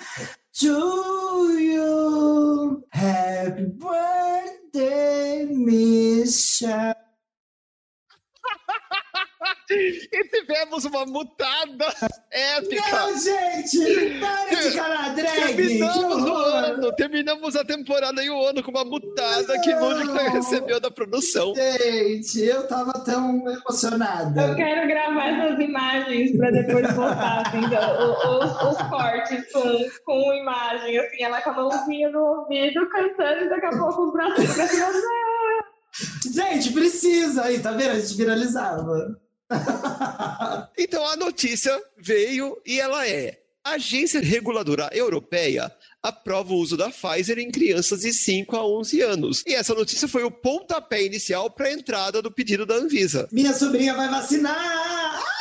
to 0.53 1.57
you. 1.59 2.83
Happy 2.91 3.65
birthday, 3.65 5.45
Miss. 5.49 6.63
E 9.69 10.27
tivemos 10.29 10.86
uma 10.86 11.05
mutada 11.05 11.93
épica. 12.31 12.83
Não, 12.91 13.17
gente! 13.17 14.19
Para 14.19 15.09
de 15.09 15.15
drag! 15.15 15.55
Terminamos 15.55 16.23
o 16.23 16.36
ano, 16.36 16.95
terminamos 16.95 17.55
a 17.55 17.65
temporada 17.65 18.23
e 18.23 18.29
o 18.29 18.45
ano 18.45 18.63
com 18.63 18.71
uma 18.71 18.86
mutada 18.86 19.59
que 19.61 19.73
Lúdica 19.73 20.29
recebeu 20.29 20.79
da 20.79 20.91
produção. 20.91 21.53
Gente, 21.55 22.41
eu 22.41 22.67
tava 22.67 22.93
tão 23.03 23.43
emocionada. 23.49 24.41
Eu 24.41 24.55
quero 24.55 24.88
gravar 24.88 25.27
essas 25.29 25.59
imagens 25.59 26.38
para 26.38 26.51
depois 26.51 26.88
postar, 26.93 27.43
assim, 27.47 27.61
os, 27.65 28.61
os, 28.61 28.89
cortes 28.89 29.51
com, 29.51 29.89
com 30.05 30.33
imagem, 30.33 30.99
assim, 30.99 31.23
ela 31.23 31.41
com 31.41 31.49
a 31.49 31.53
mãozinha 31.53 32.09
no 32.09 32.19
ouvido, 32.19 32.88
cantando 32.89 33.45
e 33.45 33.49
daqui 33.49 33.65
a 33.65 33.77
pouco 33.77 34.05
os 34.05 34.13
braços 34.13 34.53
pra 34.53 34.67
cima. 34.67 34.86
Gente, 36.33 36.73
precisa 36.73 37.45
aí, 37.45 37.59
tá 37.59 37.71
vendo? 37.71 37.91
A 37.91 37.99
gente 37.99 38.17
viralizava. 38.17 39.24
então 40.77 41.05
a 41.07 41.15
notícia 41.15 41.79
veio 41.97 42.61
e 42.65 42.79
ela 42.79 43.07
é: 43.07 43.39
a 43.63 43.71
Agência 43.71 44.19
Reguladora 44.19 44.89
Europeia 44.93 45.71
aprova 46.01 46.53
o 46.53 46.57
uso 46.57 46.77
da 46.77 46.89
Pfizer 46.91 47.39
em 47.39 47.49
crianças 47.49 48.01
de 48.01 48.13
5 48.13 48.55
a 48.55 48.65
11 48.65 49.01
anos. 49.01 49.43
E 49.45 49.55
essa 49.55 49.73
notícia 49.73 50.07
foi 50.07 50.23
o 50.23 50.29
pontapé 50.29 51.03
inicial 51.03 51.49
para 51.49 51.67
a 51.67 51.73
entrada 51.73 52.21
do 52.21 52.31
pedido 52.31 52.65
da 52.65 52.75
Anvisa. 52.75 53.27
Minha 53.31 53.53
sobrinha 53.53 53.95
vai 53.95 54.09
vacinar! 54.09 55.34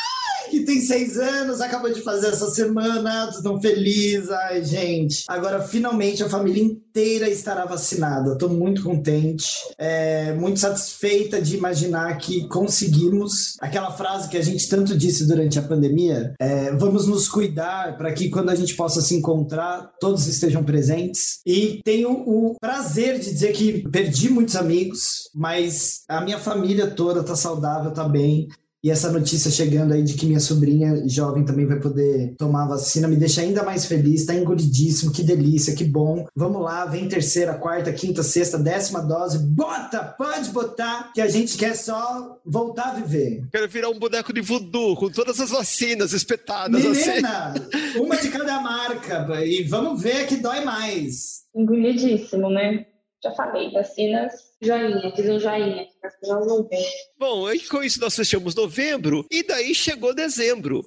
Que 0.55 0.65
tem 0.65 0.81
seis 0.81 1.19
anos, 1.19 1.61
acabou 1.61 1.93
de 1.93 2.01
fazer 2.03 2.29
essa 2.29 2.49
semana, 2.51 3.31
tão 3.43 3.61
feliz, 3.61 4.31
ai 4.31 4.65
gente. 4.65 5.25
Agora, 5.29 5.61
finalmente, 5.63 6.23
a 6.23 6.29
família 6.29 6.63
inteira 6.63 7.29
estará 7.29 7.65
vacinada. 7.65 8.39
Tô 8.39 8.49
muito 8.49 8.85
contente, 8.85 9.47
é, 9.77 10.33
muito 10.35 10.61
satisfeita 10.61 11.43
de 11.43 11.57
imaginar 11.57 12.17
que 12.19 12.47
conseguimos 12.49 13.57
aquela 13.61 13.91
frase 13.91 14.29
que 14.29 14.37
a 14.37 14.43
gente 14.43 14.69
tanto 14.69 14.97
disse 14.97 15.27
durante 15.27 15.59
a 15.59 15.63
pandemia: 15.63 16.35
é, 16.39 16.73
vamos 16.77 17.09
nos 17.09 17.29
cuidar 17.29 17.97
para 17.97 18.13
que 18.13 18.31
quando 18.31 18.51
a 18.51 18.55
gente 18.55 18.75
possa 18.77 19.01
se 19.01 19.17
encontrar, 19.17 19.91
todos 19.99 20.27
estejam 20.27 20.63
presentes. 20.63 21.41
E 21.45 21.81
tenho 21.85 22.11
o 22.11 22.55
prazer 22.61 23.19
de 23.19 23.33
dizer 23.33 23.53
que 23.53 23.89
perdi 23.91 24.29
muitos 24.29 24.55
amigos, 24.55 25.29
mas 25.35 26.03
a 26.09 26.21
minha 26.21 26.39
família 26.39 26.87
toda 26.87 27.25
tá 27.25 27.35
saudável, 27.35 27.91
tá 27.93 28.09
bem. 28.09 28.49
E 28.85 28.91
essa 28.91 29.11
notícia 29.11 29.51
chegando 29.51 29.95
aí 29.95 30.03
de 30.03 30.13
que 30.13 30.27
minha 30.27 30.39
sobrinha 30.39 31.09
jovem 31.09 31.43
também 31.43 31.65
vai 31.65 31.81
poder 31.81 32.35
tomar 32.37 32.65
a 32.65 32.69
vacina 32.69 33.09
me 33.09 33.17
deixa 33.17 33.41
ainda 33.41 33.63
mais 33.63 33.87
feliz, 33.87 34.27
tá 34.27 34.35
engolidíssimo, 34.35 35.11
que 35.11 35.23
delícia, 35.23 35.75
que 35.75 35.85
bom. 35.85 36.27
Vamos 36.37 36.61
lá, 36.61 36.85
vem 36.85 37.09
terceira, 37.09 37.55
quarta, 37.55 37.91
quinta, 37.95 38.23
sexta, 38.23 38.59
décima 38.59 39.01
dose, 39.01 39.39
bota, 39.39 40.05
pode 40.19 40.51
botar, 40.51 41.13
que 41.15 41.23
a 41.23 41.29
gente 41.29 41.57
quer 41.57 41.75
só 41.75 42.39
voltar 42.45 42.91
a 42.91 42.95
viver. 42.97 43.47
Quero 43.51 43.71
virar 43.71 43.89
um 43.89 43.99
boneco 43.99 44.35
de 44.35 44.43
voodoo 44.43 44.97
com 44.97 45.09
todas 45.09 45.41
as 45.41 45.49
vacinas 45.49 46.13
espetadas 46.13 46.85
Menina, 46.85 47.55
assim. 47.55 47.99
uma 47.99 48.19
de 48.19 48.29
cada 48.29 48.61
marca, 48.61 49.43
e 49.47 49.63
vamos 49.63 50.03
ver 50.03 50.27
que 50.27 50.37
dói 50.37 50.63
mais. 50.63 51.45
Engolidíssimo, 51.57 52.51
né? 52.51 52.85
Já 53.25 53.31
falei, 53.35 53.71
vacinas 53.71 54.35
Joinha, 54.61 55.11
fiz 55.17 55.29
um 55.31 55.41
joinha, 55.41 55.87
as 56.03 56.47
não 56.47 56.63
veem. 56.69 56.85
Bom, 57.19 57.49
com 57.71 57.83
isso 57.83 57.99
nós 57.99 58.15
fechamos 58.15 58.55
novembro 58.55 59.27
e 59.31 59.43
daí 59.43 59.75
chegou 59.75 60.15
dezembro. 60.15 60.85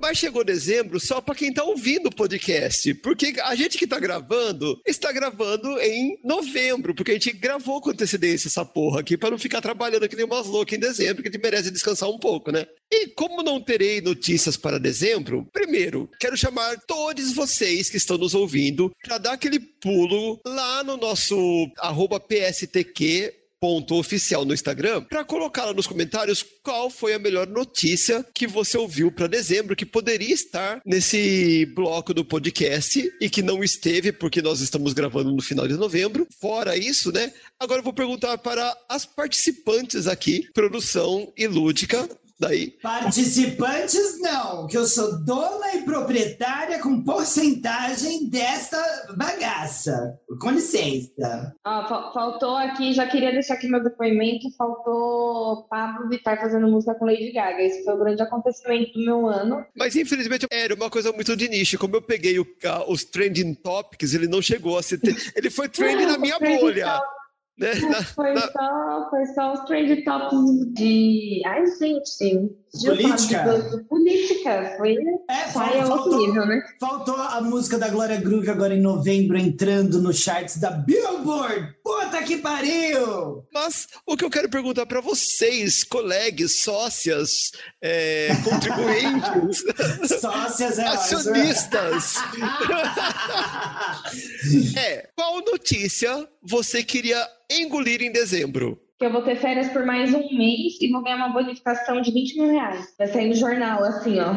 Mas 0.00 0.16
chegou 0.16 0.42
dezembro 0.42 0.98
só 0.98 1.20
para 1.20 1.34
quem 1.34 1.50
está 1.50 1.62
ouvindo 1.62 2.06
o 2.06 2.14
podcast, 2.14 2.94
porque 2.94 3.34
a 3.44 3.54
gente 3.54 3.76
que 3.76 3.84
está 3.84 3.98
gravando 3.98 4.80
está 4.86 5.12
gravando 5.12 5.78
em 5.78 6.18
novembro, 6.24 6.94
porque 6.94 7.10
a 7.10 7.14
gente 7.14 7.32
gravou 7.32 7.80
com 7.80 7.90
antecedência 7.90 8.48
essa 8.48 8.64
porra 8.64 9.00
aqui 9.00 9.16
para 9.16 9.30
não 9.30 9.38
ficar 9.38 9.60
trabalhando 9.60 10.04
aqui 10.04 10.16
nem 10.16 10.24
umas 10.24 10.46
loucas 10.46 10.76
em 10.76 10.80
dezembro, 10.80 11.22
que 11.22 11.28
a 11.28 11.30
gente 11.30 11.42
merece 11.42 11.70
descansar 11.70 12.08
um 12.08 12.18
pouco, 12.18 12.50
né? 12.50 12.66
E 12.90 13.08
como 13.08 13.42
não 13.42 13.60
terei 13.60 14.00
notícias 14.00 14.56
para 14.56 14.80
dezembro, 14.80 15.46
primeiro, 15.52 16.10
quero 16.18 16.36
chamar 16.36 16.80
todos 16.86 17.32
vocês 17.32 17.90
que 17.90 17.98
estão 17.98 18.16
nos 18.16 18.34
ouvindo 18.34 18.90
para 19.02 19.18
dar 19.18 19.32
aquele 19.34 19.60
pulo 19.60 20.40
lá 20.44 20.82
no 20.82 20.96
nosso 20.96 21.36
PSTQ 22.26 23.39
ponto 23.60 23.94
oficial 23.96 24.44
no 24.44 24.54
Instagram 24.54 25.02
para 25.02 25.22
colocar 25.22 25.66
lá 25.66 25.74
nos 25.74 25.86
comentários 25.86 26.44
qual 26.62 26.88
foi 26.88 27.12
a 27.12 27.18
melhor 27.18 27.46
notícia 27.46 28.24
que 28.34 28.46
você 28.46 28.78
ouviu 28.78 29.12
para 29.12 29.26
dezembro 29.26 29.76
que 29.76 29.84
poderia 29.84 30.32
estar 30.32 30.80
nesse 30.84 31.66
bloco 31.74 32.14
do 32.14 32.24
podcast 32.24 33.12
e 33.20 33.28
que 33.28 33.42
não 33.42 33.62
esteve 33.62 34.12
porque 34.12 34.40
nós 34.40 34.60
estamos 34.60 34.94
gravando 34.94 35.30
no 35.30 35.42
final 35.42 35.68
de 35.68 35.74
novembro. 35.74 36.26
Fora 36.40 36.76
isso, 36.76 37.12
né? 37.12 37.32
Agora 37.58 37.80
eu 37.80 37.84
vou 37.84 37.92
perguntar 37.92 38.38
para 38.38 38.74
as 38.88 39.04
participantes 39.04 40.06
aqui, 40.06 40.48
produção 40.54 41.30
e 41.36 41.46
lúdica, 41.46 42.08
daí. 42.40 42.72
Participantes 42.82 44.18
não, 44.20 44.66
que 44.66 44.76
eu 44.76 44.86
sou 44.86 45.22
dona 45.22 45.74
e 45.74 45.82
proprietária 45.82 46.80
com 46.80 47.04
porcentagem 47.04 48.28
desta 48.30 48.78
bagaça. 49.16 50.18
Com 50.40 50.50
licença. 50.50 51.54
Ah, 51.64 52.10
faltou 52.14 52.56
aqui, 52.56 52.94
já 52.94 53.06
queria 53.06 53.30
deixar 53.30 53.54
aqui 53.54 53.68
meu 53.68 53.82
depoimento, 53.82 54.50
faltou 54.56 55.66
Pablo 55.68 56.08
Vittar 56.08 56.40
fazendo 56.40 56.66
música 56.66 56.94
com 56.94 57.04
Lady 57.04 57.32
Gaga. 57.32 57.62
Esse 57.62 57.84
foi 57.84 57.94
o 57.94 57.98
grande 57.98 58.22
acontecimento 58.22 58.92
do 58.94 59.04
meu 59.04 59.26
ano. 59.28 59.64
Mas 59.76 59.94
infelizmente 59.94 60.46
era 60.50 60.74
uma 60.74 60.88
coisa 60.88 61.12
muito 61.12 61.36
de 61.36 61.48
nicho. 61.48 61.78
Como 61.78 61.94
eu 61.94 62.02
peguei 62.02 62.38
o, 62.38 62.46
os 62.88 63.04
trending 63.04 63.54
topics, 63.54 64.14
ele 64.14 64.26
não 64.26 64.40
chegou 64.40 64.78
a 64.78 64.82
ser. 64.82 64.98
Ele 65.36 65.50
foi 65.50 65.68
trending 65.68 66.06
na 66.06 66.16
minha 66.18 66.38
bolha. 66.38 67.00
Né? 67.60 67.74
Foi. 68.14 68.38
Só, 68.38 69.10
foi 69.10 69.26
só 69.26 69.52
os 69.52 69.60
trend 69.66 70.02
tops 70.02 70.72
de. 70.72 71.42
Ai, 71.44 71.66
gente. 71.66 72.56
Política? 72.72 73.44
política. 73.88 74.74
Foi. 74.76 74.96
É, 75.28 75.48
faltou, 75.48 76.18
nível, 76.18 76.46
né? 76.46 76.62
faltou 76.78 77.16
a 77.16 77.40
música 77.40 77.76
da 77.76 77.88
Glória 77.88 78.20
Groove 78.20 78.48
agora 78.48 78.74
em 78.74 78.80
novembro 78.80 79.36
entrando 79.36 80.00
no 80.00 80.12
charts 80.12 80.56
da 80.56 80.70
Billboard. 80.70 81.74
Puta 81.82 82.22
que 82.22 82.36
pariu! 82.36 83.44
Mas 83.52 83.88
o 84.06 84.16
que 84.16 84.24
eu 84.24 84.30
quero 84.30 84.48
perguntar 84.48 84.86
para 84.86 85.00
vocês, 85.00 85.82
colegas, 85.82 86.58
sócias, 86.58 87.50
é, 87.82 88.28
contribuintes, 88.44 89.64
sócias, 90.20 90.78
é 90.78 90.86
acionistas. 90.86 92.14
é, 94.76 95.08
qual 95.16 95.40
notícia 95.44 96.28
você 96.40 96.84
queria 96.84 97.26
engolir 97.50 98.00
em 98.00 98.12
dezembro? 98.12 98.80
Que 99.00 99.06
eu 99.06 99.12
vou 99.12 99.22
ter 99.22 99.36
férias 99.36 99.70
por 99.70 99.86
mais 99.86 100.12
um 100.12 100.28
mês 100.36 100.78
e 100.78 100.92
vou 100.92 101.02
ganhar 101.02 101.16
uma 101.16 101.30
bonificação 101.30 102.02
de 102.02 102.12
20 102.12 102.38
mil 102.38 102.50
reais. 102.50 102.94
Vai 102.98 103.06
sair 103.06 103.28
no 103.28 103.34
jornal, 103.34 103.82
assim, 103.82 104.20
ó. 104.20 104.34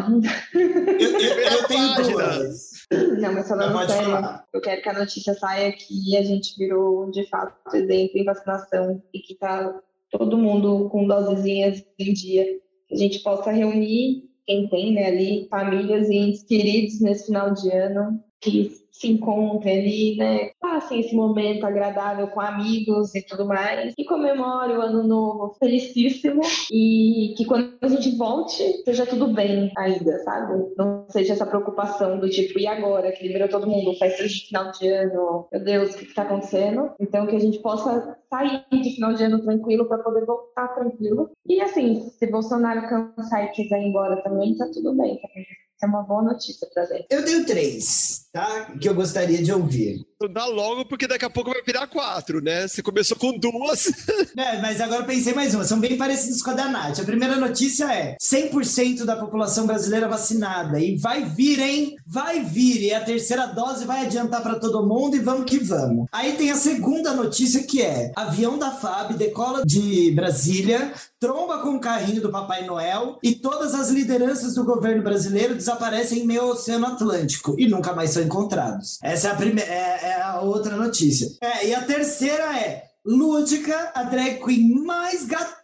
Eu, 0.53 0.61
eu, 0.61 1.39
eu 1.51 1.63
tenho 1.67 1.95
duas. 1.95 2.71
Não, 3.19 3.33
mas 3.33 3.49
falando 3.49 3.91
sério, 3.91 4.39
eu 4.53 4.61
quero 4.61 4.81
que 4.81 4.87
a 4.87 4.99
notícia 4.99 5.33
saia 5.33 5.73
que 5.73 6.15
a 6.15 6.23
gente 6.23 6.57
virou, 6.57 7.11
de 7.11 7.27
fato, 7.27 7.75
exemplo 7.75 8.17
em 8.17 8.23
vacinação 8.23 9.03
e 9.13 9.19
que 9.19 9.35
tá 9.35 9.81
todo 10.09 10.37
mundo 10.37 10.87
com 10.89 11.07
dosezinhas 11.07 11.83
em 11.99 12.13
dia. 12.13 12.45
Que 12.87 12.95
a 12.95 12.97
gente 12.97 13.19
possa 13.19 13.51
reunir 13.51 14.29
quem 14.47 14.69
tem, 14.69 14.93
né, 14.93 15.07
ali, 15.07 15.45
famílias 15.49 16.07
e 16.09 16.41
queridos 16.47 17.01
nesse 17.01 17.25
final 17.25 17.53
de 17.53 17.69
ano, 17.69 18.23
que 18.39 18.82
se 18.93 19.11
encontrem 19.11 19.79
ali, 19.79 20.15
né? 20.17 20.51
Passem 20.61 20.99
esse 20.99 21.15
momento 21.15 21.65
agradável 21.65 22.27
com 22.27 22.39
amigos 22.39 23.13
e 23.15 23.23
tudo 23.23 23.45
mais. 23.45 23.93
E 23.97 24.05
comemore 24.05 24.73
o 24.73 24.81
ano 24.81 25.03
novo 25.03 25.55
felicíssimo. 25.59 26.41
E 26.71 27.33
que 27.35 27.45
quando 27.45 27.73
a 27.81 27.87
gente 27.87 28.15
volte, 28.15 28.63
seja 28.85 29.05
tudo 29.05 29.27
bem 29.33 29.71
ainda, 29.75 30.19
sabe? 30.19 30.73
Não 30.77 31.05
seja 31.09 31.33
essa 31.33 31.45
preocupação 31.45 32.19
do 32.19 32.29
tipo, 32.29 32.59
e 32.59 32.67
agora? 32.67 33.11
Que 33.11 33.27
liberou 33.27 33.49
todo 33.49 33.67
mundo, 33.67 33.97
festa 33.97 34.27
de 34.27 34.47
final 34.47 34.71
de 34.71 34.87
ano. 34.87 35.47
Meu 35.51 35.63
Deus, 35.63 35.95
o 35.95 35.97
que 35.97 36.05
está 36.05 36.21
acontecendo? 36.21 36.91
Então, 36.99 37.25
que 37.25 37.35
a 37.35 37.39
gente 37.39 37.59
possa 37.59 38.15
sair 38.29 38.63
de 38.71 38.91
final 38.91 39.13
de 39.13 39.23
ano 39.23 39.41
tranquilo 39.41 39.87
para 39.87 40.03
poder 40.03 40.25
voltar 40.25 40.67
tranquilo. 40.75 41.31
E 41.47 41.59
assim, 41.59 42.09
se 42.09 42.27
Bolsonaro 42.27 42.87
cansar 42.87 43.45
e 43.45 43.49
quiser 43.49 43.81
ir 43.81 43.87
embora 43.87 44.21
também, 44.21 44.55
tá 44.55 44.69
tudo 44.71 44.93
bem 44.93 45.19
também 45.19 45.62
é 45.83 45.85
uma 45.85 46.01
boa 46.01 46.21
notícia 46.21 46.67
para 46.73 46.85
gente. 46.85 47.07
Eu 47.09 47.25
tenho 47.25 47.45
três, 47.45 48.27
tá? 48.31 48.71
Que 48.79 48.87
eu 48.87 48.95
gostaria 48.95 49.43
de 49.43 49.51
ouvir. 49.51 50.05
Dá 50.27 50.45
logo, 50.45 50.85
porque 50.85 51.07
daqui 51.07 51.25
a 51.25 51.29
pouco 51.29 51.51
vai 51.51 51.61
virar 51.61 51.87
quatro, 51.87 52.41
né? 52.41 52.67
Você 52.67 52.81
começou 52.81 53.17
com 53.17 53.37
duas. 53.37 53.91
É, 54.35 54.59
mas 54.61 54.81
agora 54.81 55.01
eu 55.01 55.05
pensei 55.05 55.33
mais 55.33 55.53
uma. 55.53 55.63
São 55.63 55.79
bem 55.79 55.95
parecidos 55.95 56.41
com 56.41 56.51
a 56.51 56.53
da 56.53 56.67
Nath. 56.67 56.99
A 56.99 57.03
primeira 57.03 57.35
notícia 57.35 57.93
é 57.93 58.17
100% 58.21 59.05
da 59.05 59.15
população 59.15 59.65
brasileira 59.65 60.07
vacinada. 60.07 60.79
E 60.79 60.97
vai 60.97 61.23
vir, 61.23 61.59
hein? 61.59 61.95
Vai 62.05 62.43
vir. 62.43 62.81
E 62.81 62.93
a 62.93 63.01
terceira 63.01 63.45
dose 63.47 63.85
vai 63.85 64.05
adiantar 64.05 64.41
para 64.41 64.59
todo 64.59 64.85
mundo 64.85 65.15
e 65.15 65.19
vamos 65.19 65.45
que 65.45 65.59
vamos. 65.59 66.07
Aí 66.11 66.33
tem 66.33 66.51
a 66.51 66.55
segunda 66.55 67.13
notícia 67.13 67.63
que 67.63 67.81
é 67.81 68.11
avião 68.15 68.57
da 68.57 68.71
FAB 68.71 69.13
decola 69.13 69.63
de 69.65 70.11
Brasília, 70.11 70.93
tromba 71.19 71.59
com 71.59 71.75
o 71.75 71.79
carrinho 71.79 72.21
do 72.21 72.31
Papai 72.31 72.65
Noel 72.65 73.17
e 73.23 73.33
todas 73.35 73.73
as 73.73 73.89
lideranças 73.89 74.55
do 74.55 74.63
governo 74.63 75.03
brasileiro 75.03 75.55
desaparecem 75.55 76.19
em 76.19 76.27
meio 76.27 76.49
Oceano 76.49 76.87
Atlântico 76.87 77.55
e 77.57 77.67
nunca 77.67 77.93
mais 77.93 78.11
são 78.11 78.23
encontrados. 78.23 78.99
Essa 79.01 79.29
é 79.29 79.31
a, 79.31 79.35
primeira, 79.35 79.69
é, 79.71 79.99
é 80.03 80.12
a 80.21 80.41
outra 80.41 80.75
notícia. 80.75 81.27
É, 81.41 81.67
e 81.67 81.75
a 81.75 81.83
terceira 81.83 82.57
é 82.57 82.83
Lúdica, 83.05 83.91
a 83.93 84.03
drag 84.03 84.43
queen 84.43 84.83
mais 84.83 85.25
gatona 85.25 85.62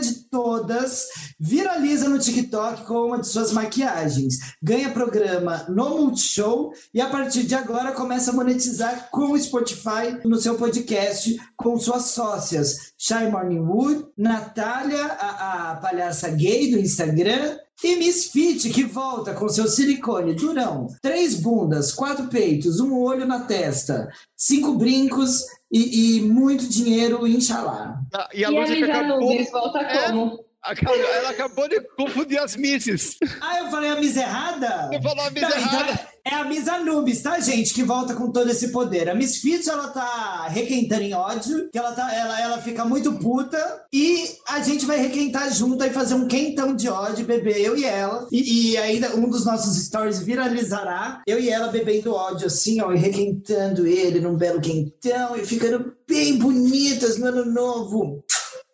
de 0.00 0.14
todas 0.30 1.06
viraliza 1.38 2.08
no 2.08 2.18
TikTok 2.18 2.84
com 2.86 3.06
uma 3.06 3.20
de 3.20 3.26
suas 3.26 3.52
maquiagens, 3.52 4.38
ganha 4.62 4.90
programa 4.90 5.66
no 5.68 5.98
Multishow 5.98 6.72
e 6.94 7.00
a 7.00 7.08
partir 7.08 7.44
de 7.44 7.54
agora 7.54 7.92
começa 7.92 8.30
a 8.30 8.34
monetizar 8.34 9.10
com 9.10 9.32
o 9.32 9.38
Spotify 9.38 10.20
no 10.24 10.36
seu 10.36 10.56
podcast 10.56 11.36
com 11.56 11.78
suas 11.78 12.04
sócias, 12.06 12.92
Shy 12.96 13.28
Morningwood, 13.30 14.06
Natália, 14.16 15.04
a, 15.04 15.72
a 15.72 15.76
palhaça 15.76 16.28
gay 16.30 16.70
do 16.70 16.78
Instagram, 16.78 17.58
e 17.82 17.94
Miss 17.94 18.26
Fit, 18.26 18.70
que 18.70 18.82
volta 18.82 19.34
com 19.34 19.48
seu 19.48 19.68
silicone 19.68 20.34
durão, 20.34 20.88
três 21.00 21.36
bundas, 21.36 21.92
quatro 21.92 22.26
peitos, 22.26 22.80
um 22.80 22.98
olho 22.98 23.24
na 23.24 23.40
testa, 23.40 24.08
cinco 24.36 24.74
brincos 24.74 25.44
e, 25.70 26.16
e 26.18 26.20
muito 26.22 26.68
dinheiro, 26.68 27.26
inshallah. 27.26 28.00
Ah, 28.14 28.28
e 28.32 28.44
a 28.44 28.50
E 28.50 28.56
a 28.56 28.60
música 28.60 28.74
Lisa 28.86 28.92
acabou. 28.92 29.44
Volta 29.52 29.78
É. 29.80 30.08
como? 30.10 30.47
Ela 30.64 31.30
acabou 31.30 31.68
de 31.68 31.80
confundir 31.96 32.38
as 32.38 32.56
misses. 32.56 33.16
Ah, 33.40 33.58
eu 33.60 33.70
falei 33.70 33.90
a 33.90 33.96
Miss 33.96 34.16
errada? 34.16 34.88
Você 34.92 35.00
falou 35.02 35.24
a 35.24 35.30
miss 35.30 35.42
Tá, 35.42 35.60
então 35.60 35.80
errada. 35.80 36.08
é 36.24 36.34
a 36.34 36.44
Miss 36.44 36.68
Anubis, 36.68 37.22
tá, 37.22 37.38
gente? 37.40 37.72
Que 37.72 37.82
volta 37.82 38.14
com 38.14 38.30
todo 38.32 38.50
esse 38.50 38.70
poder. 38.72 39.08
A 39.08 39.14
Miss 39.14 39.38
Fitz, 39.40 39.66
ela 39.68 39.88
tá 39.88 40.46
requentando 40.48 41.02
em 41.02 41.14
ódio, 41.14 41.70
que 41.70 41.78
ela, 41.78 41.92
tá, 41.92 42.12
ela, 42.12 42.40
ela 42.40 42.58
fica 42.58 42.84
muito 42.84 43.14
puta, 43.14 43.82
e 43.92 44.24
a 44.48 44.60
gente 44.60 44.84
vai 44.84 44.98
requentar 44.98 45.50
junto 45.54 45.82
e 45.84 45.90
fazer 45.90 46.14
um 46.14 46.26
quentão 46.28 46.74
de 46.74 46.88
ódio, 46.88 47.24
beber 47.24 47.58
eu 47.60 47.76
e 47.76 47.84
ela. 47.84 48.26
E, 48.30 48.72
e 48.72 48.76
ainda 48.76 49.14
um 49.16 49.30
dos 49.30 49.46
nossos 49.46 49.76
stories 49.86 50.18
viralizará, 50.20 51.22
eu 51.26 51.38
e 51.38 51.48
ela 51.48 51.68
bebendo 51.68 52.12
ódio 52.12 52.46
assim, 52.48 52.80
ó, 52.80 52.92
e 52.92 52.98
requentando 52.98 53.86
ele 53.86 54.20
num 54.20 54.36
belo 54.36 54.60
quentão, 54.60 55.36
e 55.36 55.46
ficando 55.46 55.94
bem 56.06 56.36
bonitas 56.36 57.16
no 57.16 57.26
ano 57.26 57.44
novo. 57.46 58.24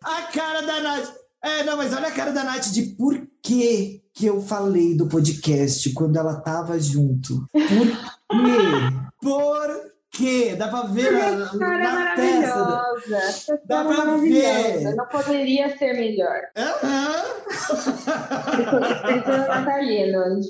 A 0.03 0.23
cara 0.23 0.61
da 0.61 0.81
Nath. 0.81 1.24
É, 1.45 1.63
não, 1.63 1.77
mas 1.77 1.93
olha 1.93 2.07
a 2.07 2.11
cara 2.11 2.31
da 2.31 2.43
Nath 2.43 2.71
de 2.71 2.95
por 2.95 3.15
que 3.43 4.01
que 4.15 4.25
eu 4.25 4.41
falei 4.41 4.97
do 4.97 5.07
podcast 5.07 5.93
quando 5.93 6.17
ela 6.17 6.41
tava 6.41 6.79
junto. 6.79 7.47
Por 7.51 7.67
quê? 7.67 7.95
Por 9.21 9.94
quê? 10.15 10.55
Dá 10.57 10.67
pra 10.67 10.81
ver 10.83 11.11
na, 11.11 11.47
Cara 11.57 11.93
na 11.93 12.15
testa. 12.15 12.81
Dá 13.07 13.29
história 13.29 13.61
pra 14.03 14.17
ver. 14.17 14.95
Não 14.95 15.05
poderia 15.07 15.77
ser 15.77 15.93
melhor. 15.93 16.41
Aham. 16.55 17.23
Espírito 18.95 19.29
Natalino. 19.29 20.41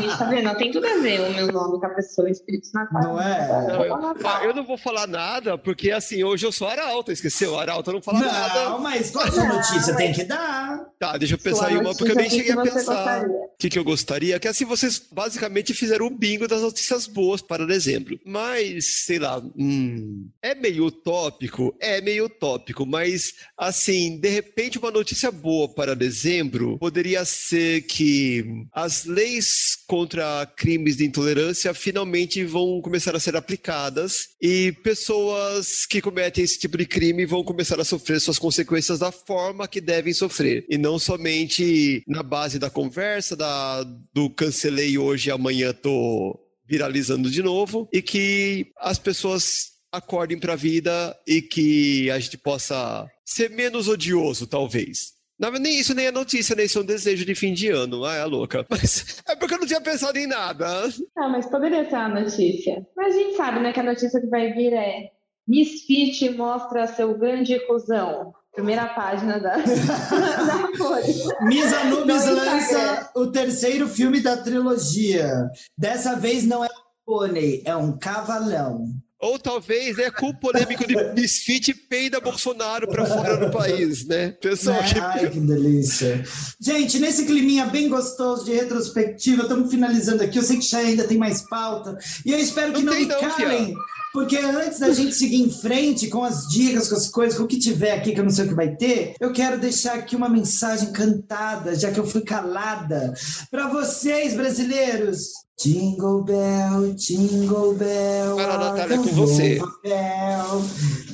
gente, 0.00 0.18
tá 0.18 0.24
vendo? 0.24 0.54
Tem 0.56 0.70
tudo 0.70 0.86
a 0.86 0.98
ver 0.98 1.20
o 1.20 1.34
meu 1.34 1.46
nome 1.52 1.80
com 1.80 1.86
a 1.86 1.90
pessoa, 1.90 2.30
Espírito 2.30 2.68
Natalino. 2.72 3.12
Não 3.14 3.20
é? 3.22 3.66
Não, 3.68 3.84
eu, 3.84 4.00
Natal. 4.00 4.44
eu 4.44 4.54
não 4.54 4.64
vou 4.64 4.78
falar 4.78 5.06
nada, 5.06 5.58
porque 5.58 5.90
assim, 5.90 6.22
hoje 6.24 6.46
eu 6.46 6.52
sou 6.52 6.68
arauta, 6.68 7.12
esqueceu? 7.12 7.58
Arauta 7.58 7.92
não 7.92 8.02
fala 8.02 8.20
Não, 8.20 8.26
nada. 8.26 8.78
mas 8.78 9.10
toda 9.10 9.44
notícia 9.44 9.94
tem 9.96 10.12
que 10.12 10.24
dar. 10.24 10.84
Tá, 10.98 11.16
deixa 11.16 11.34
eu 11.34 11.38
pensar 11.38 11.72
em 11.72 11.78
uma, 11.78 11.94
porque 11.94 12.12
eu 12.12 12.16
nem 12.16 12.30
cheguei 12.30 12.52
a 12.52 12.62
pensar. 12.62 13.26
O 13.26 13.58
que, 13.58 13.68
que 13.70 13.78
eu 13.78 13.84
gostaria? 13.84 14.38
Que 14.38 14.48
assim, 14.48 14.64
vocês 14.64 15.02
basicamente 15.10 15.74
fizeram 15.74 16.06
o 16.06 16.10
bingo 16.10 16.46
das 16.46 16.62
notícias 16.62 17.06
boas 17.06 17.40
para 17.40 17.66
dezembro. 17.66 18.18
Mas, 18.24 18.75
sei 18.80 19.18
lá, 19.18 19.42
hum, 19.56 20.28
é 20.42 20.54
meio 20.54 20.86
utópico? 20.86 21.74
É 21.80 22.00
meio 22.00 22.26
utópico, 22.26 22.86
mas 22.86 23.34
assim, 23.56 24.18
de 24.18 24.28
repente 24.28 24.78
uma 24.78 24.90
notícia 24.90 25.30
boa 25.30 25.68
para 25.68 25.94
dezembro 25.94 26.78
poderia 26.78 27.24
ser 27.24 27.82
que 27.82 28.44
as 28.72 29.04
leis 29.04 29.76
contra 29.86 30.46
crimes 30.56 30.96
de 30.96 31.04
intolerância 31.04 31.72
finalmente 31.74 32.44
vão 32.44 32.80
começar 32.80 33.14
a 33.14 33.20
ser 33.20 33.36
aplicadas 33.36 34.28
e 34.40 34.72
pessoas 34.82 35.86
que 35.86 36.00
cometem 36.00 36.44
esse 36.44 36.58
tipo 36.58 36.76
de 36.76 36.86
crime 36.86 37.26
vão 37.26 37.44
começar 37.44 37.80
a 37.80 37.84
sofrer 37.84 38.20
suas 38.20 38.38
consequências 38.38 38.98
da 38.98 39.12
forma 39.12 39.68
que 39.68 39.80
devem 39.80 40.12
sofrer 40.12 40.64
e 40.68 40.76
não 40.76 40.98
somente 40.98 42.02
na 42.06 42.22
base 42.22 42.58
da 42.58 42.70
conversa, 42.70 43.36
da, 43.36 43.82
do 44.12 44.30
cancelei 44.30 44.98
hoje 44.98 45.30
amanhã 45.30 45.72
tô 45.72 46.45
viralizando 46.66 47.30
de 47.30 47.42
novo 47.42 47.88
e 47.92 48.02
que 48.02 48.72
as 48.78 48.98
pessoas 48.98 49.76
acordem 49.92 50.38
para 50.38 50.54
a 50.54 50.56
vida 50.56 51.16
e 51.26 51.40
que 51.40 52.10
a 52.10 52.18
gente 52.18 52.36
possa 52.36 53.08
ser 53.24 53.50
menos 53.50 53.88
odioso, 53.88 54.46
talvez. 54.46 55.16
Não, 55.38 55.50
nem 55.52 55.78
isso 55.78 55.94
nem 55.94 56.06
é 56.06 56.12
notícia, 56.12 56.56
nem 56.56 56.64
isso 56.64 56.78
é 56.78 56.82
um 56.82 56.86
desejo 56.86 57.24
de 57.24 57.34
fim 57.34 57.52
de 57.52 57.68
ano. 57.68 58.04
Ah, 58.04 58.14
é 58.14 58.24
louca. 58.24 58.64
Mas 58.70 59.22
é 59.28 59.36
porque 59.36 59.54
eu 59.54 59.58
não 59.58 59.66
tinha 59.66 59.80
pensado 59.80 60.18
em 60.18 60.26
nada. 60.26 60.66
Não, 61.14 61.30
mas 61.30 61.46
poderia 61.46 61.88
ser 61.88 61.96
uma 61.96 62.20
notícia. 62.20 62.86
Mas 62.96 63.14
a 63.14 63.18
gente 63.18 63.36
sabe, 63.36 63.60
né, 63.60 63.72
que 63.72 63.80
a 63.80 63.82
notícia 63.82 64.20
que 64.20 64.28
vai 64.28 64.52
vir 64.52 64.72
é 64.72 65.10
Misfit 65.46 66.30
mostra 66.30 66.86
seu 66.86 67.16
grande 67.18 67.58
cuzão. 67.66 68.32
Primeira 68.56 68.86
página 68.86 69.38
da, 69.38 69.58
da 69.60 70.78
Folha. 70.78 71.04
Miss 71.42 71.70
Anubis 71.74 72.24
No 72.24 72.34
lança 72.36 73.10
o 73.14 73.26
terceiro 73.26 73.86
filme 73.86 74.18
da 74.22 74.38
trilogia. 74.38 75.50
Dessa 75.76 76.16
vez 76.16 76.46
não 76.46 76.64
é 76.64 76.68
um 76.68 77.04
pônei, 77.04 77.62
é 77.66 77.76
um 77.76 77.98
cavalão. 77.98 78.95
Ou 79.18 79.38
talvez 79.38 79.98
é 79.98 80.10
com 80.10 80.28
o 80.28 80.38
polêmico 80.38 80.86
de 80.86 80.94
Misfit 81.14 81.72
peida 81.88 82.20
Bolsonaro 82.20 82.86
para 82.86 83.06
fora 83.06 83.36
do 83.38 83.50
país, 83.50 84.06
né? 84.06 84.32
Pessoal 84.42 84.82
Né? 84.82 84.92
que. 84.92 84.98
Ai, 84.98 85.30
que 85.30 85.40
delícia. 85.40 86.22
Gente, 86.60 86.98
nesse 86.98 87.24
climinha 87.24 87.66
bem 87.66 87.88
gostoso 87.88 88.44
de 88.44 88.52
retrospectiva, 88.52 89.42
estamos 89.42 89.70
finalizando 89.70 90.22
aqui. 90.22 90.38
Eu 90.38 90.42
sei 90.42 90.58
que 90.58 90.68
já 90.68 90.78
ainda 90.78 91.04
tem 91.04 91.16
mais 91.16 91.40
pauta. 91.48 91.96
E 92.26 92.32
eu 92.32 92.38
espero 92.38 92.74
que 92.74 92.82
Não 92.82 92.92
não, 92.92 93.00
me 93.00 93.06
não, 93.06 93.20
calem. 93.20 93.74
Porque 94.12 94.36
antes 94.38 94.78
da 94.78 94.92
gente 94.92 95.14
seguir 95.14 95.42
em 95.42 95.50
frente 95.50 96.08
com 96.08 96.24
as 96.24 96.48
dicas, 96.48 96.88
com 96.88 96.94
as 96.94 97.08
coisas, 97.08 97.36
com 97.36 97.44
o 97.44 97.46
que 97.46 97.58
tiver 97.58 97.92
aqui, 97.92 98.12
que 98.12 98.20
eu 98.20 98.24
não 98.24 98.30
sei 98.30 98.46
o 98.46 98.48
que 98.48 98.54
vai 98.54 98.74
ter, 98.74 99.14
eu 99.20 99.30
quero 99.32 99.58
deixar 99.58 99.94
aqui 99.94 100.16
uma 100.16 100.28
mensagem 100.28 100.90
cantada, 100.90 101.74
já 101.74 101.90
que 101.90 102.00
eu 102.00 102.06
fui 102.06 102.22
calada, 102.22 103.12
para 103.50 103.68
vocês, 103.68 104.34
brasileiros. 104.34 105.45
Jingle 105.58 106.22
bell, 106.22 106.92
jingle 106.96 107.74
bell. 107.74 108.36
Lá, 108.36 108.58
Natália, 108.58 108.94
é 108.94 108.98
com 108.98 109.04
você. 109.04 109.56
papel. 109.58 110.62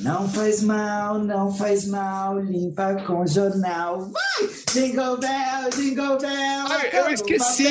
Não 0.01 0.27
faz 0.29 0.61
mal, 0.61 1.17
não 1.17 1.53
faz 1.55 1.85
mal, 1.87 2.37
limpa 2.39 2.95
com 3.07 3.25
jornal. 3.25 4.01
Vai! 4.11 4.49
Jingle 4.73 5.17
bell, 5.17 5.69
jingle 5.73 6.17
bell. 6.17 6.65
Ai, 6.69 6.89
eu 6.93 7.09
esqueci. 7.13 7.63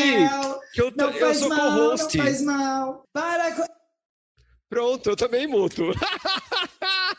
que 0.73 0.81
eu, 0.81 0.91
tô- 0.93 1.05
Não 1.05 1.11
eu 1.13 1.21
faz 1.27 1.39
sou 1.39 1.49
mal, 1.51 1.61
co-host. 1.61 2.17
não 2.17 2.25
faz 2.25 2.43
mal. 2.43 3.03
Para 3.13 3.53
com... 3.53 3.65
Pronto, 4.71 5.11
eu 5.11 5.17
também 5.17 5.47
muto. 5.47 5.83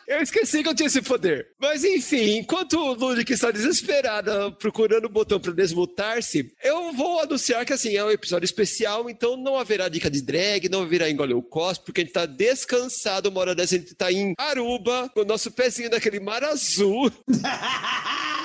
eu 0.08 0.22
esqueci 0.22 0.64
que 0.64 0.70
eu 0.70 0.76
tinha 0.76 0.88
esse 0.88 1.02
poder. 1.02 1.48
Mas 1.60 1.84
enfim, 1.84 2.38
enquanto 2.38 2.78
o 2.78 2.94
Ludic 2.94 3.32
está 3.32 3.52
desesperada 3.52 4.52
procurando 4.52 5.06
o 5.06 5.10
botão 5.10 5.40
para 5.40 5.52
desmutar-se, 5.52 6.54
eu 6.64 6.94
vou 6.94 7.20
anunciar 7.20 7.66
que 7.66 7.74
assim, 7.74 7.96
é 7.96 8.04
um 8.04 8.12
episódio 8.12 8.46
especial, 8.46 9.10
então 9.10 9.38
não 9.38 9.58
haverá 9.58 9.88
dica 9.88 10.10
de 10.10 10.22
drag, 10.22 10.70
não 10.70 10.84
haverá 10.84 11.10
engole 11.10 11.34
o 11.34 11.42
cos, 11.42 11.78
porque 11.78 12.02
a 12.02 12.04
gente 12.04 12.14
tá 12.14 12.26
descansado, 12.26 13.30
uma 13.30 13.42
hora 13.42 13.56
dessa 13.56 13.76
a 13.76 13.78
gente 13.80 13.96
tá 13.96 14.12
em 14.12 14.34
Aruba, 14.38 15.10
com 15.14 15.22
o 15.22 15.26
nosso 15.26 15.52
pezinho 15.52 15.90
naquele 15.90 16.20
mar 16.20 16.44
azul. 16.44 17.12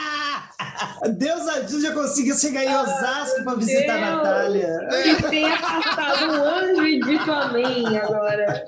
Deus 1.17 1.47
ajude, 1.47 1.87
eu 1.87 1.95
consegui 1.95 2.37
chegar 2.37 2.65
em 2.65 2.75
Osasco 2.75 3.45
para 3.45 3.55
visitar 3.55 4.03
a 4.03 4.11
Deus. 4.11 4.17
Natália. 4.17 4.89
Que 5.17 5.31
tenha 5.31 5.57
passado 5.57 6.33
um 6.33 6.45
anjo 6.45 6.87
e 6.87 7.01
dito 7.01 7.31
amém 7.31 7.97
agora. 7.97 8.65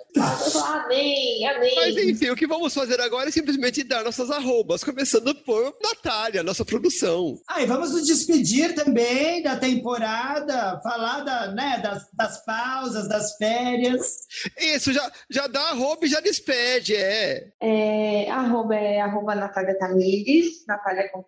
Amém, 0.67 1.49
amém. 1.49 1.75
Mas 1.77 1.97
enfim, 1.97 2.31
o 2.31 2.37
que 2.37 2.47
vamos 2.47 2.73
fazer 2.73 3.01
agora 3.01 3.29
é 3.29 3.33
simplesmente 3.33 3.83
dar 3.83 4.05
nossas 4.05 4.31
arrobas, 4.31 4.85
começando 4.85 5.35
por 5.35 5.77
Natália, 5.83 6.43
nossa 6.43 6.65
produção. 6.65 7.39
Ah, 7.49 7.63
e 7.63 7.67
vamos 7.67 7.93
nos 7.93 8.07
despedir 8.07 8.75
também 8.75 9.43
da 9.43 9.57
temporada, 9.57 10.81
falar 10.83 11.21
da, 11.21 11.49
né, 11.53 11.81
das, 11.83 12.09
das 12.13 12.45
pausas, 12.45 13.09
das 13.09 13.37
férias. 13.37 14.27
Isso, 14.59 14.93
já, 14.93 15.11
já 15.29 15.47
dá 15.47 15.61
arroba 15.71 16.07
e 16.07 16.09
já 16.09 16.21
despede, 16.21 16.95
é. 16.95 17.49
É, 17.61 18.31
arroba 18.31 18.75
é 18.75 19.01
arroba 19.01 19.35
Natália 19.35 19.79
Tamires, 19.79 20.65
Natália 20.67 21.09
com 21.11 21.23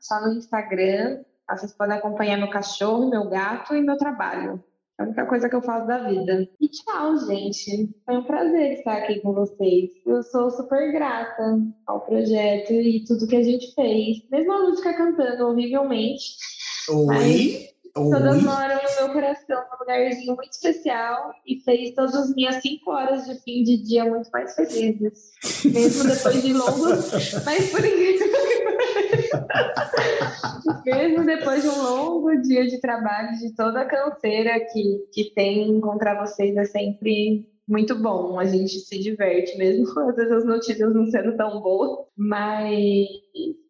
Só 0.00 0.20
no 0.20 0.34
Instagram. 0.34 1.22
Vocês 1.50 1.72
podem 1.72 1.96
acompanhar 1.96 2.36
meu 2.36 2.50
cachorro, 2.50 3.08
meu 3.08 3.28
gato 3.28 3.74
e 3.74 3.80
meu 3.80 3.96
trabalho. 3.96 4.62
É 4.98 5.02
a 5.02 5.06
única 5.06 5.26
coisa 5.26 5.48
que 5.48 5.54
eu 5.54 5.62
faço 5.62 5.86
da 5.86 5.98
vida. 6.08 6.48
E 6.60 6.68
tchau, 6.68 7.16
gente. 7.26 7.88
Foi 8.04 8.18
um 8.18 8.24
prazer 8.24 8.72
estar 8.72 8.98
aqui 8.98 9.20
com 9.20 9.32
vocês. 9.32 9.90
Eu 10.04 10.22
sou 10.24 10.50
super 10.50 10.92
grata 10.92 11.60
ao 11.86 12.00
projeto 12.00 12.72
e 12.72 13.04
tudo 13.04 13.28
que 13.28 13.36
a 13.36 13.42
gente 13.42 13.72
fez. 13.74 14.28
Mesmo 14.28 14.52
a 14.52 14.58
Lúdica 14.58 14.92
cantando 14.94 15.46
horrivelmente, 15.46 16.36
Oi? 16.90 17.68
todas 17.94 18.36
Oi? 18.36 18.42
moram 18.42 18.76
no 18.76 19.04
meu 19.04 19.12
coração, 19.12 19.56
num 19.56 19.78
lugarzinho 19.80 20.34
muito 20.36 20.52
especial 20.52 21.32
e 21.46 21.60
fez 21.60 21.94
todas 21.94 22.14
as 22.14 22.34
minhas 22.34 22.56
cinco 22.56 22.90
horas 22.90 23.26
de 23.26 23.34
fim 23.42 23.62
de 23.62 23.76
dia 23.76 24.04
muito 24.04 24.30
mais 24.30 24.54
felizes. 24.54 25.32
Mesmo 25.64 26.04
depois 26.08 26.42
de 26.42 26.52
longos, 26.52 27.12
mas 27.44 27.70
por 27.70 27.84
incrível 27.84 28.28
que 28.28 28.64
pareça, 28.64 29.07
mesmo 30.84 31.24
depois 31.24 31.62
de 31.62 31.68
um 31.68 31.82
longo 31.82 32.40
dia 32.42 32.66
de 32.66 32.80
trabalho, 32.80 33.36
de 33.38 33.54
toda 33.54 33.80
a 33.80 33.86
canseira 33.86 34.58
que, 34.72 35.06
que 35.12 35.34
tem 35.34 35.70
encontrar 35.70 36.20
vocês 36.20 36.56
é 36.56 36.64
sempre 36.64 37.48
muito 37.66 37.94
bom. 37.94 38.38
A 38.38 38.44
gente 38.44 38.80
se 38.80 38.98
diverte 38.98 39.56
mesmo, 39.58 39.86
às 40.00 40.16
vezes 40.16 40.32
as 40.32 40.44
notícias 40.44 40.94
não 40.94 41.06
sendo 41.06 41.36
tão 41.36 41.60
boas, 41.60 42.06
mas 42.16 43.06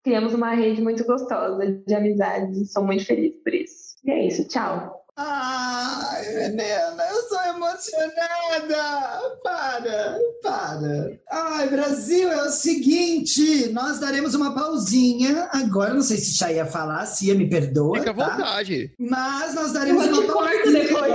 criamos 0.05 0.35
uma 0.35 0.55
rede 0.55 0.81
muito 0.81 1.05
gostosa 1.05 1.83
de 1.87 1.95
amizades 1.95 2.59
e 2.59 2.67
sou 2.67 2.85
muito 2.85 3.05
feliz 3.05 3.35
por 3.43 3.53
isso. 3.53 3.97
E 4.05 4.11
é 4.11 4.27
isso, 4.27 4.47
tchau. 4.49 5.05
Ai, 5.20 6.24
menina, 6.32 7.05
eu 7.11 7.23
sou 7.28 7.43
emocionada! 7.43 9.19
Para, 9.43 10.16
para. 10.45 11.19
Ai, 11.28 11.69
Brasil, 11.69 12.31
é 12.31 12.43
o 12.45 12.51
seguinte: 12.51 13.69
nós 13.73 13.99
daremos 13.99 14.35
uma 14.36 14.55
pausinha. 14.55 15.49
Agora, 15.53 15.93
não 15.93 16.03
sei 16.03 16.19
se 16.19 16.36
já 16.36 16.53
ia 16.53 16.65
falar, 16.65 17.05
se 17.07 17.27
ia 17.27 17.35
me 17.35 17.51
perdoa. 17.51 17.99
Fica 17.99 18.12
à 18.12 18.15
tá? 18.15 18.28
vontade. 18.31 18.95
Mas 18.97 19.55
nós 19.55 19.73
daremos 19.73 20.07
Eu 20.07 20.12
uma 20.20 20.32
pausinha. 20.32 20.85
depois. 20.85 21.12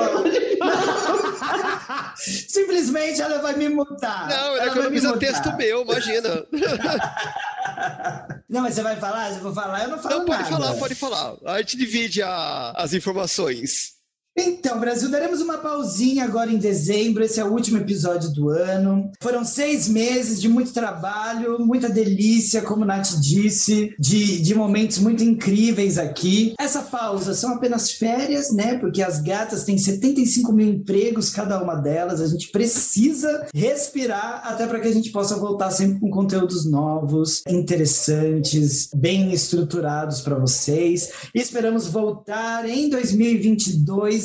Simplesmente 2.49 3.21
ela 3.21 3.39
vai 3.41 3.55
me 3.55 3.69
mutar. 3.69 4.27
Não, 4.27 4.35
ela 4.35 4.57
ela 4.57 4.67
economiza 4.67 5.17
texto 5.17 5.55
meu, 5.55 5.83
imagina. 5.83 6.45
Não, 8.49 8.61
mas 8.61 8.75
você 8.75 8.83
vai 8.83 8.95
falar? 8.97 9.31
Se 9.31 9.37
eu 9.37 9.43
vou 9.43 9.53
falar, 9.53 9.83
eu 9.83 9.89
não 9.89 9.97
falo 9.97 10.19
Não, 10.19 10.25
pode 10.25 10.43
nada. 10.43 10.55
falar, 10.55 10.73
pode 10.75 10.95
falar. 10.95 11.35
A 11.45 11.57
gente 11.59 11.75
divide 11.75 12.21
a- 12.21 12.71
as 12.77 12.93
informações. 12.93 13.92
Então, 14.35 14.79
Brasil, 14.79 15.11
daremos 15.11 15.41
uma 15.41 15.59
pausinha 15.59 16.23
agora 16.23 16.51
em 16.51 16.57
dezembro. 16.57 17.23
Esse 17.23 17.39
é 17.39 17.45
o 17.45 17.51
último 17.51 17.77
episódio 17.77 18.31
do 18.31 18.49
ano. 18.49 19.11
Foram 19.21 19.45
seis 19.45 19.87
meses 19.87 20.41
de 20.41 20.49
muito 20.49 20.73
trabalho, 20.73 21.59
muita 21.59 21.87
delícia, 21.87 22.63
como 22.63 22.83
Nath 22.83 23.19
disse, 23.19 23.93
de, 23.99 24.41
de 24.41 24.55
momentos 24.55 24.97
muito 24.97 25.23
incríveis 25.23 25.99
aqui. 25.99 26.55
Essa 26.59 26.81
pausa 26.81 27.35
são 27.35 27.53
apenas 27.53 27.91
férias, 27.91 28.51
né? 28.51 28.79
Porque 28.79 29.03
as 29.03 29.21
gatas 29.21 29.65
têm 29.65 29.77
75 29.77 30.51
mil 30.51 30.67
empregos, 30.67 31.29
cada 31.29 31.61
uma 31.61 31.75
delas. 31.75 32.19
A 32.19 32.27
gente 32.27 32.49
precisa 32.49 33.45
respirar 33.53 34.41
até 34.45 34.65
para 34.65 34.79
que 34.79 34.87
a 34.87 34.93
gente 34.93 35.11
possa 35.11 35.37
voltar 35.37 35.69
sempre 35.69 35.99
com 35.99 36.09
conteúdos 36.09 36.65
novos, 36.65 37.43
interessantes, 37.47 38.89
bem 38.95 39.31
estruturados 39.31 40.21
para 40.21 40.39
vocês. 40.39 41.11
E 41.35 41.39
esperamos 41.39 41.85
voltar 41.85 42.67
em 42.67 42.89
2022 42.89 44.22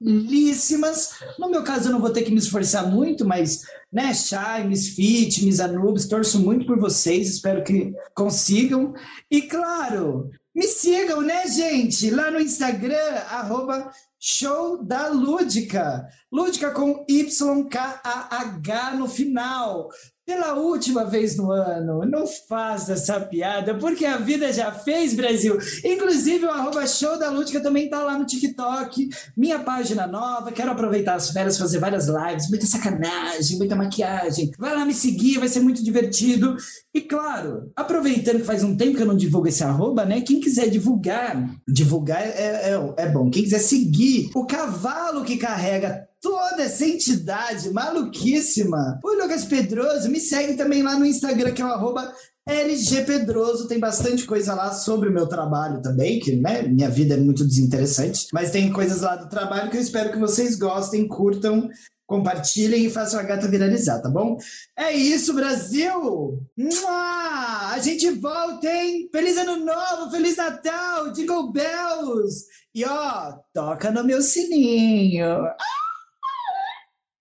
belíssimas. 0.00 1.10
No 1.38 1.50
meu 1.50 1.62
caso, 1.62 1.88
eu 1.88 1.92
não 1.92 2.00
vou 2.00 2.10
ter 2.10 2.22
que 2.22 2.30
me 2.30 2.38
esforçar 2.38 2.90
muito, 2.90 3.24
mas, 3.24 3.62
né, 3.92 4.12
Shai, 4.12 4.66
Misfit, 4.66 5.44
Miss 5.44 5.60
Anubis, 5.60 6.06
torço 6.06 6.38
muito 6.40 6.66
por 6.66 6.78
vocês, 6.78 7.28
espero 7.28 7.64
que 7.64 7.92
consigam. 8.14 8.94
E, 9.30 9.42
claro, 9.42 10.30
me 10.54 10.64
sigam, 10.64 11.20
né, 11.20 11.46
gente? 11.48 12.10
Lá 12.10 12.30
no 12.30 12.40
Instagram, 12.40 13.14
arroba 13.28 13.90
Show 14.20 14.84
da 14.84 15.08
Lúdica. 15.08 16.06
Lúdica 16.32 16.70
com 16.70 17.04
Y-K-A-H 17.08 18.94
no 18.94 19.08
final. 19.08 19.88
Pela 20.26 20.54
última 20.54 21.04
vez 21.04 21.36
no 21.36 21.52
ano, 21.52 22.06
não 22.06 22.26
faça 22.26 22.94
essa 22.94 23.20
piada, 23.20 23.74
porque 23.74 24.06
a 24.06 24.16
vida 24.16 24.50
já 24.50 24.72
fez, 24.72 25.12
Brasil. 25.12 25.58
Inclusive, 25.84 26.46
o 26.46 26.50
arroba 26.50 26.86
show 26.86 27.18
da 27.18 27.28
Lúdica 27.28 27.60
também 27.60 27.90
tá 27.90 28.02
lá 28.02 28.18
no 28.18 28.24
TikTok. 28.24 29.10
Minha 29.36 29.58
página 29.58 30.06
nova, 30.06 30.50
quero 30.50 30.70
aproveitar 30.70 31.16
as 31.16 31.30
férias, 31.30 31.58
fazer 31.58 31.78
várias 31.78 32.06
lives, 32.08 32.48
muita 32.48 32.64
sacanagem, 32.64 33.58
muita 33.58 33.76
maquiagem. 33.76 34.50
Vai 34.58 34.74
lá 34.74 34.86
me 34.86 34.94
seguir, 34.94 35.38
vai 35.38 35.48
ser 35.48 35.60
muito 35.60 35.84
divertido. 35.84 36.56
E 36.94 37.02
claro, 37.02 37.70
aproveitando 37.76 38.38
que 38.38 38.46
faz 38.46 38.64
um 38.64 38.74
tempo 38.74 38.96
que 38.96 39.02
eu 39.02 39.06
não 39.06 39.16
divulgo 39.16 39.48
esse 39.48 39.62
arroba, 39.62 40.06
né? 40.06 40.22
Quem 40.22 40.40
quiser 40.40 40.70
divulgar, 40.70 41.54
divulgar 41.68 42.22
é, 42.22 42.72
é, 42.72 42.94
é 42.96 43.08
bom. 43.10 43.28
Quem 43.28 43.42
quiser 43.42 43.58
seguir 43.58 44.30
o 44.34 44.46
cavalo 44.46 45.22
que 45.22 45.36
carrega 45.36 46.08
toda 46.24 46.62
essa 46.62 46.86
entidade 46.86 47.70
maluquíssima, 47.70 48.98
o 49.04 49.12
Lucas 49.12 49.44
Pedroso, 49.44 50.08
me 50.08 50.18
segue 50.18 50.54
também 50.54 50.82
lá 50.82 50.98
no 50.98 51.04
Instagram, 51.04 51.52
que 51.52 51.60
é 51.60 51.66
o 51.66 51.68
arroba 51.68 52.14
LG 52.48 53.04
Pedroso, 53.04 53.68
tem 53.68 53.78
bastante 53.78 54.24
coisa 54.24 54.54
lá 54.54 54.72
sobre 54.72 55.10
o 55.10 55.12
meu 55.12 55.26
trabalho 55.26 55.82
também, 55.82 56.18
que 56.18 56.34
né, 56.34 56.62
minha 56.62 56.88
vida 56.88 57.12
é 57.12 57.18
muito 57.18 57.46
desinteressante, 57.46 58.28
mas 58.32 58.50
tem 58.50 58.72
coisas 58.72 59.02
lá 59.02 59.16
do 59.16 59.28
trabalho 59.28 59.70
que 59.70 59.76
eu 59.76 59.82
espero 59.82 60.12
que 60.12 60.18
vocês 60.18 60.56
gostem, 60.56 61.06
curtam, 61.06 61.68
compartilhem 62.06 62.86
e 62.86 62.90
façam 62.90 63.20
a 63.20 63.22
gata 63.22 63.46
viralizar, 63.46 64.00
tá 64.00 64.08
bom? 64.08 64.38
É 64.78 64.92
isso, 64.92 65.34
Brasil! 65.34 66.40
Mua! 66.56 67.68
A 67.70 67.78
gente 67.82 68.08
volta, 68.12 68.66
hein? 68.66 69.10
Feliz 69.12 69.36
Ano 69.36 69.62
Novo, 69.62 70.10
Feliz 70.10 70.36
Natal, 70.36 71.12
Jingle 71.12 71.52
Bells! 71.52 72.46
E 72.74 72.82
ó, 72.82 73.34
toca 73.52 73.90
no 73.90 74.02
meu 74.02 74.22
sininho. 74.22 75.44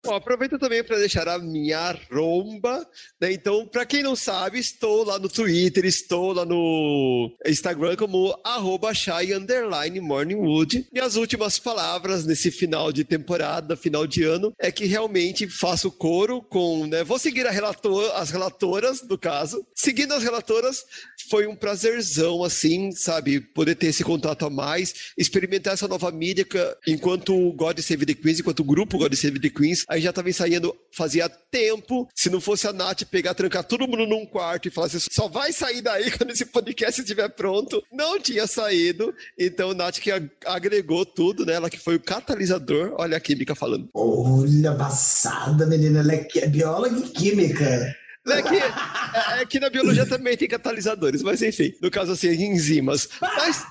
Bom, 0.02 0.16
aproveito 0.16 0.58
também 0.58 0.82
para 0.82 0.98
deixar 0.98 1.28
a 1.28 1.38
minha 1.38 1.78
arromba, 1.78 2.88
né? 3.20 3.34
Então, 3.34 3.68
para 3.68 3.86
quem 3.86 4.02
não 4.02 4.16
sabe, 4.16 4.58
estou 4.58 5.04
lá 5.04 5.20
no 5.20 5.28
Twitter, 5.28 5.84
estou 5.84 6.32
lá 6.32 6.46
no 6.46 7.30
Instagram 7.46 7.98
como 7.98 8.34
arroba 8.46 8.94
Shai 8.94 9.34
underline 9.34 10.00
Morningwood. 10.00 10.88
Minhas 10.94 11.18
últimas 11.18 11.60
palavras 11.60 12.26
nesse 12.26 12.50
final 12.50 12.94
de 12.94 13.04
temporada, 13.04 13.76
final 13.76 14.08
de 14.08 14.24
ano, 14.24 14.54
é 14.58 14.72
que 14.72 14.86
realmente 14.86 15.50
faço 15.50 15.92
coro 15.92 16.42
com, 16.44 16.88
né? 16.88 17.04
Vou 17.04 17.20
seguir 17.20 17.46
relator, 17.48 18.10
as 18.16 18.32
relatoras, 18.32 19.06
no 19.06 19.18
caso. 19.18 19.68
Seguindo 19.76 20.14
as 20.14 20.24
relatoras, 20.24 20.86
foi 21.30 21.46
um 21.46 21.58
prazerzão, 21.58 22.42
assim, 22.42 22.94
sabe? 22.94 23.42
Poder 23.42 23.76
ter 23.76 23.88
esse 23.88 24.04
contato 24.06 24.46
a 24.46 24.50
mais, 24.50 25.12
experimentar 25.18 25.74
essa 25.74 25.90
nova 25.90 26.10
mídia, 26.10 26.46
enquanto 26.88 27.52
God 27.52 27.80
Save 27.80 28.06
the 28.06 28.14
Queens, 28.14 28.40
enquanto 28.40 28.62
o 28.62 28.64
grupo 28.64 28.98
God 28.98 29.14
Save 29.14 29.40
the 29.42 29.50
Queens, 29.50 29.89
aí 29.90 30.00
já 30.00 30.14
tava 30.14 30.30
ensaiando 30.30 30.74
fazia 30.92 31.28
tempo. 31.28 32.08
Se 32.16 32.30
não 32.30 32.40
fosse 32.40 32.68
a 32.68 32.74
Nath 32.74 33.04
pegar, 33.06 33.34
trancar 33.34 33.64
todo 33.64 33.88
mundo 33.88 34.06
num 34.06 34.26
quarto 34.26 34.68
e 34.68 34.72
falar 34.72 34.88
assim, 34.88 35.00
só 35.12 35.28
vai 35.28 35.52
sair 35.52 35.82
daí 35.82 36.12
quando 36.16 36.32
esse 36.32 36.46
podcast 36.46 37.02
estiver 37.02 37.28
pronto. 37.30 37.84
Não 37.92 38.20
tinha 38.20 38.46
saído. 38.48 39.14
Então, 39.38 39.74
Nath 39.74 40.00
que 40.00 40.12
ag- 40.12 40.30
agregou 40.46 41.06
tudo, 41.06 41.46
né? 41.46 41.54
Ela 41.54 41.70
que 41.70 41.80
foi 41.80 41.96
o 41.96 42.00
catalisador. 42.00 42.94
Olha 42.98 43.18
a 43.18 43.20
química 43.20 43.56
falando. 43.56 43.90
Olha, 43.94 44.74
passada, 44.76 45.66
menina. 45.66 46.00
Ela 46.00 46.14
é 46.14 46.28
é 46.36 46.48
bióloga 46.48 46.98
e 47.00 47.10
química. 47.10 47.96
É 48.28 48.42
que, 48.44 48.56
é, 48.56 49.42
é 49.42 49.46
que 49.46 49.60
na 49.60 49.70
biologia 49.70 50.06
também 50.06 50.38
tem 50.38 50.48
catalisadores, 50.48 51.24
mas 51.24 51.42
enfim, 51.42 51.74
no 51.82 51.90
caso 51.90 52.12
assim, 52.12 52.28
enzimas. 52.30 53.10
Mas 53.20 53.66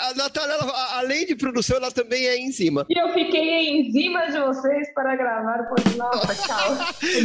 a 0.00 0.14
Natália, 0.14 0.54
ela, 0.54 0.98
além 0.98 1.26
de 1.26 1.34
produção, 1.36 1.76
ela 1.76 1.90
também 1.90 2.26
é 2.26 2.38
enzima. 2.38 2.86
E 2.88 2.98
eu 2.98 3.12
fiquei 3.12 3.68
em 3.68 3.92
cima 3.92 4.26
de 4.26 4.38
vocês 4.40 4.92
para 4.94 5.16
gravar 5.16 5.60
o 5.62 5.68
podcast. 5.68 5.96
Nossa, 5.98 6.34
tchau. 6.34 6.74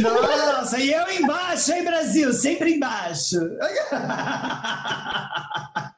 Nossa, 0.00 0.78
e 0.80 0.92
eu 0.92 1.10
embaixo, 1.10 1.72
hein, 1.72 1.84
Brasil? 1.84 2.32
Sempre 2.32 2.74
embaixo. 2.74 3.36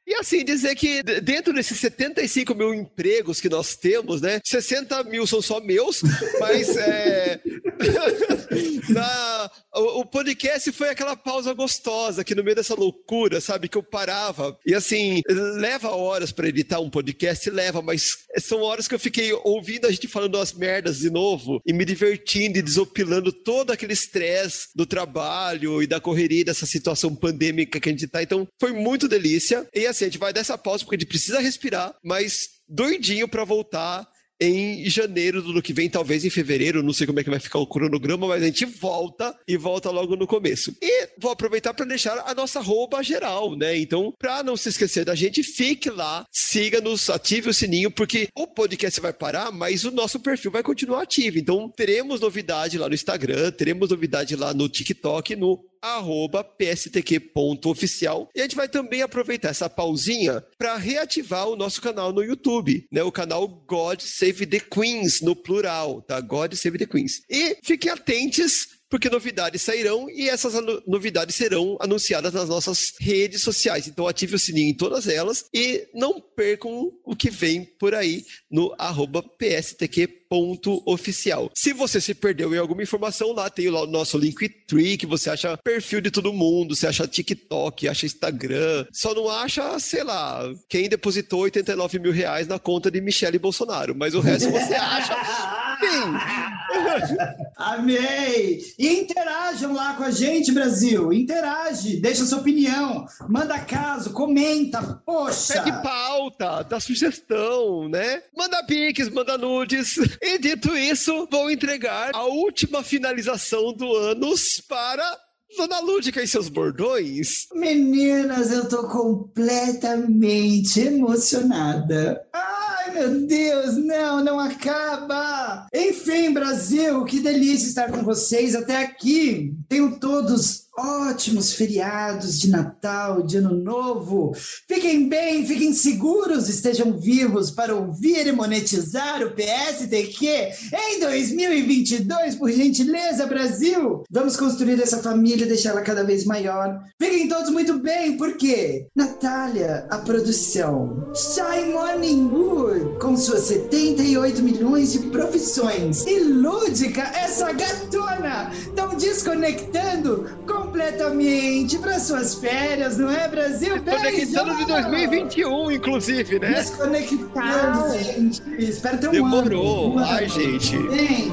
E 0.06 0.14
assim, 0.14 0.44
dizer 0.44 0.74
que 0.76 1.02
dentro 1.02 1.52
desses 1.52 1.78
75 1.80 2.54
mil 2.54 2.72
empregos 2.72 3.40
que 3.40 3.48
nós 3.48 3.74
temos, 3.74 4.20
né? 4.20 4.40
60 4.44 5.02
mil 5.04 5.26
são 5.26 5.42
só 5.42 5.60
meus, 5.60 6.00
mas 6.38 6.76
é, 6.76 7.40
na- 8.88 9.50
o, 9.74 10.00
o 10.00 10.06
podcast 10.06 10.70
foi 10.70 10.90
aquela 10.90 11.16
pausa 11.16 11.52
gostosa 11.52 12.22
que 12.22 12.34
no 12.36 12.44
meio 12.44 12.54
dessa 12.54 12.74
loucura, 12.74 13.40
sabe? 13.40 13.68
Que 13.68 13.76
eu 13.76 13.82
parava. 13.82 14.56
E 14.64 14.74
assim, 14.74 15.22
leva 15.28 15.90
horas 15.90 16.30
para 16.30 16.45
editar 16.48 16.80
um 16.80 16.90
podcast, 16.90 17.48
leva, 17.50 17.82
mas 17.82 18.02
são 18.38 18.60
horas 18.60 18.88
que 18.88 18.94
eu 18.94 18.98
fiquei 18.98 19.32
ouvindo 19.44 19.86
a 19.86 19.90
gente 19.90 20.08
falando 20.08 20.38
as 20.38 20.52
merdas 20.52 20.98
de 20.98 21.10
novo 21.10 21.60
e 21.66 21.72
me 21.72 21.84
divertindo 21.84 22.58
e 22.58 22.62
desopilando 22.62 23.32
todo 23.32 23.70
aquele 23.70 23.92
estresse 23.92 24.68
do 24.74 24.86
trabalho 24.86 25.82
e 25.82 25.86
da 25.86 26.00
correria 26.00 26.44
dessa 26.44 26.66
situação 26.66 27.14
pandêmica 27.14 27.80
que 27.80 27.88
a 27.88 27.92
gente 27.92 28.06
tá. 28.06 28.22
Então, 28.22 28.46
foi 28.60 28.72
muito 28.72 29.08
delícia. 29.08 29.66
E 29.74 29.86
assim, 29.86 30.04
a 30.04 30.08
gente 30.08 30.18
vai 30.18 30.32
dessa 30.32 30.56
pausa 30.56 30.84
porque 30.84 30.96
a 30.96 30.98
gente 30.98 31.08
precisa 31.08 31.40
respirar, 31.40 31.94
mas 32.04 32.48
doidinho 32.68 33.28
para 33.28 33.44
voltar 33.44 34.06
em 34.40 34.88
janeiro 34.88 35.42
do 35.42 35.50
ano 35.50 35.62
que 35.62 35.72
vem, 35.72 35.88
talvez 35.88 36.24
em 36.24 36.30
fevereiro, 36.30 36.82
não 36.82 36.92
sei 36.92 37.06
como 37.06 37.20
é 37.20 37.24
que 37.24 37.30
vai 37.30 37.40
ficar 37.40 37.58
o 37.58 37.66
cronograma, 37.66 38.26
mas 38.28 38.42
a 38.42 38.46
gente 38.46 38.64
volta 38.64 39.34
e 39.46 39.56
volta 39.56 39.90
logo 39.90 40.16
no 40.16 40.26
começo. 40.26 40.74
E 40.82 41.08
vou 41.18 41.30
aproveitar 41.30 41.72
para 41.74 41.86
deixar 41.86 42.22
a 42.26 42.34
nossa 42.34 42.60
roupa 42.60 43.02
geral, 43.02 43.56
né? 43.56 43.76
Então, 43.78 44.12
para 44.18 44.42
não 44.42 44.56
se 44.56 44.68
esquecer 44.68 45.04
da 45.04 45.14
gente, 45.14 45.42
fique 45.42 45.90
lá, 45.90 46.26
siga-nos, 46.30 47.08
ative 47.08 47.50
o 47.50 47.54
sininho, 47.54 47.90
porque 47.90 48.28
o 48.36 48.46
podcast 48.46 49.00
vai 49.00 49.12
parar, 49.12 49.50
mas 49.50 49.84
o 49.84 49.90
nosso 49.90 50.20
perfil 50.20 50.50
vai 50.50 50.62
continuar 50.62 51.02
ativo. 51.02 51.38
Então, 51.38 51.68
teremos 51.68 52.20
novidade 52.20 52.78
lá 52.78 52.88
no 52.88 52.94
Instagram, 52.94 53.50
teremos 53.52 53.90
novidade 53.90 54.36
lá 54.36 54.52
no 54.52 54.68
TikTok, 54.68 55.36
no 55.36 55.58
arroba 55.94 56.42
pstq.oficial. 56.42 58.28
E 58.34 58.40
a 58.40 58.42
gente 58.42 58.56
vai 58.56 58.68
também 58.68 59.02
aproveitar 59.02 59.50
essa 59.50 59.70
pausinha 59.70 60.44
para 60.58 60.76
reativar 60.76 61.48
o 61.48 61.56
nosso 61.56 61.80
canal 61.80 62.12
no 62.12 62.22
YouTube, 62.22 62.86
né? 62.90 63.02
O 63.02 63.12
canal 63.12 63.46
God 63.46 64.00
Save 64.00 64.46
the 64.46 64.60
Queens, 64.60 65.20
no 65.20 65.34
plural, 65.34 66.02
tá? 66.02 66.20
God 66.20 66.54
Save 66.54 66.78
the 66.78 66.86
Queens. 66.86 67.22
E 67.28 67.58
fiquem 67.62 67.90
atentos 67.90 68.75
porque 68.96 69.10
novidades 69.10 69.60
sairão 69.60 70.08
e 70.08 70.26
essas 70.26 70.54
novidades 70.86 71.36
serão 71.36 71.76
anunciadas 71.82 72.32
nas 72.32 72.48
nossas 72.48 72.94
redes 72.98 73.42
sociais. 73.42 73.86
Então 73.86 74.08
ative 74.08 74.36
o 74.36 74.38
sininho 74.38 74.70
em 74.70 74.74
todas 74.74 75.06
elas 75.06 75.44
e 75.52 75.86
não 75.92 76.18
percam 76.18 76.90
o 77.04 77.14
que 77.14 77.28
vem 77.28 77.62
por 77.62 77.94
aí 77.94 78.24
no 78.50 78.74
arroba 78.78 79.22
pstq.oficial. 79.22 81.50
Se 81.54 81.74
você 81.74 82.00
se 82.00 82.14
perdeu 82.14 82.54
em 82.54 82.58
alguma 82.58 82.82
informação, 82.82 83.34
lá 83.34 83.50
tem 83.50 83.68
o 83.68 83.86
nosso 83.86 84.16
Linktree, 84.16 84.96
que 84.96 85.04
você 85.04 85.28
acha 85.28 85.58
perfil 85.58 86.00
de 86.00 86.10
todo 86.10 86.32
mundo, 86.32 86.74
você 86.74 86.86
acha 86.86 87.06
TikTok, 87.06 87.88
acha 87.88 88.06
Instagram, 88.06 88.86
só 88.90 89.14
não 89.14 89.28
acha, 89.28 89.78
sei 89.78 90.04
lá, 90.04 90.42
quem 90.70 90.88
depositou 90.88 91.40
89 91.40 91.98
mil 91.98 92.12
reais 92.12 92.48
na 92.48 92.58
conta 92.58 92.90
de 92.90 93.02
Michele 93.02 93.38
Bolsonaro, 93.38 93.94
mas 93.94 94.14
o 94.14 94.20
resto 94.20 94.50
você 94.50 94.72
acha. 94.80 96.55
Amei! 97.56 98.60
E 98.78 99.00
interajam 99.00 99.72
lá 99.72 99.94
com 99.94 100.04
a 100.04 100.10
gente, 100.10 100.52
Brasil. 100.52 101.12
Interage, 101.12 101.96
deixa 101.96 102.24
sua 102.24 102.38
opinião, 102.38 103.06
manda 103.28 103.58
caso, 103.58 104.12
comenta, 104.12 105.00
poxa. 105.04 105.62
Pede 105.62 105.82
pauta, 105.82 106.62
dá 106.62 106.80
sugestão, 106.80 107.88
né? 107.88 108.22
Manda 108.36 108.62
piques, 108.64 109.08
manda 109.08 109.38
nudes. 109.38 109.96
E 110.20 110.38
dito 110.38 110.76
isso, 110.76 111.26
vou 111.30 111.50
entregar 111.50 112.10
a 112.14 112.24
última 112.24 112.82
finalização 112.82 113.72
do 113.72 113.94
anos 113.94 114.60
para 114.68 115.18
Dona 115.56 115.80
Lúdica 115.80 116.22
e 116.22 116.28
seus 116.28 116.48
bordões? 116.48 117.46
Meninas, 117.54 118.50
eu 118.50 118.68
tô 118.68 118.88
completamente 118.88 120.80
emocionada. 120.80 122.26
Ai, 122.32 122.65
meu 122.96 123.26
Deus, 123.26 123.76
não, 123.76 124.24
não 124.24 124.40
acaba! 124.40 125.66
Enfim, 125.74 126.32
Brasil, 126.32 127.04
que 127.04 127.20
delícia 127.20 127.68
estar 127.68 127.92
com 127.92 128.02
vocês 128.02 128.54
até 128.54 128.82
aqui. 128.82 129.54
Tenho 129.68 130.00
todos 130.00 130.65
ótimos 130.78 131.52
feriados 131.54 132.38
de 132.38 132.50
Natal, 132.50 133.22
de 133.22 133.38
Ano 133.38 133.54
Novo. 133.56 134.32
Fiquem 134.68 135.08
bem, 135.08 135.46
fiquem 135.46 135.72
seguros, 135.72 136.48
estejam 136.48 136.98
vivos 136.98 137.50
para 137.50 137.74
ouvir 137.74 138.26
e 138.26 138.32
monetizar 138.32 139.22
o 139.22 139.32
PSTQ 139.32 140.50
em 140.72 141.00
2022, 141.00 142.34
por 142.34 142.50
gentileza, 142.50 143.26
Brasil. 143.26 144.04
Vamos 144.10 144.36
construir 144.36 144.80
essa 144.80 145.02
família 145.02 145.44
e 145.44 145.48
deixá-la 145.48 145.80
cada 145.80 146.04
vez 146.04 146.24
maior. 146.24 146.78
Fiquem 147.00 147.28
todos 147.28 147.50
muito 147.50 147.78
bem, 147.78 148.16
porque 148.16 148.86
Natália, 148.94 149.86
a 149.90 149.98
produção, 149.98 151.10
Shine 151.14 151.72
Morning 151.72 152.26
Wood, 152.26 152.98
com 152.98 153.16
suas 153.16 153.44
78 153.44 154.42
milhões 154.42 154.92
de 154.92 154.98
profissões, 155.10 156.04
e 156.06 156.20
Lúdica, 156.20 157.02
essa 157.02 157.52
gatona, 157.52 158.50
estão 158.52 158.94
desconectando 158.94 160.28
com 160.46 160.65
completamente 160.66 161.78
para 161.78 161.98
suas 161.98 162.34
férias, 162.34 162.98
não 162.98 163.10
é, 163.10 163.28
Brasil? 163.28 163.80
Desconectando 163.80 164.56
de 164.56 164.64
2021, 164.66 165.70
inclusive, 165.70 166.38
né? 166.40 166.54
Desconectando, 166.54 167.98
gente. 167.98 168.42
Espero 168.58 168.98
ter 168.98 169.08
um 169.08 169.12
Demorou. 169.12 169.98
ano. 169.98 170.08
Ai, 170.08 170.28
gente. 170.28 170.76
Vem. 170.76 171.30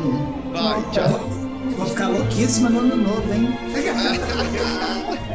Vai, 0.51 0.91
tchau. 0.91 1.19
Vou 1.77 1.87
ficar 1.87 2.09
louquíssima 2.09 2.69
no 2.69 2.79
ano 2.79 2.95
novo, 2.95 3.33
hein? 3.33 3.49